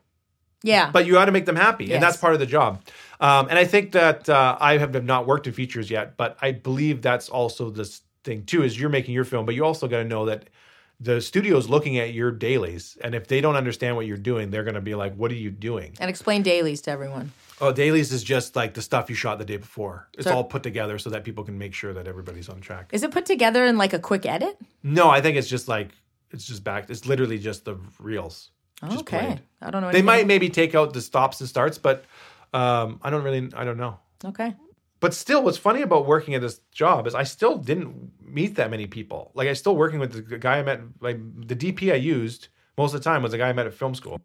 yeah, 0.63 0.91
But 0.91 1.05
you 1.07 1.13
got 1.13 1.25
to 1.25 1.31
make 1.31 1.45
them 1.45 1.55
happy, 1.57 1.85
Yes. 1.85 1.95
and 1.95 2.03
that's 2.03 2.17
part 2.17 2.33
of 2.33 2.39
the 2.39 2.45
job. 2.45 2.81
Um, 3.19 3.47
and 3.49 3.57
I 3.59 3.65
think 3.65 3.91
that 3.93 4.29
uh, 4.29 4.55
I 4.59 4.77
have 4.77 5.03
not 5.03 5.25
worked 5.27 5.47
in 5.47 5.53
features 5.53 5.89
yet, 5.89 6.15
but 6.17 6.37
I 6.41 6.51
believe 6.51 7.01
that's 7.01 7.27
also 7.27 7.69
this 7.71 8.01
thing 8.23 8.45
too. 8.45 8.63
Is 8.63 8.79
you're 8.79 8.89
making 8.89 9.13
your 9.15 9.25
film, 9.25 9.45
but 9.45 9.55
you 9.55 9.65
also 9.65 9.87
got 9.87 9.97
to 9.97 10.03
know 10.05 10.25
that 10.25 10.49
the 11.03 11.19
studio's 11.21 11.69
looking 11.69 11.97
at 11.99 12.13
your 12.13 12.31
dailies, 12.31 12.97
and 13.01 13.13
if 13.13 13.27
they 13.27 13.41
don't 13.41 13.55
understand 13.55 13.95
what 13.95 14.05
you're 14.05 14.17
doing, 14.17 14.49
they're 14.51 14.63
going 14.63 14.75
to 14.75 14.81
be 14.81 14.95
like, 14.95 15.13
"What 15.15 15.31
are 15.31 15.35
you 15.35 15.51
doing?" 15.51 15.93
and 15.99 16.09
explain 16.09 16.41
dailies 16.43 16.81
to 16.83 16.91
everyone. 16.91 17.31
Oh, 17.61 17.71
dailies 17.71 18.11
is 18.11 18.23
just 18.23 18.55
like 18.55 18.73
the 18.73 18.81
stuff 18.81 19.09
you 19.09 19.15
shot 19.15 19.37
the 19.37 19.45
day 19.45 19.57
before. 19.57 20.07
It's 20.17 20.25
So- 20.27 20.33
all 20.35 20.43
put 20.43 20.63
together 20.63 20.97
so 20.99 21.09
that 21.11 21.23
people 21.23 21.43
can 21.43 21.57
make 21.57 21.73
sure 21.73 21.93
that 21.93 22.07
everybody's 22.07 22.49
on 22.49 22.61
track. 22.61 22.89
Is 22.91 23.03
it 23.03 23.11
put 23.11 23.25
together 23.25 23.65
in 23.65 23.77
like 23.77 23.93
a 23.93 23.99
quick 23.99 24.25
edit? 24.25 24.57
No, 24.81 25.09
I 25.09 25.21
think 25.21 25.37
it's 25.37 25.49
just 25.49 25.67
like 25.67 25.89
it's 26.31 26.45
just 26.45 26.63
back. 26.63 26.89
It's 26.89 27.05
literally 27.05 27.37
just 27.37 27.65
the 27.65 27.77
reels. 27.99 28.49
okay, 28.83 29.19
played. 29.25 29.41
I 29.61 29.69
don't 29.71 29.81
know. 29.81 29.91
They 29.91 30.01
might 30.01 30.25
maybe 30.27 30.49
take 30.49 30.73
out 30.75 30.93
the 30.93 31.01
stops 31.01 31.39
and 31.41 31.47
starts, 31.49 31.77
but 31.77 32.05
um, 32.53 32.99
I 33.01 33.09
don't 33.09 33.23
really. 33.23 33.49
I 33.55 33.63
don't 33.65 33.77
know. 33.77 33.99
Okay. 34.25 34.55
But 35.03 35.13
still, 35.13 35.43
what's 35.43 35.57
funny 35.57 35.81
about 35.81 36.05
working 36.05 36.33
at 36.33 36.39
this 36.39 36.61
job 36.71 37.07
is 37.07 37.13
I 37.13 37.23
still 37.23 37.57
didn't 37.57 38.13
meet 38.25 38.55
that 38.55 38.71
many 38.71 38.87
people. 38.87 39.31
Like 39.33 39.49
I 39.49 39.53
still 39.53 39.75
working 39.75 39.99
with 39.99 40.13
the 40.13 40.37
guy 40.37 40.59
I 40.59 40.63
met, 40.63 40.79
like 41.01 41.17
the 41.45 41.57
DP 41.57 41.91
I 41.91 41.95
used 41.95 42.47
most 42.77 42.93
of 42.93 43.01
the 43.01 43.03
time 43.03 43.21
was 43.21 43.33
the 43.33 43.37
guy 43.37 43.49
I 43.49 43.51
met 43.51 43.67
at 43.67 43.73
film 43.73 43.95
school. 43.95 44.21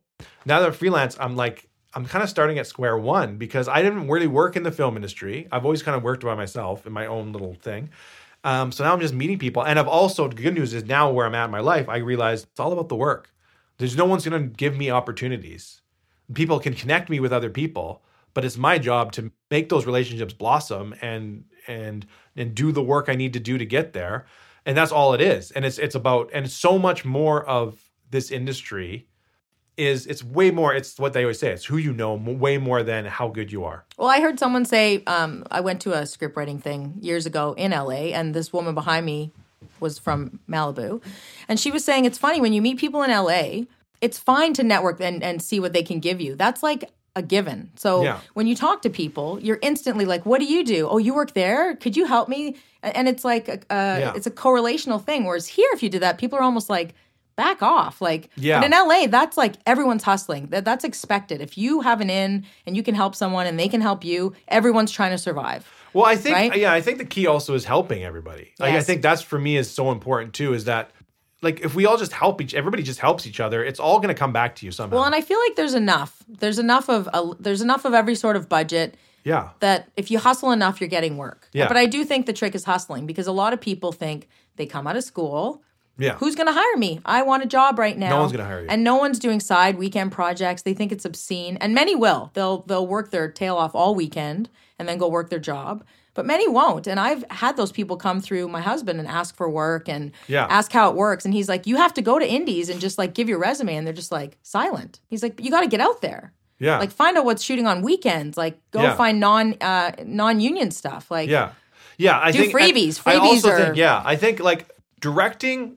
Now 0.46 0.60
that 0.60 0.66
I'm 0.66 0.72
freelance, 0.72 1.16
I'm 1.18 1.34
like 1.34 1.68
I'm 1.94 2.06
kind 2.06 2.22
of 2.22 2.30
starting 2.30 2.60
at 2.60 2.68
square 2.68 2.96
one 2.96 3.38
because 3.38 3.66
I 3.66 3.82
didn't 3.82 4.06
really 4.06 4.28
work 4.28 4.54
in 4.54 4.62
the 4.62 4.70
film 4.70 4.94
industry. 4.94 5.48
I've 5.50 5.64
always 5.64 5.82
kind 5.82 5.96
of 5.96 6.04
worked 6.04 6.22
by 6.22 6.36
myself 6.36 6.86
in 6.86 6.92
my 6.92 7.06
own 7.06 7.32
little 7.32 7.54
thing. 7.54 7.90
Um, 8.44 8.70
so 8.70 8.84
now 8.84 8.92
I'm 8.92 9.00
just 9.00 9.14
meeting 9.14 9.40
people, 9.40 9.64
and 9.64 9.80
I've 9.80 9.88
also 9.88 10.28
the 10.28 10.36
good 10.36 10.54
news 10.54 10.74
is 10.74 10.84
now 10.84 11.10
where 11.10 11.26
I'm 11.26 11.34
at 11.34 11.46
in 11.46 11.50
my 11.50 11.58
life, 11.58 11.88
I 11.88 11.96
realize 11.96 12.44
it's 12.44 12.60
all 12.60 12.70
about 12.70 12.88
the 12.88 12.94
work. 12.94 13.34
There's 13.78 13.96
no 13.96 14.04
one's 14.04 14.24
going 14.24 14.40
to 14.40 14.48
give 14.48 14.76
me 14.76 14.92
opportunities. 14.92 15.80
People 16.34 16.60
can 16.60 16.74
connect 16.74 17.10
me 17.10 17.18
with 17.18 17.32
other 17.32 17.50
people, 17.50 18.04
but 18.38 18.44
it's 18.44 18.56
my 18.56 18.78
job 18.78 19.10
to 19.10 19.32
make 19.50 19.68
those 19.68 19.84
relationships 19.84 20.32
blossom 20.32 20.94
and 21.02 21.42
and 21.66 22.06
and 22.36 22.54
do 22.54 22.70
the 22.70 22.80
work 22.80 23.08
I 23.08 23.16
need 23.16 23.32
to 23.32 23.40
do 23.40 23.58
to 23.58 23.66
get 23.66 23.94
there. 23.94 24.26
And 24.64 24.76
that's 24.76 24.92
all 24.92 25.12
it 25.12 25.20
is. 25.20 25.50
And 25.50 25.64
it's 25.64 25.76
it's 25.76 25.96
about 25.96 26.30
and 26.32 26.48
so 26.48 26.78
much 26.78 27.04
more 27.04 27.44
of 27.44 27.90
this 28.12 28.30
industry 28.30 29.08
is 29.76 30.06
it's 30.06 30.22
way 30.22 30.52
more 30.52 30.72
it's 30.72 31.00
what 31.00 31.14
they 31.14 31.24
always 31.24 31.40
say 31.40 31.50
it's 31.50 31.64
who 31.64 31.78
you 31.78 31.92
know 31.92 32.14
way 32.14 32.58
more 32.58 32.84
than 32.84 33.06
how 33.06 33.26
good 33.26 33.50
you 33.50 33.64
are 33.64 33.84
Well, 33.96 34.08
I 34.08 34.20
heard 34.20 34.38
someone 34.38 34.64
say 34.64 35.02
um, 35.08 35.42
I 35.50 35.60
went 35.60 35.80
to 35.80 35.94
a 35.94 36.06
script 36.06 36.36
writing 36.36 36.60
thing 36.60 36.94
years 37.00 37.26
ago 37.26 37.54
in 37.58 37.72
LA, 37.72 38.14
and 38.14 38.34
this 38.34 38.52
woman 38.52 38.72
behind 38.72 39.04
me 39.04 39.32
was 39.80 39.98
from 39.98 40.38
Malibu, 40.48 41.02
and 41.48 41.58
she 41.58 41.72
was 41.72 41.84
saying 41.84 42.04
it's 42.04 42.18
funny 42.18 42.40
when 42.40 42.52
you 42.52 42.62
meet 42.62 42.78
people 42.78 43.02
in 43.02 43.10
LA, 43.10 43.64
it's 44.00 44.16
fine 44.20 44.52
to 44.54 44.62
network 44.62 45.00
and, 45.00 45.24
and 45.24 45.42
see 45.42 45.58
what 45.58 45.72
they 45.72 45.82
can 45.82 45.98
give 45.98 46.20
you. 46.20 46.36
That's 46.36 46.62
like 46.62 46.88
a 47.16 47.22
given. 47.22 47.70
So 47.76 48.02
Yeah. 48.04 48.20
when 48.34 48.46
you 48.46 48.54
talk 48.54 48.82
to 48.82 48.90
people, 48.90 49.38
you're 49.40 49.58
instantly 49.62 50.04
like, 50.04 50.24
"What 50.26 50.38
do 50.40 50.44
you 50.46 50.64
do? 50.64 50.88
Oh, 50.88 50.98
you 50.98 51.14
work 51.14 51.34
there? 51.34 51.74
Could 51.76 51.96
you 51.96 52.04
help 52.06 52.28
me?" 52.28 52.56
And 52.82 53.08
it's 53.08 53.24
like 53.24 53.48
uh, 53.48 53.54
a, 53.70 54.02
a, 54.02 54.14
it's 54.14 54.26
a 54.26 54.30
correlational 54.30 55.02
thing. 55.04 55.24
Whereas 55.24 55.48
here, 55.48 55.68
if 55.72 55.82
you 55.82 55.88
do 55.88 55.98
that, 56.00 56.18
people 56.18 56.38
are 56.38 56.42
almost 56.42 56.70
like. 56.70 56.94
Back 57.36 57.62
off, 57.62 58.00
like. 58.00 58.30
Yeah. 58.34 58.58
But 58.58 58.64
in 58.66 58.72
LA, 58.72 59.06
that's 59.06 59.36
like 59.36 59.54
everyone's 59.64 60.02
hustling. 60.02 60.48
That 60.48 60.64
that's 60.64 60.82
expected. 60.84 61.40
If 61.40 61.56
you 61.56 61.82
have 61.82 62.00
an 62.00 62.10
in 62.10 62.44
and 62.66 62.76
you 62.76 62.82
can 62.82 62.96
help 62.96 63.14
someone 63.14 63.46
and 63.46 63.56
they 63.60 63.68
can 63.68 63.80
help 63.80 64.02
you, 64.04 64.34
everyone's 64.48 64.90
trying 64.90 65.12
to 65.12 65.18
survive. 65.18 65.64
Well, 65.92 66.04
I 66.04 66.16
think 66.16 66.34
Right? 66.34 66.56
yeah, 66.56 66.72
I 66.72 66.80
think 66.80 66.98
the 66.98 67.04
key 67.04 67.28
also 67.28 67.54
is 67.54 67.64
helping 67.64 68.02
everybody. 68.02 68.54
Like 68.58 68.74
I 68.74 68.80
think 68.82 69.02
that's 69.02 69.22
for 69.22 69.38
me 69.38 69.56
is 69.56 69.70
so 69.70 69.92
important 69.92 70.34
too. 70.34 70.52
Is 70.52 70.64
that 70.64 70.90
like 71.42 71.60
if 71.60 71.74
we 71.74 71.86
all 71.86 71.96
just 71.96 72.12
help 72.12 72.40
each, 72.40 72.54
everybody 72.54 72.82
just 72.82 72.98
helps 72.98 73.26
each 73.26 73.40
other, 73.40 73.64
it's 73.64 73.78
all 73.78 73.98
going 73.98 74.08
to 74.08 74.18
come 74.18 74.32
back 74.32 74.56
to 74.56 74.66
you 74.66 74.72
somehow. 74.72 74.96
Well, 74.96 75.04
and 75.04 75.14
I 75.14 75.20
feel 75.20 75.38
like 75.46 75.56
there's 75.56 75.74
enough. 75.74 76.24
There's 76.28 76.58
enough 76.58 76.88
of 76.88 77.08
a, 77.12 77.30
there's 77.38 77.60
enough 77.60 77.84
of 77.84 77.94
every 77.94 78.14
sort 78.14 78.36
of 78.36 78.48
budget 78.48 78.96
yeah, 79.24 79.50
that 79.60 79.90
if 79.96 80.10
you 80.10 80.18
hustle 80.18 80.52
enough, 80.52 80.80
you're 80.80 80.88
getting 80.88 81.16
work. 81.16 81.48
Yeah. 81.52 81.68
But 81.68 81.76
I 81.76 81.86
do 81.86 82.04
think 82.04 82.26
the 82.26 82.32
trick 82.32 82.54
is 82.54 82.64
hustling 82.64 83.06
because 83.06 83.26
a 83.26 83.32
lot 83.32 83.52
of 83.52 83.60
people 83.60 83.92
think 83.92 84.28
they 84.56 84.66
come 84.66 84.86
out 84.86 84.96
of 84.96 85.04
school. 85.04 85.62
yeah. 85.96 86.16
Who's 86.16 86.34
going 86.34 86.46
to 86.46 86.52
hire 86.52 86.76
me? 86.76 87.00
I 87.04 87.22
want 87.22 87.42
a 87.44 87.46
job 87.46 87.78
right 87.78 87.96
now. 87.96 88.10
No 88.10 88.20
one's 88.20 88.32
gonna 88.32 88.44
hire 88.44 88.62
you. 88.62 88.68
And 88.68 88.82
no 88.82 88.96
one's 88.96 89.18
doing 89.18 89.38
side 89.40 89.78
weekend 89.78 90.12
projects. 90.12 90.62
They 90.62 90.74
think 90.74 90.92
it's 90.92 91.04
obscene, 91.04 91.56
and 91.58 91.74
many 91.74 91.94
will. 91.94 92.30
They'll 92.34 92.62
they'll 92.62 92.86
work 92.86 93.10
their 93.10 93.30
tail 93.30 93.56
off 93.56 93.74
all 93.74 93.94
weekend 93.94 94.48
and 94.78 94.88
then 94.88 94.98
go 94.98 95.08
work 95.08 95.30
their 95.30 95.38
job. 95.38 95.84
But 96.18 96.26
many 96.26 96.48
won't. 96.48 96.88
And 96.88 96.98
I've 96.98 97.22
had 97.30 97.56
those 97.56 97.70
people 97.70 97.96
come 97.96 98.20
through 98.20 98.48
my 98.48 98.60
husband 98.60 98.98
and 98.98 99.06
ask 99.06 99.36
for 99.36 99.48
work 99.48 99.88
and 99.88 100.10
Yeah. 100.26 100.48
ask 100.50 100.72
how 100.72 100.90
it 100.90 100.96
works. 100.96 101.24
And 101.24 101.32
he's 101.32 101.48
like, 101.48 101.64
"You 101.64 101.76
have 101.76 101.94
to 101.94 102.02
go 102.02 102.18
to 102.18 102.26
indies 102.28 102.68
and 102.68 102.80
just 102.80 102.98
like 102.98 103.14
give 103.14 103.28
your 103.28 103.38
resume." 103.38 103.76
And 103.76 103.86
they're 103.86 103.94
just 103.94 104.10
like 104.10 104.36
silent. 104.42 104.98
He's 105.06 105.22
like, 105.22 105.40
"You 105.40 105.48
got 105.52 105.60
to 105.60 105.68
get 105.68 105.80
out 105.80 106.00
there." 106.02 106.32
yeah, 106.58 106.80
Like 106.80 106.90
find 106.90 107.16
out 107.16 107.24
what's 107.24 107.40
shooting 107.44 107.68
on 107.68 107.82
weekends. 107.82 108.36
Like 108.36 108.58
go 108.72 108.82
Yeah. 108.82 108.96
find 108.96 109.20
non 109.20 109.54
uh, 109.60 109.92
non 110.04 110.40
union 110.40 110.72
stuff. 110.72 111.08
Like 111.08 111.30
yeah, 111.30 111.50
yeah. 111.98 112.18
I 112.18 112.32
Do 112.32 112.38
think 112.40 112.52
freebies. 112.52 113.00
I, 113.06 113.12
I 113.12 113.14
Freebies 113.14 113.20
also 113.44 113.50
are- 113.50 113.58
think 113.66 113.76
yeah, 113.76 114.02
I 114.04 114.16
think 114.16 114.40
like 114.40 114.66
directing 115.00 115.76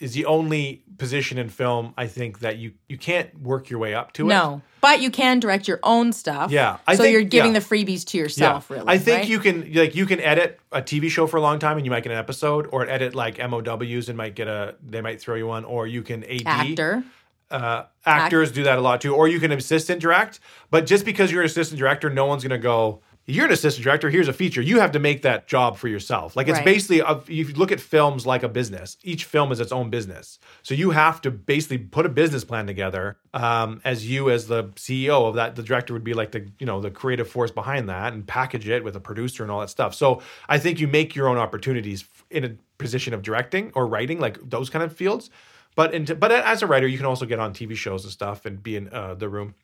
is 0.00 0.12
the 0.12 0.26
only 0.26 0.82
position 0.98 1.38
in 1.38 1.48
film 1.48 1.94
I 1.96 2.06
think 2.06 2.40
that 2.40 2.58
you 2.58 2.72
you 2.88 2.98
can't 2.98 3.40
work 3.40 3.70
your 3.70 3.78
way 3.78 3.94
up 3.94 4.12
to 4.14 4.26
it. 4.26 4.28
no, 4.28 4.60
but 4.80 5.00
you 5.00 5.10
can 5.10 5.40
direct 5.40 5.66
your 5.68 5.80
own 5.82 6.12
stuff. 6.12 6.50
Yeah, 6.50 6.78
I 6.86 6.96
so 6.96 7.04
think- 7.04 7.12
you're 7.12 7.22
giving 7.22 7.54
yeah. 7.54 7.60
the 7.60 7.64
freebies 7.64 8.04
to 8.06 8.18
yourself. 8.18 8.68
Really, 8.70 8.84
I 8.86 8.98
think 8.98 9.20
right? 9.20 9.28
you 9.28 9.38
can 9.38 9.72
like 9.72 9.94
you 9.94 10.06
can 10.06 10.20
edit 10.20 10.60
a 10.72 10.82
TV 10.82 11.08
show 11.08 11.26
for 11.26 11.36
a 11.36 11.40
long 11.40 11.58
time 11.58 11.76
and 11.76 11.86
you 11.86 11.90
might 11.90 12.02
get 12.02 12.12
an 12.12 12.18
episode, 12.18 12.68
or 12.72 12.88
edit 12.88 13.14
like 13.14 13.38
MOWs 13.38 14.08
and 14.08 14.18
might 14.18 14.34
get 14.34 14.48
a 14.48 14.74
they 14.84 15.00
might 15.00 15.20
throw 15.20 15.36
you 15.36 15.46
one, 15.46 15.64
or 15.64 15.86
you 15.86 16.02
can 16.02 16.24
AD 16.24 16.42
actor. 16.46 17.04
Uh, 17.50 17.84
actors 18.04 18.52
do 18.52 18.64
that 18.64 18.78
a 18.78 18.80
lot 18.82 19.00
too, 19.00 19.14
or 19.14 19.26
you 19.26 19.40
can 19.40 19.50
assistant 19.52 20.00
direct. 20.00 20.38
But 20.70 20.84
just 20.84 21.06
because 21.06 21.32
you're 21.32 21.40
an 21.40 21.46
assistant 21.46 21.78
director, 21.78 22.10
no 22.10 22.26
one's 22.26 22.42
gonna 22.42 22.58
go. 22.58 23.00
You're 23.30 23.44
an 23.44 23.52
assistant 23.52 23.84
director. 23.84 24.08
Here's 24.08 24.26
a 24.26 24.32
feature. 24.32 24.62
You 24.62 24.80
have 24.80 24.92
to 24.92 24.98
make 24.98 25.20
that 25.20 25.46
job 25.46 25.76
for 25.76 25.86
yourself. 25.86 26.34
Like 26.34 26.48
it's 26.48 26.56
Right. 26.56 26.64
basically, 26.64 27.00
a, 27.00 27.12
if 27.12 27.28
you 27.28 27.44
look 27.48 27.70
at 27.70 27.78
films 27.78 28.24
like 28.24 28.42
a 28.42 28.48
business, 28.48 28.96
each 29.02 29.26
film 29.26 29.52
is 29.52 29.60
its 29.60 29.70
own 29.70 29.90
business. 29.90 30.38
So 30.62 30.72
you 30.72 30.92
have 30.92 31.20
to 31.20 31.30
basically 31.30 31.76
put 31.76 32.06
a 32.06 32.08
business 32.08 32.42
plan 32.42 32.66
together. 32.66 33.18
Um, 33.34 33.82
as 33.84 34.08
you, 34.08 34.30
as 34.30 34.46
the 34.46 34.64
CEO 34.76 35.28
of 35.28 35.34
that, 35.34 35.56
the 35.56 35.62
director 35.62 35.92
would 35.92 36.04
be 36.04 36.14
like 36.14 36.32
the 36.32 36.48
you 36.58 36.64
know 36.64 36.80
the 36.80 36.90
creative 36.90 37.28
force 37.28 37.50
behind 37.50 37.90
that, 37.90 38.14
and 38.14 38.26
package 38.26 38.66
it 38.66 38.82
with 38.82 38.96
a 38.96 39.00
producer 39.00 39.42
and 39.42 39.52
all 39.52 39.60
that 39.60 39.68
stuff. 39.68 39.94
So 39.94 40.22
I 40.48 40.58
think 40.58 40.80
you 40.80 40.88
make 40.88 41.14
your 41.14 41.28
own 41.28 41.36
opportunities 41.36 42.06
in 42.30 42.44
a 42.44 42.56
position 42.78 43.12
of 43.12 43.20
directing 43.20 43.72
or 43.74 43.86
writing, 43.86 44.20
like 44.20 44.38
those 44.48 44.70
kind 44.70 44.82
of 44.82 44.96
fields. 44.96 45.28
But 45.74 45.92
in, 45.92 46.06
but 46.06 46.32
as 46.32 46.62
a 46.62 46.66
writer, 46.66 46.88
you 46.88 46.96
can 46.96 47.06
also 47.06 47.26
get 47.26 47.38
on 47.38 47.52
TV 47.52 47.76
shows 47.76 48.04
and 48.04 48.12
stuff 48.12 48.46
and 48.46 48.62
be 48.62 48.74
in 48.76 48.88
uh, 48.88 49.14
the 49.14 49.28
room. 49.28 49.54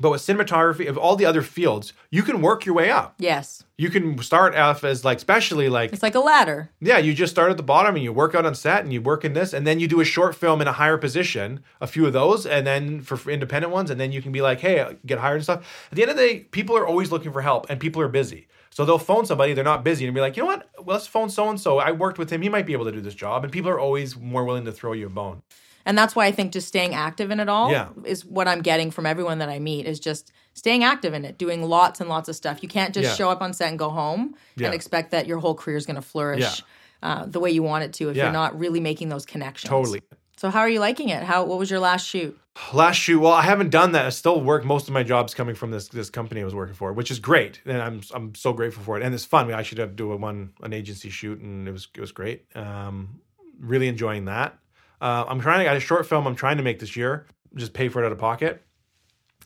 But 0.00 0.10
with 0.10 0.22
cinematography, 0.22 0.88
of 0.88 0.98
all 0.98 1.14
the 1.14 1.24
other 1.24 1.40
fields, 1.42 1.92
you 2.10 2.22
can 2.22 2.40
work 2.42 2.66
your 2.66 2.74
way 2.74 2.90
up. 2.90 3.14
Yes, 3.18 3.62
You 3.78 3.90
can 3.90 4.18
start 4.18 4.56
off 4.56 4.82
as 4.84 5.04
like, 5.04 5.18
especially 5.18 5.68
like, 5.68 5.92
it's 5.92 6.02
like 6.02 6.14
a 6.16 6.20
ladder. 6.20 6.70
yeah, 6.80 6.98
you 6.98 7.14
just 7.14 7.32
start 7.32 7.50
at 7.50 7.56
the 7.56 7.62
bottom 7.62 7.94
and 7.94 8.02
you 8.04 8.12
work 8.12 8.34
out 8.34 8.44
on 8.44 8.54
set 8.56 8.82
and 8.82 8.92
you 8.92 9.00
work 9.00 9.24
in 9.24 9.34
this, 9.34 9.52
and 9.52 9.64
then 9.66 9.78
you 9.80 9.86
do 9.88 10.00
a 10.00 10.04
short 10.04 10.34
film 10.34 10.60
in 10.60 10.66
a 10.66 10.72
higher 10.72 10.98
position, 10.98 11.62
a 11.80 11.86
few 11.86 12.06
of 12.06 12.12
those, 12.12 12.44
and 12.44 12.66
then 12.66 13.00
for 13.02 13.16
for 13.16 13.30
independent 13.30 13.72
ones, 13.72 13.88
and 13.90 14.00
then 14.00 14.10
you 14.10 14.20
can 14.20 14.32
be 14.32 14.42
like, 14.42 14.60
hey, 14.60 14.96
get 15.06 15.18
hired 15.20 15.36
and 15.36 15.44
stuff. 15.44 15.88
At 15.90 15.96
the 15.96 16.02
end 16.02 16.10
of 16.10 16.16
the 16.16 16.22
day, 16.26 16.38
people 16.40 16.76
are 16.76 16.86
always 16.86 17.12
looking 17.12 17.32
for 17.32 17.42
help, 17.42 17.66
and 17.70 17.78
people 17.78 18.02
are 18.02 18.08
busy. 18.08 18.48
So 18.70 18.84
they'll 18.84 18.98
phone 18.98 19.24
somebody, 19.24 19.54
they're 19.54 19.62
not 19.62 19.84
busy, 19.84 20.04
and 20.04 20.12
be 20.14 20.20
like, 20.20 20.36
you 20.36 20.42
know 20.42 20.48
what? 20.48 20.68
Well, 20.78 20.96
let's 20.96 21.06
phone 21.06 21.30
so 21.30 21.48
and 21.48 21.60
so. 21.60 21.78
I 21.78 21.92
worked 21.92 22.18
with 22.18 22.30
him; 22.30 22.42
he 22.42 22.48
might 22.48 22.66
be 22.66 22.72
able 22.72 22.86
to 22.86 22.92
do 22.92 23.00
this 23.00 23.14
job. 23.14 23.44
And 23.44 23.52
people 23.52 23.70
are 23.70 23.78
always 23.78 24.16
more 24.16 24.44
willing 24.44 24.64
to 24.64 24.72
throw 24.72 24.92
you 24.92 25.06
a 25.06 25.10
bone. 25.10 25.42
And 25.86 25.96
that's 25.98 26.16
why 26.16 26.26
I 26.26 26.32
think 26.32 26.52
just 26.52 26.66
staying 26.68 26.94
active 26.94 27.30
in 27.30 27.40
it 27.40 27.48
all 27.48 27.70
Yeah. 27.70 27.88
is 28.04 28.24
what 28.24 28.48
I'm 28.48 28.62
getting 28.62 28.90
from 28.90 29.04
everyone 29.06 29.38
that 29.38 29.48
I 29.48 29.58
meet 29.58 29.86
is 29.86 30.00
just 30.00 30.32
staying 30.54 30.82
active 30.84 31.12
in 31.14 31.24
it, 31.24 31.36
doing 31.36 31.62
lots 31.68 32.00
and 32.00 32.08
lots 32.08 32.28
of 32.28 32.36
stuff. 32.36 32.62
You 32.62 32.68
can't 32.68 32.94
just 32.94 33.10
Yeah. 33.10 33.14
show 33.16 33.30
up 33.30 33.42
on 33.42 33.52
set 33.52 33.68
and 33.68 33.78
go 33.78 33.90
home 33.90 34.34
Yeah. 34.56 34.66
and 34.66 34.74
expect 34.74 35.10
that 35.10 35.26
your 35.26 35.38
whole 35.38 35.54
career 35.54 35.76
is 35.76 35.84
going 35.86 35.96
to 35.96 36.02
flourish 36.02 36.62
uh, 37.02 37.26
the 37.26 37.38
way 37.38 37.50
you 37.50 37.62
want 37.62 37.84
it 37.84 37.92
to 37.92 38.08
if 38.08 38.16
you're 38.16 38.32
not 38.32 38.58
really 38.58 38.80
making 38.80 39.10
those 39.10 39.26
connections. 39.26 39.68
Totally. 39.68 40.00
So 40.38 40.48
how 40.50 40.60
are 40.60 40.68
you 40.70 40.80
liking 40.80 41.10
it? 41.10 41.22
How 41.22 41.44
what 41.44 41.58
was 41.58 41.70
your 41.70 41.80
last 41.80 42.06
shoot? 42.06 42.38
Last 42.72 42.96
shoot, 42.96 43.20
well, 43.20 43.32
I 43.32 43.42
haven't 43.42 43.70
done 43.70 43.92
that. 43.92 44.06
I 44.06 44.10
still 44.10 44.40
work. 44.40 44.64
Most 44.64 44.88
of 44.88 44.94
my 44.94 45.02
jobs 45.02 45.34
coming 45.34 45.54
from 45.54 45.70
this 45.70 45.88
this 45.88 46.08
company 46.08 46.40
I 46.40 46.44
was 46.44 46.54
working 46.54 46.74
for, 46.74 46.92
which 46.92 47.10
is 47.10 47.18
great, 47.18 47.60
and 47.66 47.80
I'm 47.82 48.00
I'm 48.14 48.34
so 48.34 48.52
grateful 48.52 48.82
for 48.84 48.96
it. 48.96 49.02
And 49.04 49.14
it's 49.14 49.24
fun. 49.24 49.46
We 49.46 49.52
actually 49.52 49.76
did 49.76 49.96
do 49.96 50.12
a 50.12 50.16
one 50.16 50.50
an 50.62 50.72
agency 50.72 51.10
shoot, 51.10 51.40
and 51.40 51.68
it 51.68 51.72
was 51.72 51.88
it 51.94 52.00
was 52.00 52.10
great. 52.12 52.46
Um, 52.56 53.20
really 53.60 53.86
enjoying 53.88 54.24
that. 54.26 54.58
Uh, 55.00 55.24
I'm 55.28 55.40
trying 55.40 55.58
to 55.58 55.64
get 55.64 55.76
a 55.76 55.80
short 55.80 56.06
film. 56.06 56.26
I'm 56.26 56.36
trying 56.36 56.56
to 56.58 56.62
make 56.62 56.78
this 56.78 56.96
year. 56.96 57.26
Just 57.54 57.72
pay 57.72 57.88
for 57.88 58.02
it 58.02 58.06
out 58.06 58.12
of 58.12 58.18
pocket, 58.18 58.62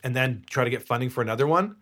and 0.03 0.15
then 0.17 0.45
try 0.49 0.65
to 0.65 0.71
get 0.71 0.83
funding 0.83 1.11
for 1.11 1.21
another 1.23 1.47
one. 1.47 1.77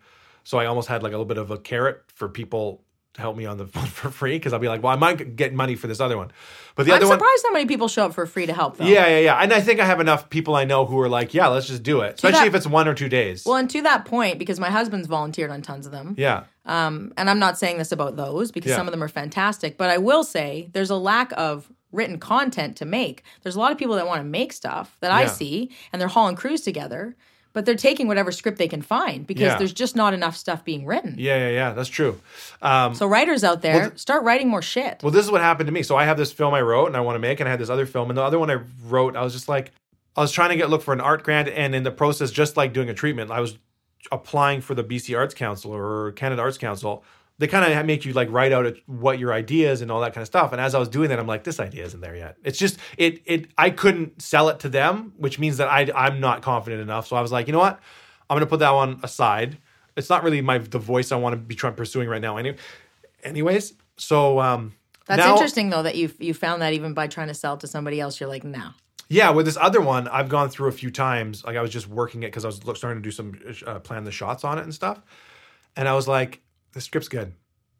So 0.44 0.58
I 0.58 0.66
almost 0.66 0.88
had 0.88 1.02
like 1.02 1.10
a 1.12 1.16
little 1.16 1.24
bit 1.26 1.38
of 1.38 1.50
a 1.50 1.58
carrot 1.58 2.02
for 2.14 2.28
people 2.28 2.82
to 3.14 3.20
help 3.20 3.36
me 3.36 3.46
on 3.46 3.56
the 3.56 3.66
phone 3.74 3.86
for 3.86 4.10
free 4.10 4.36
because 4.36 4.52
I'll 4.52 4.58
be 4.58 4.68
like, 4.68 4.82
well, 4.82 4.92
I 4.92 4.96
might 4.96 5.36
get 5.36 5.54
money 5.54 5.74
for 5.74 5.86
this 5.86 6.00
other 6.00 6.16
one. 6.16 6.30
But 6.74 6.84
the 6.86 6.92
I'm 6.92 6.96
other 6.96 7.06
one, 7.08 7.18
surprised 7.18 7.44
how 7.46 7.52
many 7.52 7.66
people 7.66 7.88
show 7.88 8.04
up 8.06 8.12
for 8.14 8.26
free 8.26 8.44
to 8.46 8.52
help, 8.52 8.76
though. 8.76 8.84
yeah, 8.86 9.06
yeah, 9.06 9.18
yeah. 9.20 9.36
And 9.38 9.52
I 9.52 9.60
think 9.60 9.80
I 9.80 9.84
have 9.86 10.00
enough 10.00 10.28
people 10.30 10.54
I 10.54 10.64
know 10.64 10.84
who 10.84 10.98
are 11.00 11.08
like, 11.08 11.32
yeah, 11.32 11.46
let's 11.48 11.66
just 11.66 11.82
do 11.82 12.00
it, 12.02 12.14
especially 12.16 12.40
that- 12.40 12.46
if 12.48 12.54
it's 12.54 12.66
one 12.66 12.86
or 12.88 12.94
two 12.94 13.08
days. 13.08 13.44
Well, 13.46 13.56
and 13.56 13.70
to 13.70 13.82
that 13.82 14.04
point, 14.04 14.38
because 14.38 14.60
my 14.60 14.70
husband's 14.70 15.06
volunteered 15.08 15.50
on 15.50 15.62
tons 15.62 15.86
of 15.86 15.92
them. 15.92 16.14
yeah, 16.18 16.44
Um, 16.66 17.12
and 17.16 17.30
I'm 17.30 17.38
not 17.38 17.58
saying 17.58 17.78
this 17.78 17.90
about 17.92 18.16
those 18.16 18.52
because 18.52 18.70
Yeah. 18.70 18.76
some 18.76 18.86
of 18.86 18.92
them 18.92 19.02
are 19.02 19.08
fantastic, 19.08 19.78
but 19.78 19.88
I 19.90 19.98
will 19.98 20.22
say 20.24 20.68
there's 20.72 20.90
a 20.90 20.96
lack 20.96 21.32
of 21.36 21.70
written 21.92 22.18
content 22.18 22.76
to 22.76 22.84
make. 22.84 23.22
There's 23.42 23.56
a 23.56 23.60
lot 23.60 23.72
of 23.72 23.78
people 23.78 23.94
that 23.96 24.06
want 24.06 24.20
to 24.20 24.24
make 24.24 24.52
stuff 24.52 24.96
that 25.00 25.10
I 25.10 25.26
see, 25.26 25.70
and 25.92 26.00
they're 26.00 26.08
hauling 26.08 26.36
crews 26.36 26.60
together, 26.60 27.16
but 27.52 27.64
they're 27.64 27.74
taking 27.74 28.06
whatever 28.06 28.32
script 28.32 28.58
they 28.58 28.68
can 28.68 28.82
find 28.82 29.26
because 29.26 29.44
Yeah. 29.44 29.56
there's 29.56 29.72
just 29.72 29.96
not 29.96 30.12
enough 30.12 30.36
stuff 30.36 30.62
being 30.64 30.84
written. 30.84 31.14
yeah, 31.18 31.38
yeah, 31.38 31.50
yeah. 31.50 31.72
That's 31.72 31.88
true. 31.88 32.20
Um, 32.60 32.94
So 32.94 33.06
writers 33.06 33.44
out 33.44 33.62
there, 33.62 33.92
start 33.96 34.24
writing 34.24 34.48
more 34.48 34.60
shit. 34.60 35.00
Well, 35.02 35.12
this 35.12 35.24
is 35.24 35.30
what 35.30 35.40
happened 35.40 35.68
to 35.68 35.72
me. 35.72 35.82
So 35.82 35.96
I 35.96 36.04
have 36.04 36.18
this 36.18 36.32
film 36.32 36.52
I 36.52 36.60
wrote 36.60 36.86
and 36.88 36.96
I 36.96 37.00
want 37.00 37.14
to 37.16 37.20
make, 37.20 37.40
and 37.40 37.48
I 37.48 37.50
had 37.50 37.60
this 37.60 37.70
other 37.70 37.86
film, 37.86 38.10
and 38.10 38.16
the 38.18 38.22
other 38.22 38.38
one 38.38 38.50
I 38.50 38.58
wrote, 38.86 39.16
I 39.16 39.22
was 39.22 39.32
just 39.32 39.48
like, 39.48 39.72
I 40.16 40.20
was 40.20 40.32
trying 40.32 40.50
to 40.50 40.56
get 40.56 40.68
look 40.68 40.82
for 40.82 40.92
an 40.92 41.00
art 41.00 41.22
grant, 41.22 41.48
and 41.48 41.74
in 41.74 41.82
the 41.82 41.90
process, 41.90 42.30
just 42.30 42.56
like 42.56 42.72
doing 42.74 42.88
a 42.90 42.94
treatment, 42.94 43.30
I 43.30 43.40
was 43.40 43.56
applying 44.12 44.60
for 44.60 44.74
the 44.74 44.84
BC 44.84 45.16
Arts 45.16 45.34
Council 45.34 45.72
or 45.74 46.12
Canada 46.12 46.42
Arts 46.42 46.58
Council. 46.58 47.04
They 47.38 47.46
kind 47.46 47.70
of 47.70 47.84
make 47.84 48.06
you 48.06 48.14
like 48.14 48.30
write 48.30 48.52
out 48.52 48.74
what 48.86 49.18
your 49.18 49.32
ideas 49.32 49.82
and 49.82 49.90
all 49.90 50.00
that 50.00 50.14
kind 50.14 50.22
of 50.22 50.26
stuff. 50.26 50.52
And 50.52 50.60
as 50.60 50.74
I 50.74 50.78
was 50.78 50.88
doing 50.88 51.10
that, 51.10 51.18
I'm 51.18 51.26
like, 51.26 51.44
this 51.44 51.60
idea 51.60 51.84
isn't 51.84 52.00
there 52.00 52.16
yet. 52.16 52.36
It's 52.42 52.58
just 52.58 52.78
it 52.96 53.20
it 53.26 53.48
I 53.58 53.70
couldn't 53.70 54.22
sell 54.22 54.48
it 54.48 54.60
to 54.60 54.70
them, 54.70 55.12
which 55.18 55.38
means 55.38 55.58
that 55.58 55.68
I 55.68 55.90
I'm 55.94 56.18
not 56.18 56.40
confident 56.40 56.80
enough. 56.80 57.06
So 57.06 57.16
I 57.16 57.20
was 57.20 57.32
like, 57.32 57.46
you 57.46 57.52
know 57.52 57.58
what, 57.58 57.78
I'm 58.30 58.36
gonna 58.36 58.46
put 58.46 58.60
that 58.60 58.70
one 58.70 59.00
aside. 59.02 59.58
It's 59.96 60.08
not 60.08 60.22
really 60.22 60.40
my 60.40 60.58
the 60.58 60.78
voice 60.78 61.12
I 61.12 61.16
want 61.16 61.34
to 61.34 61.36
be 61.36 61.54
trying 61.54 61.74
pursuing 61.74 62.08
right 62.08 62.22
now. 62.22 62.38
Any, 62.38 62.54
anyways, 63.22 63.74
so 63.96 64.40
um, 64.40 64.74
That's 65.06 65.18
now- 65.18 65.32
interesting 65.32 65.70
though 65.70 65.82
that 65.82 65.96
you 65.96 66.10
you 66.18 66.32
found 66.32 66.62
that 66.62 66.72
even 66.72 66.94
by 66.94 67.06
trying 67.06 67.28
to 67.28 67.34
sell 67.34 67.54
it 67.54 67.60
to 67.60 67.66
somebody 67.66 68.00
else, 68.00 68.18
you're 68.18 68.28
like, 68.28 68.44
no. 68.44 68.70
Yeah, 69.08 69.30
with 69.30 69.46
this 69.46 69.56
other 69.56 69.80
one, 69.80 70.08
I've 70.08 70.28
gone 70.28 70.48
through 70.48 70.68
a 70.68 70.72
few 70.72 70.90
times. 70.90 71.44
Like 71.44 71.56
I 71.56 71.60
was 71.62 71.70
just 71.70 71.86
working 71.86 72.24
it 72.24 72.28
because 72.28 72.44
I 72.44 72.48
was 72.48 72.56
starting 72.56 73.00
to 73.02 73.06
do 73.06 73.10
some 73.12 73.38
uh, 73.66 73.78
plan 73.78 74.04
the 74.04 74.10
shots 74.10 74.42
on 74.42 74.58
it 74.58 74.64
and 74.64 74.74
stuff, 74.74 75.00
and 75.76 75.86
I 75.86 75.94
was 75.94 76.08
like, 76.08 76.40
the 76.76 76.82
script's 76.82 77.08
good. 77.08 77.32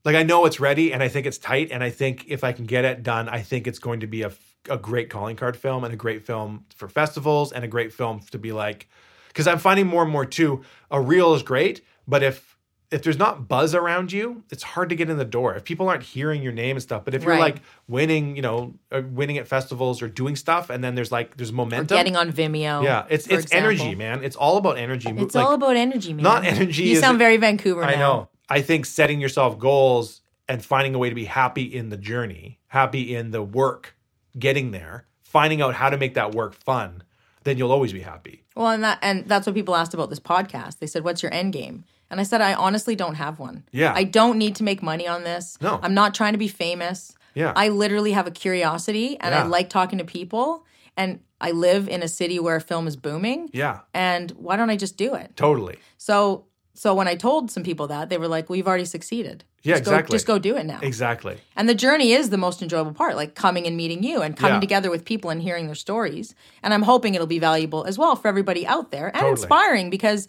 Like 0.07 0.17
I 0.17 0.23
know 0.23 0.47
it's 0.47 0.59
ready, 0.59 0.93
and 0.93 1.03
I 1.03 1.09
think 1.09 1.27
it's 1.27 1.37
tight, 1.37 1.71
and 1.71 1.85
I 1.85 1.91
think 1.91 2.25
if 2.29 2.43
I 2.43 2.53
can 2.53 2.65
get 2.65 2.85
it 2.85 3.03
done, 3.03 3.29
I 3.29 3.43
think 3.43 3.67
it's 3.67 3.79
going 3.79 4.01
to 4.01 4.07
be 4.07 4.23
a, 4.23 4.33
a 4.71 4.79
great 4.79 5.11
calling 5.11 5.37
card 5.37 5.55
film 5.55 5.85
and 5.85 5.93
a 5.93 5.97
great 5.97 6.25
film 6.27 6.65
for 6.75 6.89
festivals 6.89 7.53
and 7.53 7.63
a 7.63 7.69
great 7.69 7.93
film 7.93 8.21
to 8.31 8.39
be 8.39 8.53
like, 8.53 8.89
because 9.29 9.47
I'm 9.47 9.59
finding 9.59 9.87
more 9.87 10.03
and 10.03 10.11
more 10.11 10.25
too. 10.25 10.65
A 10.91 10.99
reel 10.99 11.35
is 11.35 11.43
great, 11.43 11.83
but 12.09 12.23
if 12.23 12.56
if 12.91 13.03
there's 13.03 13.19
not 13.19 13.49
buzz 13.49 13.75
around 13.75 14.13
you, 14.13 14.45
it's 14.51 14.63
hard 14.63 14.89
to 14.91 14.95
get 14.95 15.11
in 15.11 15.17
the 15.19 15.25
door. 15.25 15.55
If 15.57 15.65
people 15.65 15.89
aren't 15.89 16.03
hearing 16.05 16.43
your 16.43 16.53
name 16.53 16.77
and 16.77 16.83
stuff, 16.83 17.05
but 17.05 17.15
if 17.15 17.23
you're 17.25 17.33
Right. 17.33 17.41
like 17.55 17.63
winning, 17.89 18.37
you 18.37 18.43
know, 18.43 18.75
uh, 18.93 19.03
winning 19.11 19.39
at 19.39 19.49
festivals 19.49 20.01
or 20.03 20.09
doing 20.09 20.37
stuff, 20.37 20.71
and 20.71 20.85
then 20.85 20.95
there's 20.95 21.11
like 21.11 21.37
there's 21.37 21.53
momentum. 21.53 21.97
Getting 21.97 22.17
on 22.17 22.31
Vimeo. 22.33 22.85
yeah, 22.85 23.05
it's 23.09 23.27
for 23.27 23.35
it's 23.35 23.45
example. 23.47 23.71
energy, 23.71 23.95
man. 23.97 24.23
It's 24.23 24.37
all 24.37 24.57
about 24.57 24.79
energy. 24.79 25.11
It's 25.17 25.35
Like, 25.35 25.45
all 25.45 25.55
about 25.55 25.77
energy, 25.77 26.13
man. 26.13 26.23
not 26.23 26.45
energy 26.45 26.85
You 26.85 26.93
is- 26.95 27.01
sound 27.01 27.19
very 27.19 27.37
Vancouver 27.37 27.81
now. 27.83 27.89
I 27.89 27.95
know. 27.97 28.29
I 28.49 28.61
think 28.63 28.87
setting 28.87 29.21
yourself 29.21 29.59
goals 29.59 30.21
and 30.49 30.65
finding 30.65 30.95
a 30.95 30.99
way 30.99 31.09
to 31.09 31.15
be 31.17 31.25
happy 31.25 31.65
in 31.65 31.89
the 31.89 31.97
journey, 31.97 32.61
happy 32.69 33.17
in 33.17 33.33
the 33.33 33.43
work, 33.43 33.97
getting 34.39 34.71
there, 34.71 35.07
finding 35.25 35.61
out 35.61 35.75
how 35.75 35.91
to 35.91 35.97
make 35.97 36.15
that 36.15 36.33
work 36.37 36.55
fun, 36.55 37.03
then 37.43 37.59
you'll 37.59 37.73
always 37.73 37.93
be 37.93 38.01
happy. 38.03 38.45
Well, 38.55 38.69
and 38.69 38.85
that 38.85 38.99
and 39.03 39.27
that's 39.27 39.47
what 39.47 39.55
people 39.57 39.75
asked 39.75 39.93
about 39.95 40.09
this 40.11 40.21
podcast. 40.21 40.79
They 40.79 40.87
said, 40.87 41.03
"What's 41.03 41.23
your 41.23 41.35
end 41.35 41.53
game?" 41.53 41.83
And 42.11 42.21
I 42.21 42.23
said, 42.23 42.41
"I 42.41 42.55
honestly 42.55 42.95
don't 42.97 43.15
have 43.17 43.39
one. 43.39 43.65
Yeah. 43.73 43.93
I 43.95 44.05
don't 44.05 44.39
need 44.39 44.57
to 44.57 44.63
make 44.65 44.83
money 44.83 45.07
on 45.09 45.25
this. 45.25 45.57
No. 45.61 45.81
I'm 45.83 45.95
not 45.95 46.15
trying 46.15 46.33
to 46.33 46.39
be 46.39 46.49
famous. 46.49 47.15
Yeah. 47.35 47.53
I 47.57 47.69
literally 47.69 48.13
have 48.13 48.27
a 48.27 48.31
curiosity, 48.31 49.19
and 49.21 49.35
I 49.35 49.43
like 49.45 49.69
talking 49.69 49.99
to 49.99 50.05
people. 50.05 50.65
And 50.97 51.21
I 51.41 51.51
live 51.51 51.89
in 51.89 52.03
a 52.03 52.09
city 52.09 52.39
where 52.39 52.59
film 52.61 52.87
is 52.87 52.97
booming. 52.97 53.51
Yeah, 53.53 53.81
And 53.93 54.31
why 54.33 54.57
don't 54.57 54.71
I 54.71 54.77
just 54.77 54.97
do 54.97 55.15
it? 55.15 55.37
totally. 55.37 55.77
So, 55.99 56.47
so 56.73 56.95
when 56.95 57.07
I 57.09 57.15
told 57.17 57.51
some 57.51 57.63
people 57.63 57.87
that, 57.89 58.09
they 58.09 58.17
were 58.17 58.29
like, 58.29 58.49
"Well, 58.49 58.57
you've 58.57 58.67
already 58.69 58.87
succeeded. 58.87 59.45
Yeah, 59.63 59.75
just 59.75 59.85
Go, 59.85 59.91
exactly. 59.91 60.15
just 60.15 60.27
go 60.27 60.39
do 60.39 60.57
it 60.57 60.65
now." 60.65 60.79
Exactly. 60.81 61.37
And 61.55 61.69
the 61.69 61.75
journey 61.75 62.13
is 62.13 62.31
the 62.31 62.39
most 62.39 62.63
enjoyable 62.63 62.93
part, 62.95 63.17
like 63.17 63.35
coming 63.35 63.67
and 63.67 63.77
meeting 63.77 64.03
you 64.03 64.23
and 64.23 64.35
coming 64.37 64.55
Yeah. 64.57 64.61
together 64.61 64.91
with 64.91 65.05
people 65.05 65.29
and 65.29 65.43
hearing 65.43 65.67
their 65.67 65.75
stories. 65.75 66.35
And 66.63 66.73
I'm 66.73 66.83
hoping 66.83 67.15
it'll 67.15 67.27
be 67.27 67.39
valuable 67.39 67.85
as 67.85 67.99
well 67.99 68.17
for 68.17 68.29
everybody 68.29 68.67
out 68.67 68.91
there 68.91 69.07
and 69.09 69.17
Totally. 69.17 69.31
inspiring 69.33 69.91
because, 69.91 70.29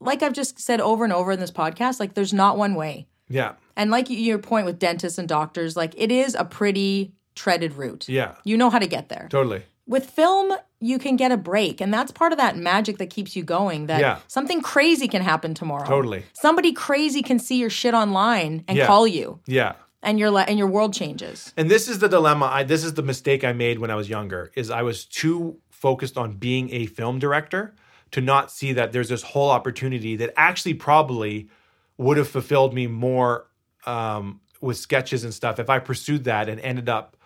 like 0.00 0.22
I've 0.22 0.32
just 0.32 0.58
said 0.58 0.80
over 0.80 1.04
and 1.04 1.12
over 1.12 1.32
in 1.32 1.40
this 1.40 1.50
podcast, 1.50 2.00
like 2.00 2.14
there's 2.14 2.32
not 2.32 2.56
one 2.56 2.74
way. 2.74 3.06
Yeah. 3.28 3.52
And 3.76 3.90
like 3.90 4.08
your 4.10 4.38
point 4.38 4.66
with 4.66 4.78
dentists 4.78 5.18
and 5.18 5.28
doctors, 5.28 5.76
like 5.76 5.94
it 5.96 6.10
is 6.10 6.34
a 6.34 6.44
pretty 6.44 7.12
treaded 7.34 7.74
route. 7.74 8.08
Yeah. 8.08 8.34
You 8.44 8.56
know 8.56 8.70
how 8.70 8.78
to 8.78 8.86
get 8.86 9.08
there. 9.08 9.28
Totally. 9.30 9.62
With 9.86 10.06
film, 10.10 10.52
you 10.80 10.98
can 10.98 11.16
get 11.16 11.32
a 11.32 11.36
break. 11.36 11.80
And 11.80 11.92
that's 11.92 12.10
part 12.12 12.32
of 12.32 12.38
that 12.38 12.56
magic 12.56 12.98
that 12.98 13.10
keeps 13.10 13.34
you 13.36 13.42
going 13.42 13.86
that 13.86 14.00
Yeah. 14.00 14.18
something 14.28 14.60
crazy 14.62 15.08
can 15.08 15.22
happen 15.22 15.54
tomorrow. 15.54 15.86
Totally. 15.86 16.24
Somebody 16.32 16.72
crazy 16.72 17.22
can 17.22 17.38
see 17.38 17.56
your 17.56 17.70
shit 17.70 17.94
online 17.94 18.64
and 18.68 18.76
Yeah. 18.78 18.86
call 18.86 19.06
you 19.06 19.40
Yeah. 19.46 19.74
and 20.02 20.18
your 20.18 20.30
le- 20.30 20.42
and 20.42 20.58
your 20.58 20.68
world 20.68 20.92
changes. 20.94 21.52
And 21.56 21.70
this 21.70 21.88
is 21.88 21.98
the 21.98 22.08
dilemma. 22.08 22.46
I 22.46 22.62
this 22.64 22.84
is 22.84 22.94
the 22.94 23.02
mistake 23.02 23.44
I 23.44 23.52
made 23.52 23.78
when 23.78 23.90
I 23.90 23.94
was 23.96 24.08
younger. 24.08 24.50
Is 24.56 24.70
I 24.70 24.82
was 24.82 25.04
too 25.04 25.58
focused 25.70 26.16
on 26.18 26.36
being 26.36 26.72
a 26.72 26.86
film 26.86 27.18
director 27.18 27.74
to 28.12 28.20
not 28.20 28.50
see 28.50 28.72
that 28.72 28.92
there's 28.92 29.08
this 29.08 29.22
whole 29.22 29.50
opportunity 29.50 30.16
that 30.16 30.32
actually 30.36 30.74
probably 30.74 31.48
would 31.96 32.16
have 32.16 32.28
fulfilled 32.28 32.74
me 32.74 32.86
more 32.86 33.46
um, 33.86 34.40
with 34.60 34.76
sketches 34.76 35.24
and 35.24 35.32
stuff 35.32 35.58
if 35.58 35.70
I 35.70 35.78
pursued 35.78 36.24
that 36.24 36.48
and 36.48 36.60
ended 36.60 36.88
up 36.88 37.16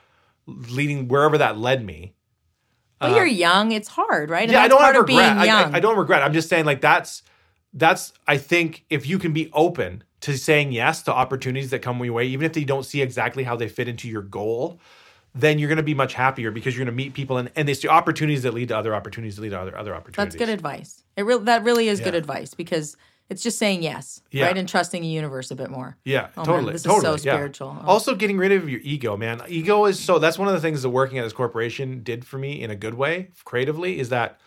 leading 0.47 1.09
wherever 1.09 1.39
that 1.39 1.59
led 1.59 1.85
me. 1.85 2.14
But 3.01 3.16
you're 3.16 3.26
young; 3.26 3.72
it's 3.72 3.89
hard, 3.89 4.30
right? 4.30 4.49
And 4.49 4.51
Uh, 4.51 4.55
yeah, 4.55 4.64
I 4.64 4.68
don't 4.68 4.78
part 4.78 4.95
have 4.95 5.03
of 5.05 5.09
regret. 5.09 5.37
being 5.37 5.39
I, 5.39 5.45
young. 5.45 5.74
I, 5.74 5.78
I 5.78 5.80
don't 5.80 5.99
regret. 5.99 6.22
I'm 6.22 6.32
just 6.32 6.49
saying, 6.49 6.64
like 6.64 6.80
that's 6.80 7.22
that's. 7.72 8.12
I 8.26 8.39
think 8.39 8.85
if 8.89 9.07
you 9.07 9.18
can 9.18 9.32
be 9.32 9.51
open 9.53 10.05
to 10.20 10.39
saying 10.39 10.72
yes 10.72 11.03
to 11.03 11.12
opportunities 11.12 11.70
that 11.70 11.80
come 11.80 12.03
your 12.03 12.14
way, 12.14 12.24
even 12.26 12.47
if 12.47 12.53
they 12.55 12.64
don't 12.64 12.85
see 12.85 13.03
exactly 13.03 13.43
how 13.45 13.57
they 13.57 13.68
fit 13.68 13.89
into 13.89 14.09
your 14.09 14.22
goal, 14.22 14.80
then 15.35 15.59
you're 15.59 15.68
going 15.68 15.76
to 15.78 15.82
be 15.82 15.95
much 15.95 16.14
happier 16.14 16.51
because 16.51 16.74
you're 16.76 16.85
going 16.85 16.95
to 16.95 16.97
meet 16.97 17.12
people 17.14 17.39
and 17.39 17.51
and 17.57 17.68
it's 17.68 17.80
the 17.80 17.89
opportunities 17.89 18.43
that 18.45 18.55
lead 18.55 18.68
to 18.68 18.76
other 18.76 18.95
opportunities 18.95 19.37
that 19.37 19.43
lead 19.43 19.51
to 19.51 19.61
other 19.61 19.76
other 19.76 19.95
opportunities. 19.95 20.35
That's 20.35 20.37
good 20.37 20.53
advice. 20.53 21.03
It 21.16 21.22
real 21.22 21.41
that 21.41 21.64
really 21.64 21.89
is 21.89 22.01
good 22.01 22.14
advice 22.14 22.55
because 22.55 22.97
it's 23.30 23.43
just 23.43 23.59
saying 23.59 23.82
yes, 23.82 24.20
Yeah. 24.30 24.45
right, 24.47 24.57
and 24.59 24.68
trusting 24.68 25.01
the 25.01 25.09
universe 25.09 25.51
a 25.51 25.57
bit 25.57 25.70
more. 25.70 25.97
Yeah, 26.05 26.28
Oh, 26.37 26.41
man, 26.43 26.47
totally. 26.47 26.72
this 26.72 26.82
is 26.82 26.85
so 26.85 26.97
totally. 27.01 27.22
yeah. 27.24 27.35
spiritual. 27.35 27.76
Oh. 27.82 27.87
Also, 27.87 28.14
getting 28.14 28.37
rid 28.37 28.53
of 28.53 28.68
your 28.68 28.80
ego, 28.85 29.16
man. 29.16 29.41
Ego 29.49 29.87
is 29.87 29.99
so. 29.99 30.18
That's 30.18 30.39
one 30.39 30.47
of 30.47 30.53
the 30.55 30.61
things 30.61 30.82
that 30.82 30.91
working 30.91 31.18
at 31.18 31.22
this 31.22 31.32
corporation 31.32 32.03
did 32.03 32.26
for 32.26 32.37
me 32.39 32.62
in 32.62 32.70
a 32.70 32.76
good 32.76 32.95
way, 32.95 33.30
creatively, 33.45 33.99
is 33.99 34.11
that 34.11 34.39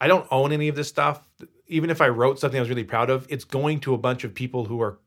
I 0.00 0.08
don't 0.08 0.26
own 0.30 0.52
any 0.52 0.68
of 0.68 0.74
this 0.74 0.88
stuff. 0.88 1.28
Even 1.68 1.90
if 1.90 2.00
I 2.00 2.08
wrote 2.08 2.38
something 2.38 2.58
I 2.58 2.62
was 2.62 2.70
really 2.70 2.82
proud 2.84 3.10
of, 3.10 3.26
it's 3.28 3.44
going 3.44 3.80
to 3.80 3.92
a 3.94 3.98
bunch 3.98 4.24
of 4.24 4.34
people 4.34 4.64
who 4.64 4.80
are 4.80 4.98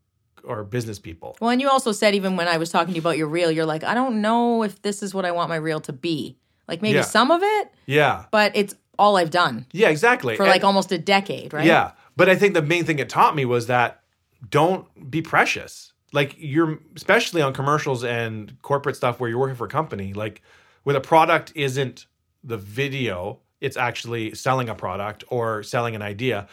are 0.47 0.63
business 0.63 0.99
people. 0.99 1.38
Well, 1.39 1.49
and 1.51 1.61
you 1.61 1.69
also 1.69 1.91
said 1.91 2.15
even 2.15 2.35
when 2.35 2.47
I 2.47 2.57
was 2.57 2.69
talking 2.69 2.89
to 2.93 2.95
you 2.95 3.01
about 3.01 3.17
your 3.17 3.27
reel, 3.27 3.51
you're 3.51 3.65
like, 3.65 3.83
I 3.83 3.93
don't 3.93 4.21
know 4.21 4.63
if 4.63 4.81
this 4.81 5.01
is 5.03 5.13
what 5.13 5.25
I 5.25 5.31
want 5.31 5.49
my 5.49 5.55
reel 5.55 5.79
to 5.81 5.93
be. 5.93 6.38
Like 6.67 6.81
maybe 6.81 6.95
Yeah. 6.97 7.01
some 7.03 7.31
of 7.31 7.41
it, 7.43 7.71
Yeah, 7.85 8.25
but 8.31 8.51
it's 8.55 8.75
all 8.99 9.15
I've 9.17 9.29
done 9.31 9.65
yeah, 9.71 9.89
exactly. 9.89 10.35
for 10.35 10.43
And- 10.43 10.51
like 10.51 10.63
almost 10.63 10.91
a 10.91 10.97
decade, 10.97 11.53
right? 11.53 11.65
Yeah. 11.65 11.91
But 12.17 12.29
I 12.29 12.35
think 12.35 12.55
the 12.55 12.61
main 12.61 12.83
thing 12.83 12.99
it 12.99 13.09
taught 13.09 13.35
me 13.35 13.45
was 13.45 13.67
that 13.67 14.01
don't 14.49 14.85
be 15.09 15.21
precious. 15.21 15.93
Like 16.13 16.35
you're 16.38 16.79
especially 16.95 17.41
on 17.41 17.53
commercials 17.53 18.03
and 18.03 18.59
corporate 18.63 18.95
stuff 18.95 19.19
where 19.19 19.29
you're 19.29 19.39
working 19.39 19.55
for 19.55 19.65
a 19.65 19.69
company, 19.69 20.13
like 20.13 20.41
where 20.83 20.93
the 20.93 20.99
product 21.01 21.51
isn't 21.55 22.05
the 22.43 22.57
video, 22.57 23.39
it's 23.61 23.77
actually 23.77 24.33
selling 24.35 24.67
a 24.69 24.75
product 24.75 25.23
or 25.29 25.63
selling 25.63 25.95
an 25.95 26.01
idea. 26.01 26.47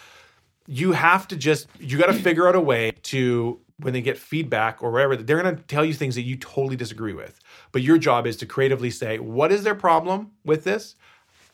You 0.66 0.92
have 0.92 1.26
to 1.28 1.36
just 1.36 1.66
you 1.78 1.98
got 1.98 2.06
to 2.06 2.14
figure 2.14 2.46
out 2.48 2.54
a 2.56 2.60
way 2.60 2.92
to 3.04 3.58
when 3.78 3.92
they 3.92 4.00
get 4.00 4.16
feedback 4.16 4.82
or 4.82 4.90
whatever, 4.90 5.16
they're 5.16 5.42
going 5.42 5.56
to 5.56 5.62
tell 5.64 5.84
you 5.84 5.94
things 5.94 6.14
that 6.14 6.22
you 6.22 6.36
totally 6.36 6.76
disagree 6.76 7.12
with. 7.12 7.40
But 7.72 7.82
your 7.82 7.98
job 7.98 8.26
is 8.26 8.36
to 8.38 8.46
creatively 8.46 8.90
say, 8.90 9.18
what 9.18 9.50
is 9.50 9.64
their 9.64 9.74
problem 9.74 10.30
with 10.44 10.64
this? 10.64 10.96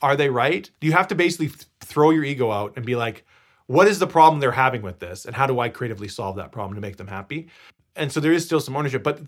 Are 0.03 0.17
they 0.17 0.29
right? 0.29 0.71
You 0.81 0.93
have 0.93 1.09
to 1.09 1.15
basically 1.15 1.49
th- 1.49 1.67
throw 1.81 2.11
your 2.11 2.25
ego 2.25 2.51
out 2.51 2.75
and 2.77 2.85
be 2.85 2.97
like, 2.97 3.25
what 3.67 3.87
is 3.87 3.99
the 3.99 4.07
problem 4.07 4.41
they're 4.41 4.53
having 4.53 4.83
with 4.83 4.99
this? 4.99 5.25
And 5.25 5.35
how 5.35 5.47
do 5.47 5.61
I 5.61 5.69
creatively 5.69 6.09
solve 6.09 6.37
that 6.37 6.53
problem 6.53 6.75
to 6.75 6.81
make 6.81 6.97
them 6.97 7.07
happy? 7.07 7.49
And 7.97 8.11
so 8.11 8.21
there 8.21 8.33
is 8.33 8.45
still 8.45 8.61
some 8.61 8.77
ownership, 8.77 9.03
but 9.03 9.21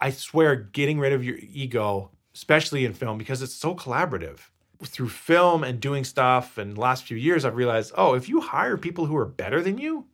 I 0.00 0.10
swear, 0.10 0.56
getting 0.56 0.98
rid 0.98 1.12
of 1.12 1.24
your 1.24 1.36
ego, 1.40 2.10
especially 2.34 2.84
in 2.84 2.94
film, 2.94 3.18
because 3.18 3.42
it's 3.42 3.54
so 3.54 3.74
collaborative. 3.74 4.38
Through 4.84 5.08
film 5.08 5.64
and 5.64 5.80
doing 5.80 6.04
stuff, 6.04 6.56
and 6.56 6.78
last 6.78 7.04
few 7.04 7.16
years, 7.16 7.44
I've 7.44 7.56
realized, 7.56 7.92
oh, 7.96 8.14
if 8.14 8.28
you 8.28 8.40
hire 8.40 8.76
people 8.76 9.06
who 9.06 9.16
are 9.16 9.26
better 9.26 9.60
than 9.60 9.76
you, 9.76 10.06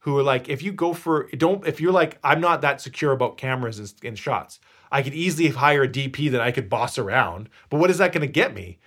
who 0.00 0.16
are 0.18 0.22
like, 0.22 0.48
if 0.48 0.62
you 0.62 0.72
go 0.72 0.92
for, 0.92 1.28
don't, 1.36 1.66
if 1.66 1.80
you're 1.80 1.92
like, 1.92 2.18
I'm 2.24 2.40
not 2.40 2.62
that 2.62 2.80
secure 2.80 3.12
about 3.12 3.36
cameras 3.36 3.78
and, 3.78 3.92
and 4.04 4.18
shots, 4.18 4.60
I 4.90 5.02
could 5.02 5.14
easily 5.14 5.48
hire 5.48 5.84
a 5.84 5.88
DP 5.88 6.30
that 6.32 6.40
I 6.40 6.50
could 6.50 6.68
boss 6.68 6.98
around. 6.98 7.48
But 7.68 7.78
what 7.78 7.90
is 7.90 7.98
that 7.98 8.12
going 8.12 8.26
to 8.26 8.32
get 8.32 8.54
me? 8.54 8.78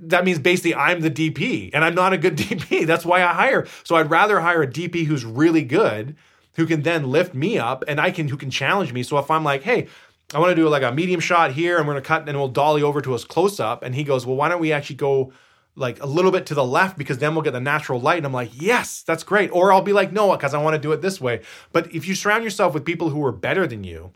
that 0.00 0.24
means 0.24 0.38
basically 0.38 0.74
I'm 0.74 1.00
the 1.00 1.10
DP 1.10 1.70
and 1.72 1.84
I'm 1.84 1.94
not 1.94 2.12
a 2.12 2.18
good 2.18 2.36
DP. 2.38 2.86
That's 2.86 3.04
why 3.04 3.22
I 3.22 3.32
hire. 3.32 3.66
So 3.84 3.96
I'd 3.96 4.10
rather 4.10 4.40
hire 4.40 4.62
a 4.62 4.66
DP 4.66 5.06
who's 5.06 5.24
really 5.24 5.62
good 5.62 6.16
who 6.54 6.66
can 6.66 6.82
then 6.82 7.10
lift 7.10 7.34
me 7.34 7.58
up 7.58 7.82
and 7.88 8.00
I 8.00 8.10
can 8.10 8.28
who 8.28 8.36
can 8.36 8.50
challenge 8.50 8.92
me. 8.92 9.02
So 9.02 9.18
if 9.18 9.30
I'm 9.30 9.44
like, 9.44 9.62
hey, 9.62 9.88
I 10.34 10.38
want 10.38 10.50
to 10.50 10.54
do 10.54 10.68
like 10.68 10.82
a 10.82 10.92
medium 10.92 11.20
shot 11.20 11.52
here, 11.52 11.78
and 11.78 11.86
we're 11.86 11.94
gonna 11.94 12.04
cut 12.04 12.28
and 12.28 12.38
we'll 12.38 12.48
dolly 12.48 12.82
over 12.82 13.00
to 13.02 13.14
us 13.14 13.24
close 13.24 13.60
up, 13.60 13.82
and 13.82 13.94
he 13.94 14.04
goes, 14.04 14.24
well, 14.24 14.36
why 14.36 14.48
don't 14.48 14.60
we 14.60 14.72
actually 14.72 14.96
go 14.96 15.32
like 15.74 16.02
a 16.02 16.06
little 16.06 16.30
bit 16.30 16.46
to 16.46 16.54
the 16.54 16.64
left 16.64 16.98
because 16.98 17.18
then 17.18 17.34
we'll 17.34 17.42
get 17.42 17.52
the 17.52 17.60
natural 17.60 18.00
light. 18.00 18.18
And 18.18 18.26
I'm 18.26 18.32
like, 18.32 18.50
yes, 18.52 19.02
that's 19.02 19.22
great. 19.22 19.50
Or 19.50 19.72
I'll 19.72 19.82
be 19.82 19.92
like, 19.92 20.12
no, 20.12 20.30
because 20.32 20.54
I 20.54 20.62
want 20.62 20.74
to 20.74 20.80
do 20.80 20.92
it 20.92 21.00
this 21.00 21.20
way. 21.20 21.40
But 21.72 21.94
if 21.94 22.06
you 22.06 22.14
surround 22.14 22.44
yourself 22.44 22.74
with 22.74 22.84
people 22.84 23.10
who 23.10 23.24
are 23.24 23.32
better 23.32 23.66
than 23.66 23.84
you 23.84 24.12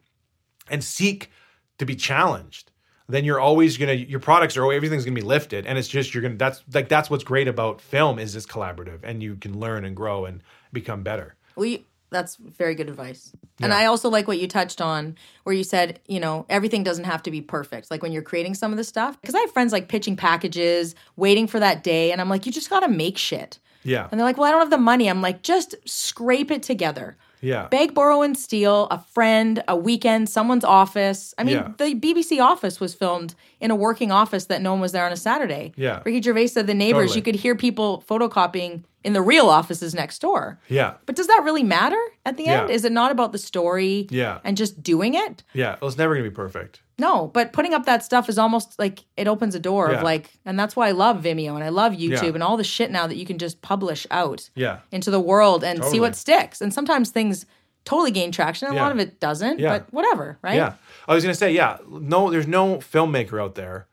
and 0.68 0.84
seek 0.84 1.30
to 1.78 1.86
be 1.86 1.96
challenged, 1.96 2.72
then 3.08 3.24
you're 3.24 3.40
always 3.40 3.76
gonna 3.76 3.92
your 3.92 4.20
products 4.20 4.56
are 4.56 4.72
everything's 4.72 5.04
gonna 5.04 5.14
be 5.14 5.20
lifted 5.20 5.66
and 5.66 5.78
it's 5.78 5.88
just 5.88 6.12
you're 6.12 6.22
gonna 6.22 6.36
that's 6.36 6.62
like 6.74 6.88
that's 6.88 7.08
what's 7.08 7.24
great 7.24 7.48
about 7.48 7.80
film 7.80 8.18
is 8.18 8.34
it's 8.34 8.46
collaborative 8.46 9.00
and 9.04 9.22
you 9.22 9.36
can 9.36 9.58
learn 9.58 9.84
and 9.84 9.94
grow 9.94 10.24
and 10.24 10.42
become 10.72 11.02
better 11.02 11.36
Well, 11.54 11.66
you, 11.66 11.84
that's 12.16 12.36
very 12.36 12.74
good 12.74 12.88
advice. 12.88 13.32
And 13.60 13.72
I 13.72 13.86
also 13.86 14.08
like 14.10 14.26
what 14.28 14.38
you 14.38 14.46
touched 14.48 14.80
on, 14.82 15.16
where 15.44 15.54
you 15.54 15.64
said, 15.64 16.00
you 16.06 16.20
know, 16.20 16.44
everything 16.50 16.82
doesn't 16.84 17.04
have 17.04 17.22
to 17.22 17.30
be 17.30 17.40
perfect. 17.40 17.90
Like 17.90 18.02
when 18.02 18.12
you're 18.12 18.22
creating 18.22 18.54
some 18.54 18.70
of 18.70 18.76
the 18.76 18.84
stuff, 18.84 19.18
because 19.20 19.34
I 19.34 19.40
have 19.40 19.50
friends 19.52 19.72
like 19.72 19.88
pitching 19.88 20.16
packages, 20.16 20.94
waiting 21.16 21.46
for 21.46 21.58
that 21.60 21.82
day, 21.82 22.12
and 22.12 22.20
I'm 22.20 22.28
like, 22.28 22.44
you 22.46 22.52
just 22.52 22.68
got 22.70 22.80
to 22.80 22.88
make 22.88 23.16
shit. 23.16 23.58
yeah 23.82 24.08
And 24.10 24.18
they're 24.20 24.26
like, 24.26 24.36
well, 24.36 24.46
I 24.48 24.50
don't 24.50 24.60
have 24.60 24.70
the 24.70 24.76
money. 24.78 25.08
I'm 25.08 25.22
like, 25.22 25.42
just 25.42 25.74
scrape 25.86 26.50
it 26.50 26.62
together. 26.62 27.16
yeah 27.40 27.68
Beg, 27.68 27.94
borrow, 27.94 28.20
and 28.22 28.36
steal, 28.36 28.88
a 28.90 28.98
friend, 28.98 29.62
a 29.68 29.76
weekend, 29.76 30.28
someone's 30.28 30.64
office. 30.64 31.32
I 31.38 31.44
mean, 31.44 31.54
Yeah. 31.56 31.72
the 31.78 31.94
BBC 31.94 32.40
office 32.42 32.78
was 32.80 32.92
filmed 32.94 33.34
in 33.60 33.70
a 33.70 33.76
working 33.76 34.10
office 34.12 34.44
that 34.46 34.60
no 34.60 34.72
one 34.72 34.80
was 34.82 34.92
there 34.92 35.06
on 35.06 35.12
a 35.12 35.16
Saturday. 35.16 35.72
Yeah. 35.76 36.02
Ricky 36.04 36.20
Gervais 36.20 36.48
said 36.48 36.66
the 36.66 36.74
neighbors, 36.74 37.10
Totally. 37.12 37.18
you 37.20 37.22
could 37.22 37.36
hear 37.44 37.54
people 37.56 38.04
photocopying 38.08 38.82
in 39.06 39.12
the 39.12 39.22
real 39.22 39.48
offices 39.48 39.94
next 39.94 40.18
door. 40.20 40.58
yeah 40.68 40.94
But 41.06 41.14
does 41.16 41.28
that 41.28 41.42
really 41.44 41.62
matter 41.62 42.02
at 42.24 42.36
the 42.36 42.44
Yeah. 42.44 42.62
end? 42.62 42.70
Is 42.70 42.84
it 42.84 42.92
not 42.92 43.10
about 43.12 43.30
the 43.32 43.38
story 43.38 44.06
Yeah. 44.10 44.38
and 44.44 44.56
just 44.56 44.82
doing 44.82 45.14
it? 45.14 45.42
yeah 45.52 45.76
well, 45.80 45.88
it's 45.88 45.96
never 45.98 46.14
gonna 46.14 46.28
be 46.28 46.34
perfect 46.34 46.80
No, 46.98 47.30
but 47.36 47.52
putting 47.52 47.74
up 47.74 47.84
that 47.86 48.02
stuff 48.02 48.28
is 48.28 48.38
almost 48.38 48.78
like 48.78 49.04
it 49.16 49.26
opens 49.28 49.54
a 49.54 49.60
door 49.60 49.90
Yeah. 49.90 49.98
of 49.98 50.02
like, 50.02 50.30
and 50.46 50.58
that's 50.58 50.74
why 50.76 50.88
I 50.88 50.92
love 50.92 51.22
Vimeo 51.22 51.54
and 51.54 51.62
I 51.62 51.68
love 51.68 51.92
YouTube 51.92 52.22
Yeah. 52.22 52.34
and 52.38 52.42
all 52.42 52.56
the 52.56 52.64
shit 52.64 52.90
now 52.90 53.06
that 53.06 53.16
you 53.16 53.26
can 53.26 53.38
just 53.38 53.60
publish 53.62 54.06
out 54.10 54.50
yeah 54.54 54.78
into 54.90 55.10
the 55.10 55.20
world 55.20 55.62
and 55.62 55.84
see 55.84 56.00
what 56.00 56.16
sticks. 56.16 56.60
And 56.62 56.72
sometimes 56.74 57.10
things 57.10 57.46
totally 57.84 58.10
gain 58.10 58.32
traction, 58.32 58.66
and 58.66 58.74
a 58.76 58.78
Yeah. 58.78 58.82
lot 58.82 58.92
of 58.92 58.98
it 58.98 59.20
doesn't, 59.20 59.60
Yeah. 59.60 59.68
but 59.78 59.92
whatever, 59.92 60.38
right? 60.42 60.56
Yeah. 60.56 60.72
I 61.06 61.14
was 61.14 61.22
gonna 61.22 61.34
say, 61.44 61.52
yeah, 61.52 61.76
no, 61.88 62.30
there's 62.32 62.48
no 62.48 62.78
filmmaker 62.78 63.40
out 63.40 63.54
there 63.54 63.86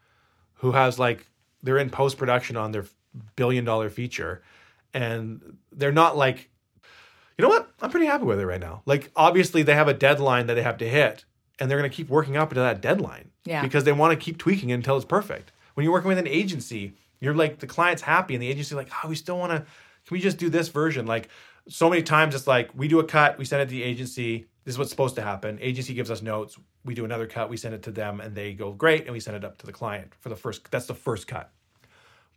who 0.62 0.72
has 0.72 0.98
like 0.98 1.28
they're 1.62 1.78
in 1.78 1.90
post 1.92 2.18
production 2.18 2.58
on 2.58 2.72
their 2.72 2.86
billion 3.36 3.64
dollar 3.66 3.90
feature, 3.92 4.42
and 4.94 5.58
they're 5.72 5.92
not 5.92 6.18
like, 6.18 6.50
you 7.38 7.44
know 7.44 7.50
what? 7.50 7.70
I'm 7.82 7.90
pretty 7.90 8.06
happy 8.06 8.26
with 8.26 8.40
it 8.40 8.46
right 8.46 8.62
now. 8.62 8.84
Like, 8.86 9.12
obviously, 9.16 9.64
they 9.64 9.74
have 9.74 9.88
a 9.88 9.94
deadline 9.94 10.48
that 10.48 10.54
they 10.54 10.62
have 10.62 10.78
to 10.78 10.88
hit, 10.88 11.26
and 11.60 11.70
they're 11.70 11.78
gonna 11.78 11.90
keep 11.90 12.10
working 12.10 12.38
up 12.38 12.52
into 12.52 12.62
that 12.62 12.82
deadline. 12.82 13.32
Yeah. 13.46 13.62
Because 13.62 13.84
they 13.84 13.92
want 13.92 14.18
to 14.18 14.24
keep 14.24 14.38
tweaking 14.38 14.70
it 14.70 14.76
until 14.76 14.96
it's 14.96 15.06
perfect. 15.06 15.52
When 15.74 15.84
you're 15.84 15.94
working 15.94 16.10
with 16.10 16.20
an 16.20 16.28
agency, 16.28 16.94
you're 17.20 17.34
like 17.34 17.60
the 17.60 17.68
client's 17.68 18.02
happy, 18.02 18.36
and 18.36 18.42
the 18.42 18.50
agency 18.50 18.76
like, 18.76 18.90
oh, 19.04 19.10
we 19.10 19.16
still 19.16 19.38
want 19.38 19.52
to. 19.52 19.60
Can 19.60 20.16
we 20.16 20.20
just 20.20 20.38
do 20.38 20.50
this 20.50 20.68
version? 20.70 21.06
Like, 21.06 21.30
so 21.68 21.90
many 21.90 22.04
times 22.04 22.36
it's 22.36 22.48
like 22.48 22.70
we 22.76 22.88
do 22.88 23.00
a 23.00 23.04
cut, 23.04 23.38
we 23.38 23.46
send 23.46 23.62
it 23.62 23.66
to 23.66 23.72
the 23.72 23.84
agency. 23.84 24.48
This 24.66 24.76
is 24.76 24.78
what's 24.78 24.92
supposed 24.92 25.16
to 25.16 25.22
happen. 25.22 25.60
Agency 25.62 25.94
gives 25.94 26.10
us 26.10 26.22
notes. 26.22 26.58
We 26.86 26.94
do 26.94 27.06
another 27.06 27.28
cut, 27.28 27.50
we 27.50 27.58
send 27.58 27.74
it 27.74 27.84
to 27.84 27.92
them, 27.92 28.22
and 28.22 28.36
they 28.36 28.54
go 28.54 28.72
great, 28.72 29.06
and 29.06 29.14
we 29.14 29.20
send 29.20 29.36
it 29.38 29.44
up 29.44 29.58
to 29.60 29.66
the 29.66 29.74
client 29.74 30.14
for 30.20 30.30
the 30.30 30.36
first. 30.36 30.70
That's 30.72 30.86
the 30.86 30.96
first 30.96 31.28
cut. 31.28 31.52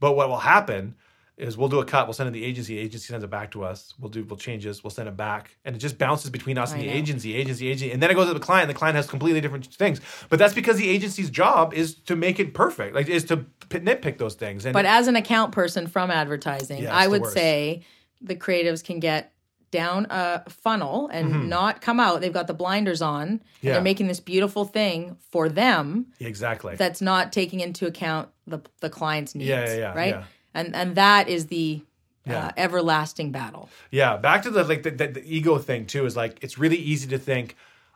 But 0.01 0.13
what 0.13 0.29
will 0.29 0.39
happen 0.39 0.97
is 1.39 1.57
we'll 1.57 1.69
do 1.69 1.81
a 1.81 1.85
cut, 1.85 2.07
we'll 2.07 2.15
send 2.15 2.29
it 2.29 2.33
to 2.33 2.39
the 2.41 2.45
agency, 2.47 2.77
the 2.77 2.81
agency 2.81 3.07
sends 3.09 3.23
it 3.23 3.29
back 3.31 3.51
to 3.51 3.63
us. 3.63 3.93
We'll 4.01 4.11
do 4.11 4.25
we'll 4.25 4.39
change 4.39 4.65
this, 4.65 4.83
we'll 4.83 4.91
send 4.91 5.09
it 5.09 5.17
back. 5.17 5.57
And 5.65 5.77
it 5.77 5.79
just 5.79 5.99
bounces 5.99 6.31
between 6.31 6.57
us 6.57 6.73
and 6.73 6.81
I 6.81 6.85
the 6.85 6.91
know. 6.91 6.97
agency, 6.97 7.35
agency, 7.35 7.69
agency. 7.69 7.93
And 7.93 8.03
then 8.03 8.11
it 8.11 8.15
goes 8.15 8.29
to 8.29 8.35
the 8.35 8.41
client, 8.41 8.69
the 8.69 8.75
client 8.75 8.97
has 8.97 9.07
completely 9.07 9.41
different 9.41 9.67
things. 9.67 10.01
But 10.31 10.39
that's 10.39 10.55
because 10.55 10.79
the 10.79 10.89
agency's 10.89 11.29
job 11.31 11.75
is 11.75 11.95
to 12.07 12.17
make 12.17 12.41
it 12.41 12.55
perfect. 12.55 12.95
Like 12.95 13.09
is 13.09 13.25
to 13.25 13.45
nitpick 13.69 14.19
those 14.19 14.35
things. 14.35 14.65
And 14.65 14.73
But 14.73 14.87
as 14.87 15.09
an 15.09 15.17
account 15.17 15.53
person 15.53 15.87
from 15.87 16.11
advertising, 16.11 16.85
Yeah, 16.85 16.95
I 16.95 17.07
would 17.07 17.27
say 17.27 17.83
the 18.23 18.35
creatives 18.37 18.83
can 18.83 18.99
get 19.01 19.33
down 19.73 20.07
a 20.09 20.49
funnel 20.49 21.09
and 21.13 21.51
not 21.51 21.83
come 21.83 22.01
out. 22.01 22.21
They've 22.23 22.33
got 22.33 22.47
the 22.47 22.55
blinders 22.55 23.03
on. 23.03 23.23
And 23.23 23.41
Mm-hmm. 23.41 23.67
Yeah. 23.67 23.73
they're 23.75 23.83
making 23.83 24.07
this 24.07 24.21
beautiful 24.21 24.65
thing 24.65 25.17
for 25.31 25.49
them 25.49 26.07
exactly. 26.21 26.77
that's 26.77 27.03
not 27.03 27.33
taking 27.33 27.61
into 27.61 27.87
account 27.87 28.29
the 28.47 28.61
the 28.81 28.89
client's 28.89 29.35
needs. 29.35 29.49
Yeah, 29.49 29.67
yeah, 29.67 29.77
yeah, 29.77 29.95
right. 29.95 30.15
yeah. 30.15 30.25
And 30.57 30.75
and 30.75 30.97
that 30.97 31.29
is 31.29 31.47
the 31.47 31.83
Yeah. 32.25 32.47
uh, 32.47 32.51
everlasting 32.57 33.31
battle. 33.33 33.69
Yeah, 33.91 34.17
back 34.17 34.43
to 34.43 34.51
the 34.51 34.65
like 34.65 34.83
the, 34.83 34.91
the, 34.91 35.07
the 35.19 35.25
ego 35.37 35.59
thing 35.59 35.87
too 35.87 36.05
is 36.07 36.17
like 36.17 36.39
it's 36.43 36.59
really 36.59 36.77
easy 36.93 37.07
to 37.09 37.19
think 37.19 37.55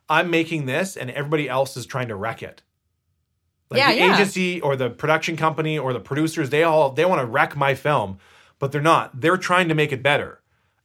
I'm 0.08 0.30
making 0.30 0.66
this 0.66 0.96
and 0.96 1.10
everybody 1.10 1.48
else 1.48 1.76
is 1.76 1.86
trying 1.86 2.08
to 2.08 2.14
wreck 2.14 2.42
it. 2.42 2.62
Like 3.70 3.78
Yeah, 3.78 3.92
the 3.92 3.98
yeah. 3.98 4.14
agency 4.14 4.60
or 4.60 4.76
the 4.76 4.90
production 4.90 5.36
company 5.36 5.78
or 5.78 5.92
the 5.92 6.00
producers, 6.00 6.50
they 6.50 6.62
all 6.62 6.90
they 6.90 7.04
want 7.04 7.20
to 7.20 7.26
wreck 7.26 7.56
my 7.56 7.74
film, 7.74 8.18
but 8.58 8.72
they're 8.72 8.80
not. 8.94 9.20
They're 9.20 9.36
trying 9.36 9.68
to 9.68 9.74
make 9.74 9.92
it 9.92 10.02
better, 10.02 10.40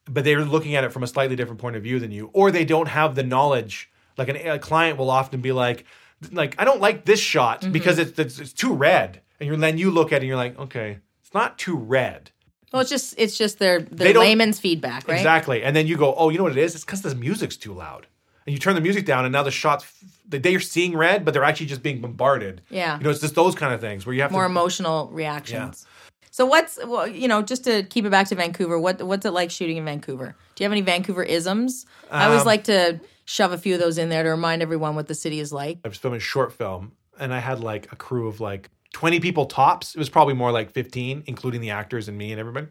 but 0.05 0.23
they're 0.23 0.45
looking 0.45 0.76
at 0.76 0.84
it 0.84 0.91
from 0.91 1.03
a 1.03 1.07
slightly 1.07 1.36
different 1.36 1.59
point 1.59 1.76
of 1.76 1.84
view 1.84 1.99
than 1.99 2.11
you, 2.11 2.30
or 2.34 2.51
they 2.51 2.65
don't 2.65 2.88
have 2.89 3.15
the 3.15 3.23
knowledge. 3.23 3.89
Like 4.17 4.30
an, 4.30 4.38
a 4.38 4.59
client 4.59 4.97
will 4.97 5.09
often 5.09 5.41
be 5.41 5.51
like, 5.51 5.86
like 6.32 6.55
I 6.59 6.63
don't 6.65 6.82
like 6.82 7.05
this 7.05 7.19
shot 7.19 7.61
Mm-hmm. 7.61 7.71
because 7.71 7.97
it's, 7.99 8.17
it's 8.19 8.39
it's 8.39 8.53
too 8.53 8.73
red, 8.73 9.21
and 9.39 9.47
you're 9.47 9.57
then 9.57 9.78
you 9.78 9.89
look 9.91 10.11
at 10.11 10.17
it 10.17 10.21
and 10.21 10.28
you're 10.28 10.38
like, 10.38 10.57
okay, 10.59 10.99
not 11.36 11.59
too 11.59 11.75
red. 11.77 12.31
Well, 12.73 12.81
it's 12.81 12.89
just 12.89 13.13
it's 13.17 13.38
just 13.38 13.59
their 13.59 13.81
their 13.81 14.13
layman's 14.13 14.59
feedback, 14.59 15.07
right? 15.07 15.17
Exactly. 15.17 15.63
And 15.63 15.75
then 15.75 15.86
you 15.88 15.95
go, 15.97 16.15
oh, 16.15 16.29
you 16.29 16.38
know 16.39 16.43
what 16.43 16.53
it 16.53 16.57
is? 16.57 16.73
It's 16.75 16.83
because 16.83 17.03
the 17.03 17.13
music's 17.15 17.55
too 17.57 17.73
loud. 17.73 18.07
And 18.47 18.53
you 18.53 18.59
turn 18.59 18.75
the 18.75 18.81
music 18.81 19.05
down, 19.05 19.25
and 19.25 19.31
now 19.33 19.41
the 19.43 19.49
shots, 19.51 19.86
they- 20.27 20.38
they're 20.38 20.59
seeing 20.59 20.95
red, 20.95 21.25
but 21.25 21.33
they're 21.33 21.43
actually 21.43 21.65
just 21.65 21.81
being 21.81 21.99
bombarded. 21.99 22.61
Yeah. 22.69 22.97
You 22.97 23.03
know, 23.03 23.09
it's 23.09 23.21
just 23.21 23.33
those 23.33 23.55
kind 23.55 23.73
of 23.73 23.81
things 23.81 24.05
where 24.05 24.13
you 24.13 24.21
have 24.21 24.31
More 24.31 24.43
to. 24.43 24.49
emotional 24.49 25.09
reactions. 25.11 25.86
So 26.31 26.45
what's 26.45 26.77
well, 26.86 27.07
you 27.07 27.27
know, 27.27 27.41
just 27.41 27.63
to 27.63 27.83
keep 27.83 28.05
it 28.05 28.09
back 28.11 28.27
to 28.27 28.36
Vancouver, 28.36 28.77
what 28.79 29.01
what's 29.03 29.25
it 29.25 29.31
like 29.31 29.51
shooting 29.51 29.77
in 29.77 29.86
Vancouver? 29.86 30.36
Do 30.55 30.63
you 30.63 30.65
have 30.65 30.71
any 30.73 30.81
Vancouver 30.81 31.23
isms? 31.23 31.86
I 32.11 32.25
always 32.25 32.41
Um, 32.41 32.47
like 32.47 32.65
to 32.65 32.99
shove 33.23 33.51
a 33.53 33.57
few 33.57 33.73
of 33.73 33.79
those 33.79 33.97
in 33.97 34.09
there 34.09 34.23
to 34.23 34.29
remind 34.29 34.61
everyone 34.61 34.95
what 34.95 35.07
the 35.07 35.15
city 35.15 35.39
is 35.39 35.51
like. 35.53 35.79
I 35.86 35.88
was 35.88 35.97
filming 35.97 36.17
a 36.17 36.21
short 36.21 36.51
film, 36.53 36.91
and 37.19 37.33
I 37.33 37.39
had 37.39 37.61
like 37.61 37.88
a 37.91 37.95
crew 37.95 38.27
of 38.27 38.41
like 38.41 38.69
20 38.95 39.19
people 39.19 39.45
tops. 39.45 39.93
It 39.93 39.99
was 39.99 40.07
probably 40.07 40.35
more 40.35 40.53
like 40.53 40.71
15, 40.71 41.23
including 41.27 41.59
the 41.59 41.71
actors 41.71 42.07
and 42.07 42.17
me 42.17 42.31
and 42.31 42.39
everybody. 42.39 42.67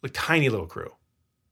Like 0.00 0.12
tiny 0.14 0.48
little 0.48 0.68
crew 0.68 0.92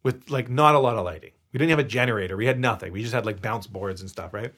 with 0.04 0.30
like 0.30 0.48
not 0.48 0.76
a 0.76 0.78
lot 0.78 0.96
of 0.96 1.04
lighting. 1.04 1.32
We 1.52 1.58
didn't 1.58 1.70
have 1.70 1.80
a 1.80 1.84
generator. 1.84 2.36
We 2.36 2.46
had 2.46 2.60
nothing. 2.60 2.92
We 2.92 3.02
just 3.02 3.12
had 3.12 3.26
like 3.26 3.42
bounce 3.42 3.66
boards 3.66 4.00
and 4.00 4.08
stuff, 4.08 4.32
right? 4.32 4.54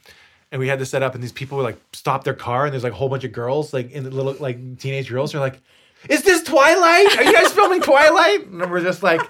And 0.52 0.60
we 0.60 0.68
had 0.68 0.78
this 0.78 0.90
set 0.90 1.02
up, 1.02 1.14
and 1.14 1.22
these 1.22 1.32
people 1.32 1.56
were 1.56 1.64
like 1.64 1.78
stop 1.94 2.22
their 2.22 2.34
car, 2.34 2.66
and 2.66 2.72
there's 2.74 2.84
like 2.84 2.92
a 2.92 2.96
whole 2.96 3.08
bunch 3.08 3.24
of 3.24 3.32
girls, 3.32 3.72
like 3.72 3.90
in 3.92 4.04
the 4.04 4.10
little 4.10 4.34
like 4.40 4.78
teenage 4.78 5.08
girls. 5.08 5.32
They're 5.32 5.40
like, 5.40 5.62
"Is 6.10 6.20
this 6.20 6.42
Twilight? 6.42 7.16
Are 7.16 7.24
you 7.24 7.32
guys 7.32 7.50
filming 7.50 7.80
Twilight?" 7.80 8.46
And 8.48 8.70
we're 8.70 8.82
just 8.82 9.02
like, 9.02 9.22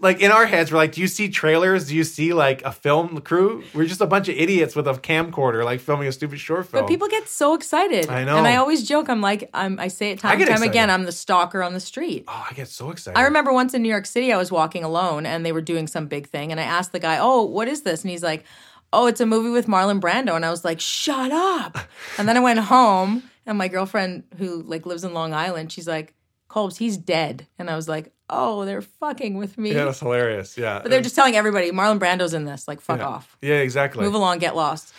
like 0.00 0.20
in 0.20 0.30
our 0.30 0.46
heads, 0.46 0.72
we're 0.72 0.78
like, 0.78 0.92
"Do 0.92 1.00
you 1.00 1.06
see 1.06 1.28
trailers? 1.28 1.88
Do 1.88 1.96
you 1.96 2.04
see 2.04 2.32
like 2.32 2.64
a 2.64 2.72
film 2.72 3.20
crew? 3.20 3.62
We're 3.74 3.86
just 3.86 4.00
a 4.00 4.06
bunch 4.06 4.28
of 4.28 4.36
idiots 4.36 4.74
with 4.74 4.86
a 4.88 4.92
camcorder, 4.94 5.64
like 5.64 5.80
filming 5.80 6.08
a 6.08 6.12
stupid 6.12 6.40
short 6.40 6.66
film." 6.66 6.82
But 6.84 6.88
people 6.88 7.08
get 7.08 7.28
so 7.28 7.54
excited. 7.54 8.08
I 8.08 8.24
know. 8.24 8.38
And 8.38 8.46
I 8.46 8.56
always 8.56 8.86
joke, 8.86 9.08
I'm 9.08 9.20
like, 9.20 9.50
I'm, 9.52 9.78
I 9.78 9.88
say 9.88 10.10
it 10.12 10.18
time 10.20 10.40
and 10.40 10.48
time 10.48 10.62
again. 10.62 10.90
I'm 10.90 11.04
the 11.04 11.12
stalker 11.12 11.62
on 11.62 11.72
the 11.74 11.80
street. 11.80 12.24
oh, 12.28 12.46
I 12.50 12.54
get 12.54 12.68
so 12.68 12.90
excited. 12.90 13.18
I 13.18 13.22
remember 13.22 13.52
once 13.52 13.74
in 13.74 13.82
New 13.82 13.88
York 13.88 14.06
City, 14.06 14.32
I 14.32 14.36
was 14.36 14.50
walking 14.50 14.84
alone 14.84 15.26
and 15.26 15.44
they 15.44 15.52
were 15.52 15.60
doing 15.60 15.86
some 15.86 16.06
big 16.06 16.28
thing. 16.28 16.50
And 16.50 16.60
I 16.60 16.64
asked 16.64 16.92
the 16.92 17.00
guy, 17.00 17.18
Oh, 17.18 17.42
what 17.42 17.68
is 17.68 17.82
this? 17.82 18.02
And 18.02 18.10
he's 18.10 18.22
like, 18.22 18.44
Oh, 18.92 19.06
it's 19.06 19.20
a 19.20 19.26
movie 19.26 19.50
with 19.50 19.66
Marlon 19.66 20.00
Brando. 20.00 20.34
And 20.36 20.44
I 20.44 20.50
was 20.50 20.64
like, 20.64 20.80
Shut 20.80 21.32
up. 21.32 21.78
And 22.18 22.26
then 22.28 22.36
I 22.36 22.40
went 22.40 22.58
home 22.60 23.24
and 23.44 23.58
my 23.58 23.68
girlfriend, 23.68 24.24
who 24.38 24.62
like 24.62 24.86
lives 24.86 25.04
in 25.04 25.12
Long 25.14 25.34
Island, 25.34 25.70
she's 25.70 25.86
like, 25.86 26.14
Colbs, 26.48 26.78
he's 26.78 26.96
dead. 26.96 27.46
And 27.58 27.68
I 27.68 27.76
was 27.76 27.88
like, 27.88 28.12
Oh, 28.28 28.64
they're 28.64 28.82
fucking 28.82 29.36
with 29.36 29.56
me. 29.56 29.72
Yeah, 29.72 29.84
that's 29.84 30.00
hilarious. 30.00 30.58
Yeah, 30.58 30.80
but 30.82 30.90
they're 30.90 31.00
just 31.00 31.14
telling 31.14 31.36
everybody, 31.36 31.70
Marlon 31.70 31.98
Brando's 31.98 32.34
in 32.34 32.44
this. 32.44 32.66
Like, 32.66 32.80
fuck 32.80 32.98
yeah. 32.98 33.06
off. 33.06 33.36
Yeah, 33.40 33.56
exactly. 33.56 34.04
Move 34.04 34.14
along, 34.14 34.38
get 34.38 34.56
lost. 34.56 34.92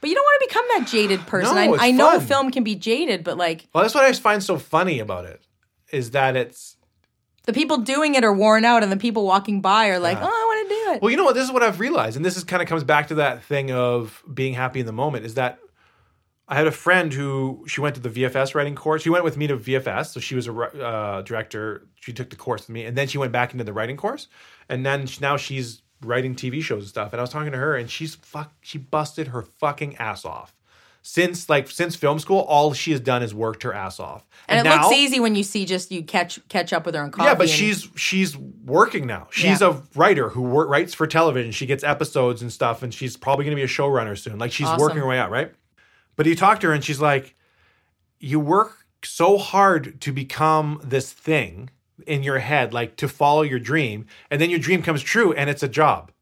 But 0.00 0.10
you 0.10 0.16
don't 0.16 0.24
want 0.24 0.42
to 0.42 0.48
become 0.48 0.64
that 0.78 0.88
jaded 0.88 1.20
person. 1.28 1.54
No, 1.54 1.74
I, 1.76 1.88
I 1.88 1.90
know 1.92 2.18
film 2.18 2.50
can 2.50 2.64
be 2.64 2.74
jaded, 2.74 3.22
but 3.22 3.36
like 3.36 3.68
Well, 3.72 3.84
that's 3.84 3.94
what 3.94 4.04
I 4.04 4.12
find 4.12 4.42
so 4.42 4.58
funny 4.58 4.98
about 4.98 5.26
it 5.26 5.40
is 5.92 6.10
that 6.10 6.34
it's 6.34 6.76
the 7.44 7.52
people 7.52 7.78
doing 7.78 8.16
it 8.16 8.24
are 8.24 8.32
worn 8.32 8.64
out, 8.64 8.82
and 8.82 8.90
the 8.90 8.96
people 8.96 9.24
walking 9.24 9.60
by 9.60 9.88
are 9.88 9.98
like, 9.98 10.18
Yeah. 10.18 10.24
"Oh, 10.24 10.28
I 10.28 10.44
want 10.46 10.68
to 10.68 10.74
do 10.74 10.92
it." 10.92 11.02
Well, 11.02 11.10
you 11.10 11.16
know 11.16 11.24
what? 11.24 11.34
This 11.34 11.44
is 11.44 11.52
what 11.52 11.62
I've 11.62 11.78
realized, 11.78 12.16
and 12.16 12.24
this 12.24 12.36
is 12.36 12.42
kind 12.42 12.62
of 12.62 12.68
comes 12.68 12.82
back 12.82 13.08
to 13.08 13.16
that 13.16 13.44
thing 13.44 13.70
of 13.70 14.22
being 14.32 14.54
happy 14.54 14.80
in 14.80 14.86
the 14.86 14.92
moment. 14.92 15.24
Is 15.24 15.34
that 15.34 15.58
I 16.48 16.56
had 16.56 16.66
a 16.66 16.72
friend 16.72 17.12
who 17.12 17.64
she 17.68 17.80
went 17.80 17.94
to 17.94 18.00
the 18.00 18.10
VFS 18.10 18.54
writing 18.54 18.74
course. 18.74 19.02
She 19.02 19.10
went 19.10 19.24
with 19.24 19.36
me 19.36 19.46
to 19.46 19.56
VFS, 19.56 20.06
so 20.06 20.20
she 20.20 20.34
was 20.34 20.48
a 20.48 20.52
uh, 20.52 21.22
director. 21.22 21.86
She 22.00 22.12
took 22.12 22.30
the 22.30 22.36
course 22.36 22.62
with 22.62 22.70
me, 22.70 22.84
and 22.84 22.96
then 22.96 23.08
she 23.08 23.18
went 23.18 23.32
back 23.32 23.52
into 23.52 23.64
the 23.64 23.72
writing 23.72 23.96
course, 23.96 24.28
and 24.68 24.84
then 24.84 25.06
now 25.20 25.36
she's 25.36 25.82
writing 26.02 26.34
TV 26.34 26.62
shows 26.62 26.82
and 26.82 26.88
stuff. 26.88 27.12
And 27.12 27.20
I 27.20 27.22
was 27.22 27.30
talking 27.30 27.52
to 27.52 27.58
her, 27.58 27.76
and 27.76 27.88
she's 27.90 28.16
fuck, 28.16 28.52
she 28.60 28.78
busted 28.78 29.28
her 29.28 29.42
fucking 29.42 29.96
ass 29.96 30.24
off 30.24 30.54
since 31.02 31.48
like 31.48 31.68
since 31.68 31.96
film 31.96 32.18
school, 32.20 32.38
all 32.40 32.72
she 32.72 32.92
has 32.92 33.00
done 33.00 33.22
is 33.22 33.34
worked 33.34 33.64
her 33.64 33.74
ass 33.74 33.98
off. 33.98 34.24
And, 34.48 34.60
it 34.60 34.70
now, 34.70 34.82
looks 34.82 34.94
easy 34.96 35.18
when 35.20 35.34
you 35.34 35.42
see 35.42 35.64
just 35.66 35.90
you 35.90 36.02
catch 36.02 36.38
catch 36.48 36.72
up 36.72 36.86
with 36.86 36.94
her 36.94 37.02
and 37.02 37.12
coffee. 37.12 37.26
Yeah, 37.26 37.34
but 37.34 37.42
and- 37.42 37.50
she's 37.50 37.88
she's 37.96 38.36
working 38.36 39.06
now. 39.06 39.26
She's 39.30 39.60
Yeah. 39.60 39.70
a 39.78 39.98
writer 39.98 40.28
who 40.30 40.42
wor- 40.42 40.66
writes 40.68 40.94
for 40.94 41.06
television. 41.06 41.50
She 41.52 41.66
gets 41.66 41.82
episodes 41.82 42.40
and 42.40 42.52
stuff, 42.52 42.82
and 42.82 42.94
she's 42.94 43.16
probably 43.16 43.44
going 43.44 43.56
to 43.56 43.60
be 43.60 43.64
a 43.64 43.66
showrunner 43.66 44.16
soon. 44.16 44.38
Like 44.38 44.52
she's 44.52 44.66
Awesome. 44.68 44.80
working 44.80 44.98
her 44.98 45.06
way 45.06 45.18
out, 45.18 45.30
right? 45.30 45.52
But 46.16 46.26
you 46.26 46.36
talk 46.36 46.60
to 46.60 46.68
her, 46.68 46.72
and 46.72 46.84
she's 46.84 47.00
like, 47.00 47.34
"You 48.18 48.40
work 48.40 48.86
so 49.04 49.38
hard 49.38 50.00
to 50.02 50.12
become 50.12 50.80
this 50.84 51.12
thing 51.12 51.70
in 52.06 52.22
your 52.22 52.38
head, 52.38 52.72
like 52.72 52.96
to 52.96 53.08
follow 53.08 53.42
your 53.42 53.58
dream, 53.58 54.06
and 54.30 54.40
then 54.40 54.50
your 54.50 54.58
dream 54.58 54.82
comes 54.82 55.02
true, 55.02 55.32
and 55.32 55.48
it's 55.48 55.62
a 55.62 55.68
job." 55.68 56.12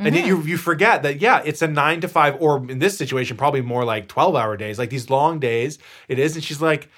And 0.00 0.14
then 0.14 0.26
you 0.26 0.36
mm-hmm. 0.36 0.48
you 0.48 0.56
forget 0.56 1.02
that 1.02 1.20
yeah, 1.20 1.42
it's 1.44 1.60
a 1.60 1.66
nine 1.66 2.00
to 2.02 2.08
five, 2.08 2.36
or 2.40 2.58
in 2.70 2.78
this 2.78 2.96
situation, 2.96 3.36
probably 3.36 3.62
more 3.62 3.84
like 3.84 4.06
twelve 4.06 4.36
hour 4.36 4.56
days, 4.56 4.78
like 4.78 4.90
these 4.90 5.10
long 5.10 5.40
days. 5.40 5.78
It 6.06 6.20
is, 6.20 6.36
and 6.36 6.44
she's 6.44 6.62
like, 6.62 6.88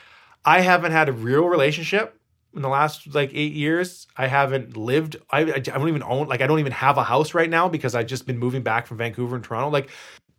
I 0.45 0.61
haven't 0.61 0.93
had 0.93 1.09
a 1.09 1.13
real 1.13 1.47
relationship 1.47 2.21
in 2.55 2.61
the 2.61 2.69
last 2.69 3.15
like 3.15 3.31
eight 3.33 3.55
years. 3.55 4.07
I 4.19 4.27
haven't 4.27 4.77
lived. 4.77 5.17
I 5.31 5.41
I 5.41 5.59
don't 5.61 5.89
even 5.89 6.03
own 6.03 6.29
like 6.29 6.43
I 6.43 6.47
don't 6.47 6.59
even 6.59 6.73
have 6.73 6.99
a 6.99 7.05
house 7.05 7.33
right 7.33 7.49
now 7.49 7.71
because 7.71 7.95
I've 7.95 8.07
just 8.07 8.27
been 8.27 8.39
moving 8.39 8.63
back 8.63 8.87
from 8.87 8.99
Vancouver 8.99 9.35
and 9.35 9.43
Toronto. 9.43 9.71
Like, 9.71 9.89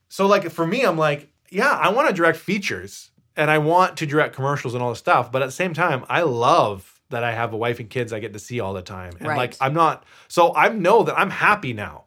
so 0.10 0.28
like 0.28 0.52
for 0.52 0.68
me, 0.68 0.84
I'm 0.84 1.00
like, 1.00 1.32
yeah, 1.52 1.70
I 1.72 1.90
want 1.90 2.08
to 2.08 2.14
direct 2.14 2.38
features 2.40 3.12
and 3.36 3.52
I 3.52 3.60
want 3.60 3.98
to 3.98 4.06
direct 4.06 4.36
commercials 4.36 4.74
and 4.74 4.82
all 4.82 4.90
this 4.90 5.00
stuff, 5.00 5.32
but 5.32 5.42
at 5.42 5.46
the 5.46 5.52
same 5.52 5.74
time, 5.74 6.06
I 6.10 6.22
love 6.22 7.00
that 7.10 7.24
I 7.24 7.34
have 7.34 7.54
a 7.54 7.58
wife 7.58 7.80
and 7.80 7.90
kids 7.90 8.14
I 8.14 8.20
get 8.20 8.34
to 8.34 8.40
see 8.40 8.60
all 8.60 8.74
the 8.74 8.82
time, 8.82 9.12
and 9.20 9.28
Right. 9.28 9.38
like 9.38 9.56
I'm 9.60 9.74
not. 9.74 10.06
So 10.30 10.56
I 10.56 10.70
know 10.70 11.04
that 11.04 11.18
I'm 11.20 11.30
happy 11.30 11.74
now 11.74 12.06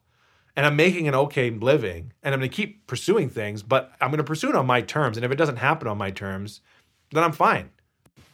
and 0.57 0.65
I'm 0.65 0.77
making 0.77 1.09
an 1.09 1.15
okay 1.15 1.51
living 1.51 2.13
and 2.23 2.35
I'm 2.35 2.41
going 2.41 2.51
to 2.51 2.57
keep 2.57 2.87
pursuing 2.87 3.29
things, 3.29 3.63
but 3.63 3.93
I'm 4.01 4.11
going 4.11 4.19
to 4.19 4.25
pursue 4.25 4.49
it 4.49 4.57
on 4.57 4.67
my 4.67 4.81
terms. 4.81 5.17
And 5.19 5.25
if 5.25 5.31
it 5.31 5.37
doesn't 5.37 5.57
happen 5.57 5.89
on 5.89 5.99
my 5.99 6.11
terms, 6.11 6.61
then 7.11 7.23
I'm 7.23 7.33
fine. 7.33 7.71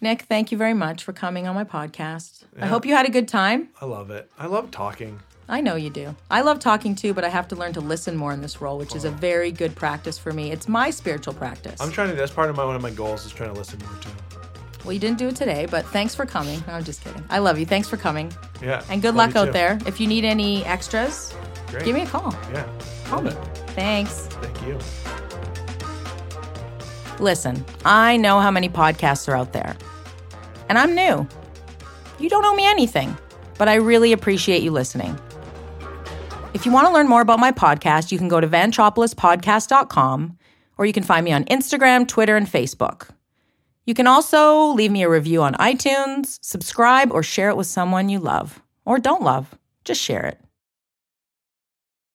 Nick, 0.01 0.23
thank 0.23 0.51
you 0.53 0.57
very 0.59 0.75
much 0.75 1.03
for 1.03 1.13
coming 1.13 1.47
on 1.47 1.55
my 1.55 1.65
podcast. 1.65 2.45
I 2.61 2.67
hope 2.67 2.87
you 2.87 2.95
had 2.95 3.07
a 3.07 3.11
good 3.11 3.29
time. 3.29 3.69
I 3.81 3.85
love 3.85 4.11
it. 4.11 4.31
I 4.39 4.47
love 4.47 4.71
talking. 4.71 5.21
I 5.51 5.61
know 5.61 5.75
you 5.75 5.91
do. 5.91 6.15
I 6.31 6.43
love 6.43 6.61
talking 6.61 6.95
too, 6.95 7.13
but 7.13 7.25
I 7.25 7.29
have 7.29 7.49
to 7.49 7.57
learn 7.57 7.73
to 7.73 7.81
listen 7.81 8.17
more 8.17 8.33
in 8.33 8.41
this 8.41 8.61
role, 8.61 8.79
which 8.79 8.95
is 8.95 9.05
a 9.05 9.11
very 9.11 9.51
good 9.51 9.75
practice 9.75 10.17
for 10.17 10.33
me. 10.33 10.53
It's 10.53 10.69
my 10.69 10.91
spiritual 10.91 11.35
practice. 11.35 11.81
I'm 11.81 11.91
trying 11.91 12.11
to, 12.11 12.15
that's 12.15 12.31
part 12.31 12.51
of 12.51 12.57
my, 12.57 12.65
one 12.65 12.77
of 12.77 12.83
my 12.83 12.91
goals 12.91 13.27
is 13.27 13.33
trying 13.33 13.53
to 13.53 13.59
listen 13.59 13.81
more 13.81 14.01
too. 14.01 14.11
well, 14.85 14.93
you 14.93 15.01
didn't 15.01 15.19
do 15.19 15.27
it 15.27 15.35
today, 15.35 15.67
but 15.69 15.85
thanks 15.87 16.15
for 16.15 16.25
coming. 16.25 16.63
No, 16.69 16.75
I'm 16.75 16.85
just 16.85 17.03
kidding. 17.03 17.25
I 17.29 17.41
love 17.41 17.59
you. 17.59 17.67
Thanks 17.67 17.89
for 17.89 17.97
coming. 17.97 18.33
Yeah. 18.63 18.85
And 18.89 19.03
good 19.03 19.17
luck 19.17 19.35
out 19.35 19.47
too. 19.47 19.53
there. 19.53 19.77
If 19.87 19.99
you 19.99 20.07
need 20.07 20.25
any 20.25 20.65
extras, 20.67 21.35
Great. 21.67 21.85
give 21.85 21.97
me 21.97 22.03
a 22.03 22.07
call. 22.07 22.33
Yeah. 22.53 22.69
Call 23.07 23.23
me. 23.23 23.33
Thanks. 23.75 24.29
Thank 24.29 24.63
you. 24.65 24.79
Listen, 27.19 27.65
I 27.85 28.17
know 28.19 28.39
how 28.39 28.53
many 28.53 28.69
podcasts 28.69 29.29
are 29.29 29.37
out 29.37 29.53
there, 29.53 29.77
and 30.69 30.79
I'm 30.79 30.95
new. 30.95 31.27
You 32.21 32.29
don't 32.29 32.45
owe 32.45 32.55
me 32.55 32.67
anything, 32.67 33.17
but 33.59 33.69
I 33.69 33.75
really 33.75 34.13
appreciate 34.13 34.63
you 34.63 34.71
listening. 34.71 35.19
If 36.53 36.67
you 36.67 36.73
want 36.73 36.89
to 36.89 36.93
learn 36.93 37.09
more 37.09 37.21
about 37.21 37.39
my 37.39 37.53
podcast, 37.53 38.11
you 38.11 38.19
can 38.19 38.29
go 38.29 38.41
to 38.41 38.49
vantropolispodcast.com 38.49 40.39
or 40.79 40.87
you 40.87 40.93
can 40.93 41.05
find 41.05 41.25
me 41.25 41.33
on 41.33 41.45
Instagram, 41.45 42.09
Twitter, 42.09 42.37
and 42.37 42.47
Facebook. 42.47 43.11
You 43.87 43.95
can 43.95 44.09
also 44.09 44.67
leave 44.73 44.91
me 44.91 45.03
a 45.03 45.09
review 45.09 45.43
on 45.43 45.55
iTunes, 45.55 46.39
subscribe, 46.43 47.13
or 47.13 47.23
share 47.23 47.51
it 47.51 47.57
with 47.57 47.67
someone 47.67 48.09
you 48.09 48.19
love 48.19 48.61
or 48.85 48.99
don't 48.99 49.23
love. 49.23 49.57
Just 49.85 50.03
share 50.03 50.27
it. 50.27 50.41